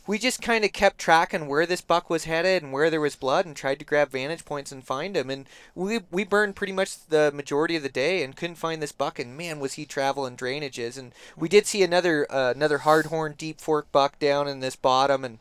we 0.07 0.19
just 0.19 0.43
kind 0.43 0.65
of 0.65 0.73
kept 0.73 0.99
track 0.99 1.33
on 1.33 1.47
where 1.47 1.65
this 1.67 1.81
buck 1.81 2.11
was 2.11 2.25
headed 2.25 2.63
and 2.63 2.73
where 2.73 2.91
there 2.91 3.01
was 3.01 3.17
blood, 3.17 3.47
and 3.47 3.57
tried 3.57 3.79
to 3.79 3.85
grab 3.85 4.11
vantage 4.11 4.45
points 4.45 4.71
and 4.71 4.85
find 4.85 5.17
him. 5.17 5.31
And 5.31 5.47
we 5.75 6.01
we 6.11 6.25
burned 6.25 6.57
pretty 6.57 6.73
much 6.73 7.07
the 7.09 7.31
majority 7.33 7.77
of 7.77 7.83
the 7.83 7.89
day 7.89 8.23
and 8.23 8.37
couldn't 8.37 8.57
find 8.57 8.83
this 8.83 8.93
buck. 8.93 9.19
And 9.19 9.37
man, 9.37 9.61
was 9.61 9.75
he 9.75 9.87
traveling 9.87 10.37
drainages. 10.37 10.99
And 10.99 11.13
we 11.37 11.49
did 11.49 11.67
see 11.67 11.83
another 11.83 12.27
uh, 12.31 12.53
another 12.55 12.81
hardhorn 12.81 13.37
deep 13.37 13.61
fork 13.61 13.91
buck 13.93 14.19
down 14.19 14.47
in 14.49 14.61
this 14.61 14.77
bottom, 14.77 15.25
and 15.25 15.39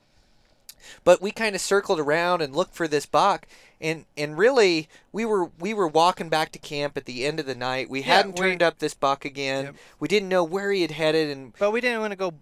but 1.04 1.22
we 1.22 1.32
kind 1.32 1.56
of 1.56 1.62
circled 1.62 2.00
around 2.00 2.42
and 2.42 2.56
looked 2.56 2.76
for 2.76 2.88
this 2.88 3.06
buck 3.06 3.48
and 3.80 4.06
and 4.18 4.38
really 4.38 4.90
we 5.14 5.24
were 5.26 5.50
we 5.60 5.74
were 5.74 5.88
walking 5.88 6.28
back 6.30 6.52
to 6.52 6.60
camp 6.60 6.98
at 6.98 7.06
the 7.06 7.26
end 7.26 7.40
of 7.40 7.46
the 7.46 7.56
night 7.56 7.90
we 7.90 8.02
Yeah, 8.02 8.18
hadn't 8.18 8.34
we- 8.34 8.38
turned 8.50 8.62
up 8.62 8.80
this 8.80 8.94
buck 8.94 9.24
again 9.24 9.66
Yep. 9.66 9.76
we 10.02 10.08
didn't 10.10 10.28
know 10.30 10.44
where 10.44 10.72
he 10.74 10.82
had 10.82 10.92
headed 10.92 11.30
and 11.30 11.54
But 11.58 11.72
we 11.72 11.80
didn't 11.80 12.02
want 12.02 12.12
to 12.12 12.18
go, 12.18 12.34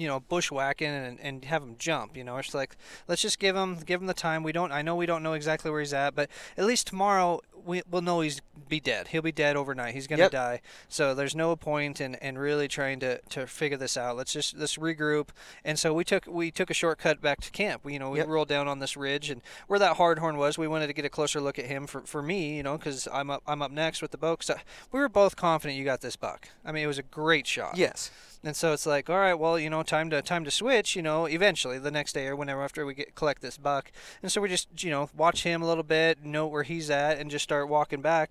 you 0.00 0.08
know, 0.08 0.20
bushwhacking 0.20 0.88
and, 0.88 1.20
and 1.20 1.44
have 1.44 1.62
him 1.62 1.76
jump. 1.78 2.16
You 2.16 2.24
know, 2.24 2.38
it's 2.38 2.54
like 2.54 2.76
let's 3.08 3.22
just 3.22 3.38
give 3.38 3.54
him 3.56 3.76
give 3.84 4.00
him 4.00 4.06
the 4.06 4.14
time. 4.14 4.42
We 4.42 4.52
don't. 4.52 4.72
I 4.72 4.82
know 4.82 4.96
we 4.96 5.06
don't 5.06 5.22
know 5.22 5.34
exactly 5.34 5.70
where 5.70 5.80
he's 5.80 5.92
at, 5.92 6.14
but 6.14 6.28
at 6.56 6.64
least 6.64 6.86
tomorrow 6.86 7.40
we, 7.64 7.82
we'll 7.90 8.00
know 8.02 8.20
he's 8.20 8.40
be 8.68 8.80
dead. 8.80 9.08
He'll 9.08 9.20
be 9.20 9.32
dead 9.32 9.56
overnight. 9.56 9.94
He's 9.94 10.06
gonna 10.06 10.22
Yep. 10.22 10.30
die. 10.30 10.60
So 10.88 11.14
there's 11.14 11.34
no 11.34 11.56
point 11.56 12.00
in, 12.00 12.14
in 12.16 12.38
really 12.38 12.68
trying 12.68 13.00
to, 13.00 13.20
to 13.30 13.46
figure 13.46 13.76
this 13.76 13.96
out. 13.96 14.16
Let's 14.16 14.32
just 14.32 14.56
let's 14.56 14.76
regroup. 14.76 15.28
And 15.64 15.78
so 15.78 15.92
we 15.92 16.04
took 16.04 16.26
we 16.26 16.50
took 16.50 16.70
a 16.70 16.74
shortcut 16.74 17.20
back 17.20 17.40
to 17.42 17.50
camp. 17.50 17.84
We, 17.84 17.92
you 17.94 17.98
know, 17.98 18.10
we 18.10 18.18
Yep. 18.20 18.28
rolled 18.28 18.48
down 18.48 18.66
on 18.68 18.78
this 18.78 18.96
ridge 18.96 19.28
and 19.28 19.42
where 19.66 19.78
that 19.78 19.96
hardhorn 19.98 20.36
was. 20.36 20.56
We 20.56 20.68
wanted 20.68 20.86
to 20.86 20.92
get 20.94 21.04
a 21.04 21.10
closer 21.10 21.40
look 21.40 21.58
at 21.58 21.66
him 21.66 21.86
for, 21.86 22.00
for 22.02 22.22
me, 22.22 22.56
you 22.56 22.62
know, 22.62 22.78
because 22.78 23.06
I'm 23.12 23.28
up 23.30 23.42
I'm 23.46 23.60
up 23.60 23.70
next 23.70 24.00
with 24.00 24.10
the 24.12 24.18
bow. 24.18 24.36
'cause 24.36 24.50
I- 24.50 24.62
we 24.92 25.00
were 25.00 25.08
both 25.10 25.36
confident 25.36 25.78
you 25.78 25.84
got 25.84 26.00
this 26.00 26.16
buck. 26.16 26.48
I 26.64 26.72
mean, 26.72 26.84
it 26.84 26.86
was 26.88 26.98
a 26.98 27.02
great 27.02 27.46
shot. 27.46 27.76
yes 27.76 28.10
And 28.42 28.56
so 28.56 28.72
it's 28.72 28.86
like, 28.86 29.10
all 29.10 29.18
right, 29.18 29.34
well, 29.34 29.58
you 29.58 29.68
know, 29.68 29.82
time 29.82 30.08
to 30.10 30.22
time 30.22 30.44
to 30.44 30.50
switch. 30.50 30.96
You 30.96 31.02
know, 31.02 31.26
eventually 31.26 31.78
the 31.78 31.90
next 31.90 32.14
day 32.14 32.26
or 32.26 32.36
whenever 32.36 32.62
after 32.62 32.86
we 32.86 32.94
get 32.94 33.14
collect 33.14 33.42
this 33.42 33.58
buck. 33.58 33.92
And 34.22 34.32
so 34.32 34.40
we 34.40 34.48
just 34.48 34.68
you 34.82 34.90
know 34.90 35.10
watch 35.16 35.42
him 35.42 35.62
a 35.62 35.66
little 35.66 35.84
bit, 35.84 36.24
note 36.24 36.46
where 36.46 36.62
he's 36.62 36.90
at, 36.90 37.18
and 37.18 37.30
just 37.30 37.42
start 37.42 37.68
walking 37.68 38.00
back. 38.00 38.30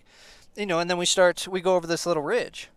You 0.55 0.66
know, 0.66 0.80
and 0.80 0.89
then 0.89 0.97
we 0.97 1.05
start 1.05 1.47
we 1.47 1.62
go 1.62 1.76
over 1.76 1.88
this 1.88 2.05
little 2.05 2.24
ridge. 2.24 2.70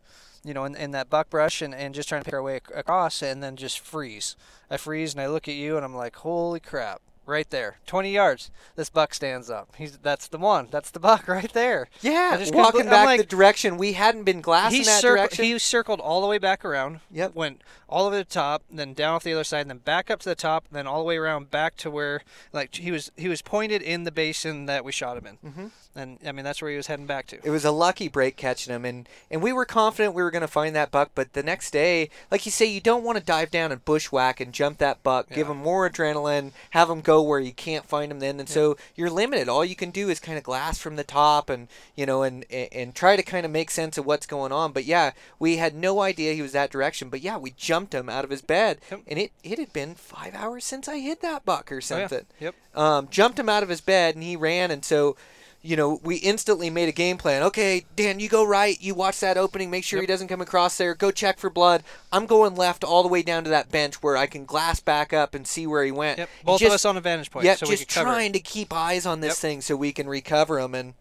You 0.45 0.55
know, 0.55 0.65
in, 0.65 0.75
in 0.75 0.91
that 0.91 1.09
buckbrush 1.09 1.63
and, 1.63 1.73
and 1.73 1.95
just 1.95 2.09
trying 2.09 2.23
to 2.23 2.25
pick 2.25 2.35
our 2.35 2.43
way 2.43 2.61
across 2.75 3.23
and 3.23 3.43
then 3.43 3.55
just 3.55 3.79
freeze. 3.79 4.35
I 4.69 4.77
freeze 4.77 5.15
and 5.15 5.21
I 5.21 5.29
look 5.29 5.47
at 5.47 5.55
you 5.55 5.77
and 5.77 5.85
I'm 5.85 5.95
like, 5.95 6.17
holy 6.17 6.59
crap. 6.59 7.01
Right 7.25 7.49
there, 7.51 7.77
20 7.87 8.13
yards. 8.13 8.51
This 8.75 8.91
buck 8.91 9.15
stands 9.15 9.49
up. 9.49 9.77
He's 9.77 9.97
that's 9.99 10.27
the 10.27 10.39
one. 10.39 10.67
That's 10.73 10.91
the 10.91 10.99
buck 10.99 11.29
right 11.29 11.53
there. 11.53 11.89
yeah 12.01 12.33
I 12.35 12.37
just 12.39 12.53
walking 12.55 12.87
back 12.87 13.07
like- 13.07 13.21
the 13.21 13.27
direction 13.27 13.77
we 13.79 13.93
hadn't 13.93 14.25
been 14.25 14.41
glassing 14.41 14.81
he 14.81 14.85
that 14.85 15.01
circled, 15.01 15.17
direction 15.19 15.45
He 15.45 15.59
circled 15.61 16.01
all 16.01 16.21
the 16.21 16.27
way 16.27 16.39
back 16.39 16.65
around. 16.65 16.99
Yep. 17.13 17.35
Went 17.37 17.63
all 17.89 18.07
over 18.07 18.17
the 18.17 18.25
top, 18.25 18.63
then 18.71 18.93
down 18.95 19.15
off 19.15 19.23
the 19.23 19.35
other 19.35 19.45
side, 19.45 19.61
and 19.61 19.71
then 19.71 19.79
back 19.79 20.11
up 20.11 20.19
to 20.21 20.29
the 20.29 20.35
top, 20.35 20.65
then 20.73 20.87
all 20.87 20.99
the 20.99 21.05
way 21.05 21.17
around 21.19 21.51
back 21.51 21.77
to 21.77 21.91
where 21.91 22.23
like 22.53 22.75
he 22.75 22.91
was 22.91 23.13
he 23.17 23.29
was 23.29 23.41
pointed 23.41 23.83
in 23.83 24.03
the 24.05 24.11
basin 24.13 24.67
that 24.67 24.85
we 24.85 24.91
shot 24.91 25.17
him 25.17 25.27
in. 25.27 25.51
Mm-hmm. 25.51 25.67
And 25.95 26.19
I 26.27 26.33
mean 26.33 26.45
that's 26.45 26.61
where 26.63 26.71
he 26.71 26.77
was 26.77 26.87
heading 26.87 27.07
back 27.07 27.27
to. 27.29 27.37
it 27.45 27.51
was 27.51 27.65
a 27.67 27.71
lucky 27.71 28.09
break 28.09 28.37
catching 28.37 28.75
him 28.75 28.85
and 28.87 29.07
and 29.31 29.43
we 29.43 29.53
were 29.53 29.67
confident 29.67 30.15
we 30.15 30.23
were 30.23 30.31
going 30.31 30.41
to 30.41 30.49
find 30.49 30.75
that 30.75 30.91
buck 30.91 31.11
but 31.15 31.35
the 31.35 31.43
next 31.43 31.71
day 31.71 32.09
like 32.31 32.47
you 32.47 32.51
say 32.53 32.65
you 32.65 32.81
don't 32.81 33.05
want 33.05 33.19
to 33.19 33.23
dive 33.23 33.51
down 33.51 33.71
and 33.71 33.85
bushwhack 33.85 34.41
and 34.41 34.55
jump 34.55 34.79
that 34.79 35.03
buck 35.03 35.29
give 35.29 35.49
him 35.49 35.59
more 35.59 35.89
adrenaline 35.89 36.53
have 36.71 36.89
him 36.89 37.03
go 37.03 37.12
where 37.21 37.41
you 37.41 37.53
can't 37.53 37.85
find 37.85 38.11
them 38.11 38.21
then. 38.21 38.39
And 38.41 38.49
so 38.49 38.77
you're 38.95 39.11
limited. 39.11 39.49
All 39.49 39.65
you 39.65 39.77
can 39.77 39.91
do 39.91 40.09
is 40.09 40.21
kind 40.21 40.39
of 40.39 40.45
glass 40.45 40.79
from 40.79 40.97
the 40.97 41.05
top 41.05 41.51
and 41.51 41.69
you 41.97 42.07
know 42.07 42.23
and, 42.23 42.45
and 42.51 42.95
try 42.95 43.17
to 43.17 43.23
kind 43.23 43.45
of 43.45 43.53
make 43.53 43.71
sense 43.71 43.99
of 43.99 44.07
what's 44.07 44.27
going 44.27 44.53
on. 44.53 44.73
But 44.73 44.85
yeah 44.85 45.11
we 45.39 45.57
had 45.57 45.75
no 45.75 46.01
idea 46.01 46.33
he 46.33 46.41
was 46.43 46.53
that 46.53 46.71
direction. 46.71 47.09
But 47.11 47.21
yeah 47.21 47.37
we 47.37 47.51
jumped 47.51 47.93
him 47.93 48.09
out 48.09 48.25
of 48.25 48.31
his 48.31 48.41
bed 48.43 48.79
Yep. 48.91 49.01
and 49.09 49.19
it 49.19 49.33
it 49.43 49.59
had 49.59 49.73
been 49.73 49.95
five 49.97 50.35
hours 50.35 50.65
since 50.65 50.87
i 50.89 50.99
hit 51.01 51.21
that 51.23 51.45
buck 51.45 51.71
or 51.71 51.75
Oh, 51.75 51.79
yeah. 51.79 51.81
something. 51.81 52.27
Yep. 52.41 52.55
um, 52.75 53.09
jumped 53.11 53.39
him 53.39 53.49
out 53.49 53.63
of 53.65 53.69
his 53.69 53.81
bed 53.81 54.15
and 54.15 54.23
he 54.23 54.37
ran. 54.37 54.71
And 54.71 54.85
so 54.85 55.17
you 55.63 55.77
know, 55.77 56.01
we 56.03 56.17
instantly 56.17 56.71
made 56.71 56.89
a 56.89 56.93
game 56.93 57.17
plan. 57.17 57.43
Okay, 57.45 57.85
Dan, 57.95 58.19
you 58.19 58.29
go 58.29 58.45
right. 58.45 58.77
You 58.83 58.95
watch 58.95 59.21
that 59.21 59.37
opening. 59.37 59.71
Make 59.71 59.85
sure 59.85 59.99
Yep. 59.99 60.03
he 60.03 60.07
doesn't 60.13 60.29
come 60.29 60.41
across 60.41 60.77
there. 60.77 60.95
Go 60.95 61.11
check 61.13 61.39
for 61.39 61.51
blood. 61.51 61.85
I'm 62.11 62.27
going 62.27 62.57
left 62.57 62.83
all 62.83 63.03
the 63.03 63.09
way 63.09 63.23
down 63.23 63.45
to 63.45 63.51
that 63.51 63.71
bench 63.71 64.03
where 64.03 64.17
I 64.17 64.27
can 64.27 64.45
glass 64.45 64.81
back 64.81 65.13
up 65.13 65.35
and 65.35 65.47
see 65.47 65.67
where 65.67 65.85
he 65.85 65.93
went. 65.93 66.19
Yep. 66.19 66.31
Both 66.45 66.61
just, 66.61 66.69
of 66.69 66.75
us 66.75 66.85
on 66.85 66.97
a 66.97 67.01
vantage 67.01 67.31
point, 67.31 67.47
yeah, 67.47 67.55
so 67.55 67.67
just 67.67 67.87
could 67.87 67.95
cover. 67.95 68.09
it. 68.11 68.13
trying 68.13 68.33
to 68.33 68.41
keep 68.41 68.73
eyes 68.73 69.07
on 69.07 69.21
this 69.21 69.31
Yep. 69.31 69.37
thing 69.37 69.61
so 69.61 69.77
we 69.77 69.93
can 69.93 70.09
recover 70.09 70.59
him. 70.59 70.75
And 70.75 70.95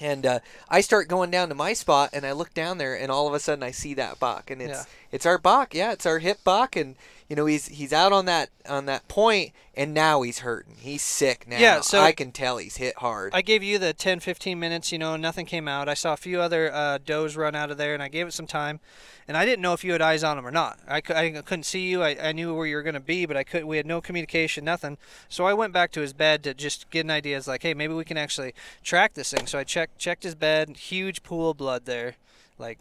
and 0.00 0.24
uh, 0.26 0.38
I 0.68 0.80
start 0.80 1.08
going 1.08 1.30
down 1.32 1.48
to 1.48 1.56
my 1.56 1.72
spot, 1.72 2.10
and 2.12 2.24
I 2.24 2.30
look 2.30 2.54
down 2.54 2.78
there, 2.78 2.94
and 2.94 3.10
all 3.10 3.26
of 3.26 3.34
a 3.34 3.40
sudden 3.40 3.64
I 3.64 3.72
see 3.72 3.94
that 3.94 4.20
buck, 4.20 4.48
and 4.48 4.62
it's 4.62 4.70
Yeah. 4.78 4.84
it's 5.10 5.26
our 5.26 5.38
buck. 5.38 5.74
Yeah, 5.74 5.90
it's 5.92 6.06
our 6.06 6.20
hip 6.20 6.38
buck, 6.44 6.76
and 6.76 6.94
you 7.28 7.36
know 7.36 7.46
he's 7.46 7.66
he's 7.66 7.92
out 7.92 8.12
on 8.12 8.24
that 8.24 8.48
on 8.68 8.86
that 8.86 9.06
point, 9.06 9.52
and 9.74 9.92
now 9.92 10.22
he's 10.22 10.38
hurting. 10.40 10.76
He's 10.78 11.02
sick 11.02 11.46
now. 11.46 11.58
Yeah, 11.58 11.80
so- 11.80 12.00
I 12.00 12.12
can 12.12 12.32
tell 12.32 12.56
he's 12.56 12.76
hit 12.78 12.96
hard. 12.96 13.32
I 13.34 13.42
gave 13.42 13.62
you 13.62 13.78
the 13.78 13.92
10, 13.92 14.20
15 14.20 14.58
minutes. 14.58 14.92
You 14.92 14.98
know, 14.98 15.16
nothing 15.16 15.44
came 15.44 15.68
out. 15.68 15.88
I 15.88 15.94
saw 15.94 16.14
a 16.14 16.16
few 16.16 16.40
other 16.40 16.72
uh, 16.72 16.98
does 17.04 17.36
run 17.36 17.54
out 17.54 17.70
of 17.70 17.76
there, 17.76 17.92
and 17.92 18.02
I 18.02 18.08
gave 18.08 18.26
it 18.26 18.32
some 18.32 18.46
time. 18.46 18.80
And 19.26 19.36
I 19.36 19.44
didn't 19.44 19.60
know 19.60 19.74
if 19.74 19.84
you 19.84 19.92
had 19.92 20.00
eyes 20.00 20.24
on 20.24 20.38
him 20.38 20.46
or 20.46 20.50
not. 20.50 20.78
I, 20.88 21.02
I 21.14 21.42
couldn't 21.44 21.64
see 21.64 21.90
you. 21.90 22.02
I, 22.02 22.16
I 22.28 22.32
knew 22.32 22.54
where 22.54 22.66
you 22.66 22.76
were 22.76 22.82
going 22.82 22.94
to 22.94 23.00
be, 23.00 23.26
but 23.26 23.36
I 23.36 23.44
could. 23.44 23.66
We 23.66 23.76
had 23.76 23.84
no 23.84 24.00
communication, 24.00 24.64
nothing. 24.64 24.96
So 25.28 25.44
I 25.44 25.52
went 25.52 25.74
back 25.74 25.92
to 25.92 26.00
his 26.00 26.14
bed 26.14 26.42
to 26.44 26.54
just 26.54 26.88
get 26.88 27.04
an 27.04 27.10
idea. 27.10 27.36
It's 27.36 27.46
like, 27.46 27.62
hey, 27.62 27.74
maybe 27.74 27.92
we 27.92 28.06
can 28.06 28.16
actually 28.16 28.54
track 28.82 29.12
this 29.12 29.30
thing. 29.30 29.46
So 29.46 29.58
I 29.58 29.64
checked 29.64 29.98
checked 29.98 30.22
his 30.22 30.34
bed. 30.34 30.74
Huge 30.78 31.22
pool 31.22 31.50
of 31.50 31.58
blood 31.58 31.84
there, 31.84 32.14
like 32.58 32.78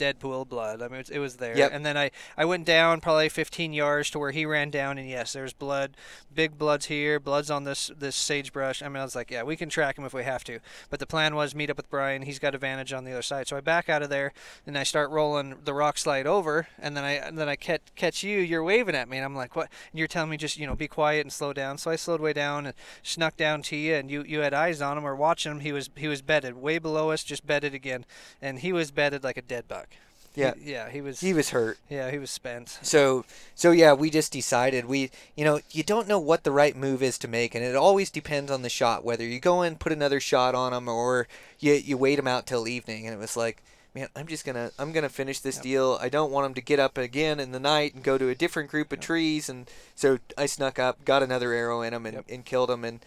dead 0.00 0.18
pool 0.18 0.46
blood. 0.46 0.80
I 0.80 0.88
mean, 0.88 0.94
it 0.94 0.98
was, 0.98 1.10
it 1.10 1.18
was 1.18 1.36
there. 1.36 1.54
Yep. 1.54 1.72
And 1.74 1.84
then 1.84 1.94
I, 1.94 2.10
I 2.34 2.46
went 2.46 2.64
down 2.64 3.02
probably 3.02 3.28
15 3.28 3.74
yards 3.74 4.08
to 4.10 4.18
where 4.18 4.30
he 4.30 4.46
ran 4.46 4.70
down, 4.70 4.96
and 4.96 5.06
yes, 5.06 5.34
there's 5.34 5.52
blood. 5.52 5.94
Big 6.34 6.56
bloods 6.56 6.86
here, 6.86 7.20
bloods 7.20 7.50
on 7.50 7.64
this 7.64 7.90
this 7.98 8.16
sagebrush. 8.16 8.82
I 8.82 8.88
mean, 8.88 8.96
I 8.96 9.04
was 9.04 9.14
like, 9.14 9.30
yeah, 9.30 9.42
we 9.42 9.56
can 9.56 9.68
track 9.68 9.98
him 9.98 10.06
if 10.06 10.14
we 10.14 10.24
have 10.24 10.42
to. 10.44 10.60
But 10.88 11.00
the 11.00 11.06
plan 11.06 11.34
was 11.34 11.54
meet 11.54 11.68
up 11.68 11.76
with 11.76 11.90
Brian. 11.90 12.22
He's 12.22 12.38
got 12.38 12.54
advantage 12.54 12.94
on 12.94 13.04
the 13.04 13.12
other 13.12 13.20
side. 13.20 13.46
So 13.46 13.58
I 13.58 13.60
back 13.60 13.90
out 13.90 14.00
of 14.00 14.08
there, 14.08 14.32
and 14.66 14.78
I 14.78 14.84
start 14.84 15.10
rolling 15.10 15.56
the 15.64 15.74
rock 15.74 15.98
slide 15.98 16.26
over, 16.26 16.68
and 16.78 16.96
then 16.96 17.04
I 17.04 17.12
and 17.12 17.36
then 17.36 17.50
I 17.50 17.56
catch 17.56 17.82
catch 17.94 18.22
you. 18.22 18.38
You're 18.38 18.64
waving 18.64 18.94
at 18.94 19.06
me, 19.06 19.18
and 19.18 19.24
I'm 19.26 19.36
like, 19.36 19.54
what? 19.54 19.68
And 19.92 19.98
you're 19.98 20.08
telling 20.08 20.30
me 20.30 20.38
just 20.38 20.58
you 20.58 20.66
know 20.66 20.74
be 20.74 20.88
quiet 20.88 21.26
and 21.26 21.32
slow 21.32 21.52
down. 21.52 21.76
So 21.76 21.90
I 21.90 21.96
slowed 21.96 22.22
way 22.22 22.32
down 22.32 22.64
and 22.64 22.74
snuck 23.02 23.36
down 23.36 23.60
to 23.64 23.76
you, 23.76 23.96
and 23.96 24.10
you 24.10 24.24
you 24.26 24.40
had 24.40 24.54
eyes 24.54 24.80
on 24.80 24.96
him 24.96 25.06
or 25.06 25.14
watching 25.14 25.52
him. 25.52 25.60
He 25.60 25.72
was 25.72 25.90
he 25.94 26.08
was 26.08 26.22
bedded 26.22 26.56
way 26.56 26.78
below 26.78 27.10
us, 27.10 27.22
just 27.22 27.46
bedded 27.46 27.74
again, 27.74 28.06
and 28.40 28.60
he 28.60 28.72
was 28.72 28.90
bedded 28.90 29.22
like 29.22 29.36
a 29.36 29.42
dead 29.42 29.68
buck. 29.68 29.89
Yeah. 30.34 30.54
He- 30.54 30.70
yeah, 30.72 30.88
he 30.88 31.00
was. 31.00 31.20
he 31.20 31.32
was 31.34 31.50
hurt. 31.50 31.78
Yeah, 31.88 32.10
he 32.10 32.18
was 32.18 32.30
spent. 32.30 32.78
So 32.82 33.24
so 33.54 33.70
yeah, 33.72 33.92
we 33.92 34.10
just 34.10 34.32
decided 34.32 34.84
we 34.84 35.10
you 35.36 35.44
know, 35.44 35.60
you 35.70 35.82
don't 35.82 36.06
know 36.08 36.18
what 36.20 36.44
the 36.44 36.52
right 36.52 36.76
move 36.76 37.02
is 37.02 37.18
to 37.18 37.28
make 37.28 37.54
and 37.54 37.64
it 37.64 37.74
always 37.76 38.10
depends 38.10 38.50
on 38.50 38.62
the 38.62 38.68
shot 38.68 39.04
whether 39.04 39.24
you 39.24 39.40
go 39.40 39.62
in 39.62 39.76
put 39.76 39.92
another 39.92 40.20
shot 40.20 40.54
on 40.54 40.72
him 40.72 40.88
or 40.88 41.26
you 41.58 41.72
you 41.74 41.96
wait 41.96 42.18
him 42.18 42.28
out 42.28 42.46
till 42.46 42.68
evening 42.68 43.06
and 43.06 43.14
it 43.14 43.18
was 43.18 43.36
like 43.36 43.62
Man, 43.92 44.06
I'm 44.14 44.28
just 44.28 44.44
gonna 44.46 44.70
I'm 44.78 44.92
gonna 44.92 45.08
finish 45.08 45.40
this 45.40 45.58
deal. 45.58 45.98
I 46.00 46.08
don't 46.08 46.30
want 46.30 46.46
him 46.46 46.54
to 46.54 46.60
get 46.60 46.78
up 46.78 46.96
again 46.96 47.40
in 47.40 47.50
the 47.50 47.58
night 47.58 47.92
and 47.92 48.04
go 48.04 48.16
to 48.18 48.28
a 48.28 48.36
different 48.36 48.70
group 48.70 48.92
of 48.92 49.00
trees, 49.00 49.48
and 49.48 49.68
so 49.96 50.20
I 50.38 50.46
snuck 50.46 50.78
up, 50.78 51.04
got 51.04 51.24
another 51.24 51.52
arrow 51.52 51.82
in 51.82 51.92
him, 51.92 52.06
and, 52.06 52.14
Yep. 52.14 52.24
and 52.28 52.44
killed 52.44 52.70
him. 52.70 52.84
And 52.84 53.00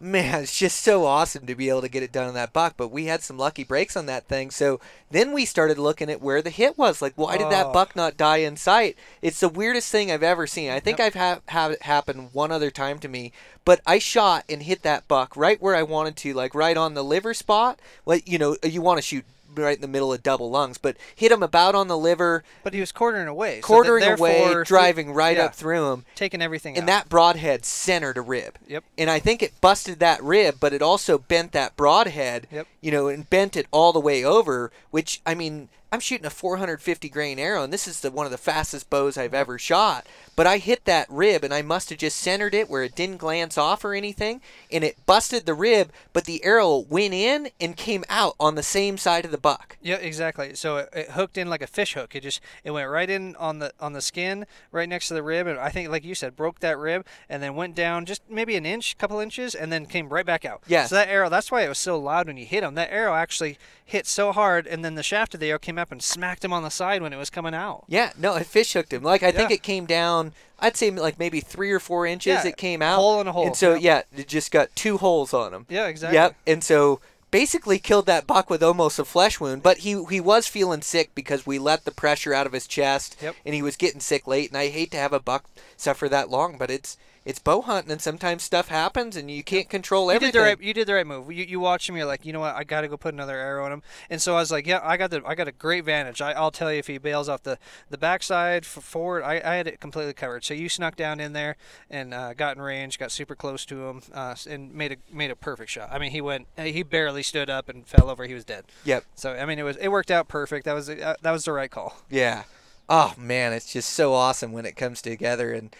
man, 0.00 0.42
it's 0.42 0.58
just 0.58 0.82
so 0.82 1.04
awesome 1.04 1.46
to 1.46 1.54
be 1.54 1.68
able 1.68 1.82
to 1.82 1.88
get 1.88 2.02
it 2.02 2.10
done 2.12 2.26
on 2.26 2.34
that 2.34 2.52
buck. 2.52 2.74
But 2.76 2.88
we 2.88 3.04
had 3.06 3.22
some 3.22 3.36
lucky 3.36 3.64
breaks 3.64 3.96
on 3.96 4.06
that 4.06 4.26
thing. 4.26 4.50
So 4.50 4.80
then 5.10 5.32
we 5.32 5.44
started 5.44 5.78
looking 5.78 6.08
at 6.10 6.22
where 6.22 6.40
the 6.40 6.50
hit 6.50 6.78
was. 6.78 7.02
Like, 7.02 7.12
why 7.16 7.36
did 7.36 7.50
that 7.50 7.66
Oh. 7.66 7.72
buck 7.72 7.94
not 7.94 8.16
die 8.16 8.38
in 8.38 8.56
sight? 8.56 8.96
It's 9.20 9.40
the 9.40 9.48
weirdest 9.48 9.90
thing 9.92 10.10
I've 10.10 10.22
ever 10.22 10.46
seen. 10.46 10.70
I 10.70 10.80
think 10.80 11.00
I've 11.00 11.14
ha- 11.14 11.40
had 11.46 11.72
it 11.72 11.82
happen 11.82 12.30
one 12.32 12.50
other 12.50 12.70
time 12.70 12.98
to 13.00 13.08
me. 13.08 13.32
But 13.64 13.80
I 13.86 13.98
shot 13.98 14.44
and 14.48 14.62
hit 14.62 14.82
that 14.82 15.06
buck 15.06 15.36
right 15.36 15.60
where 15.60 15.76
I 15.76 15.82
wanted 15.82 16.16
to, 16.18 16.32
like 16.32 16.54
right 16.54 16.76
on 16.76 16.94
the 16.94 17.04
liver 17.04 17.34
spot. 17.34 17.78
Like 18.06 18.28
you 18.28 18.38
know, 18.38 18.56
you 18.62 18.80
want 18.80 18.98
to 18.98 19.02
shoot 19.02 19.24
right 19.54 19.76
in 19.76 19.80
the 19.82 19.88
middle 19.88 20.12
of 20.12 20.22
double 20.22 20.50
lungs, 20.50 20.78
but 20.78 20.96
hit 21.14 21.32
him 21.32 21.42
about 21.42 21.74
on 21.74 21.88
the 21.88 21.98
liver, 21.98 22.44
But 22.62 22.74
he 22.74 22.80
was 22.80 22.92
quartering 22.92 23.28
away. 23.28 23.60
so 23.60 23.66
quartering 23.66 24.04
away, 24.04 24.54
driving 24.64 25.12
right 25.12 25.36
yeah, 25.36 25.46
up 25.46 25.54
through 25.54 25.92
him 25.92 26.04
taking 26.14 26.42
everything 26.42 26.76
and 26.76 26.84
out. 26.84 26.86
that 26.86 27.08
broadhead 27.08 27.64
centered 27.64 28.16
a 28.16 28.20
rib. 28.22 28.58
Yep. 28.68 28.84
And 28.98 29.10
I 29.10 29.18
think 29.18 29.42
it 29.42 29.60
busted 29.60 29.98
that 30.00 30.22
rib, 30.22 30.56
but 30.60 30.72
it 30.72 30.82
also 30.82 31.18
bent 31.18 31.52
that 31.52 31.76
broadhead. 31.76 32.46
Yep. 32.50 32.66
You 32.80 32.90
know, 32.90 33.08
and 33.08 33.28
bent 33.28 33.56
it 33.56 33.66
all 33.70 33.92
the 33.92 34.00
way 34.00 34.24
over. 34.24 34.70
Which 34.90 35.20
I 35.26 35.34
mean, 35.34 35.68
I'm 35.92 36.00
shooting 36.00 36.26
a 36.26 36.30
450 36.30 37.08
grain 37.08 37.38
arrow, 37.38 37.64
and 37.64 37.72
this 37.72 37.88
is 37.88 38.00
the 38.00 38.12
one 38.12 38.24
of 38.24 38.32
the 38.32 38.38
fastest 38.38 38.88
bows 38.90 39.18
I've 39.18 39.34
ever 39.34 39.58
shot. 39.58 40.06
But 40.36 40.46
I 40.46 40.58
hit 40.58 40.84
that 40.84 41.10
rib, 41.10 41.42
and 41.42 41.52
I 41.52 41.62
must 41.62 41.90
have 41.90 41.98
just 41.98 42.18
centered 42.18 42.54
it 42.54 42.70
where 42.70 42.84
it 42.84 42.94
didn't 42.94 43.16
glance 43.16 43.58
off 43.58 43.84
or 43.84 43.92
anything, 43.92 44.40
and 44.70 44.84
it 44.84 45.04
busted 45.04 45.46
the 45.46 45.54
rib. 45.54 45.90
But 46.12 46.26
the 46.26 46.44
arrow 46.44 46.78
went 46.78 47.12
in 47.14 47.50
and 47.60 47.76
came 47.76 48.04
out 48.08 48.36
on 48.38 48.54
the 48.54 48.62
same 48.62 48.98
side 48.98 49.24
of 49.24 49.32
the 49.32 49.38
buck. 49.38 49.76
Yeah, 49.82 49.96
exactly. 49.96 50.54
So 50.54 50.76
it, 50.76 50.88
it 50.94 51.10
hooked 51.10 51.36
in 51.36 51.50
like 51.50 51.60
a 51.60 51.66
fish 51.66 51.94
hook. 51.94 52.14
It 52.14 52.22
just 52.22 52.40
it 52.62 52.70
went 52.70 52.88
right 52.88 53.10
in 53.10 53.34
on 53.36 53.58
the 53.58 53.72
on 53.80 53.92
the 53.92 54.00
skin, 54.00 54.46
right 54.70 54.88
next 54.88 55.08
to 55.08 55.14
the 55.14 55.24
rib, 55.24 55.48
and 55.48 55.58
I 55.58 55.70
think, 55.70 55.90
like 55.90 56.04
you 56.04 56.14
said, 56.14 56.36
broke 56.36 56.60
that 56.60 56.78
rib, 56.78 57.04
and 57.28 57.42
then 57.42 57.56
went 57.56 57.74
down 57.74 58.06
just 58.06 58.22
maybe 58.30 58.54
an 58.54 58.64
inch, 58.64 58.96
couple 58.96 59.18
inches, 59.18 59.56
and 59.56 59.72
then 59.72 59.86
came 59.86 60.08
right 60.08 60.26
back 60.26 60.44
out. 60.44 60.62
Yeah. 60.68 60.86
So 60.86 60.94
that 60.94 61.08
arrow, 61.08 61.28
that's 61.28 61.50
why 61.50 61.62
it 61.62 61.68
was 61.68 61.78
so 61.78 61.98
loud 61.98 62.28
when 62.28 62.36
you 62.36 62.46
hit 62.46 62.62
him. 62.62 62.76
That 62.76 62.92
arrow 62.92 63.14
actually 63.14 63.58
hit 63.84 64.06
so 64.06 64.30
hard, 64.30 64.68
and 64.68 64.84
then 64.84 64.94
the 64.94 65.02
shaft 65.02 65.34
of 65.34 65.40
the 65.40 65.50
arrow 65.50 65.58
came 65.58 65.79
up 65.80 65.90
and 65.90 66.00
smacked 66.02 66.44
him 66.44 66.52
on 66.52 66.62
the 66.62 66.70
side 66.70 67.02
when 67.02 67.12
it 67.12 67.16
was 67.16 67.30
coming 67.30 67.54
out. 67.54 67.84
Yeah, 67.88 68.12
no, 68.16 68.36
it 68.36 68.46
fish 68.46 68.72
hooked 68.74 68.92
him. 68.92 69.02
Like 69.02 69.22
I 69.24 69.32
think 69.32 69.50
Yeah. 69.50 69.54
it 69.56 69.62
came 69.64 69.86
down. 69.86 70.32
I'd 70.60 70.76
say 70.76 70.90
like 70.90 71.18
maybe 71.18 71.40
three 71.40 71.72
or 71.72 71.80
four 71.80 72.06
inches. 72.06 72.44
Yeah, 72.44 72.46
it 72.48 72.56
came 72.56 72.82
out. 72.82 72.96
hole 72.96 73.20
in 73.20 73.26
a 73.26 73.32
hole, 73.32 73.46
And 73.46 73.56
so 73.56 73.74
yeah, 73.74 74.02
it 74.16 74.28
just 74.28 74.52
got 74.52 74.74
two 74.76 74.98
holes 74.98 75.34
on 75.34 75.52
him. 75.52 75.66
Yeah, 75.68 75.86
exactly. 75.88 76.16
Yep. 76.18 76.36
And 76.46 76.62
so 76.62 77.00
basically 77.30 77.78
killed 77.78 78.06
that 78.06 78.26
buck 78.26 78.50
with 78.50 78.62
almost 78.62 78.98
a 78.98 79.04
flesh 79.04 79.40
wound. 79.40 79.62
But 79.62 79.78
he 79.78 80.04
he 80.10 80.20
was 80.20 80.46
feeling 80.46 80.82
sick 80.82 81.10
because 81.14 81.46
we 81.46 81.58
let 81.58 81.84
the 81.84 81.90
pressure 81.90 82.34
out 82.34 82.46
of 82.46 82.52
his 82.52 82.66
chest. 82.66 83.16
Yep. 83.22 83.36
And 83.46 83.54
he 83.54 83.62
was 83.62 83.76
getting 83.76 84.00
sick 84.00 84.26
late. 84.26 84.50
And 84.50 84.58
I 84.58 84.68
hate 84.68 84.90
to 84.92 84.98
have 84.98 85.12
a 85.12 85.20
buck 85.20 85.44
suffer 85.76 86.08
that 86.10 86.28
long, 86.30 86.58
but 86.58 86.70
it's 86.70 86.96
it's 87.24 87.38
bow 87.38 87.60
hunting, 87.60 87.92
and 87.92 88.00
sometimes 88.00 88.42
stuff 88.42 88.68
happens, 88.68 89.14
and 89.14 89.30
you 89.30 89.42
can't 89.44 89.68
control 89.68 90.06
You 90.06 90.12
everything. 90.12 90.32
did 90.32 90.38
the 90.40 90.42
right. 90.42 90.60
You 90.60 90.72
did 90.74 90.86
the 90.86 90.94
right 90.94 91.06
move. 91.06 91.30
You, 91.30 91.44
you 91.44 91.60
watch 91.60 91.88
him. 91.88 91.96
You're 91.96 92.06
like, 92.06 92.24
you 92.24 92.32
know 92.32 92.40
what? 92.40 92.56
I 92.56 92.64
got 92.64 92.80
to 92.80 92.88
go 92.88 92.96
put 92.96 93.12
another 93.12 93.36
arrow 93.36 93.66
in 93.66 93.72
him. 93.72 93.82
And 94.08 94.22
so 94.22 94.34
I 94.36 94.40
was 94.40 94.50
like, 94.50 94.66
yeah, 94.66 94.80
I 94.82 94.96
got 94.96 95.10
the. 95.10 95.22
I 95.26 95.34
got 95.34 95.46
a 95.46 95.52
great 95.52 95.84
vantage. 95.84 96.22
I, 96.22 96.32
I'll 96.32 96.50
tell 96.50 96.72
you 96.72 96.78
if 96.78 96.86
he 96.86 96.96
bails 96.98 97.28
off 97.28 97.42
the 97.42 97.58
the 97.90 97.98
backside 97.98 98.64
forward, 98.64 99.22
I, 99.22 99.34
I 99.44 99.54
had 99.56 99.66
it 99.66 99.80
completely 99.80 100.14
covered. 100.14 100.44
So 100.44 100.54
you 100.54 100.68
snuck 100.70 100.96
down 100.96 101.20
in 101.20 101.34
there 101.34 101.56
and 101.90 102.14
uh, 102.14 102.32
got 102.32 102.56
in 102.56 102.62
range, 102.62 102.98
got 102.98 103.12
super 103.12 103.34
close 103.34 103.64
to 103.66 103.88
him, 103.88 104.02
uh, 104.14 104.34
and 104.48 104.72
made 104.74 104.92
a 104.92 104.96
made 105.14 105.30
a 105.30 105.36
perfect 105.36 105.70
shot. 105.70 105.90
I 105.92 105.98
mean, 105.98 106.12
he 106.12 106.20
went. 106.22 106.46
He 106.56 106.82
barely 106.82 107.22
stood 107.22 107.50
up 107.50 107.68
and 107.68 107.86
fell 107.86 108.08
over. 108.08 108.24
He 108.24 108.34
was 108.34 108.44
dead. 108.46 108.64
Yep. 108.84 109.04
So 109.14 109.32
I 109.34 109.44
mean, 109.44 109.58
it 109.58 109.64
was 109.64 109.76
it 109.76 109.88
worked 109.88 110.10
out 110.10 110.26
perfect. 110.28 110.64
That 110.64 110.72
was 110.74 110.88
uh, 110.88 111.16
that 111.20 111.30
was 111.32 111.44
the 111.44 111.52
right 111.52 111.70
call. 111.70 111.96
Yeah. 112.08 112.44
Oh 112.88 113.14
man, 113.18 113.52
it's 113.52 113.72
just 113.72 113.90
so 113.90 114.14
awesome 114.14 114.52
when 114.52 114.64
it 114.66 114.74
comes 114.74 115.00
together 115.02 115.52
and 115.52 115.76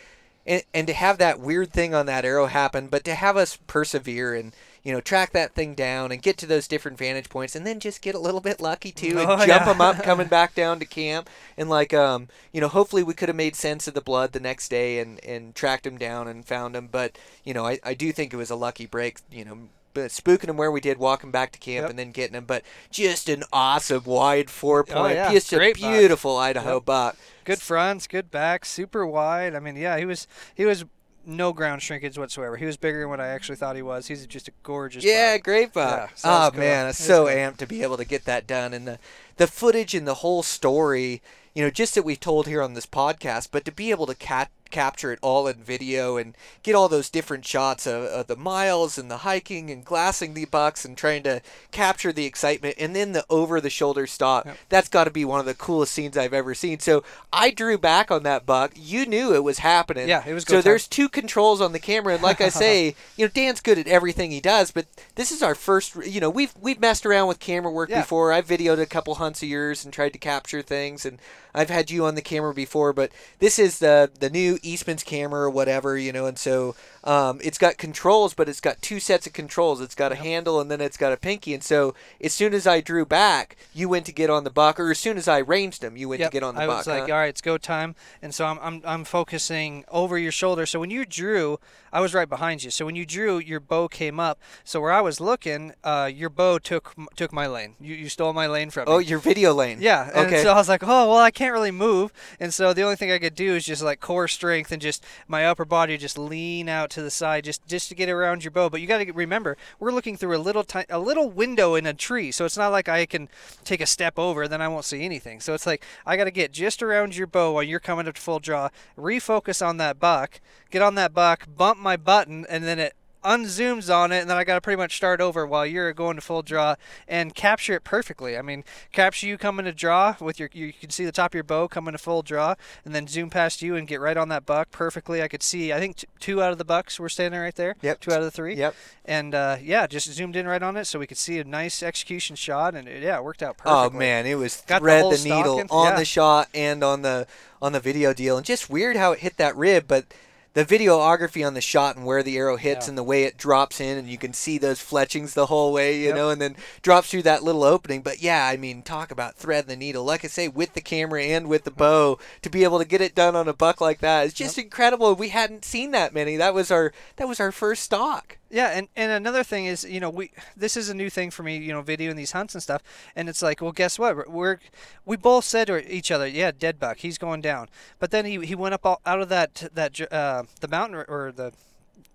and, 0.47 0.63
and 0.75 0.87
to 0.87 0.93
have 0.93 1.19
that 1.19 1.41
weird 1.41 1.73
thing 1.73 1.95
on 1.95 2.07
that 2.07 2.25
arrow 2.25 2.47
happen, 2.47 2.89
but 2.89 3.05
to 3.05 3.15
have 3.15 3.37
us 3.37 3.57
persevere 3.67 4.35
and 4.35 4.55
you 4.83 4.93
know 4.93 5.01
track 5.01 5.33
that 5.33 5.55
thing 5.55 5.75
down 5.75 6.11
and 6.11 6.23
get 6.23 6.39
to 6.39 6.47
those 6.47 6.67
different 6.67 6.97
vantage 6.97 7.29
points 7.29 7.55
and 7.55 7.67
then 7.67 7.79
just 7.81 8.01
get 8.01 8.15
a 8.15 8.19
little 8.19 8.41
bit 8.41 8.61
lucky 8.61 8.91
too 8.91 9.19
and 9.19 9.31
Oh, 9.31 9.37
jump 9.37 9.49
yeah. 9.49 9.65
them 9.67 9.81
up 9.83 10.03
coming 10.03 10.27
back 10.29 10.55
down 10.55 10.79
to 10.79 10.87
camp 10.87 11.29
and 11.59 11.69
like 11.69 11.93
um 11.93 12.29
you 12.53 12.63
know 12.63 12.69
hopefully 12.69 13.03
we 13.03 13.13
could 13.13 13.29
have 13.29 13.37
made 13.37 13.55
sense 13.57 13.87
of 13.87 13.93
the 13.93 14.01
blood 14.01 14.33
the 14.33 14.41
next 14.41 14.71
day 14.71 14.99
and 14.99 15.23
and 15.23 15.55
tracked 15.55 15.85
him 15.87 15.99
down 15.99 16.27
and 16.29 16.47
found 16.47 16.75
him 16.75 16.89
but 16.91 17.19
you 17.45 17.53
know 17.53 17.67
I, 17.67 17.79
I 17.85 17.93
do 17.93 18.11
think 18.11 18.33
it 18.33 18.39
was 18.39 18.49
a 18.51 18.57
lucky 18.57 18.87
break 18.87 19.19
you 19.31 19.45
know 19.45 19.59
but 19.95 20.11
spooking 20.11 20.49
him 20.49 20.57
where 20.57 20.71
we 20.71 20.81
did, 20.81 20.99
walking 20.99 21.31
back 21.31 21.53
to 21.53 21.59
camp, 21.59 21.83
Yep. 21.85 21.91
and 21.91 21.99
then 21.99 22.11
getting 22.13 22.35
him. 22.37 22.45
But 22.45 22.63
just 22.91 23.29
an 23.29 23.45
awesome 23.53 24.05
wide 24.05 24.51
four 24.51 24.81
oh, 24.81 24.83
point, 24.85 24.97
Oh, 24.99 25.07
yeah. 25.09 25.33
just 25.33 25.53
a 25.53 25.57
Great 25.57 25.81
buck. 25.81 25.91
beautiful 25.93 26.37
Idaho 26.37 26.75
Yep. 26.75 26.85
buck. 26.85 27.17
Good 27.45 27.61
fronts, 27.61 28.07
good 28.07 28.31
back, 28.31 28.65
super 28.65 29.07
wide. 29.07 29.55
I 29.55 29.61
mean, 29.61 29.77
yeah, 29.77 29.97
he 29.99 30.05
was 30.05 30.27
he 30.55 30.65
was 30.65 30.85
no 31.27 31.53
ground 31.53 31.83
shrinkage 31.83 32.17
whatsoever. 32.17 32.57
He 32.57 32.65
was 32.65 32.77
bigger 32.77 33.01
than 33.01 33.11
what 33.11 33.21
I 33.21 33.29
actually 33.29 33.57
thought 33.57 33.77
he 33.77 33.83
was. 33.83 34.07
He's 34.07 34.27
just 34.27 34.49
a 34.49 34.53
gorgeous. 34.63 35.05
Yeah, 35.05 35.37
buck. 35.37 35.45
great 35.45 35.73
buck. 35.73 35.99
Yeah, 35.99 36.07
oh, 36.11 36.13
so 36.15 36.29
oh 36.31 36.51
cool. 36.53 36.61
man, 36.61 36.87
I'm 36.87 36.93
so 36.93 37.27
cool. 37.27 37.35
amped 37.35 37.59
to 37.59 37.67
be 37.67 37.83
able 37.83 37.97
to 37.99 38.05
get 38.05 38.25
that 38.25 38.47
done, 38.47 38.73
and 38.73 38.87
the 38.89 38.99
the 39.37 39.47
footage 39.47 39.95
and 39.95 40.07
the 40.07 40.15
whole 40.15 40.43
story. 40.43 41.21
You 41.55 41.65
know, 41.65 41.71
just 41.71 41.97
that 41.97 42.05
we've 42.05 42.21
told 42.21 42.47
here 42.47 42.63
on 42.63 42.75
this 42.75 42.87
podcast, 42.87 43.49
but 43.51 43.65
to 43.65 43.73
be 43.73 43.91
able 43.91 44.07
to 44.07 44.15
cat 44.15 44.51
capture 44.71 45.13
it 45.13 45.19
all 45.23 45.47
in 45.49 45.63
video 45.63 46.17
and 46.17 46.37
get 46.63 46.75
all 46.75 46.89
those 46.89 47.11
different 47.11 47.45
shots 47.45 47.87
of, 47.87 48.05
of 48.05 48.27
the 48.27 48.37
miles 48.37 48.97
and 48.99 49.11
the 49.11 49.19
hiking 49.19 49.71
and 49.71 49.85
glassing 49.85 50.35
the 50.35 50.45
bucks 50.45 50.85
and 50.85 50.97
trying 50.97 51.23
to 51.25 51.41
capture 51.73 52.13
the 52.13 52.25
excitement 52.27 52.75
and 52.79 52.95
then 52.95 53.13
the 53.13 53.25
over 53.29 53.61
the 53.61 53.71
shoulder 53.71 54.07
stop. 54.07 54.47
Yep. 54.47 54.59
That's 54.69 54.89
got 54.89 55.05
to 55.05 55.11
be 55.11 55.25
one 55.25 55.41
of 55.41 55.47
the 55.47 55.55
coolest 55.55 55.93
scenes 55.93 56.17
I've 56.17 56.35
ever 56.35 56.55
seen. 56.55 56.79
So 56.79 57.03
I 57.33 57.51
drew 57.51 57.79
back 57.79 58.11
on 58.11 58.23
that 58.25 58.47
buck. 58.47 58.73
You 58.77 59.07
knew 59.07 59.35
it 59.35 59.45
was 59.45 59.59
happening. 59.59 60.09
Yeah, 60.09 60.25
it 60.27 60.35
was 60.35 60.45
So 60.45 60.55
time. 60.57 60.63
there's 60.63 60.87
two 60.89 61.09
controls 61.09 61.61
on 61.61 61.73
the 61.73 61.79
camera, 61.79 62.15
and 62.15 62.23
like 62.23 62.41
I 62.41 62.49
say, 62.49 62.95
you 63.17 63.27
know, 63.27 63.31
Dan's 63.35 63.61
good 63.61 63.79
at 63.79 63.87
everything 63.89 64.31
he 64.31 64.41
does, 64.41 64.71
but 64.71 64.87
this 65.17 65.33
is 65.33 65.43
our 65.43 65.55
first. 65.55 65.95
You 65.97 66.21
know, 66.21 66.31
we've 66.31 66.55
we've 66.61 66.81
messed 66.81 67.05
around 67.07 67.29
with 67.29 67.41
camera 67.41 67.73
work 67.73 67.91
Yeah. 67.91 68.01
before. 68.01 68.33
I've 68.33 68.47
videoed 68.47 68.81
a 68.81 68.87
couple 68.87 69.17
hunts 69.17 69.43
of 69.43 69.49
yours 69.49 69.85
and 69.85 69.93
tried 69.93 70.13
to 70.13 70.19
capture 70.19 70.63
things, 70.63 71.05
and 71.05 71.19
I've 71.55 71.71
had 71.71 71.91
you 71.91 72.05
on 72.05 72.15
the 72.15 72.23
camera 72.23 72.55
before, 72.55 72.93
but 72.93 73.11
this 73.39 73.59
is 73.59 73.79
the 73.79 74.11
the 74.19 74.31
new 74.31 74.59
Eastman's 74.63 75.03
camera 75.03 75.43
or 75.43 75.51
whatever, 75.51 75.97
you 75.97 76.13
know, 76.13 76.27
and 76.27 76.39
so 76.39 76.75
um, 77.05 77.41
it's 77.43 77.57
got 77.59 77.79
controls, 77.79 78.35
but 78.35 78.49
it's 78.49 78.61
got 78.61 78.83
two 78.83 79.01
sets 79.01 79.27
of 79.27 79.33
controls. 79.33 79.81
It's 79.81 79.95
got 79.95 80.13
a 80.13 80.17
handle 80.17 80.61
and 80.61 80.71
then 80.71 80.81
it's 80.81 80.97
got 80.97 81.13
a 81.13 81.17
pinky. 81.17 81.55
And 81.55 81.63
so 81.63 81.95
as 82.23 82.33
soon 82.35 82.53
as 82.53 82.67
I 82.67 82.81
drew 82.81 83.07
back, 83.07 83.57
you 83.73 83.89
went 83.89 84.05
to 84.07 84.13
get 84.13 84.29
on 84.31 84.45
the 84.45 84.51
buck, 84.51 84.79
or 84.79 84.91
as 84.91 84.99
soon 84.99 85.17
as 85.17 85.27
I 85.29 85.39
ranged 85.39 85.83
him, 85.83 85.97
you 85.97 86.09
went 86.09 86.21
Yep, 86.21 86.31
to 86.31 86.33
get 86.35 86.43
on 86.43 86.55
the 86.57 86.63
I 86.63 86.67
buck. 86.67 86.79
was 86.79 86.87
like, 86.87 87.07
huh? 87.09 87.13
all 87.15 87.19
right, 87.21 87.29
it's 87.31 87.41
go 87.41 87.57
time, 87.57 87.95
and 88.21 88.35
so 88.35 88.45
I'm, 88.47 88.59
I'm 88.61 88.83
I'm 88.85 89.05
focusing 89.05 89.85
over 89.89 90.19
your 90.19 90.33
shoulder. 90.33 90.67
So 90.67 90.79
when 90.81 90.91
you 90.91 91.05
drew, 91.07 91.59
I 91.93 92.01
was 92.01 92.13
right 92.15 92.29
behind 92.29 92.63
you. 92.65 92.71
So 92.71 92.85
when 92.85 92.97
you 92.97 93.07
drew, 93.07 93.39
your 93.39 93.61
bow 93.61 93.89
came 93.89 94.21
up. 94.21 94.39
So 94.65 94.81
where 94.81 94.93
I 94.93 95.01
was 95.01 95.21
looking, 95.21 95.73
uh, 95.83 96.11
your 96.13 96.29
bow 96.29 96.59
took 96.59 96.95
took 97.17 97.33
my 97.33 97.47
lane. 97.47 97.77
You, 97.81 97.95
you 97.95 98.09
stole 98.09 98.33
my 98.33 98.47
lane 98.47 98.71
from 98.71 98.87
me. 98.87 98.93
oh, 98.93 98.99
your 98.99 99.19
video 99.19 99.55
lane. 99.55 99.79
Yeah, 99.81 100.09
and 100.15 100.27
Okay. 100.27 100.43
so 100.43 100.53
I 100.53 100.57
was 100.57 100.69
like, 100.69 100.83
oh 100.83 101.09
well, 101.09 101.17
I 101.19 101.31
can't 101.31 101.53
really 101.53 101.71
move, 101.71 102.13
and 102.39 102.53
so 102.53 102.73
the 102.75 102.83
only 102.83 102.97
thing 102.97 103.11
I 103.11 103.19
could 103.19 103.35
do 103.35 103.55
is 103.55 103.65
just 103.65 103.83
like 103.83 104.01
core 104.01 104.29
strength 104.29 104.71
and 104.71 104.83
just 104.83 105.05
my 105.27 105.47
upper 105.47 105.65
body 105.65 105.97
just 105.97 106.19
lean 106.19 106.69
out 106.69 106.90
to 106.91 107.03
the 107.03 107.11
side, 107.11 107.45
just 107.45 107.67
just 107.67 107.89
to 107.89 107.95
get 107.95 108.09
around 108.09 108.45
your 108.45 108.51
bow. 108.51 108.69
But 108.69 108.81
you 108.81 108.87
got 108.87 108.99
to 108.99 109.13
remember, 109.13 109.57
we're 109.79 109.93
looking 109.93 110.17
through 110.17 110.37
a 110.37 110.39
little 110.39 110.65
ti- 110.65 110.85
a 110.89 110.99
little 110.99 111.31
window 111.31 111.75
in 111.75 111.87
a 111.87 111.95
tree, 111.95 112.31
so 112.31 112.45
it's 112.45 112.57
not 112.57 112.69
like 112.69 112.89
I 112.89 113.07
can 113.07 113.29
take 113.65 113.81
a 113.81 113.87
step 113.87 114.19
over, 114.19 114.47
then 114.49 114.61
I 114.61 114.69
won't 114.69 114.85
see 114.85 115.05
anything. 115.05 115.41
So 115.41 115.55
it's 115.55 115.67
like 115.67 115.85
I 116.07 116.17
got 116.17 116.25
to 116.25 116.31
get 116.31 116.53
just 116.53 116.83
around 116.83 117.17
your 117.17 117.27
bow 117.27 117.53
while 117.53 117.63
you're 117.63 117.81
coming 117.81 118.09
up 118.09 118.15
to 118.15 118.21
full 118.21 118.39
draw, 118.39 118.69
refocus 118.97 119.67
on 119.67 119.77
that 119.79 119.99
buck, 119.99 120.41
get 120.71 120.83
on 120.83 120.95
that 120.97 121.15
buck, 121.15 121.47
bump 121.57 121.79
my 121.79 121.97
button, 121.97 122.47
and 122.49 122.65
then 122.65 122.79
it 122.79 122.95
unzooms 123.23 123.95
on 123.95 124.13
it, 124.13 124.21
and 124.21 124.31
then 124.31 124.37
I 124.37 124.45
got 124.45 124.55
to 124.55 124.61
pretty 124.61 124.77
much 124.77 124.97
start 124.97 125.21
over 125.21 125.47
while 125.47 125.67
you're 125.67 125.93
going 125.93 126.17
to 126.17 126.23
full 126.23 126.43
draw 126.43 126.77
and 127.07 127.35
capture 127.35 127.75
it 127.75 127.85
perfectly. 127.85 128.37
I 128.37 128.43
mean, 128.43 128.65
capture 128.93 129.27
you 129.27 129.39
coming 129.39 129.65
to 129.65 129.73
draw 129.73 130.17
with 130.21 130.39
your, 130.39 130.49
you 130.53 130.73
can 130.73 130.91
see 130.91 131.05
the 131.05 131.13
top 131.13 131.33
of 131.33 131.35
your 131.35 131.45
bow 131.45 131.69
coming 131.69 131.93
to 131.93 131.99
full 131.99 132.23
draw, 132.23 132.55
and 132.85 132.95
then 132.95 133.07
zoom 133.07 133.31
past 133.31 133.63
you 133.63 133.77
and 133.77 133.87
get 133.87 134.01
right 134.01 134.17
on 134.17 134.29
that 134.31 134.47
buck 134.47 134.71
perfectly. 134.71 135.23
I 135.23 135.29
could 135.29 135.43
see, 135.43 135.73
I 135.73 135.79
think 135.79 135.97
t- 135.97 136.07
two 136.19 136.43
out 136.43 136.53
of 136.53 136.59
the 136.59 136.65
bucks 136.65 136.99
were 136.99 137.09
standing 137.09 137.41
right 137.41 137.55
there. 137.55 137.77
Yep. 137.83 138.01
Two 138.01 138.13
out 138.13 138.19
of 138.19 138.25
the 138.25 138.31
three. 138.31 138.57
Yep. 138.57 138.75
And 139.05 139.35
uh, 139.35 139.57
yeah, 139.63 139.87
just 139.87 140.11
zoomed 140.13 140.37
in 140.37 140.47
right 140.47 140.63
on 140.63 140.77
it 140.77 140.87
so 140.87 140.99
we 140.99 141.07
could 141.07 141.19
see 141.19 141.39
a 141.39 141.45
nice 141.45 141.83
execution 141.83 142.37
shot, 142.37 142.75
and 142.75 142.89
it, 142.89 143.03
yeah, 143.03 143.19
it 143.19 143.25
worked 143.25 143.43
out 143.43 143.57
perfectly. 143.57 143.97
Oh 143.97 143.99
man, 143.99 144.27
it 144.27 144.37
was 144.37 144.63
Got 144.67 144.79
the 144.79 144.81
thread 144.81 145.01
whole 145.03 145.11
the, 145.11 145.25
needle 145.25 145.63
on 145.71 145.93
yeah. 145.93 145.99
the 145.99 146.05
shot 146.05 146.49
and 146.55 146.83
on 146.83 147.03
the 147.03 147.27
on 147.61 147.73
the 147.73 147.81
video 147.81 148.15
deal, 148.15 148.37
and 148.37 148.47
just 148.47 148.71
weird 148.71 148.97
how 148.97 149.13
it 149.13 149.21
hit 149.21 149.37
that 149.37 149.57
rib, 149.57 149.85
but. 149.87 150.07
The 150.53 150.65
videography 150.65 151.47
on 151.47 151.55
the 151.55 151.61
shot 151.61 151.97
and 151.97 152.05
where 152.05 152.25
the 152.25 152.37
arrow 152.37 152.57
hits 152.57 152.87
Yeah. 152.87 152.91
and 152.91 152.99
the 152.99 153.05
way 153.05 153.23
it 153.23 153.37
drops 153.37 153.81
in, 153.81 153.97
and 153.97 154.09
you 154.09 154.19
can 154.19 154.33
see 154.33 154.59
those 154.59 154.81
fletchings 154.81 155.35
the 155.35 155.47
whole 155.47 155.73
way, 155.73 155.97
you 155.97 156.09
Yep. 156.09 156.17
know, 156.17 156.31
and 156.31 156.43
then 156.43 156.57
drops 156.83 157.09
through 157.11 157.23
that 157.23 157.45
little 157.45 157.63
opening. 157.63 158.03
But 158.03 158.21
yeah, 158.21 158.47
I 158.47 158.57
mean, 158.57 158.83
talk 158.83 159.13
about 159.13 159.37
thread 159.37 159.69
the 159.69 159.77
needle. 159.77 160.05
Like 160.05 160.25
I 160.25 160.29
say, 160.29 160.49
with 160.49 160.75
the 160.75 160.81
camera 160.81 161.23
and 161.23 161.47
with 161.47 161.63
the 161.65 161.71
mm-hmm. 161.71 161.79
bow, 161.79 162.19
to 162.43 162.51
be 162.51 162.65
able 162.65 162.81
to 162.81 162.85
get 162.85 163.01
it 163.01 163.15
done 163.15 163.37
on 163.37 163.47
a 163.47 163.55
buck 163.55 163.81
like 163.81 164.01
that 164.01 164.27
is 164.27 164.35
just 164.35 164.59
incredible. 164.59 165.15
We 165.15 165.29
hadn't 165.29 165.65
seen 165.65 165.93
that 165.93 166.13
many. 166.13 166.37
That 166.37 166.55
was 166.55 166.71
our 166.73 166.93
that 167.17 167.29
was 167.29 167.39
our 167.39 167.53
first 167.53 167.85
stock. 167.85 168.37
Yeah, 168.53 168.71
and, 168.71 168.89
and 168.97 169.13
another 169.13 169.45
thing 169.45 169.67
is, 169.67 169.85
you 169.85 170.01
know, 170.01 170.11
we 170.11 170.33
this 170.57 170.77
is 170.77 170.89
a 170.89 170.95
new 170.95 171.09
thing 171.09 171.31
for 171.31 171.45
me, 171.45 171.57
you 171.59 171.73
know, 171.73 171.83
videoing 171.85 172.17
these 172.17 172.33
hunts 172.33 172.55
and 172.55 172.63
stuff. 172.63 172.83
And 173.15 173.29
it's 173.29 173.43
like, 173.43 173.61
well, 173.63 173.71
guess 173.71 173.97
what? 173.97 174.17
We're, 174.17 174.29
we're 174.29 174.59
we 175.05 175.17
both 175.17 175.45
said 175.45 175.69
to 175.69 175.93
each 175.95 176.11
other, 176.11 176.27
yeah, 176.27 176.51
dead 176.51 176.81
buck, 176.81 176.99
he's 176.99 177.17
going 177.17 177.43
down. 177.43 177.69
But 178.01 178.11
then 178.11 178.25
he, 178.25 178.45
he 178.45 178.57
went 178.57 178.75
up 178.75 178.85
all, 178.85 179.01
out 179.07 179.21
of 179.21 179.29
that 179.29 179.69
that 179.73 180.01
uh, 180.13 180.43
the 180.61 180.69
mountain 180.69 180.97
or- 180.97 181.05
or 181.05 181.33
the 181.33 181.53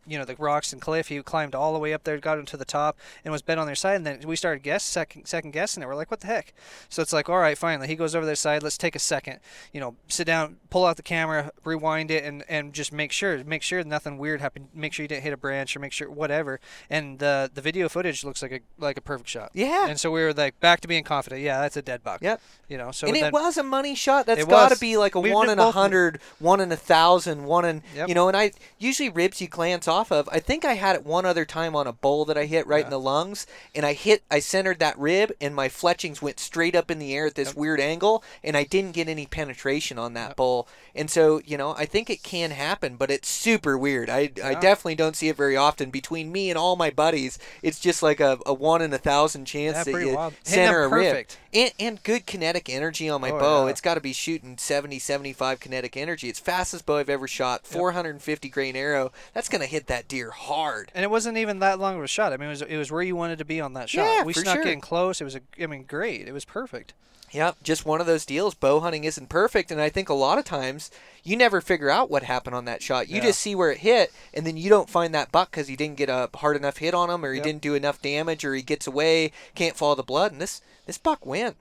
you 0.08 0.18
know 0.18 0.26
the 0.26 0.36
rocks 0.36 0.74
and 0.74 0.82
cliff. 0.82 1.08
He 1.08 1.22
climbed 1.22 1.56
all 1.56 1.74
the 1.74 1.80
way 1.80 1.94
up 1.94 2.04
there, 2.04 2.18
got 2.18 2.40
into 2.40 2.58
the 2.58 2.66
top, 2.66 2.98
and 3.24 3.32
was 3.32 3.42
bent 3.42 3.60
on 3.60 3.66
their 3.66 3.76
side. 3.76 3.96
And 3.96 4.06
then 4.06 4.22
we 4.26 4.36
started 4.36 4.64
guess 4.64 4.84
second 4.84 5.26
second 5.26 5.52
guessing 5.52 5.84
it. 5.84 5.88
We're 5.88 5.96
like, 5.96 6.12
what 6.12 6.22
the 6.22 6.28
heck? 6.28 6.54
So 6.90 7.02
it's 7.02 7.14
like, 7.14 7.30
all 7.30 7.40
right, 7.40 7.58
finally, 7.58 7.88
he 7.88 7.96
goes 7.96 8.16
over 8.16 8.26
their 8.26 8.36
side. 8.36 8.64
Let's 8.64 8.78
take 8.78 8.96
a 8.96 9.00
second. 9.00 9.40
You 9.72 9.80
know, 9.80 9.96
sit 10.08 10.28
down, 10.28 10.58
pull 10.70 10.86
out 10.86 10.98
the 10.98 11.04
camera, 11.04 11.52
rewind 11.64 12.12
it, 12.12 12.24
and 12.24 12.44
and 12.50 12.74
just 12.74 12.92
make 12.92 13.12
sure 13.12 13.44
make 13.44 13.62
sure 13.62 13.84
nothing 13.84 14.18
weird 14.18 14.42
happened. 14.42 14.70
Make 14.74 14.94
sure 14.94 15.04
you 15.04 15.08
didn't 15.08 15.24
hit 15.24 15.34
a 15.34 15.38
branch 15.38 15.76
or 15.76 15.80
make 15.80 15.92
sure 15.92 16.10
whatever. 16.10 16.60
And 16.90 17.20
the 17.20 17.50
the 17.54 17.62
video 17.62 17.90
footage 17.90 18.24
looks 18.24 18.42
like 18.42 18.52
a 18.52 18.60
like 18.78 18.98
a 18.98 19.02
perfect 19.02 19.30
shot. 19.30 19.52
Yeah. 19.54 19.88
And 19.88 20.00
so 20.00 20.12
we 20.12 20.22
were 20.22 20.34
like 20.34 20.60
back 20.60 20.82
to 20.82 20.88
being 20.88 21.04
confident. 21.04 21.42
Yeah, 21.42 21.62
that's 21.62 21.78
a 21.78 21.82
dead 21.82 22.04
buck. 22.04 22.22
Yep. 22.22 22.42
You 22.68 22.78
know, 22.78 22.92
so 22.92 23.08
and 23.08 23.16
then, 23.16 23.26
it 23.26 23.34
was 23.34 23.58
a 23.58 23.64
money 23.64 23.96
shot. 23.96 24.26
That's 24.26 24.44
got 24.46 24.72
to 24.72 24.80
be 24.80 24.98
like 24.98 25.16
a 25.16 25.20
one 25.20 25.50
in 25.50 25.60
a 25.60 25.72
hundred, 25.72 26.20
one 26.40 26.60
in 26.60 26.72
a 26.72 26.78
thousand, 26.78 27.46
one 27.46 27.66
in 27.66 27.84
Yep. 27.96 28.10
you 28.10 28.16
know. 28.16 28.28
And 28.28 28.36
I 28.36 28.52
usually 28.80 29.10
ribs 29.10 29.42
you 29.42 29.48
glance 29.48 29.88
off 29.88 29.95
of. 30.12 30.30
I 30.32 30.40
think 30.40 30.66
I 30.66 30.74
had 30.74 30.96
it 30.96 31.06
one 31.06 31.26
other 31.26 31.46
time 31.46 31.76
on 31.76 31.88
a 31.88 31.94
bowl 31.94 32.26
that 32.26 32.38
I 32.38 32.46
hit 32.46 32.68
right 32.68 32.84
in 32.84 32.90
the 32.90 33.00
lungs, 33.00 33.48
and 33.74 33.86
I 33.86 33.94
hit, 33.94 34.24
I 34.30 34.40
centered 34.40 34.80
that 34.80 34.98
rib, 34.98 35.32
and 35.40 35.56
my 35.56 35.70
fletchings 35.70 36.22
went 36.22 36.40
straight 36.40 36.76
up 36.76 36.92
in 36.92 37.00
the 37.00 37.14
air 37.14 37.28
at 37.28 37.36
this 37.36 37.56
weird 37.56 37.80
angle, 37.80 38.24
and 38.44 38.58
I 38.58 38.64
didn't 38.64 38.92
get 38.92 39.08
any 39.08 39.26
penetration 39.26 39.98
on 39.98 40.14
that 40.14 40.36
bull. 40.36 40.68
And 40.96 41.10
so 41.12 41.42
you 41.46 41.58
know, 41.58 41.76
I 41.78 41.86
think 41.86 42.10
it 42.10 42.24
can 42.24 42.52
happen, 42.52 42.96
but 42.96 43.12
it's 43.12 43.30
super 43.30 43.78
weird. 43.78 44.10
I 44.10 44.32
I 44.44 44.54
definitely 44.56 44.96
don't 44.96 45.16
see 45.16 45.28
it 45.30 45.36
very 45.36 45.58
often. 45.58 45.90
Between 45.90 46.32
me 46.32 46.50
and 46.50 46.58
all 46.58 46.76
my 46.76 46.90
buddies, 46.90 47.38
it's 47.62 47.80
just 47.80 48.02
like 48.02 48.20
a, 48.20 48.38
a 48.46 48.54
one 48.54 48.82
in 48.82 48.94
a 48.94 48.98
thousand 48.98 49.46
chance 49.46 49.76
Yeah, 49.78 49.84
that 49.94 50.06
you 50.06 50.16
wild. 50.16 50.34
Center 50.44 50.84
a 50.84 50.88
rib 50.88 51.26
and, 51.54 51.72
and 51.80 52.04
good 52.04 52.26
kinetic 52.26 52.70
energy 52.70 53.10
on 53.10 53.22
my 53.22 53.32
Oh, 53.32 53.40
bow. 53.40 53.66
yeah. 53.66 53.72
It's 53.72 53.82
got 53.82 53.96
to 53.96 54.02
be 54.02 54.14
shooting 54.14 54.58
70, 54.58 55.00
75 55.00 55.60
kinetic 55.60 55.96
energy. 55.98 56.28
It's 56.30 56.40
fastest 56.40 56.86
bow 56.86 56.98
I've 56.98 57.10
ever 57.10 57.28
shot. 57.28 57.66
450 57.66 58.50
grain 58.50 58.76
arrow. 58.76 59.12
That's 59.34 59.50
going 59.50 59.62
to 59.62 59.68
hit 59.68 59.88
that 59.88 60.08
deer 60.08 60.32
hard. 60.32 60.92
And 60.94 61.04
it 61.04 61.10
wasn't 61.10 61.38
even 61.38 61.60
that 61.60 61.80
long 61.80 61.98
of 61.98 62.04
a 62.04 62.08
shot. 62.08 62.34
I 62.34 62.38
mean, 62.38 62.48
it 62.48 62.52
was 62.52 62.62
it 62.62 62.78
was 62.78 62.92
where 62.92 63.02
you 63.04 63.16
wanted 63.16 63.38
to 63.40 63.46
be 63.46 63.60
on 63.62 63.74
that 63.74 63.90
shot. 63.90 64.04
Yeah, 64.04 64.24
we 64.24 64.34
for 64.34 64.42
snuck 64.42 64.56
sure. 64.64 64.68
in 64.68 64.82
close. 64.82 65.22
It 65.22 65.24
was 65.26 65.36
a, 65.36 65.42
I 65.62 65.68
mean, 65.68 65.84
great. 65.84 66.28
It 66.28 66.34
was 66.34 66.46
perfect. 66.46 66.94
Yep, 67.36 67.58
just 67.64 67.86
one 67.86 68.00
of 68.00 68.08
those 68.08 68.26
deals. 68.26 68.54
Bow 68.54 68.80
hunting 68.80 69.04
isn't 69.04 69.28
perfect, 69.28 69.70
and 69.70 69.82
I 69.82 69.90
think 69.90 70.08
a 70.08 70.14
lot 70.14 70.38
of 70.40 70.46
times 70.46 70.90
you 71.22 71.36
never 71.36 71.60
figure 71.60 71.90
out 71.90 72.10
what 72.10 72.24
happened 72.24 72.56
on 72.56 72.64
that 72.66 72.82
shot. 72.82 73.10
You 73.10 73.18
Yeah. 73.18 73.24
just 73.26 73.42
see 73.42 73.56
where 73.56 73.72
it 73.72 73.80
hit, 73.80 74.14
and 74.34 74.48
then 74.48 74.56
you 74.56 74.70
don't 74.70 74.90
find 74.90 75.14
that 75.14 75.34
buck 75.34 75.52
because 75.52 75.68
he 75.68 75.76
didn't 75.76 75.98
get 75.98 76.08
a 76.10 76.30
hard 76.36 76.56
enough 76.56 76.78
hit 76.78 76.94
on 76.94 77.10
him, 77.10 77.26
or 77.26 77.32
he 77.34 77.38
Yep. 77.40 77.44
didn't 77.44 77.62
do 77.62 77.76
enough 77.76 78.02
damage, 78.02 78.46
or 78.46 78.56
he 78.56 78.62
gets 78.62 78.88
away, 78.88 79.32
can't 79.54 79.76
follow 79.76 79.96
the 79.96 80.04
blood. 80.04 80.32
And 80.32 80.40
this 80.40 80.62
this 80.86 80.98
buck 80.98 81.26
went. 81.26 81.58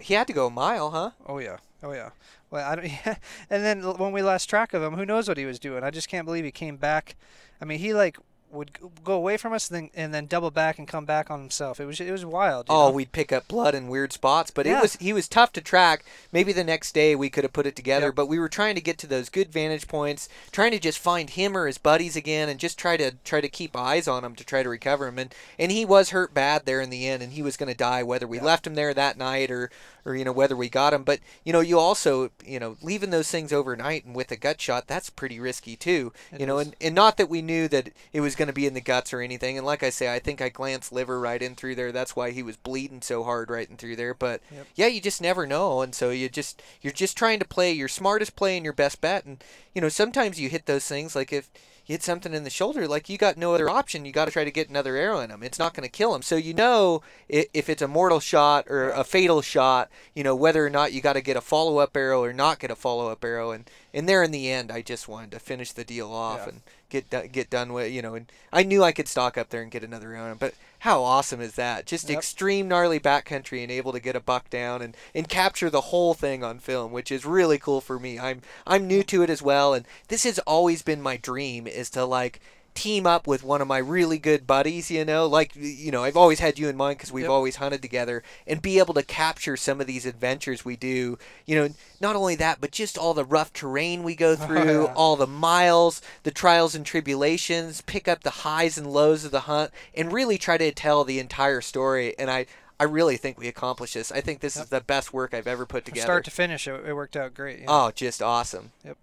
He 0.00 0.14
had 0.14 0.26
to 0.26 0.32
go 0.32 0.46
a 0.46 0.50
mile, 0.50 0.90
huh? 0.90 1.10
Oh 1.26 1.38
yeah. 1.38 1.58
Oh 1.84 1.92
yeah. 1.92 2.10
Well, 2.50 2.68
I 2.68 2.74
don't. 2.74 2.86
and 3.50 3.64
then 3.64 3.82
when 3.98 4.10
we 4.10 4.22
lost 4.22 4.50
track 4.50 4.74
of 4.74 4.82
him, 4.82 4.94
who 4.94 5.06
knows 5.06 5.28
what 5.28 5.38
he 5.38 5.44
was 5.44 5.60
doing? 5.60 5.84
I 5.84 5.90
just 5.90 6.08
can't 6.08 6.24
believe 6.26 6.44
he 6.44 6.50
came 6.50 6.76
back. 6.76 7.14
I 7.60 7.64
mean, 7.64 7.78
he 7.78 7.94
like 7.94 8.18
would 8.50 8.70
go 9.04 9.14
away 9.14 9.36
from 9.36 9.52
us, 9.52 9.68
then 9.68 9.90
and 9.94 10.14
then 10.14 10.26
double 10.26 10.50
back 10.50 10.78
and 10.78 10.86
come 10.88 11.04
back 11.04 11.30
on 11.30 11.40
himself. 11.40 11.80
It 11.80 11.84
was 11.86 12.00
it 12.00 12.10
was 12.10 12.24
wild. 12.24 12.68
you 12.68 12.74
Oh, 12.74 12.88
know? 12.88 12.94
we'd 12.94 13.12
pick 13.12 13.32
up 13.32 13.48
blood 13.48 13.74
in 13.74 13.88
weird 13.88 14.12
spots, 14.12 14.50
but 14.50 14.66
Yeah. 14.66 14.78
it 14.78 14.82
was 14.82 14.96
he 14.96 15.12
was 15.12 15.28
tough 15.28 15.52
to 15.52 15.60
track. 15.60 16.04
Maybe 16.32 16.52
the 16.52 16.64
next 16.64 16.92
day 16.92 17.14
we 17.16 17.28
could 17.28 17.44
have 17.44 17.52
put 17.52 17.66
it 17.66 17.76
together, 17.76 18.06
Yep. 18.06 18.14
but 18.14 18.26
we 18.26 18.38
were 18.38 18.48
trying 18.48 18.74
to 18.76 18.80
get 18.80 18.98
to 18.98 19.06
those 19.06 19.28
good 19.28 19.52
vantage 19.52 19.88
points, 19.88 20.28
trying 20.52 20.70
to 20.72 20.78
just 20.78 20.98
find 20.98 21.30
him 21.30 21.56
or 21.56 21.66
his 21.66 21.78
buddies 21.78 22.16
again, 22.16 22.48
and 22.48 22.60
just 22.60 22.78
try 22.78 22.96
to 22.96 23.12
try 23.24 23.40
to 23.40 23.48
keep 23.48 23.76
eyes 23.76 24.06
on 24.08 24.24
him 24.24 24.34
to 24.36 24.44
try 24.44 24.62
to 24.62 24.68
recover 24.68 25.06
him. 25.08 25.18
And 25.18 25.34
and 25.58 25.72
he 25.72 25.84
was 25.84 26.10
hurt 26.10 26.32
bad 26.32 26.66
there 26.66 26.80
in 26.80 26.90
the 26.90 27.06
end, 27.08 27.22
and 27.22 27.32
he 27.32 27.42
was 27.42 27.56
going 27.56 27.70
to 27.70 27.76
die 27.76 28.02
whether 28.02 28.26
we 28.26 28.40
left 28.40 28.66
him 28.66 28.74
there 28.74 28.94
that 28.94 29.18
night 29.18 29.50
or 29.50 29.70
or 30.06 30.16
you 30.16 30.24
know 30.24 30.32
whether 30.32 30.56
we 30.56 30.68
got 30.70 30.94
him. 30.94 31.02
But 31.02 31.20
you 31.44 31.52
know 31.52 31.60
you 31.60 31.78
also 31.78 32.30
you 32.44 32.58
know 32.58 32.76
leaving 32.80 33.10
those 33.10 33.30
things 33.30 33.52
overnight 33.52 34.04
and 34.06 34.14
with 34.14 34.30
a 34.30 34.36
gut 34.36 34.60
shot 34.60 34.86
that's 34.86 35.10
pretty 35.10 35.38
risky 35.38 35.76
too. 35.76 36.12
It 36.32 36.40
you 36.40 36.46
know, 36.46 36.58
and 36.58 36.74
and 36.80 36.94
not 36.94 37.16
that 37.16 37.28
we 37.28 37.42
knew 37.42 37.68
that 37.68 37.90
it 38.12 38.20
was 38.20 38.36
going 38.36 38.46
to 38.46 38.54
be 38.54 38.66
in 38.66 38.74
the 38.74 38.80
guts 38.80 39.12
or 39.12 39.20
anything. 39.20 39.58
And 39.58 39.66
like 39.66 39.82
I 39.82 39.90
say, 39.90 40.12
I 40.12 40.18
think 40.20 40.40
I 40.40 40.48
glanced 40.48 40.92
liver 40.92 41.18
right 41.20 41.42
in 41.42 41.56
through 41.56 41.74
there. 41.74 41.92
That's 41.92 42.14
why 42.16 42.30
he 42.30 42.42
was 42.42 42.56
bleeding 42.56 43.02
so 43.02 43.24
hard 43.24 43.50
right 43.50 43.68
in 43.68 43.76
through 43.76 43.96
there. 43.96 44.14
But 44.14 44.40
Yep. 44.52 44.66
yeah, 44.76 44.86
you 44.86 45.00
just 45.00 45.20
never 45.20 45.46
know. 45.46 45.82
And 45.82 45.94
so 45.94 46.10
you 46.10 46.28
just 46.28 46.62
you're 46.80 46.92
just 46.92 47.16
trying 47.16 47.40
to 47.40 47.44
play 47.44 47.72
your 47.72 47.88
smartest 47.88 48.36
play 48.36 48.56
and 48.56 48.64
your 48.64 48.72
best 48.72 49.00
bet. 49.00 49.24
And 49.24 49.42
you 49.74 49.80
know, 49.80 49.88
sometimes 49.88 50.38
you 50.40 50.48
hit 50.48 50.66
those 50.66 50.86
things 50.86 51.16
like 51.16 51.32
if 51.32 51.50
you 51.86 51.94
hit 51.94 52.02
something 52.02 52.34
in 52.34 52.42
the 52.44 52.50
shoulder, 52.50 52.88
like 52.88 53.08
you 53.08 53.16
got 53.16 53.36
no 53.36 53.54
other 53.54 53.68
option. 53.70 54.04
You 54.04 54.12
got 54.12 54.24
to 54.26 54.30
try 54.32 54.44
to 54.44 54.50
get 54.50 54.68
another 54.68 54.96
arrow 54.96 55.20
in 55.20 55.30
him. 55.30 55.42
It's 55.42 55.58
not 55.58 55.72
going 55.72 55.86
to 55.86 55.90
kill 55.92 56.14
him. 56.14 56.22
So 56.22 56.34
you 56.36 56.52
know 56.52 57.02
if 57.28 57.68
it's 57.68 57.82
a 57.82 57.88
mortal 57.88 58.20
shot 58.20 58.66
or 58.68 58.90
a 58.90 59.04
fatal 59.04 59.40
shot, 59.40 59.88
you 60.14 60.24
know 60.24 60.34
whether 60.34 60.66
or 60.66 60.70
not 60.70 60.92
you 60.92 61.00
got 61.00 61.12
to 61.14 61.20
get 61.20 61.36
a 61.36 61.40
follow 61.40 61.78
up 61.78 61.96
arrow 61.96 62.22
or 62.22 62.32
not 62.32 62.58
get 62.58 62.70
a 62.70 62.76
follow 62.76 63.08
up 63.08 63.24
arrow. 63.24 63.52
And 63.52 63.70
and 63.94 64.08
there 64.08 64.22
in 64.22 64.30
the 64.32 64.50
end, 64.50 64.70
I 64.72 64.82
just 64.82 65.08
wanted 65.08 65.30
to 65.30 65.38
finish 65.38 65.72
the 65.72 65.84
deal 65.84 66.10
off 66.12 66.40
Yeah. 66.42 66.48
and 66.48 66.60
get 66.90 67.10
do- 67.10 67.28
get 67.28 67.50
done 67.50 67.72
with 67.72 67.92
you 67.92 68.02
know. 68.02 68.14
And 68.14 68.26
I 68.52 68.62
knew 68.64 68.82
I 68.82 68.92
could 68.92 69.08
stock 69.08 69.38
up 69.38 69.50
there 69.50 69.62
and 69.62 69.70
get 69.70 69.84
another 69.84 70.12
arrow. 70.12 70.26
in 70.26 70.32
him, 70.32 70.38
But 70.38 70.54
how 70.80 71.02
awesome 71.02 71.40
is 71.40 71.54
that? 71.54 71.86
Just 71.86 72.08
Yep. 72.08 72.18
extreme 72.18 72.68
gnarly 72.68 73.00
backcountry 73.00 73.62
and 73.62 73.70
able 73.72 73.92
to 73.92 74.00
get 74.00 74.16
a 74.16 74.20
buck 74.20 74.50
down 74.50 74.82
and, 74.82 74.96
and 75.14 75.28
capture 75.28 75.70
the 75.70 75.80
whole 75.82 76.14
thing 76.14 76.44
on 76.44 76.58
film, 76.58 76.92
which 76.92 77.10
is 77.10 77.24
really 77.24 77.58
cool 77.58 77.80
for 77.80 77.98
me. 77.98 78.18
I'm 78.18 78.42
I'm 78.66 78.86
new 78.86 79.02
to 79.04 79.22
it 79.22 79.30
as 79.30 79.42
well, 79.42 79.74
and 79.74 79.86
this 80.08 80.24
has 80.24 80.38
always 80.40 80.82
been 80.82 81.00
my 81.02 81.16
dream 81.16 81.66
is 81.66 81.90
to 81.90 82.04
like 82.04 82.40
team 82.76 83.06
up 83.06 83.26
with 83.26 83.42
one 83.42 83.60
of 83.60 83.66
my 83.66 83.78
really 83.78 84.18
good 84.18 84.46
buddies, 84.46 84.90
you 84.90 85.04
know, 85.04 85.26
like 85.26 85.52
you 85.56 85.90
know, 85.90 86.04
I've 86.04 86.16
always 86.16 86.38
had 86.38 86.58
you 86.58 86.68
in 86.68 86.76
mind 86.76 86.98
because 86.98 87.10
we've 87.10 87.24
Yep. 87.24 87.30
always 87.30 87.56
hunted 87.56 87.82
together, 87.82 88.22
and 88.46 88.62
be 88.62 88.78
able 88.78 88.94
to 88.94 89.02
capture 89.02 89.56
some 89.56 89.80
of 89.80 89.86
these 89.86 90.06
adventures 90.06 90.64
we 90.64 90.76
do. 90.76 91.18
You 91.46 91.56
know, 91.56 91.68
not 92.00 92.14
only 92.14 92.36
that, 92.36 92.60
but 92.60 92.70
just 92.70 92.96
all 92.96 93.14
the 93.14 93.24
rough 93.24 93.52
terrain 93.52 94.02
we 94.02 94.14
go 94.14 94.32
oh, 94.32 94.36
through, 94.36 94.84
yeah. 94.84 94.94
all 94.94 95.16
the 95.16 95.26
miles, 95.26 96.00
the 96.22 96.30
trials 96.30 96.74
and 96.74 96.86
tribulations, 96.86 97.80
pick 97.80 98.06
up 98.06 98.22
the 98.22 98.30
highs 98.46 98.78
and 98.78 98.92
lows 98.92 99.24
of 99.24 99.30
the 99.30 99.40
hunt, 99.40 99.72
and 99.94 100.12
really 100.12 100.38
try 100.38 100.58
to 100.58 100.70
tell 100.70 101.02
the 101.02 101.18
entire 101.18 101.60
story. 101.60 102.14
And 102.18 102.30
I 102.30 102.46
I 102.78 102.84
really 102.84 103.16
think 103.16 103.38
we 103.38 103.48
accomplished 103.48 103.94
this. 103.94 104.12
I 104.12 104.20
think 104.20 104.40
this 104.40 104.56
is 104.56 104.66
the 104.66 104.82
best 104.82 105.12
work 105.12 105.32
I've 105.32 105.46
ever 105.46 105.64
put 105.64 105.86
together. 105.86 106.02
From 106.02 106.12
start 106.12 106.24
to 106.26 106.30
finish, 106.30 106.68
it, 106.68 106.84
it 106.86 106.92
worked 106.94 107.16
out 107.16 107.32
great. 107.32 107.60
Yeah. 107.60 107.66
Oh, 107.68 107.90
just 107.90 108.20
awesome. 108.20 108.72
Yep. 108.84 108.96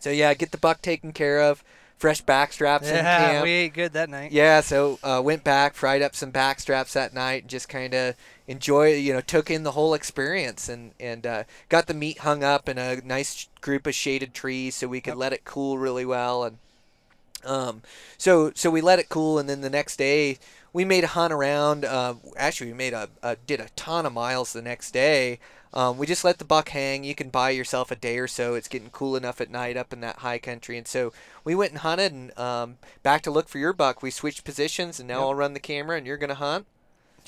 So 0.00 0.10
yeah, 0.10 0.32
get 0.34 0.50
the 0.50 0.58
buck 0.58 0.80
taken 0.80 1.12
care 1.12 1.42
of. 1.42 1.62
Fresh 1.98 2.20
back 2.20 2.52
straps 2.52 2.88
in 2.88 2.94
yeah, 2.94 3.18
camp. 3.32 3.44
we 3.44 3.50
ate 3.50 3.74
good 3.74 3.92
that 3.92 4.08
night. 4.08 4.30
Yeah, 4.30 4.60
so 4.60 5.00
uh, 5.02 5.20
went 5.24 5.42
back, 5.42 5.74
fried 5.74 6.00
up 6.00 6.14
some 6.14 6.30
back 6.30 6.60
straps 6.60 6.92
that 6.92 7.12
night, 7.12 7.42
and 7.42 7.50
just 7.50 7.68
kind 7.68 7.92
of 7.92 8.14
enjoy, 8.46 8.94
you 8.94 9.12
know, 9.12 9.20
took 9.20 9.50
in 9.50 9.64
the 9.64 9.72
whole 9.72 9.94
experience, 9.94 10.68
and 10.68 10.92
and 11.00 11.26
uh, 11.26 11.42
got 11.68 11.88
the 11.88 11.94
meat 11.94 12.18
hung 12.18 12.44
up 12.44 12.68
in 12.68 12.78
a 12.78 13.00
nice 13.04 13.48
group 13.60 13.84
of 13.88 13.96
shaded 13.96 14.32
trees 14.32 14.76
so 14.76 14.86
we 14.86 15.00
could 15.00 15.10
Yep. 15.12 15.16
let 15.18 15.32
it 15.32 15.44
cool 15.44 15.76
really 15.76 16.04
well, 16.04 16.44
and 16.44 16.58
um, 17.44 17.82
so 18.16 18.52
so 18.54 18.70
we 18.70 18.80
let 18.80 19.00
it 19.00 19.08
cool, 19.08 19.38
and 19.40 19.48
then 19.48 19.60
the 19.60 19.70
next 19.70 19.96
day 19.96 20.38
we 20.72 20.84
made 20.84 21.02
a 21.02 21.08
hunt 21.08 21.32
around. 21.32 21.84
Uh, 21.84 22.14
actually, 22.36 22.68
we 22.70 22.76
made 22.76 22.92
a, 22.92 23.08
a 23.24 23.34
did 23.34 23.58
a 23.58 23.68
ton 23.74 24.06
of 24.06 24.12
miles 24.12 24.52
the 24.52 24.62
next 24.62 24.92
day. 24.92 25.40
Um, 25.74 25.98
we 25.98 26.06
just 26.06 26.24
let 26.24 26.38
the 26.38 26.44
buck 26.44 26.70
hang. 26.70 27.04
You 27.04 27.14
can 27.14 27.28
buy 27.28 27.50
yourself 27.50 27.90
a 27.90 27.96
day 27.96 28.18
or 28.18 28.26
so. 28.26 28.54
It's 28.54 28.68
getting 28.68 28.90
cool 28.90 29.16
enough 29.16 29.40
at 29.40 29.50
night 29.50 29.76
up 29.76 29.92
in 29.92 30.00
that 30.00 30.20
high 30.20 30.38
country, 30.38 30.78
and 30.78 30.86
so 30.88 31.12
we 31.44 31.54
went 31.54 31.72
and 31.72 31.80
hunted. 31.80 32.12
And 32.12 32.38
um, 32.38 32.78
back 33.02 33.22
to 33.22 33.30
look 33.30 33.48
for 33.48 33.58
your 33.58 33.72
buck. 33.72 34.02
We 34.02 34.10
switched 34.10 34.44
positions, 34.44 34.98
and 34.98 35.08
now 35.08 35.18
Yep. 35.18 35.22
I'll 35.22 35.34
run 35.34 35.52
the 35.54 35.60
camera, 35.60 35.96
and 35.98 36.06
you're 36.06 36.16
gonna 36.16 36.34
hunt. 36.34 36.66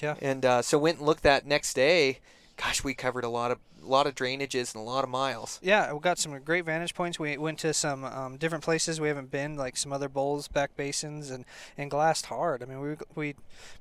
Yeah. 0.01 0.15
And 0.23 0.45
uh, 0.47 0.63
so 0.63 0.79
went 0.79 0.99
and 0.99 1.07
looked 1.07 1.23
that 1.25 1.47
next 1.47 1.75
day. 1.75 2.21
Gosh, 2.57 2.83
we 2.83 2.95
covered 2.95 3.25
a 3.25 3.29
lot 3.29 3.51
of 3.51 3.59
lot 3.87 4.07
of 4.07 4.15
drainages 4.15 4.75
and 4.75 4.83
a 4.83 4.85
lot 4.85 5.05
of 5.05 5.11
miles. 5.11 5.59
Yeah, 5.63 5.93
we 5.93 6.01
got 6.01 6.19
some 6.19 6.39
great 6.41 6.65
vantage 6.65 6.95
points. 6.95 7.19
We 7.19 7.37
went 7.37 7.59
to 7.61 7.73
some 7.73 8.05
um, 8.05 8.37
different 8.37 8.65
places 8.65 9.01
we 9.01 9.09
haven't 9.09 9.31
been, 9.31 9.57
like 9.57 9.77
some 9.77 9.93
other 9.93 10.09
bowls, 10.09 10.49
back 10.49 10.77
basins, 10.77 11.31
and, 11.31 11.45
and 11.77 11.91
glassed 11.91 12.27
hard. 12.27 12.63
I 12.63 12.67
mean, 12.67 12.81
we 12.81 12.97
we 13.15 13.35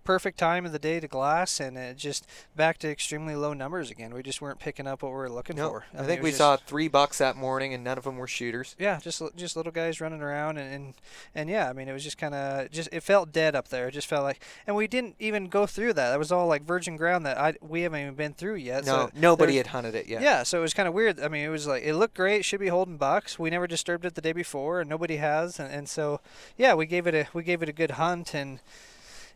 perfect 0.04 0.38
time 0.38 0.66
of 0.66 0.72
the 0.72 0.80
day 0.80 1.00
to 1.00 1.08
glass, 1.08 1.60
and 1.60 1.78
it 1.78 1.98
just 1.98 2.26
back 2.56 2.78
to 2.80 2.90
extremely 2.90 3.36
low 3.36 3.54
numbers 3.54 3.92
again. 3.92 4.14
We 4.14 4.24
just 4.24 4.42
weren't 4.42 4.60
picking 4.60 4.88
up 4.88 5.04
what 5.04 5.10
we 5.10 5.18
were 5.18 5.30
looking 5.30 5.58
No, 5.58 5.70
for. 5.70 5.86
I, 5.94 5.98
mean, 5.98 6.06
think 6.08 6.22
we 6.24 6.30
was 6.30 6.38
saw 6.38 6.58
three 6.58 6.88
bucks 6.88 7.18
that 7.20 7.36
morning, 7.36 7.74
and 7.74 7.84
none 7.84 7.98
of 7.98 8.04
them 8.04 8.18
were 8.18 8.28
shooters. 8.28 8.76
Yeah, 8.80 9.00
just 9.00 9.22
just 9.36 9.56
little 9.56 9.72
guys 9.72 10.02
running 10.02 10.22
around, 10.22 10.58
and 10.58 10.74
and, 10.74 10.94
and 11.36 11.50
yeah, 11.50 11.70
I 11.70 11.74
mean, 11.74 11.88
it 11.88 11.94
was 11.94 12.04
just 12.04 12.18
kind 12.18 12.34
of 12.34 12.72
just 12.72 12.90
it 12.92 13.02
felt 13.02 13.32
dead 13.32 13.56
up 13.56 13.68
there. 13.70 13.88
It 13.88 13.92
just 13.92 14.08
felt 14.08 14.24
like, 14.24 14.44
and 14.66 14.76
we 14.76 14.88
didn't 14.88 15.16
even 15.20 15.48
go 15.48 15.66
through 15.66 15.94
that. 15.94 16.10
That 16.12 16.20
was 16.20 16.32
all 16.32 16.48
like 16.48 16.64
virgin 16.64 16.96
ground 16.96 17.26
that 17.26 17.38
I 17.38 17.56
we 17.62 17.82
haven't 17.82 18.02
even 18.02 18.16
been 18.16 18.34
through 18.34 18.56
yet. 18.56 18.86
No, 18.86 19.08
so 19.08 19.12
nobody 19.16 19.58
had 19.58 19.68
hunted 19.68 19.89
it 19.96 20.08
yet. 20.08 20.22
Yeah, 20.22 20.44
so 20.44 20.60
it 20.60 20.62
was 20.62 20.74
kind 20.74 20.88
of 20.88 20.94
weird. 20.94 21.20
I 21.20 21.28
mean, 21.28 21.44
it 21.44 21.50
was 21.50 21.68
like 21.68 21.84
it 21.84 21.96
looked 21.96 22.16
great. 22.16 22.46
Should 22.46 22.60
be 22.60 22.68
holding 22.68 22.98
bucks. 22.98 23.38
We 23.40 23.50
never 23.50 23.68
disturbed 23.68 24.06
it 24.06 24.16
the 24.16 24.22
day 24.22 24.34
before, 24.34 24.82
and 24.82 24.90
nobody 24.90 25.18
has. 25.18 25.60
And, 25.60 25.72
and 25.74 25.90
so, 25.90 26.22
yeah, 26.58 26.74
we 26.74 26.86
gave 26.86 27.08
it 27.08 27.16
a 27.16 27.28
we 27.34 27.44
gave 27.44 27.62
it 27.62 27.70
a 27.70 27.74
good 27.74 27.92
hunt 27.92 28.34
and 28.34 28.60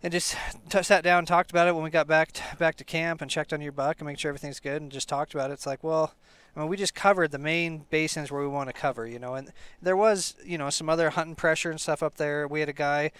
and 0.01 0.11
just 0.11 0.35
t- 0.69 0.83
sat 0.83 1.03
down 1.03 1.19
and 1.19 1.27
talked 1.27 1.51
about 1.51 1.67
it 1.67 1.75
when 1.75 1.83
we 1.83 1.89
got 1.89 2.07
back 2.07 2.31
t- 2.33 2.43
back 2.57 2.75
to 2.75 2.83
camp 2.83 3.21
and 3.21 3.31
checked 3.31 3.53
on 3.53 3.61
your 3.61 3.71
buck 3.71 3.99
and 3.99 4.07
make 4.07 4.19
sure 4.19 4.29
everything's 4.29 4.59
good 4.59 4.81
and 4.81 4.91
just 4.91 5.09
talked 5.09 5.33
about 5.33 5.49
it. 5.49 5.53
It's 5.53 5.65
like, 5.65 5.83
well. 5.83 6.13
I 6.55 6.59
mean, 6.59 6.69
we 6.69 6.77
just 6.77 6.93
covered 6.93 7.31
the 7.31 7.39
main 7.39 7.85
basins 7.89 8.31
where 8.31 8.41
we 8.41 8.47
want 8.47 8.69
to 8.69 8.73
cover, 8.73 9.07
you 9.07 9.17
know, 9.19 9.33
and 9.33 9.51
there 9.81 9.97
was, 9.97 10.35
you 10.45 10.57
know, 10.57 10.69
some 10.69 10.89
other 10.89 11.09
hunting 11.11 11.35
pressure 11.35 11.71
and 11.71 11.81
stuff 11.81 12.03
up 12.03 12.15
there. 12.15 12.47
We 12.47 12.59
had 12.59 12.69
a 12.69 12.73
guy 12.73 13.11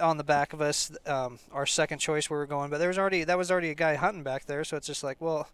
on 0.00 0.16
the 0.16 0.24
back 0.24 0.52
of 0.52 0.60
us, 0.60 0.90
um, 1.06 1.38
our 1.52 1.66
second 1.66 1.98
choice 1.98 2.30
where 2.30 2.38
we 2.38 2.42
were 2.42 2.46
going, 2.46 2.70
but 2.70 2.78
there 2.78 2.88
was 2.88 2.98
already 2.98 3.24
that 3.24 3.36
was 3.36 3.50
already 3.50 3.70
a 3.70 3.74
guy 3.74 3.96
hunting 3.96 4.22
back 4.22 4.46
there, 4.46 4.64
so 4.64 4.76
it's 4.76 4.86
just 4.86 5.04
like, 5.04 5.20
well, 5.20 5.48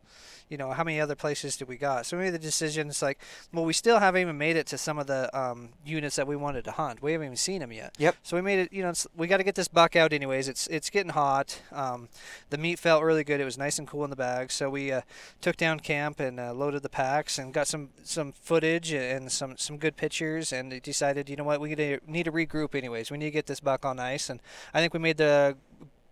you 0.48 0.58
know, 0.58 0.72
how 0.72 0.84
many 0.84 1.00
other 1.00 1.14
places 1.14 1.56
did 1.56 1.68
we 1.68 1.76
got? 1.76 2.06
So 2.06 2.16
we 2.16 2.24
made 2.24 2.34
the 2.34 2.38
decision. 2.38 2.88
It's 2.88 3.02
like, 3.02 3.18
well, 3.52 3.64
we 3.64 3.72
still 3.72 3.98
haven't 3.98 4.20
even 4.20 4.36
made 4.36 4.56
it 4.56 4.66
to 4.68 4.78
some 4.78 4.98
of 4.98 5.06
the 5.06 5.34
um, 5.36 5.70
units 5.84 6.16
that 6.16 6.26
we 6.26 6.36
wanted 6.36 6.64
to 6.64 6.72
hunt. 6.72 7.02
We 7.02 7.12
haven't 7.12 7.26
even 7.26 7.36
seen 7.36 7.60
them 7.60 7.72
yet. 7.72 7.94
Yep. 7.98 8.16
So 8.22 8.36
we 8.36 8.42
made 8.42 8.58
it. 8.58 8.72
You 8.72 8.82
know, 8.82 8.90
it's, 8.90 9.06
we 9.16 9.26
got 9.26 9.38
to 9.38 9.42
get 9.42 9.54
this 9.54 9.68
buck 9.68 9.96
out 9.96 10.12
anyways. 10.12 10.48
It's 10.48 10.66
it's 10.66 10.90
getting 10.90 11.12
hot. 11.12 11.60
Um, 11.72 12.08
the 12.50 12.58
meat 12.58 12.78
felt 12.78 13.02
really 13.02 13.24
good. 13.24 13.40
It 13.40 13.44
was 13.44 13.58
nice 13.58 13.78
and 13.78 13.88
cool 13.88 14.04
in 14.04 14.10
the 14.10 14.16
bag. 14.16 14.50
So 14.50 14.68
we 14.68 14.92
uh, 14.92 15.00
took 15.40 15.56
down 15.56 15.80
camp 15.80 16.20
and 16.20 16.38
uh, 16.38 16.52
loaded 16.52 16.82
the 16.82 16.90
packs 17.24 17.38
and 17.38 17.52
got 17.52 17.66
some 17.66 17.90
some 18.02 18.32
footage 18.32 18.92
and 18.92 19.30
some 19.30 19.56
some 19.56 19.78
good 19.78 19.96
pictures 19.96 20.52
and 20.52 20.82
decided, 20.82 21.28
you 21.28 21.36
know 21.36 21.44
what, 21.44 21.60
we 21.60 21.70
need 21.70 21.76
to, 21.78 21.98
need 22.06 22.24
to 22.24 22.32
regroup 22.32 22.74
anyways. 22.74 23.10
We 23.10 23.18
need 23.18 23.26
to 23.26 23.30
get 23.30 23.46
this 23.46 23.60
buck 23.60 23.84
on 23.84 23.98
ice, 23.98 24.30
and 24.30 24.40
I 24.72 24.80
think 24.80 24.92
we 24.92 25.00
made 25.00 25.16
the 25.16 25.56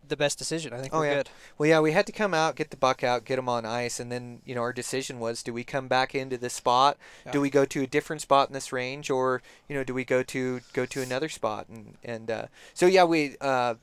the 0.09 0.17
best 0.17 0.37
decision. 0.39 0.73
I 0.73 0.81
think 0.81 0.93
Oh, 0.93 0.99
we're 0.99 1.07
yeah. 1.07 1.15
good. 1.15 1.31
Well, 1.59 1.69
yeah, 1.69 1.81
we 1.81 1.93
had 1.93 2.07
to 2.07 2.13
come 2.13 2.35
out, 2.35 2.57
get 2.57 2.71
the 2.71 2.77
buck 2.77 3.05
out, 3.05 3.25
get 3.25 3.39
him 3.39 3.49
on 3.49 3.65
ice, 3.65 4.01
and 4.01 4.11
then 4.11 4.41
you 4.45 4.55
know 4.55 4.63
our 4.63 4.73
decision 4.73 5.21
was: 5.21 5.43
do 5.43 5.53
we 5.53 5.65
come 5.65 5.89
back 5.89 6.15
into 6.15 6.37
this 6.39 6.55
spot? 6.55 6.97
Yeah. 7.27 7.33
Do 7.33 7.41
we 7.41 7.51
go 7.51 7.65
to 7.65 7.83
a 7.83 7.87
different 7.87 8.23
spot 8.23 8.49
in 8.49 8.55
this 8.55 8.73
range, 8.73 9.11
or 9.11 9.43
you 9.69 9.75
know, 9.77 9.85
do 9.85 9.95
we 9.95 10.05
go 10.05 10.23
to 10.23 10.61
go 10.73 10.87
to 10.87 11.03
another 11.03 11.29
spot? 11.29 11.67
And 11.69 11.97
and 12.05 12.31
uh, 12.31 12.47
so 12.75 12.87
yeah, 12.87 13.05
we. 13.05 13.37
Uh, 13.41 13.75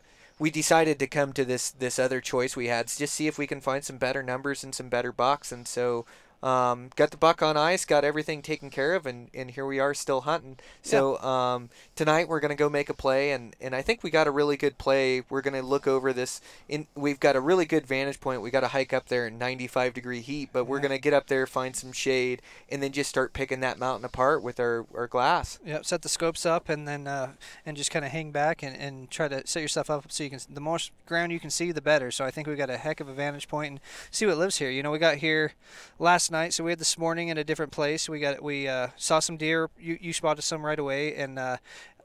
we 0.42 0.50
decided 0.50 1.00
to 1.00 1.06
come 1.06 1.34
to 1.34 1.44
this 1.44 1.70
this 1.70 2.00
other 2.00 2.22
choice 2.22 2.56
we 2.56 2.68
had, 2.68 2.88
just 2.88 3.14
see 3.14 3.28
if 3.28 3.38
we 3.38 3.46
can 3.46 3.60
find 3.60 3.84
some 3.84 3.98
better 3.98 4.24
numbers 4.24 4.64
and 4.64 4.74
some 4.74 4.88
better 4.88 5.12
bucks. 5.12 5.52
And 5.52 5.68
so 5.68 6.06
um, 6.42 6.90
got 6.96 7.12
the 7.12 7.18
buck 7.18 7.42
on 7.42 7.58
ice, 7.58 7.86
got 7.86 8.04
everything 8.04 8.42
taken 8.42 8.70
care 8.70 8.96
of, 8.96 9.06
and, 9.06 9.30
and 9.34 9.52
here 9.52 9.66
we 9.66 9.80
are 9.80 9.94
still 9.94 10.22
hunting. 10.22 10.58
So 10.82 11.18
um, 11.20 11.70
tonight 11.96 12.28
we're 12.28 12.40
gonna 12.40 12.56
go 12.56 12.70
make 12.70 12.90
a 12.90 12.94
play, 12.94 13.32
and, 13.32 13.56
and 13.60 13.76
I 13.76 13.82
think 13.82 14.04
we 14.04 14.10
got 14.10 14.28
a 14.28 14.32
really 14.32 14.58
good 14.58 14.78
play. 14.78 15.24
We're 15.30 15.42
gonna 15.42 15.62
look 15.62 15.88
over 15.88 16.14
this. 16.14 16.42
In 16.68 16.88
we've 16.96 17.20
got 17.20 17.36
a 17.36 17.42
really 17.42 17.66
good 17.66 17.86
vantage 17.86 18.20
point. 18.20 18.42
We 18.42 18.52
got 18.52 18.62
to 18.62 18.70
hike 18.70 18.94
up 18.94 19.08
there 19.08 19.28
in 19.28 19.38
95 19.38 19.94
degree 19.94 20.22
heat, 20.22 20.50
but 20.54 20.66
we're 20.66 20.80
gonna 20.80 20.98
get 20.98 21.14
up 21.14 21.28
there, 21.28 21.46
find 21.46 21.76
some 21.76 21.92
shade, 21.92 22.42
and 22.70 22.82
then 22.82 22.92
just 22.92 23.10
start 23.10 23.34
picking 23.34 23.60
that 23.60 23.78
mountain 23.78 24.06
apart 24.06 24.42
with 24.42 24.60
our, 24.60 24.86
our 24.96 25.08
glass. 25.08 25.60
Yep, 25.66 25.86
set 25.86 26.02
the 26.02 26.10
scopes 26.10 26.46
up 26.46 26.70
and 26.70 26.88
then 26.88 27.08
uh, 27.08 27.32
and 27.66 27.76
just 27.76 27.92
kind 27.92 28.06
of 28.06 28.12
hang 28.12 28.32
back 28.32 28.64
and, 28.64 28.76
and 28.76 29.12
try 29.12 29.28
to 29.28 29.46
set 29.46 29.62
yourself 29.62 29.90
up 29.90 30.12
so 30.12 30.24
you 30.24 30.30
can 30.30 30.40
the 30.50 30.62
more 30.62 30.80
ground 31.06 31.32
you 31.32 31.40
can 31.40 31.50
see 31.50 31.72
the 31.72 31.82
better. 31.82 32.12
So 32.12 32.24
I 32.24 32.32
think 32.32 32.48
we 32.48 32.56
got 32.56 32.70
a 32.70 32.78
heck 32.78 33.00
of 33.00 33.10
a 33.10 33.14
vantage 33.14 33.48
point 33.48 33.72
and 33.72 33.80
see 34.12 34.26
what 34.26 34.38
lives 34.38 34.58
here. 34.58 34.70
You 34.70 34.84
know, 34.84 34.92
we 34.92 35.00
got 35.00 35.18
here 35.18 35.54
last 35.98 36.29
night, 36.32 36.54
so 36.54 36.64
we 36.64 36.72
had 36.72 36.80
this 36.80 36.98
morning 36.98 37.30
in 37.30 37.38
a 37.38 37.44
different 37.44 37.72
place. 37.72 38.08
We 38.10 38.20
got 38.20 38.42
we 38.42 38.68
uh, 38.68 38.90
saw 38.96 39.20
some 39.20 39.38
deer. 39.38 39.70
You, 39.80 39.98
you 40.00 40.14
spotted 40.14 40.44
some 40.44 40.66
right 40.66 40.80
away 40.80 41.16
and. 41.16 41.40
Uh, 41.40 41.58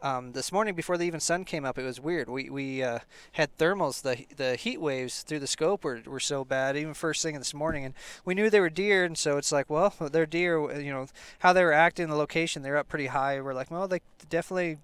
um, 0.05 0.33
this 0.33 0.53
morning, 0.53 0.75
before 0.75 0.99
the 0.99 1.07
even 1.07 1.19
sun 1.19 1.47
came 1.47 1.65
up, 1.65 1.79
it 1.79 1.83
was 1.83 1.99
weird. 1.99 2.29
We 2.29 2.51
we 2.51 2.83
uh, 2.83 2.99
had 3.33 3.57
thermals. 3.57 4.03
The 4.03 4.27
the 4.37 4.55
heat 4.55 4.79
waves 4.79 5.23
through 5.23 5.39
the 5.39 5.47
scope 5.47 5.83
were, 5.83 6.03
were 6.05 6.21
so 6.21 6.45
bad. 6.45 6.77
Even 6.77 6.93
first 6.93 7.23
thing 7.23 7.39
this 7.39 7.55
morning, 7.55 7.87
and 7.87 7.95
we 8.23 8.35
knew 8.35 8.51
they 8.51 8.61
were 8.61 8.69
deer, 8.69 9.05
and 9.05 9.17
so 9.17 9.39
it's 9.39 9.51
like, 9.51 9.71
well, 9.71 9.95
they're 10.13 10.27
deer. 10.27 10.79
You 10.79 10.93
know 10.93 11.07
how 11.39 11.55
they 11.55 11.65
were 11.65 11.73
acting, 11.73 12.09
the 12.09 12.17
location. 12.17 12.63
They're 12.63 12.77
up 12.77 12.87
pretty 12.87 13.07
high. 13.07 13.41
We're 13.41 13.55
like, 13.55 13.71
well, 13.71 13.89
they 13.89 14.01
definitely. 14.29 14.77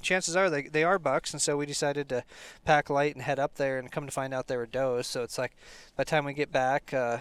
Chances 0.00 0.36
are 0.36 0.48
they, 0.48 0.62
they 0.62 0.84
are 0.84 0.98
bucks, 0.98 1.32
and 1.32 1.42
so 1.42 1.56
we 1.56 1.66
decided 1.66 2.08
to 2.10 2.22
pack 2.64 2.88
light 2.88 3.14
and 3.14 3.24
head 3.24 3.40
up 3.40 3.56
there. 3.56 3.78
And 3.78 3.90
come 3.90 4.06
to 4.06 4.12
find 4.12 4.32
out 4.32 4.46
they 4.46 4.56
were 4.56 4.66
does. 4.66 5.08
So 5.08 5.22
it's 5.22 5.38
like, 5.38 5.56
by 5.96 6.04
the 6.04 6.10
time 6.10 6.24
we 6.24 6.34
get 6.34 6.52
back, 6.52 6.94
uh, 6.94 7.18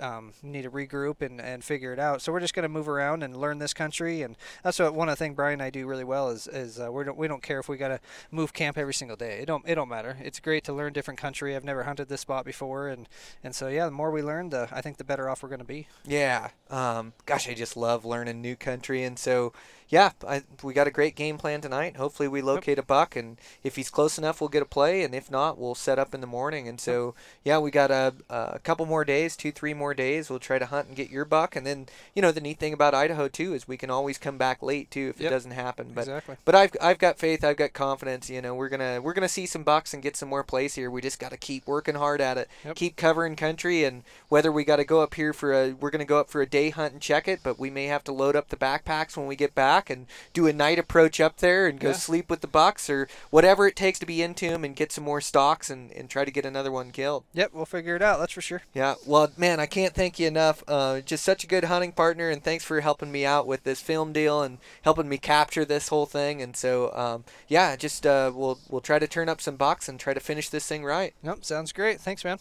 um, 0.00 0.32
need 0.42 0.62
to 0.62 0.70
regroup 0.70 1.22
and, 1.22 1.40
and 1.40 1.62
figure 1.62 1.92
it 1.92 1.98
out. 1.98 2.22
So 2.22 2.32
we're 2.32 2.40
just 2.40 2.54
going 2.54 2.64
to 2.64 2.68
move 2.68 2.88
around 2.88 3.22
and 3.22 3.36
learn 3.36 3.58
this 3.58 3.74
country, 3.74 4.22
and 4.22 4.36
that's 4.62 4.78
what 4.78 4.94
one 4.94 5.08
of 5.08 5.12
the 5.12 5.24
things 5.24 5.36
Brian 5.36 5.54
and 5.54 5.62
I 5.62 5.70
do 5.70 5.86
really 5.86 6.04
well 6.04 6.30
is 6.30 6.46
is 6.46 6.80
uh, 6.80 6.90
we 6.90 7.04
don't 7.04 7.16
we 7.16 7.28
don't 7.28 7.42
care 7.42 7.60
if 7.60 7.68
we 7.68 7.76
got 7.76 7.88
to 7.88 8.00
move 8.30 8.52
camp 8.52 8.78
every 8.78 8.94
single 8.94 9.16
day. 9.16 9.40
It 9.40 9.46
don't 9.46 9.64
it 9.66 9.74
don't 9.74 9.88
matter. 9.88 10.16
It's 10.22 10.40
great 10.40 10.64
to 10.64 10.72
learn 10.72 10.92
different 10.92 11.20
country. 11.20 11.54
I've 11.54 11.64
never 11.64 11.84
hunted 11.84 12.08
this 12.08 12.20
spot 12.20 12.44
before, 12.44 12.88
and 12.88 13.08
and 13.44 13.54
so 13.54 13.68
yeah, 13.68 13.84
the 13.84 13.90
more 13.90 14.10
we 14.10 14.22
learn, 14.22 14.50
the 14.50 14.68
I 14.72 14.80
think 14.80 14.96
the 14.96 15.04
better 15.04 15.28
off 15.28 15.42
we're 15.42 15.48
going 15.48 15.60
to 15.60 15.64
be. 15.64 15.86
Yeah. 16.04 16.50
Um, 16.70 17.12
gosh, 17.26 17.48
I 17.48 17.54
just 17.54 17.76
love 17.76 18.04
learning 18.04 18.40
new 18.40 18.56
country, 18.56 19.04
and 19.04 19.18
so 19.18 19.52
yeah, 19.90 20.12
I, 20.26 20.44
we 20.62 20.72
got 20.72 20.86
a 20.86 20.90
great 20.92 21.16
game 21.16 21.36
plan 21.36 21.60
tonight. 21.60 21.96
Hopefully, 21.96 22.28
we 22.28 22.42
locate 22.42 22.78
a 22.78 22.82
buck, 22.82 23.16
and 23.16 23.36
if 23.64 23.74
he's 23.74 23.90
close 23.90 24.18
enough, 24.18 24.40
we'll 24.40 24.48
get 24.48 24.62
a 24.62 24.66
play, 24.66 25.02
and 25.02 25.16
if 25.16 25.30
not, 25.32 25.58
we'll 25.58 25.74
set 25.74 25.98
up 25.98 26.14
in 26.14 26.20
the 26.20 26.28
morning. 26.28 26.68
And 26.68 26.80
so 26.80 27.14
yeah, 27.44 27.58
we 27.58 27.72
got 27.72 27.90
a, 27.90 28.14
a 28.30 28.60
couple 28.60 28.86
more 28.86 29.04
days, 29.04 29.36
two, 29.36 29.50
three 29.50 29.74
more 29.74 29.92
days. 29.92 30.30
We'll 30.30 30.38
try 30.38 30.60
to 30.60 30.66
hunt 30.66 30.86
and 30.86 30.96
get 30.96 31.10
your 31.10 31.24
buck, 31.24 31.56
and 31.56 31.66
then 31.66 31.86
you 32.14 32.22
know 32.22 32.30
the 32.30 32.40
neat 32.40 32.60
thing 32.60 32.72
about 32.72 32.94
Idaho 32.94 33.26
too 33.26 33.52
is 33.52 33.66
we 33.66 33.76
can 33.76 33.90
always 33.90 34.16
come 34.16 34.38
back 34.38 34.62
late 34.62 34.92
too 34.92 35.08
if 35.10 35.20
Yep. 35.20 35.28
it 35.28 35.34
doesn't 35.34 35.50
happen. 35.50 35.90
But 35.92 36.02
exactly. 36.02 36.36
but 36.44 36.54
I've 36.54 36.70
I've 36.80 36.98
got 36.98 37.18
faith. 37.18 37.42
I've 37.42 37.56
got 37.56 37.72
confidence. 37.72 38.30
You 38.30 38.40
know, 38.40 38.54
we're 38.54 38.68
gonna 38.68 39.00
we're 39.02 39.12
gonna 39.14 39.28
see 39.28 39.46
some 39.46 39.64
bucks 39.64 39.92
and 39.92 40.02
get 40.04 40.16
some 40.16 40.28
more 40.28 40.44
plays 40.44 40.76
here. 40.76 40.88
We 40.88 41.00
just 41.00 41.18
got 41.18 41.32
to 41.32 41.36
keep 41.36 41.66
working 41.66 41.96
hard 41.96 42.20
at 42.20 42.38
it. 42.38 42.48
Yep. 42.64 42.76
Keep 42.76 42.96
covering 42.96 43.34
country, 43.34 43.82
and 43.82 44.04
whether 44.28 44.52
we 44.52 44.62
got 44.62 44.76
to 44.76 44.84
go 44.84 45.00
up 45.02 45.14
here 45.14 45.32
for 45.32 45.52
a 45.52 45.72
we're 45.72 45.90
gonna 45.90 46.04
go 46.04 46.20
up 46.20 46.30
for 46.30 46.42
a 46.42 46.46
day 46.46 46.70
hunt 46.70 46.92
and 46.92 47.02
check 47.02 47.26
it, 47.26 47.40
but 47.42 47.58
we 47.58 47.70
may 47.70 47.86
have 47.86 48.04
to 48.04 48.12
load 48.12 48.36
up 48.36 48.50
the 48.50 48.56
backpacks 48.56 49.16
when 49.16 49.26
we 49.26 49.34
get 49.34 49.52
back 49.52 49.79
and 49.88 50.06
do 50.34 50.46
a 50.46 50.52
night 50.52 50.78
approach 50.78 51.20
up 51.20 51.38
there 51.38 51.66
and 51.68 51.80
go 51.80 51.88
Yeah. 51.90 51.94
sleep 51.94 52.28
with 52.28 52.40
the 52.42 52.46
bucks 52.48 52.90
or 52.90 53.08
whatever 53.30 53.66
it 53.66 53.76
takes 53.76 53.98
to 54.00 54.06
be 54.06 54.20
into 54.20 54.50
them 54.50 54.64
and 54.64 54.76
get 54.76 54.92
some 54.92 55.04
more 55.04 55.20
stalks 55.22 55.70
and 55.70 55.90
and 55.92 56.10
try 56.10 56.24
to 56.24 56.30
get 56.30 56.44
another 56.44 56.72
one 56.72 56.90
killed. 56.90 57.24
Yep, 57.32 57.52
we'll 57.54 57.64
figure 57.64 57.96
it 57.96 58.02
out. 58.02 58.18
That's 58.18 58.32
for 58.32 58.40
sure. 58.42 58.62
Yeah, 58.74 58.96
well, 59.06 59.30
man, 59.36 59.60
I 59.60 59.66
can't 59.66 59.94
thank 59.94 60.18
you 60.18 60.26
enough. 60.26 60.62
Uh, 60.68 61.00
just 61.00 61.24
such 61.24 61.44
a 61.44 61.46
good 61.46 61.64
hunting 61.64 61.92
partner, 61.92 62.28
and 62.28 62.42
thanks 62.42 62.64
for 62.64 62.80
helping 62.80 63.12
me 63.12 63.24
out 63.24 63.46
with 63.46 63.62
this 63.62 63.80
film 63.80 64.12
deal 64.12 64.42
and 64.42 64.58
helping 64.82 65.08
me 65.08 65.16
capture 65.16 65.64
this 65.64 65.88
whole 65.88 66.06
thing. 66.06 66.42
And 66.42 66.56
so, 66.56 66.92
um, 66.94 67.24
yeah, 67.48 67.76
just 67.76 68.04
uh, 68.04 68.32
we'll 68.34 68.58
we'll 68.68 68.80
try 68.80 68.98
to 68.98 69.06
turn 69.06 69.28
up 69.28 69.40
some 69.40 69.54
bucks 69.56 69.88
and 69.88 70.00
try 70.00 70.12
to 70.12 70.20
finish 70.20 70.48
this 70.48 70.66
thing 70.66 70.84
right. 70.84 71.14
Nope, 71.22 71.44
sounds 71.44 71.72
great. 71.72 72.00
Thanks, 72.00 72.24
man. 72.24 72.38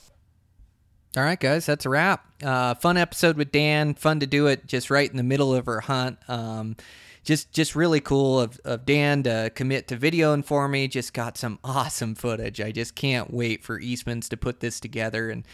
All 1.17 1.23
right, 1.23 1.39
guys, 1.39 1.65
that's 1.65 1.85
a 1.85 1.89
wrap. 1.89 2.23
Uh, 2.43 2.75
fun 2.75 2.95
episode 2.95 3.35
with 3.35 3.51
Dan. 3.51 3.95
Fun 3.95 4.19
to 4.19 4.27
do 4.27 4.47
it 4.47 4.67
just 4.67 4.89
right 4.91 5.09
in 5.09 5.17
the 5.17 5.23
middle 5.23 5.53
of 5.55 5.67
our 5.67 5.79
hunt. 5.81 6.19
Um, 6.27 6.75
just 7.29 7.51
just 7.51 7.75
really 7.75 8.01
cool 8.01 8.39
of, 8.39 8.59
of 8.65 8.87
Dan 8.87 9.21
to 9.21 9.51
commit 9.53 9.87
to 9.89 9.97
videoing 9.97 10.43
for 10.43 10.67
me. 10.67 10.87
Just 10.87 11.13
got 11.13 11.37
some 11.37 11.59
awesome 11.63 12.15
footage. 12.15 12.59
I 12.59 12.71
just 12.71 12.95
can't 12.95 13.31
wait 13.31 13.63
for 13.63 13.79
Eastman's 13.79 14.27
to 14.29 14.37
put 14.37 14.61
this 14.61 14.79
together 14.79 15.29
and 15.29 15.45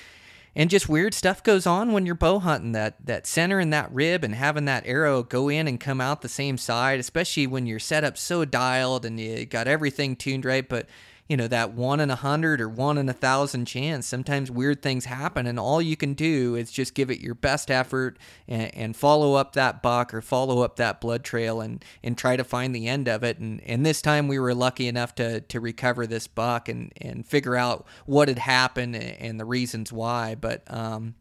and 0.55 0.69
just 0.69 0.88
weird 0.88 1.13
stuff 1.13 1.43
goes 1.43 1.67
on 1.67 1.91
when 1.91 2.05
you're 2.05 2.15
bow 2.15 2.39
hunting 2.39 2.71
that 2.71 3.05
that 3.05 3.28
center 3.28 3.59
and 3.59 3.73
that 3.73 3.91
rib 3.91 4.23
and 4.23 4.36
having 4.36 4.63
that 4.63 4.88
arrow 4.88 5.21
go 5.21 5.49
in 5.49 5.67
and 5.67 5.82
come 5.82 5.99
out 5.99 6.21
the 6.21 6.30
same 6.30 6.57
side 6.57 6.97
especially 6.97 7.45
when 7.45 7.65
you're 7.65 7.78
set 7.78 8.05
up 8.05 8.17
so 8.17 8.45
dialed 8.45 9.03
and 9.03 9.19
you 9.19 9.45
got 9.45 9.67
everything 9.67 10.15
tuned 10.15 10.45
right 10.45 10.69
but 10.69 10.88
you 11.28 11.36
know 11.36 11.47
that 11.47 11.73
one 11.73 11.99
in 11.99 12.11
a 12.11 12.15
hundred 12.15 12.61
or 12.61 12.69
one 12.69 12.97
in 12.97 13.09
a 13.09 13.13
thousand 13.13 13.65
chance. 13.65 14.05
Sometimes 14.05 14.51
weird 14.51 14.82
things 14.82 15.05
happen 15.05 15.47
and 15.47 15.59
all 15.59 15.82
you 15.82 15.97
can 15.97 16.13
do 16.13 16.55
is 16.55 16.71
just 16.71 16.93
give 16.93 17.09
it 17.09 17.19
your 17.19 17.34
best 17.34 17.71
effort 17.71 18.17
and, 18.47 18.73
and 18.76 18.95
follow 18.95 19.34
up 19.34 19.53
that 19.53 19.82
buck 19.82 20.13
or 20.13 20.21
follow 20.21 20.61
up 20.61 20.76
that 20.76 21.01
blood 21.01 21.23
trail 21.23 21.61
and 21.61 21.84
and 22.03 22.17
try 22.17 22.36
to 22.38 22.43
find 22.43 22.76
the 22.76 22.88
end 22.88 23.07
of 23.07 23.23
it. 23.23 23.39
And 23.39 23.61
and 23.63 23.86
this 23.86 24.01
time 24.01 24.28
we 24.28 24.38
were 24.38 24.53
lucky 24.53 24.88
enough 24.88 25.15
to 25.15 25.41
to 25.41 25.59
recover 25.59 26.05
this 26.05 26.28
buck 26.28 26.69
and 26.69 26.93
and 27.01 27.26
figure 27.26 27.55
out 27.55 27.88
what 28.05 28.28
had 28.28 28.39
happened 28.39 28.95
and 28.95 29.39
the 29.39 29.45
reasons 29.45 29.91
why. 29.91 30.36
But 30.36 30.61
um 30.71 31.15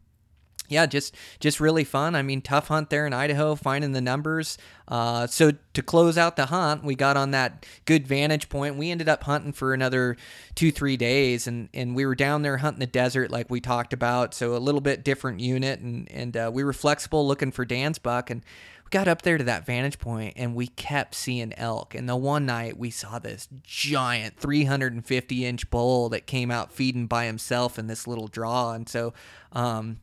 yeah, 0.67 0.85
just 0.85 1.15
just 1.39 1.59
really 1.59 1.83
fun. 1.83 2.15
I 2.15 2.21
mean, 2.21 2.41
tough 2.41 2.67
hunt 2.67 2.89
there 2.89 3.05
in 3.05 3.13
Idaho, 3.13 3.55
finding 3.55 3.91
the 3.91 4.01
numbers. 4.01 4.57
Uh, 4.87 5.25
so 5.25 5.51
to 5.73 5.81
close 5.81 6.17
out 6.17 6.35
the 6.35 6.47
hunt, 6.47 6.83
we 6.83 6.95
got 6.95 7.17
on 7.17 7.31
that 7.31 7.65
good 7.85 8.07
vantage 8.07 8.49
point. 8.49 8.75
We 8.75 8.91
ended 8.91 9.09
up 9.09 9.23
hunting 9.23 9.51
for 9.51 9.73
another 9.73 10.15
two 10.53 10.71
three 10.71 10.97
days, 10.97 11.47
and 11.47 11.69
and 11.73 11.95
we 11.95 12.05
were 12.05 12.15
down 12.15 12.41
there 12.41 12.57
hunting 12.57 12.79
the 12.79 12.87
desert 12.87 13.31
like 13.31 13.49
we 13.49 13.59
talked 13.59 13.93
about. 13.93 14.33
So 14.33 14.55
a 14.55 14.57
little 14.57 14.81
bit 14.81 15.03
different 15.03 15.39
unit, 15.39 15.79
and 15.79 16.11
and 16.11 16.37
uh, 16.37 16.51
we 16.53 16.63
were 16.63 16.73
flexible 16.73 17.27
looking 17.27 17.51
for 17.51 17.65
Dan's 17.65 17.99
buck, 17.99 18.29
and 18.29 18.41
we 18.83 18.89
got 18.91 19.07
up 19.07 19.23
there 19.23 19.37
to 19.37 19.43
that 19.45 19.65
vantage 19.65 19.97
point, 19.97 20.33
and 20.35 20.53
we 20.53 20.67
kept 20.67 21.15
seeing 21.15 21.53
elk. 21.57 21.95
And 21.95 22.07
the 22.07 22.15
one 22.15 22.45
night 22.45 22.77
we 22.77 22.91
saw 22.91 23.17
this 23.17 23.47
giant 23.63 24.37
350 24.37 25.45
inch 25.45 25.69
bull 25.71 26.09
that 26.09 26.27
came 26.27 26.51
out 26.51 26.71
feeding 26.71 27.07
by 27.07 27.25
himself 27.25 27.79
in 27.79 27.87
this 27.87 28.07
little 28.07 28.27
draw, 28.27 28.73
and 28.73 28.87
so. 28.87 29.13
Um, 29.51 29.99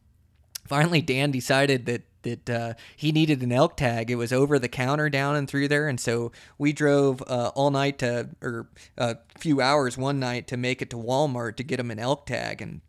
finally 0.65 1.03
Dan 1.03 1.31
decided 1.31 1.87
that 1.87 2.03
that 2.23 2.49
uh, 2.51 2.75
he 2.97 3.11
needed 3.11 3.43
an 3.43 3.51
elk 3.53 3.77
tag. 3.77 4.11
It 4.11 4.15
was 4.15 4.33
over 4.33 4.59
the 4.59 4.69
counter 4.69 5.11
down 5.11 5.37
and 5.37 5.49
through 5.49 5.69
there, 5.69 5.89
and 5.89 5.99
so 5.99 6.33
we 6.57 6.73
drove 6.73 7.23
uh, 7.27 7.51
all 7.55 7.71
night 7.71 7.99
to 7.99 8.29
or 8.41 8.69
a 8.97 9.17
few 9.39 9.61
hours 9.61 9.99
one 9.99 10.21
night 10.21 10.47
to 10.49 10.57
make 10.57 10.81
it 10.81 10.91
to 10.91 10.97
Walmart 10.97 11.57
to 11.57 11.65
get 11.65 11.81
him 11.81 11.91
an 11.91 11.99
elk 11.99 12.27
tag 12.27 12.63
and. 12.63 12.81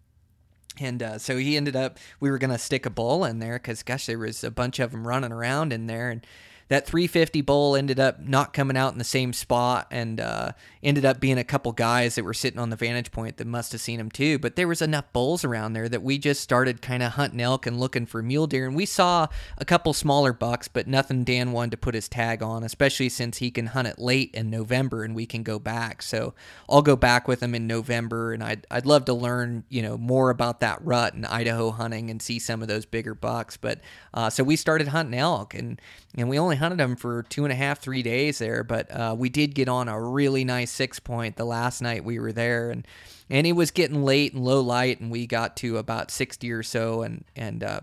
And 0.79 1.03
uh, 1.03 1.17
so 1.19 1.37
he 1.37 1.55
ended 1.55 1.75
up. 1.75 1.99
We 2.19 2.31
were 2.31 2.39
gonna 2.39 2.57
stick 2.57 2.87
a 2.87 2.89
bull 2.89 3.25
in 3.25 3.37
there 3.37 3.59
because, 3.59 3.83
gosh, 3.83 4.07
there 4.07 4.17
was 4.17 4.43
a 4.43 4.49
bunch 4.49 4.79
of 4.79 4.89
them 4.89 5.07
running 5.07 5.31
around 5.31 5.71
in 5.71 5.85
there, 5.85 6.09
and 6.09 6.25
that 6.69 6.85
350 6.85 7.41
bull 7.41 7.75
ended 7.75 7.99
up 7.99 8.19
not 8.19 8.53
coming 8.53 8.77
out 8.77 8.93
in 8.93 8.97
the 8.97 9.03
same 9.03 9.33
spot 9.33 9.87
and 9.91 10.19
uh, 10.19 10.51
ended 10.81 11.05
up 11.05 11.19
being 11.19 11.37
a 11.37 11.43
couple 11.43 11.71
guys 11.71 12.15
that 12.15 12.23
were 12.23 12.33
sitting 12.33 12.59
on 12.59 12.69
the 12.69 12.75
vantage 12.75 13.11
point 13.11 13.37
that 13.37 13.47
must 13.47 13.71
have 13.71 13.81
seen 13.81 13.99
him 13.99 14.09
too. 14.09 14.39
But 14.39 14.55
there 14.55 14.67
was 14.67 14.81
enough 14.81 15.11
bulls 15.13 15.43
around 15.43 15.73
there 15.73 15.89
that 15.89 16.03
we 16.03 16.17
just 16.17 16.41
started 16.41 16.81
kind 16.81 17.03
of 17.03 17.13
hunting 17.13 17.41
elk 17.41 17.65
and 17.65 17.79
looking 17.79 18.05
for 18.05 18.21
mule 18.21 18.47
deer. 18.47 18.65
And 18.65 18.75
we 18.75 18.85
saw 18.85 19.27
a 19.57 19.65
couple 19.65 19.93
smaller 19.93 20.33
bucks, 20.33 20.67
but 20.67 20.87
nothing 20.87 21.23
Dan 21.23 21.51
wanted 21.51 21.71
to 21.71 21.77
put 21.77 21.95
his 21.95 22.09
tag 22.09 22.41
on, 22.41 22.63
especially 22.63 23.09
since 23.09 23.37
he 23.37 23.51
can 23.51 23.67
hunt 23.67 23.87
it 23.87 23.99
late 23.99 24.31
in 24.33 24.49
November 24.49 25.03
and 25.03 25.15
we 25.15 25.25
can 25.25 25.43
go 25.43 25.59
back. 25.59 26.01
So 26.01 26.33
I'll 26.69 26.81
go 26.81 26.95
back 26.95 27.27
with 27.27 27.43
him 27.43 27.53
in 27.53 27.67
November 27.67 28.33
and 28.33 28.43
I'd, 28.43 28.65
I'd 28.71 28.85
love 28.85 29.05
to 29.05 29.13
learn, 29.13 29.63
you 29.69 29.81
know, 29.81 29.97
more 29.97 30.29
about 30.29 30.61
that 30.61 30.83
rut 30.83 31.13
and 31.13 31.25
Idaho 31.25 31.71
hunting 31.71 32.09
and 32.09 32.21
see 32.21 32.39
some 32.39 32.61
of 32.61 32.67
those 32.67 32.85
bigger 32.85 33.13
bucks. 33.13 33.57
But 33.57 33.79
uh, 34.13 34.29
so 34.29 34.43
we 34.43 34.55
started 34.55 34.89
hunting 34.89 35.19
elk 35.19 35.53
and, 35.53 35.79
and 36.15 36.29
we 36.29 36.39
only 36.39 36.55
hunted 36.63 36.79
them 36.79 36.95
for 36.95 37.23
two 37.23 37.43
and 37.43 37.51
a 37.51 37.55
half, 37.55 37.79
three 37.79 38.01
days 38.01 38.39
there, 38.39 38.63
but 38.63 38.89
uh, 38.89 39.13
we 39.17 39.27
did 39.27 39.53
get 39.53 39.67
on 39.67 39.89
a 39.89 40.01
really 40.01 40.45
nice 40.45 40.71
six 40.71 40.97
point 40.97 41.35
the 41.35 41.43
last 41.43 41.81
night 41.81 42.05
we 42.05 42.19
were 42.19 42.31
there, 42.31 42.71
and 42.71 42.87
and 43.29 43.45
it 43.45 43.51
was 43.51 43.69
getting 43.69 44.03
late 44.03 44.33
and 44.33 44.45
low 44.45 44.61
light, 44.61 45.01
and 45.01 45.11
we 45.11 45.27
got 45.27 45.57
to 45.57 45.77
about 45.77 46.09
sixty 46.09 46.53
or 46.53 46.63
so, 46.63 47.01
and 47.01 47.25
and 47.35 47.65
uh, 47.65 47.81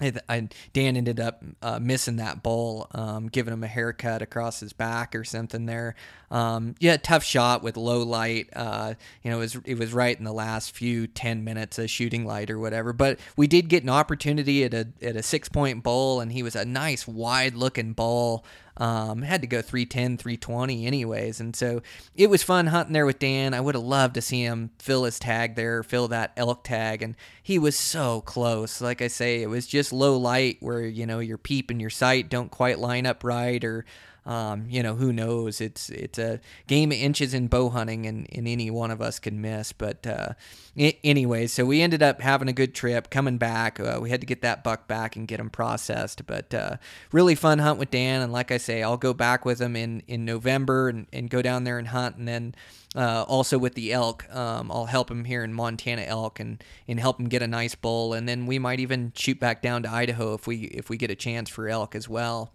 I, 0.00 0.48
Dan 0.72 0.96
ended 0.96 1.18
up 1.18 1.42
uh, 1.60 1.78
missing 1.80 2.16
that 2.16 2.42
bull, 2.42 2.88
um, 2.92 3.28
giving 3.28 3.52
him 3.52 3.64
a 3.64 3.66
haircut 3.66 4.22
across 4.22 4.60
his 4.60 4.72
back 4.72 5.14
or 5.14 5.24
something 5.24 5.66
there. 5.66 5.96
Um, 6.30 6.74
yeah, 6.78 6.96
tough 6.98 7.24
shot 7.24 7.62
with 7.62 7.76
low 7.76 8.02
light. 8.02 8.48
Uh, 8.54 8.94
you 9.22 9.30
know, 9.30 9.38
it 9.38 9.40
was 9.40 9.56
it 9.64 9.78
was 9.78 9.92
right 9.92 10.16
in 10.16 10.24
the 10.24 10.32
last 10.32 10.74
few 10.74 11.06
ten 11.06 11.42
minutes 11.42 11.78
of 11.78 11.90
shooting 11.90 12.24
light 12.26 12.50
or 12.50 12.58
whatever. 12.58 12.92
But 12.92 13.18
we 13.36 13.46
did 13.46 13.68
get 13.68 13.82
an 13.82 13.88
opportunity 13.88 14.64
at 14.64 14.74
a 14.74 14.88
at 15.02 15.16
a 15.16 15.22
six 15.22 15.48
point 15.48 15.82
bull, 15.82 16.20
and 16.20 16.32
he 16.32 16.42
was 16.42 16.54
a 16.54 16.64
nice 16.64 17.08
wide 17.08 17.54
looking 17.54 17.92
bull. 17.92 18.44
Um, 18.78 19.22
had 19.22 19.40
to 19.40 19.48
go 19.48 19.60
310, 19.60 20.18
320 20.18 20.86
anyways. 20.86 21.40
And 21.40 21.54
so 21.54 21.82
it 22.14 22.30
was 22.30 22.42
fun 22.42 22.68
hunting 22.68 22.92
there 22.92 23.06
with 23.06 23.18
Dan. 23.18 23.52
I 23.52 23.60
would 23.60 23.74
have 23.74 23.84
loved 23.84 24.14
to 24.14 24.22
see 24.22 24.42
him 24.42 24.70
fill 24.78 25.04
his 25.04 25.18
tag 25.18 25.56
there, 25.56 25.82
fill 25.82 26.08
that 26.08 26.32
elk 26.36 26.64
tag. 26.64 27.02
And 27.02 27.16
he 27.42 27.58
was 27.58 27.76
so 27.76 28.20
close. 28.20 28.80
Like 28.80 29.02
I 29.02 29.08
say, 29.08 29.42
it 29.42 29.48
was 29.48 29.66
just 29.66 29.92
low 29.92 30.16
light 30.16 30.58
where, 30.60 30.82
you 30.82 31.06
know, 31.06 31.18
your 31.18 31.38
peep 31.38 31.70
and 31.70 31.80
your 31.80 31.90
sight 31.90 32.30
don't 32.30 32.50
quite 32.50 32.78
line 32.78 33.04
up 33.04 33.24
right 33.24 33.62
or, 33.64 33.84
um, 34.28 34.66
you 34.68 34.82
know, 34.82 34.94
who 34.94 35.10
knows? 35.10 35.58
It's 35.58 35.88
it's 35.88 36.18
a 36.18 36.38
game 36.66 36.92
of 36.92 36.98
inches 36.98 37.32
in 37.32 37.48
bow 37.48 37.70
hunting, 37.70 38.04
and, 38.04 38.28
and 38.30 38.46
any 38.46 38.70
one 38.70 38.90
of 38.90 39.00
us 39.00 39.18
can 39.18 39.40
miss. 39.40 39.72
But 39.72 40.06
uh, 40.06 40.34
I- 40.78 40.98
anyway, 41.02 41.46
so 41.46 41.64
we 41.64 41.80
ended 41.80 42.02
up 42.02 42.20
having 42.20 42.46
a 42.46 42.52
good 42.52 42.74
trip. 42.74 43.08
Coming 43.08 43.38
back, 43.38 43.80
uh, 43.80 43.98
we 44.02 44.10
had 44.10 44.20
to 44.20 44.26
get 44.26 44.42
that 44.42 44.62
buck 44.62 44.86
back 44.86 45.16
and 45.16 45.26
get 45.26 45.40
him 45.40 45.48
processed. 45.48 46.26
But 46.26 46.52
uh, 46.52 46.76
really 47.10 47.34
fun 47.34 47.58
hunt 47.58 47.78
with 47.78 47.90
Dan, 47.90 48.20
and 48.20 48.30
like 48.30 48.50
I 48.52 48.58
say, 48.58 48.82
I'll 48.82 48.98
go 48.98 49.14
back 49.14 49.46
with 49.46 49.60
him 49.62 49.74
in 49.74 50.02
in 50.06 50.26
November 50.26 50.90
and, 50.90 51.06
and 51.10 51.30
go 51.30 51.40
down 51.40 51.64
there 51.64 51.78
and 51.78 51.88
hunt, 51.88 52.16
and 52.16 52.28
then. 52.28 52.54
Uh, 52.96 53.22
also 53.28 53.58
with 53.58 53.74
the 53.74 53.92
elk, 53.92 54.24
um, 54.34 54.72
I'll 54.72 54.86
help 54.86 55.10
him 55.10 55.26
here 55.26 55.44
in 55.44 55.52
Montana 55.52 56.02
elk 56.02 56.40
and, 56.40 56.64
and 56.88 56.98
help 56.98 57.20
him 57.20 57.28
get 57.28 57.42
a 57.42 57.46
nice 57.46 57.74
bull, 57.74 58.14
and 58.14 58.26
then 58.26 58.46
we 58.46 58.58
might 58.58 58.80
even 58.80 59.12
shoot 59.14 59.38
back 59.38 59.60
down 59.60 59.82
to 59.82 59.90
Idaho 59.90 60.32
if 60.32 60.46
we 60.46 60.62
if 60.62 60.88
we 60.88 60.96
get 60.96 61.10
a 61.10 61.14
chance 61.14 61.50
for 61.50 61.68
elk 61.68 61.94
as 61.94 62.08
well. 62.08 62.50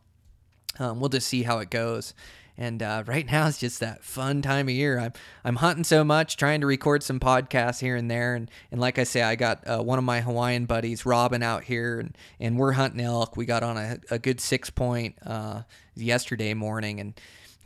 Um, 0.79 0.99
we'll 0.99 1.09
just 1.09 1.27
see 1.27 1.43
how 1.43 1.59
it 1.59 1.69
goes. 1.69 2.13
And 2.57 2.83
uh, 2.83 3.03
right 3.07 3.25
now 3.25 3.47
it's 3.47 3.57
just 3.57 3.79
that 3.79 4.03
fun 4.03 4.41
time 4.41 4.67
of 4.67 4.73
year. 4.75 4.99
I'm 4.99 5.13
I'm 5.43 5.55
hunting 5.55 5.83
so 5.83 6.03
much, 6.03 6.37
trying 6.37 6.61
to 6.61 6.67
record 6.67 7.01
some 7.01 7.19
podcasts 7.19 7.79
here 7.79 7.95
and 7.95 8.09
there. 8.11 8.35
And, 8.35 8.49
and 8.71 8.79
like 8.79 8.99
I 8.99 9.05
say, 9.05 9.23
I 9.23 9.35
got 9.35 9.67
uh, 9.67 9.81
one 9.81 9.97
of 9.97 10.05
my 10.05 10.21
Hawaiian 10.21 10.65
buddies, 10.65 11.05
Robin, 11.05 11.41
out 11.41 11.63
here, 11.63 11.99
and, 11.99 12.15
and 12.39 12.57
we're 12.57 12.73
hunting 12.73 13.01
elk. 13.01 13.35
We 13.35 13.45
got 13.45 13.63
on 13.63 13.77
a, 13.77 13.97
a 14.11 14.19
good 14.19 14.39
six 14.39 14.69
point 14.69 15.15
uh, 15.25 15.63
yesterday 15.95 16.53
morning 16.53 16.99
and 16.99 17.19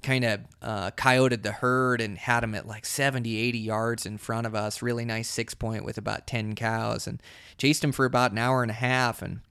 kind 0.03 0.23
of 0.23 0.39
uh, 0.61 0.91
coyoted 0.91 1.43
the 1.43 1.51
herd 1.51 1.99
and 1.99 2.17
had 2.17 2.41
them 2.41 2.55
at 2.55 2.67
like 2.67 2.85
70, 2.85 3.35
80 3.35 3.57
yards 3.57 4.05
in 4.05 4.17
front 4.17 4.47
of 4.47 4.55
us. 4.55 4.81
Really 4.81 5.03
nice 5.03 5.27
six 5.27 5.53
point 5.53 5.83
with 5.83 5.97
about 5.97 6.27
10 6.27 6.55
cows 6.55 7.07
and 7.07 7.21
chased 7.57 7.81
them 7.81 7.91
for 7.91 8.05
about 8.05 8.31
an 8.31 8.37
hour 8.37 8.61
and 8.61 8.71
a 8.71 8.75
half. 8.75 9.21
And 9.21 9.41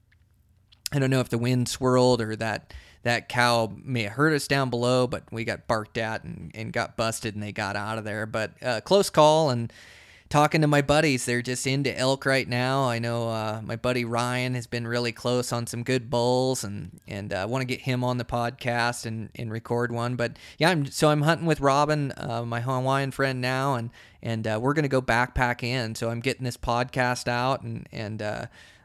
I 0.91 0.97
don't 0.97 1.11
know 1.11 1.19
if 1.19 1.29
the 1.29 1.37
wind 1.37 1.69
swirled 1.69 2.21
or 2.21 2.35
that 2.37 2.73
that 3.07 3.29
cow 3.29 3.73
may 3.83 4.03
have 4.03 4.13
hurt 4.13 4.33
us 4.33 4.47
down 4.47 4.69
below, 4.69 5.07
but 5.07 5.23
we 5.31 5.43
got 5.43 5.67
barked 5.67 5.97
at 5.97 6.23
and, 6.23 6.51
and 6.53 6.73
got 6.73 6.97
busted 6.97 7.33
and 7.33 7.43
they 7.43 7.51
got 7.51 7.75
out 7.75 7.97
of 7.97 8.03
there. 8.03 8.25
But 8.25 8.51
uh, 8.61 8.81
close 8.81 9.09
call 9.09 9.49
and 9.49 9.71
talking 10.29 10.61
to 10.61 10.67
my 10.67 10.81
buddies, 10.81 11.25
they're 11.25 11.41
just 11.41 11.65
into 11.65 11.97
elk 11.97 12.25
right 12.25 12.47
now. 12.47 12.83
I 12.83 12.99
know 12.99 13.29
uh, 13.29 13.61
my 13.63 13.75
buddy 13.75 14.05
Ryan 14.05 14.55
has 14.55 14.67
been 14.67 14.87
really 14.87 15.11
close 15.11 15.51
on 15.51 15.67
some 15.67 15.83
good 15.83 16.09
bulls, 16.09 16.63
and 16.63 16.99
and 17.07 17.33
I 17.33 17.43
uh, 17.43 17.47
want 17.47 17.61
to 17.61 17.65
get 17.65 17.81
him 17.81 18.03
on 18.03 18.17
the 18.17 18.25
podcast 18.25 19.05
and, 19.05 19.29
and 19.35 19.51
record 19.51 19.91
one. 19.91 20.15
But 20.15 20.37
yeah, 20.57 20.69
I'm 20.69 20.85
so 20.87 21.09
I'm 21.09 21.21
hunting 21.21 21.47
with 21.47 21.61
Robin, 21.61 22.11
uh, 22.17 22.43
my 22.45 22.61
Hawaiian 22.61 23.11
friend 23.11 23.41
now, 23.41 23.75
and 23.75 23.89
and 24.21 24.45
uh, 24.47 24.59
we're 24.61 24.73
gonna 24.73 24.87
go 24.87 25.01
backpack 25.01 25.63
in. 25.63 25.95
So 25.95 26.09
I'm 26.09 26.19
getting 26.19 26.43
this 26.43 26.57
podcast 26.57 27.27
out 27.27 27.61
and 27.61 27.87
and 27.91 28.21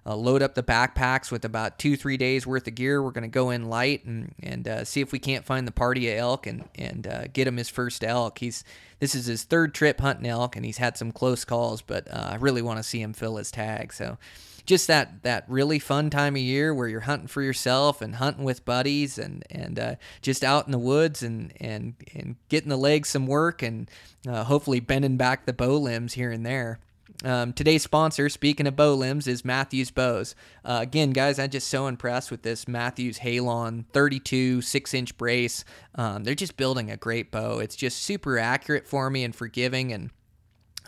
uh, 0.05 0.17
load 0.17 0.43
up 0.43 0.55
the 0.55 0.63
backpacks 0.63 1.31
with 1.31 1.45
about 1.45 1.79
two 1.79 1.97
three 1.97 2.17
days 2.17 2.47
worth 2.47 2.67
of 2.67 2.75
gear. 2.75 3.03
We're 3.03 3.13
going 3.13 3.23
to 3.23 3.29
go 3.29 3.51
in 3.51 3.69
light 3.69 4.05
and 4.05 4.35
and 4.43 4.67
uh, 4.67 4.85
see 4.85 5.01
if 5.01 5.13
we 5.13 5.19
can't 5.19 5.45
find 5.45 5.67
the 5.67 5.73
party 5.73 6.11
of 6.11 6.19
elk 6.19 6.47
and 6.47 6.69
and 6.75 7.07
uh, 7.07 7.25
get 7.33 7.47
him 7.47 7.57
his 7.57 7.69
first 7.69 8.03
elk. 8.03 8.39
He's 8.39 8.65
this 8.99 9.15
is 9.15 9.27
his 9.27 9.45
third 9.45 9.75
trip 9.75 10.01
hunting 10.01 10.27
elk 10.27 10.57
and 10.57 10.65
he's 10.65 10.79
had 10.79 10.97
some 10.97 11.13
close 11.13 11.45
calls, 11.45 11.83
but 11.83 12.11
uh, 12.11 12.31
I 12.33 12.35
really 12.37 12.63
want 12.63 12.79
to 12.79 12.83
see 12.83 13.01
him 13.01 13.13
fill 13.13 13.37
his 13.37 13.51
tag. 13.51 13.93
So 13.93 14.19
just 14.67 14.87
that 14.87 15.23
that 15.23 15.45
really 15.49 15.79
fun 15.79 16.11
time 16.11 16.35
of 16.35 16.43
year 16.43 16.75
where 16.75 16.89
you're 16.89 17.01
hunting 17.01 17.29
for 17.29 17.43
yourself 17.43 18.01
and 18.01 18.17
hunting 18.17 18.45
with 18.45 18.65
buddies 18.65 19.19
and 19.19 19.45
and 19.51 19.79
uh, 19.79 19.95
just 20.21 20.45
out 20.45 20.67
in 20.67 20.73
the 20.73 20.79
woods 20.79 21.23
and 21.23 21.53
and 21.61 21.95
and 22.15 22.37
getting 22.49 22.69
the 22.69 22.77
legs 22.77 23.09
some 23.09 23.27
work 23.27 23.63
and 23.63 23.91
uh, 24.29 24.45
hopefully 24.45 24.81
bending 24.81 25.17
back 25.17 25.47
the 25.47 25.53
bow 25.53 25.77
limbs 25.77 26.15
here 26.15 26.31
and 26.31 26.45
there. 26.45 26.81
Um, 27.25 27.53
today's 27.53 27.83
sponsor, 27.83 28.29
speaking 28.29 28.67
of 28.67 28.75
bow 28.75 28.95
limbs, 28.95 29.27
is 29.27 29.45
Mathews 29.45 29.91
Bows. 29.91 30.35
Uh, 30.65 30.79
again, 30.83 31.11
guys, 31.11 31.39
I'm 31.39 31.51
just 31.51 31.69
so 31.69 31.87
impressed 31.87 32.31
with 32.31 32.43
this 32.43 32.67
Mathews 32.67 33.21
Halon 33.21 33.85
32 33.93 34.61
six 34.63 34.93
inch 34.93 35.17
brace. 35.17 35.65
Um, 35.95 36.25
they're 36.25 36.35
just 36.35 36.57
building 36.57 36.91
a 36.91 36.97
great 36.97 37.31
bow. 37.31 37.61
It's 37.61 37.77
just 37.77 38.03
super 38.03 38.39
accurate 38.39 38.87
for 38.87 39.09
me 39.09 39.23
and 39.23 39.35
forgiving 39.35 39.93
and 39.93 40.11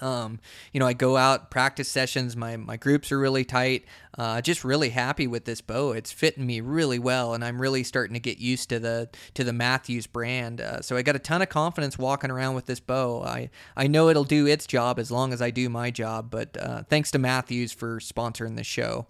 Um, 0.05 0.39
you 0.73 0.81
know, 0.81 0.87
I 0.87 0.93
go 0.93 1.17
out 1.17 1.51
practice 1.51 1.89
sessions. 1.89 2.37
My 2.37 2.57
my 2.57 2.77
groups 2.77 3.11
are 3.11 3.19
really 3.19 3.45
tight. 3.45 3.87
Uh, 4.17 4.43
just 4.43 4.63
really 4.63 4.91
happy 4.91 5.27
with 5.27 5.47
this 5.47 5.63
bow. 5.63 5.93
It's 5.93 6.13
fitting 6.13 6.47
me 6.47 6.61
really 6.61 6.99
well, 6.99 7.33
and 7.33 7.43
I'm 7.43 7.61
really 7.61 7.83
starting 7.83 8.13
to 8.13 8.21
get 8.21 8.39
used 8.39 8.69
to 8.69 8.79
the 8.79 9.09
to 9.33 9.45
the 9.45 9.53
Mathews 9.53 10.07
brand. 10.07 10.61
Uh, 10.61 10.83
so 10.83 10.97
I 10.97 11.03
got 11.03 11.17
a 11.17 11.19
ton 11.21 11.41
of 11.41 11.49
confidence 11.49 11.99
walking 11.99 12.31
around 12.31 12.55
with 12.55 12.67
this 12.67 12.81
bow. 12.81 13.23
I 13.23 13.49
I 13.77 13.87
know 13.87 14.11
it'll 14.11 14.25
do 14.25 14.47
its 14.47 14.67
job 14.67 14.99
as 14.99 15.11
long 15.11 15.33
as 15.33 15.41
I 15.41 15.51
do 15.51 15.71
my 15.71 15.91
job. 15.91 16.31
But 16.31 16.57
uh, 16.61 16.83
thanks 16.83 17.11
to 17.13 17.19
Mathews 17.19 17.73
for 17.73 17.99
sponsoring 17.99 18.57
the 18.57 18.65
show. 18.65 19.07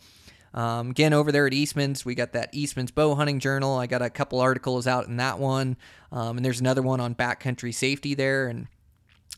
Um, 0.54 0.90
again, 0.90 1.12
over 1.12 1.32
there 1.32 1.48
at 1.48 1.52
Eastman's, 1.52 2.04
we 2.04 2.14
got 2.14 2.32
that 2.32 2.50
Eastman's 2.52 2.92
Bow 2.92 3.16
Hunting 3.16 3.40
Journal. 3.40 3.76
I 3.76 3.88
got 3.88 4.02
a 4.02 4.08
couple 4.08 4.38
articles 4.38 4.86
out 4.86 5.08
in 5.08 5.16
that 5.16 5.40
one, 5.40 5.76
um, 6.12 6.36
and 6.36 6.46
there's 6.46 6.60
another 6.60 6.82
one 6.82 7.00
on 7.00 7.16
backcountry 7.16 7.74
safety 7.74 8.14
there, 8.14 8.46
and 8.46 8.68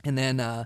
and 0.04 0.16
then 0.16 0.40
uh, 0.40 0.64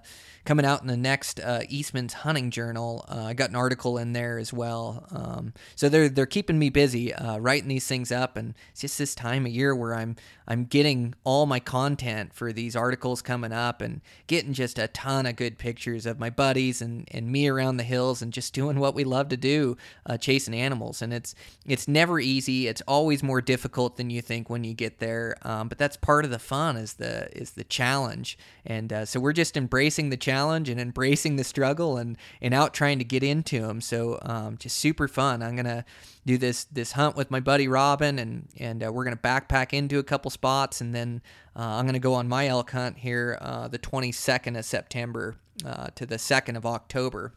coming 0.51 0.66
out 0.66 0.80
in 0.80 0.88
the 0.88 0.96
next 0.96 1.38
uh, 1.38 1.61
Eastman's 1.68 2.12
Hunting 2.12 2.51
Journal, 2.51 3.05
uh, 3.09 3.22
I 3.26 3.34
got 3.34 3.51
an 3.51 3.55
article 3.55 3.96
in 3.98 4.14
there 4.14 4.36
as 4.36 4.53
well. 4.53 5.07
Um, 5.12 5.53
so 5.76 5.88
they're 5.88 6.09
they're 6.09 6.26
keeping 6.26 6.59
me 6.59 6.70
busy 6.70 7.14
uh, 7.14 7.38
writing 7.38 7.68
these 7.68 7.86
things 7.86 8.11
up, 8.11 8.36
and 8.36 8.55
it's 8.72 8.80
just 8.80 8.98
this 8.98 9.14
time 9.14 9.46
of 9.46 9.53
year 9.53 9.76
where 9.76 9.94
I'm 9.94 10.16
I'm 10.48 10.64
getting 10.64 11.14
all 11.22 11.46
my 11.46 11.61
content 11.61 12.34
for 12.34 12.53
these 12.53 12.74
articles 12.74 13.22
coming 13.22 13.53
up, 13.53 13.80
and 13.80 14.01
getting 14.26 14.53
just 14.53 14.76
a 14.80 14.88
ton 14.88 15.24
of 15.24 15.36
good 15.36 15.57
pictures 15.57 16.05
of 16.05 16.18
my 16.18 16.30
buddies 16.30 16.82
and, 16.82 17.07
and 17.12 17.30
me 17.30 17.46
around 17.46 17.76
the 17.76 17.84
hills, 17.84 18.20
and 18.20 18.32
just 18.32 18.53
doing 18.53 18.80
what 18.80 18.96
we 18.96 19.05
love 19.05 19.28
to 19.28 19.36
do, 19.36 19.76
uh, 20.07 20.16
chasing 20.16 20.55
animals. 20.55 21.01
And 21.01 21.12
it's 21.12 21.32
it's 21.64 21.86
never 21.86 22.18
easy. 22.18 22.66
It's 22.66 22.82
always 22.88 23.22
more 23.22 23.40
difficult 23.40 23.98
than 23.98 24.11
you 24.11 24.20
think 24.20 24.51
when 24.51 24.64
you 24.64 24.74
get 24.74 24.98
there. 24.98 25.36
Um, 25.42 25.68
but 25.68 25.78
that's 25.78 25.96
part 25.96 26.24
of 26.24 26.32
the 26.32 26.40
fun 26.40 26.76
is 26.76 26.94
the 26.94 27.28
is 27.38 27.53
the 27.53 27.62
challenge, 27.62 28.36
and 28.66 28.92
uh, 28.92 29.04
so 29.04 29.20
we're 29.20 29.33
just 29.33 29.57
embracing 29.57 30.11
the 30.11 30.16
challenge 30.16 30.39
and 30.49 30.80
embracing 30.80 31.37
the 31.37 31.45
struggle 31.45 31.96
and 31.96 32.17
and 32.41 32.54
out 32.54 32.72
trying 32.72 32.99
to 32.99 33.04
get 33.04 33.22
into 33.22 33.61
them. 33.61 33.80
So 33.80 34.18
um, 34.22 34.57
just 34.58 34.76
super 34.76 35.08
fun. 35.08 35.42
I'm 35.42 35.57
gonna 35.57 35.84
do 36.25 36.38
this 36.38 36.64
this 36.64 36.92
hunt 36.92 37.17
with 37.17 37.30
my 37.30 37.41
buddy 37.41 37.68
Robin, 37.68 38.18
and 38.18 38.49
and 38.58 38.84
uh, 38.84 38.92
we're 38.92 39.04
gonna 39.04 39.17
backpack 39.17 39.72
into 39.72 39.99
a 39.99 40.03
couple 40.03 40.30
spots, 40.30 40.80
and 40.80 40.95
then 40.95 41.22
uh, 41.57 41.61
I'm 41.61 41.87
gonna 41.87 41.99
go 41.99 42.14
on 42.14 42.29
my 42.29 42.46
elk 42.46 42.71
hunt 42.71 42.99
here 42.99 43.38
uh, 43.41 43.68
the 43.68 43.79
22nd 43.79 44.58
of 44.58 44.64
September 44.64 45.37
uh, 45.64 45.88
to 45.95 46.07
the 46.07 46.17
2nd 46.17 46.57
of 46.57 46.67
October. 46.67 47.34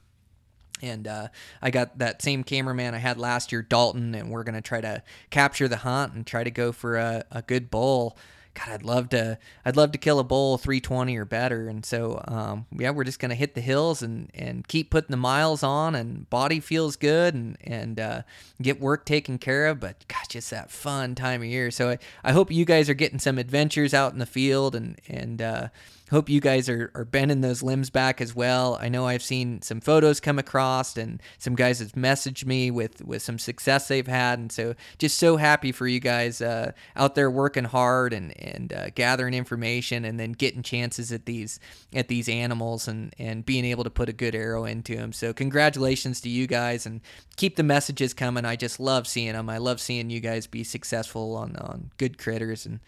And 0.82 1.08
uh, 1.08 1.30
I 1.62 1.72
got 1.72 2.00
that 2.00 2.22
same 2.22 2.44
cameraman 2.44 2.94
I 2.94 2.98
had 2.98 3.18
last 3.18 3.54
year, 3.54 3.62
Dalton, 3.62 4.14
and 4.16 4.30
we're 4.30 4.44
gonna 4.44 4.62
try 4.62 4.82
to 4.82 5.02
capture 5.30 5.68
the 5.68 5.78
hunt 5.78 6.14
and 6.14 6.28
try 6.28 6.44
to 6.44 6.52
go 6.52 6.72
for 6.72 6.98
a, 6.98 7.24
a 7.32 7.42
good 7.42 7.70
bull. 7.72 8.18
God, 8.54 8.70
I'd 8.70 8.84
love 8.84 9.10
to. 9.10 9.38
I'd 9.66 9.76
love 9.76 9.92
to 9.94 9.98
kill 9.98 10.20
a 10.20 10.24
bull 10.24 10.58
320 10.58 11.18
or 11.18 11.26
better. 11.26 11.68
And 11.68 11.86
so, 11.86 12.24
um, 12.28 12.66
yeah, 12.72 12.92
we're 12.92 13.04
just 13.04 13.20
gonna 13.20 13.36
hit 13.36 13.56
the 13.56 13.62
hills 13.62 14.02
and 14.02 14.30
and 14.36 14.68
keep 14.68 14.92
putting 14.92 15.12
the 15.12 15.18
miles 15.18 15.64
on, 15.64 15.96
and 15.96 16.30
body 16.30 16.60
feels 16.60 16.96
good, 16.96 17.34
and 17.34 17.58
and 17.64 18.00
uh, 18.00 18.22
get 18.62 18.80
work 18.80 19.06
taken 19.06 19.38
care 19.38 19.68
of. 19.68 19.80
But 19.80 20.08
gosh, 20.08 20.28
just 20.30 20.52
that 20.52 20.70
fun 20.70 21.16
time 21.16 21.42
of 21.42 21.48
year. 21.48 21.72
So 21.72 21.90
I, 21.92 21.98
I 22.24 22.32
hope 22.32 22.52
you 22.52 22.66
guys 22.66 22.90
are 22.90 22.94
getting 22.94 23.20
some 23.20 23.38
adventures 23.38 23.94
out 23.94 24.14
in 24.14 24.20
the 24.20 24.26
field, 24.26 24.76
and 24.76 25.00
and 25.08 25.42
uh, 25.42 25.68
hope 26.10 26.30
you 26.30 26.42
guys 26.42 26.70
are, 26.70 26.92
are 26.94 27.06
bending 27.06 27.42
those 27.42 27.64
limbs 27.64 27.90
back 27.90 28.22
as 28.22 28.36
well. 28.36 28.78
I 28.80 28.90
know 28.90 29.08
I've 29.08 29.24
seen 29.24 29.62
some 29.62 29.82
photos 29.82 30.20
come 30.20 30.38
across 30.38 30.98
and 30.98 31.22
some 31.38 31.56
guys 31.56 31.80
have 31.80 31.94
messaged 31.94 32.46
me 32.46 32.70
with, 32.72 33.04
with 33.04 33.22
some 33.22 33.40
success 33.40 33.88
they've 33.88 34.06
had. 34.06 34.38
And 34.38 34.52
so 34.52 34.76
just 34.98 35.18
so 35.18 35.38
happy 35.38 35.72
for 35.72 35.88
you 35.88 36.00
guys 36.00 36.42
uh, 36.42 36.74
out 36.96 37.16
there 37.16 37.32
working 37.32 37.64
hard 37.64 38.14
and, 38.14 38.38
and 38.40 38.74
uh, 38.74 38.90
gathering 38.92 39.34
information 39.34 40.06
and 40.06 40.20
then 40.20 40.34
getting 40.34 40.62
chances 40.62 41.12
at 41.12 41.26
these 41.26 41.60
at 41.94 42.08
these 42.08 42.28
animals 42.28 42.88
and, 42.88 43.14
and 43.18 43.46
being 43.46 43.66
able 43.66 43.84
to 43.84 43.90
put 43.90 44.10
a 44.10 44.14
good 44.14 44.36
arrow 44.36 44.66
into 44.66 44.96
them. 44.96 45.14
So 45.14 45.34
congratulations 45.34 46.22
to 46.22 46.30
you 46.30 46.48
guys 46.48 46.86
and 46.86 47.02
keep 47.38 47.56
the 47.56 47.64
messages 47.64 48.14
coming. 48.14 48.46
I 48.46 48.56
just 48.56 48.80
love 48.80 49.08
seeing 49.08 49.34
them. 49.34 49.50
I 49.50 49.58
love 49.58 49.80
seeing 49.80 50.10
you 50.10 50.20
guys 50.20 50.48
be 50.48 50.64
successful 50.64 51.36
on, 51.36 51.56
on 51.56 51.92
good 51.98 52.18
critters 52.18 52.66
and 52.66 52.80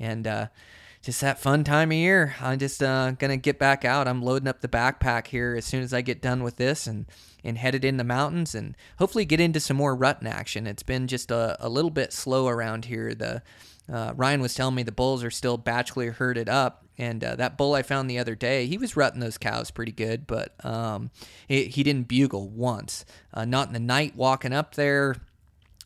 and 0.00 0.26
uh, 0.26 0.46
just 1.02 1.20
that 1.20 1.38
fun 1.38 1.64
time 1.64 1.90
of 1.90 1.96
year. 1.96 2.34
I'm 2.40 2.58
just 2.58 2.82
uh, 2.82 3.12
gonna 3.12 3.36
get 3.36 3.58
back 3.58 3.84
out. 3.84 4.08
I'm 4.08 4.22
loading 4.22 4.48
up 4.48 4.60
the 4.60 4.68
backpack 4.68 5.28
here 5.28 5.54
as 5.56 5.64
soon 5.64 5.82
as 5.82 5.92
I 5.94 6.00
get 6.00 6.20
done 6.20 6.42
with 6.42 6.56
this, 6.56 6.86
and 6.86 7.06
and 7.44 7.56
headed 7.56 7.84
in 7.84 7.96
the 7.96 8.04
mountains, 8.04 8.54
and 8.54 8.76
hopefully 8.98 9.24
get 9.24 9.40
into 9.40 9.60
some 9.60 9.76
more 9.76 9.94
rutting 9.94 10.28
action. 10.28 10.66
It's 10.66 10.82
been 10.82 11.06
just 11.06 11.30
a, 11.30 11.56
a 11.60 11.68
little 11.68 11.90
bit 11.90 12.12
slow 12.12 12.48
around 12.48 12.86
here. 12.86 13.14
The 13.14 13.42
uh, 13.90 14.12
Ryan 14.16 14.40
was 14.40 14.54
telling 14.54 14.74
me 14.74 14.82
the 14.82 14.92
bulls 14.92 15.24
are 15.24 15.30
still 15.30 15.56
bachelor 15.56 16.12
herded 16.12 16.48
up, 16.48 16.84
and 16.98 17.22
uh, 17.24 17.36
that 17.36 17.56
bull 17.56 17.74
I 17.74 17.82
found 17.82 18.10
the 18.10 18.18
other 18.18 18.34
day, 18.34 18.66
he 18.66 18.76
was 18.76 18.96
rutting 18.96 19.20
those 19.20 19.38
cows 19.38 19.70
pretty 19.70 19.92
good, 19.92 20.26
but 20.26 20.52
um, 20.64 21.10
he, 21.46 21.64
he 21.66 21.82
didn't 21.82 22.08
bugle 22.08 22.48
once. 22.48 23.04
Uh, 23.32 23.44
not 23.44 23.68
in 23.68 23.72
the 23.72 23.80
night 23.80 24.14
walking 24.14 24.52
up 24.52 24.74
there, 24.74 25.16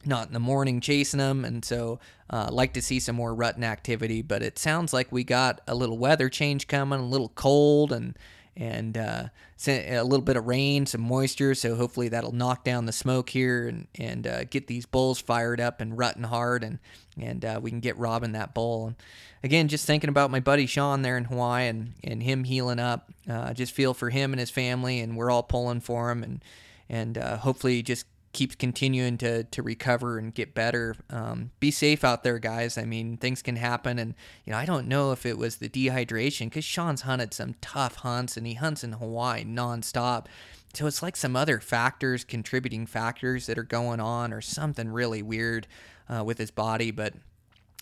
not 0.04 0.26
in 0.26 0.32
the 0.32 0.40
morning 0.40 0.80
chasing 0.80 1.18
them, 1.18 1.44
and 1.44 1.64
so 1.64 2.00
uh, 2.32 2.48
like 2.50 2.72
to 2.72 2.82
see 2.82 2.98
some 2.98 3.16
more 3.16 3.34
rutting 3.34 3.64
activity. 3.64 4.22
But 4.22 4.42
it 4.42 4.58
sounds 4.58 4.92
like 4.92 5.12
we 5.12 5.22
got 5.22 5.60
a 5.68 5.74
little 5.74 5.98
weather 5.98 6.28
change 6.28 6.66
coming, 6.66 6.98
a 7.00 7.06
little 7.06 7.28
cold, 7.28 7.92
and 7.92 8.16
and 8.56 8.98
uh, 8.98 9.24
a 9.66 10.02
little 10.02 10.20
bit 10.24 10.36
of 10.36 10.46
rain, 10.46 10.84
some 10.86 11.00
moisture. 11.00 11.54
So 11.54 11.74
hopefully 11.74 12.08
that'll 12.08 12.32
knock 12.32 12.64
down 12.64 12.86
the 12.86 12.92
smoke 12.92 13.30
here 13.30 13.68
and 13.68 13.86
and 13.98 14.26
uh, 14.26 14.44
get 14.44 14.66
these 14.66 14.86
bulls 14.86 15.20
fired 15.20 15.60
up 15.60 15.80
and 15.80 15.96
rutting 15.98 16.24
hard, 16.24 16.64
and 16.64 16.78
and 17.20 17.44
uh, 17.44 17.60
we 17.62 17.70
can 17.70 17.80
get 17.80 17.98
Robin 17.98 18.32
that 18.32 18.54
bull. 18.54 18.88
And 18.88 18.96
again, 19.42 19.68
just 19.68 19.86
thinking 19.86 20.10
about 20.10 20.30
my 20.30 20.40
buddy 20.40 20.66
Sean 20.66 21.02
there 21.02 21.16
in 21.16 21.24
Hawaii 21.24 21.68
and 21.68 21.92
and 22.02 22.22
him 22.22 22.44
healing 22.44 22.78
up. 22.80 23.12
Uh, 23.28 23.52
just 23.52 23.72
feel 23.72 23.94
for 23.94 24.10
him 24.10 24.32
and 24.32 24.40
his 24.40 24.50
family, 24.50 25.00
and 25.00 25.16
we're 25.16 25.30
all 25.30 25.42
pulling 25.42 25.80
for 25.80 26.10
him, 26.10 26.22
and 26.22 26.44
and 26.88 27.18
uh, 27.18 27.36
hopefully 27.38 27.82
just 27.82 28.06
keeps 28.32 28.54
continuing 28.54 29.18
to 29.18 29.44
to 29.44 29.62
recover 29.62 30.18
and 30.18 30.34
get 30.34 30.54
better. 30.54 30.96
Um, 31.10 31.50
be 31.60 31.70
safe 31.70 32.04
out 32.04 32.24
there, 32.24 32.38
guys. 32.38 32.78
I 32.78 32.84
mean, 32.84 33.16
things 33.16 33.42
can 33.42 33.56
happen, 33.56 33.98
and 33.98 34.14
you 34.44 34.52
know, 34.52 34.58
I 34.58 34.64
don't 34.64 34.88
know 34.88 35.12
if 35.12 35.26
it 35.26 35.38
was 35.38 35.56
the 35.56 35.68
dehydration 35.68 36.46
because 36.46 36.64
Sean's 36.64 37.02
hunted 37.02 37.34
some 37.34 37.54
tough 37.60 37.96
hunts, 37.96 38.36
and 38.36 38.46
he 38.46 38.54
hunts 38.54 38.82
in 38.84 38.92
Hawaii 38.92 39.44
nonstop. 39.44 40.26
So 40.74 40.86
it's 40.86 41.02
like 41.02 41.16
some 41.16 41.36
other 41.36 41.60
factors, 41.60 42.24
contributing 42.24 42.86
factors 42.86 43.46
that 43.46 43.58
are 43.58 43.62
going 43.62 44.00
on, 44.00 44.32
or 44.32 44.40
something 44.40 44.88
really 44.88 45.22
weird 45.22 45.66
uh, 46.08 46.24
with 46.24 46.38
his 46.38 46.50
body. 46.50 46.90
But 46.90 47.14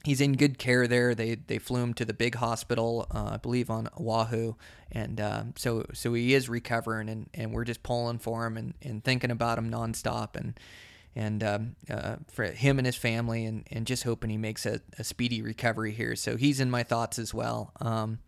he's 0.04 0.20
in 0.20 0.32
good 0.36 0.58
care 0.58 0.86
there. 0.86 1.14
They 1.14 1.34
they 1.34 1.58
flew 1.58 1.82
him 1.82 1.94
to 1.94 2.04
the 2.04 2.14
big 2.14 2.36
hospital, 2.36 3.06
uh, 3.10 3.30
I 3.34 3.36
believe 3.36 3.70
on 3.70 3.88
Oahu, 3.98 4.54
and 4.92 5.20
uh, 5.20 5.44
so 5.56 5.86
so 5.92 6.14
he 6.14 6.34
is 6.34 6.48
recovering, 6.48 7.08
and, 7.08 7.28
and 7.34 7.52
we're 7.52 7.64
just 7.64 7.82
pulling 7.82 8.18
for 8.18 8.46
him 8.46 8.56
and, 8.56 8.74
and 8.82 9.04
thinking 9.04 9.30
about 9.30 9.58
him 9.58 9.70
nonstop, 9.70 10.36
and 10.36 10.58
and 11.16 11.42
um, 11.42 11.76
uh, 11.90 12.16
for 12.32 12.44
him 12.44 12.78
and 12.78 12.86
his 12.86 12.96
family, 12.96 13.44
and, 13.44 13.66
and 13.70 13.86
just 13.86 14.04
hoping 14.04 14.30
he 14.30 14.36
makes 14.36 14.64
a, 14.64 14.80
a 14.98 15.04
speedy 15.04 15.42
recovery 15.42 15.92
here. 15.92 16.14
So 16.14 16.36
he's 16.36 16.60
in 16.60 16.70
my 16.70 16.82
thoughts 16.82 17.18
as 17.18 17.34
well. 17.34 17.72
Um, 17.80 18.20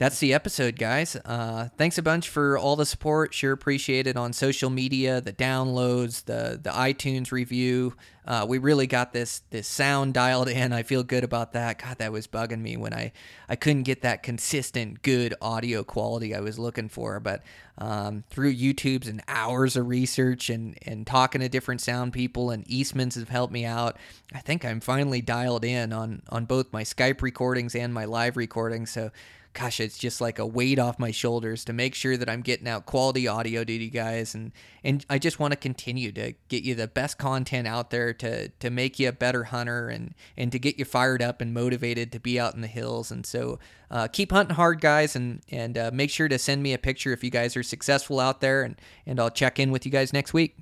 that's 0.00 0.18
the 0.18 0.32
episode, 0.32 0.78
guys. 0.78 1.14
Uh, 1.26 1.68
thanks 1.76 1.98
a 1.98 2.02
bunch 2.02 2.30
for 2.30 2.56
all 2.56 2.74
the 2.74 2.86
support. 2.86 3.34
Sure 3.34 3.52
appreciate 3.52 4.06
it 4.06 4.16
on 4.16 4.32
social 4.32 4.70
media, 4.70 5.20
the 5.20 5.32
downloads, 5.32 6.24
the 6.24 6.58
the 6.60 6.70
iTunes 6.70 7.30
review. 7.32 7.94
Uh, 8.24 8.46
we 8.48 8.56
really 8.56 8.86
got 8.86 9.12
this 9.12 9.42
this 9.50 9.68
sound 9.68 10.14
dialed 10.14 10.48
in. 10.48 10.72
I 10.72 10.84
feel 10.84 11.02
good 11.02 11.22
about 11.22 11.52
that. 11.52 11.82
God, 11.82 11.98
that 11.98 12.12
was 12.12 12.26
bugging 12.26 12.62
me 12.62 12.78
when 12.78 12.94
I 12.94 13.12
I 13.46 13.56
couldn't 13.56 13.82
get 13.82 14.00
that 14.00 14.22
consistent 14.22 15.02
good 15.02 15.34
audio 15.42 15.84
quality 15.84 16.34
I 16.34 16.40
was 16.40 16.58
looking 16.58 16.88
for. 16.88 17.20
But 17.20 17.42
um, 17.76 18.24
through 18.30 18.54
YouTube's 18.54 19.06
and 19.06 19.22
hours 19.28 19.76
of 19.76 19.86
research 19.86 20.48
and 20.48 20.78
and 20.86 21.06
talking 21.06 21.42
to 21.42 21.48
different 21.50 21.82
sound 21.82 22.14
people 22.14 22.48
and 22.50 22.64
Eastman's 22.66 23.16
have 23.16 23.28
helped 23.28 23.52
me 23.52 23.66
out. 23.66 23.98
I 24.32 24.38
think 24.38 24.64
I'm 24.64 24.80
finally 24.80 25.20
dialed 25.20 25.66
in 25.66 25.92
on 25.92 26.22
on 26.30 26.46
both 26.46 26.72
my 26.72 26.84
Skype 26.84 27.20
recordings 27.20 27.74
and 27.74 27.92
my 27.92 28.06
live 28.06 28.38
recordings. 28.38 28.90
So 28.90 29.10
gosh, 29.52 29.80
it's 29.80 29.98
just 29.98 30.20
like 30.20 30.38
a 30.38 30.46
weight 30.46 30.78
off 30.78 30.98
my 30.98 31.10
shoulders 31.10 31.64
to 31.64 31.72
make 31.72 31.94
sure 31.94 32.16
that 32.16 32.28
I'm 32.28 32.40
getting 32.40 32.68
out 32.68 32.86
quality 32.86 33.26
audio 33.26 33.64
to 33.64 33.72
you 33.72 33.90
guys, 33.90 34.34
and 34.34 34.52
and 34.84 35.04
I 35.10 35.18
just 35.18 35.38
want 35.38 35.52
to 35.52 35.56
continue 35.56 36.12
to 36.12 36.34
get 36.48 36.62
you 36.62 36.74
the 36.74 36.86
best 36.86 37.18
content 37.18 37.66
out 37.66 37.90
there 37.90 38.12
to 38.14 38.48
to 38.48 38.70
make 38.70 38.98
you 38.98 39.08
a 39.08 39.12
better 39.12 39.44
hunter 39.44 39.88
and 39.88 40.14
and 40.36 40.52
to 40.52 40.58
get 40.58 40.78
you 40.78 40.84
fired 40.84 41.22
up 41.22 41.40
and 41.40 41.52
motivated 41.52 42.12
to 42.12 42.20
be 42.20 42.38
out 42.38 42.54
in 42.54 42.60
the 42.60 42.68
hills. 42.68 43.10
And 43.10 43.26
so 43.26 43.58
uh, 43.90 44.08
keep 44.08 44.32
hunting 44.32 44.56
hard, 44.56 44.80
guys, 44.80 45.16
and 45.16 45.42
and 45.50 45.76
uh, 45.76 45.90
make 45.92 46.10
sure 46.10 46.28
to 46.28 46.38
send 46.38 46.62
me 46.62 46.72
a 46.72 46.78
picture 46.78 47.12
if 47.12 47.24
you 47.24 47.30
guys 47.30 47.56
are 47.56 47.62
successful 47.62 48.20
out 48.20 48.40
there, 48.40 48.62
and 48.62 48.76
and 49.06 49.18
I'll 49.18 49.30
check 49.30 49.58
in 49.58 49.70
with 49.70 49.84
you 49.84 49.92
guys 49.92 50.12
next 50.12 50.32
week. 50.32 50.56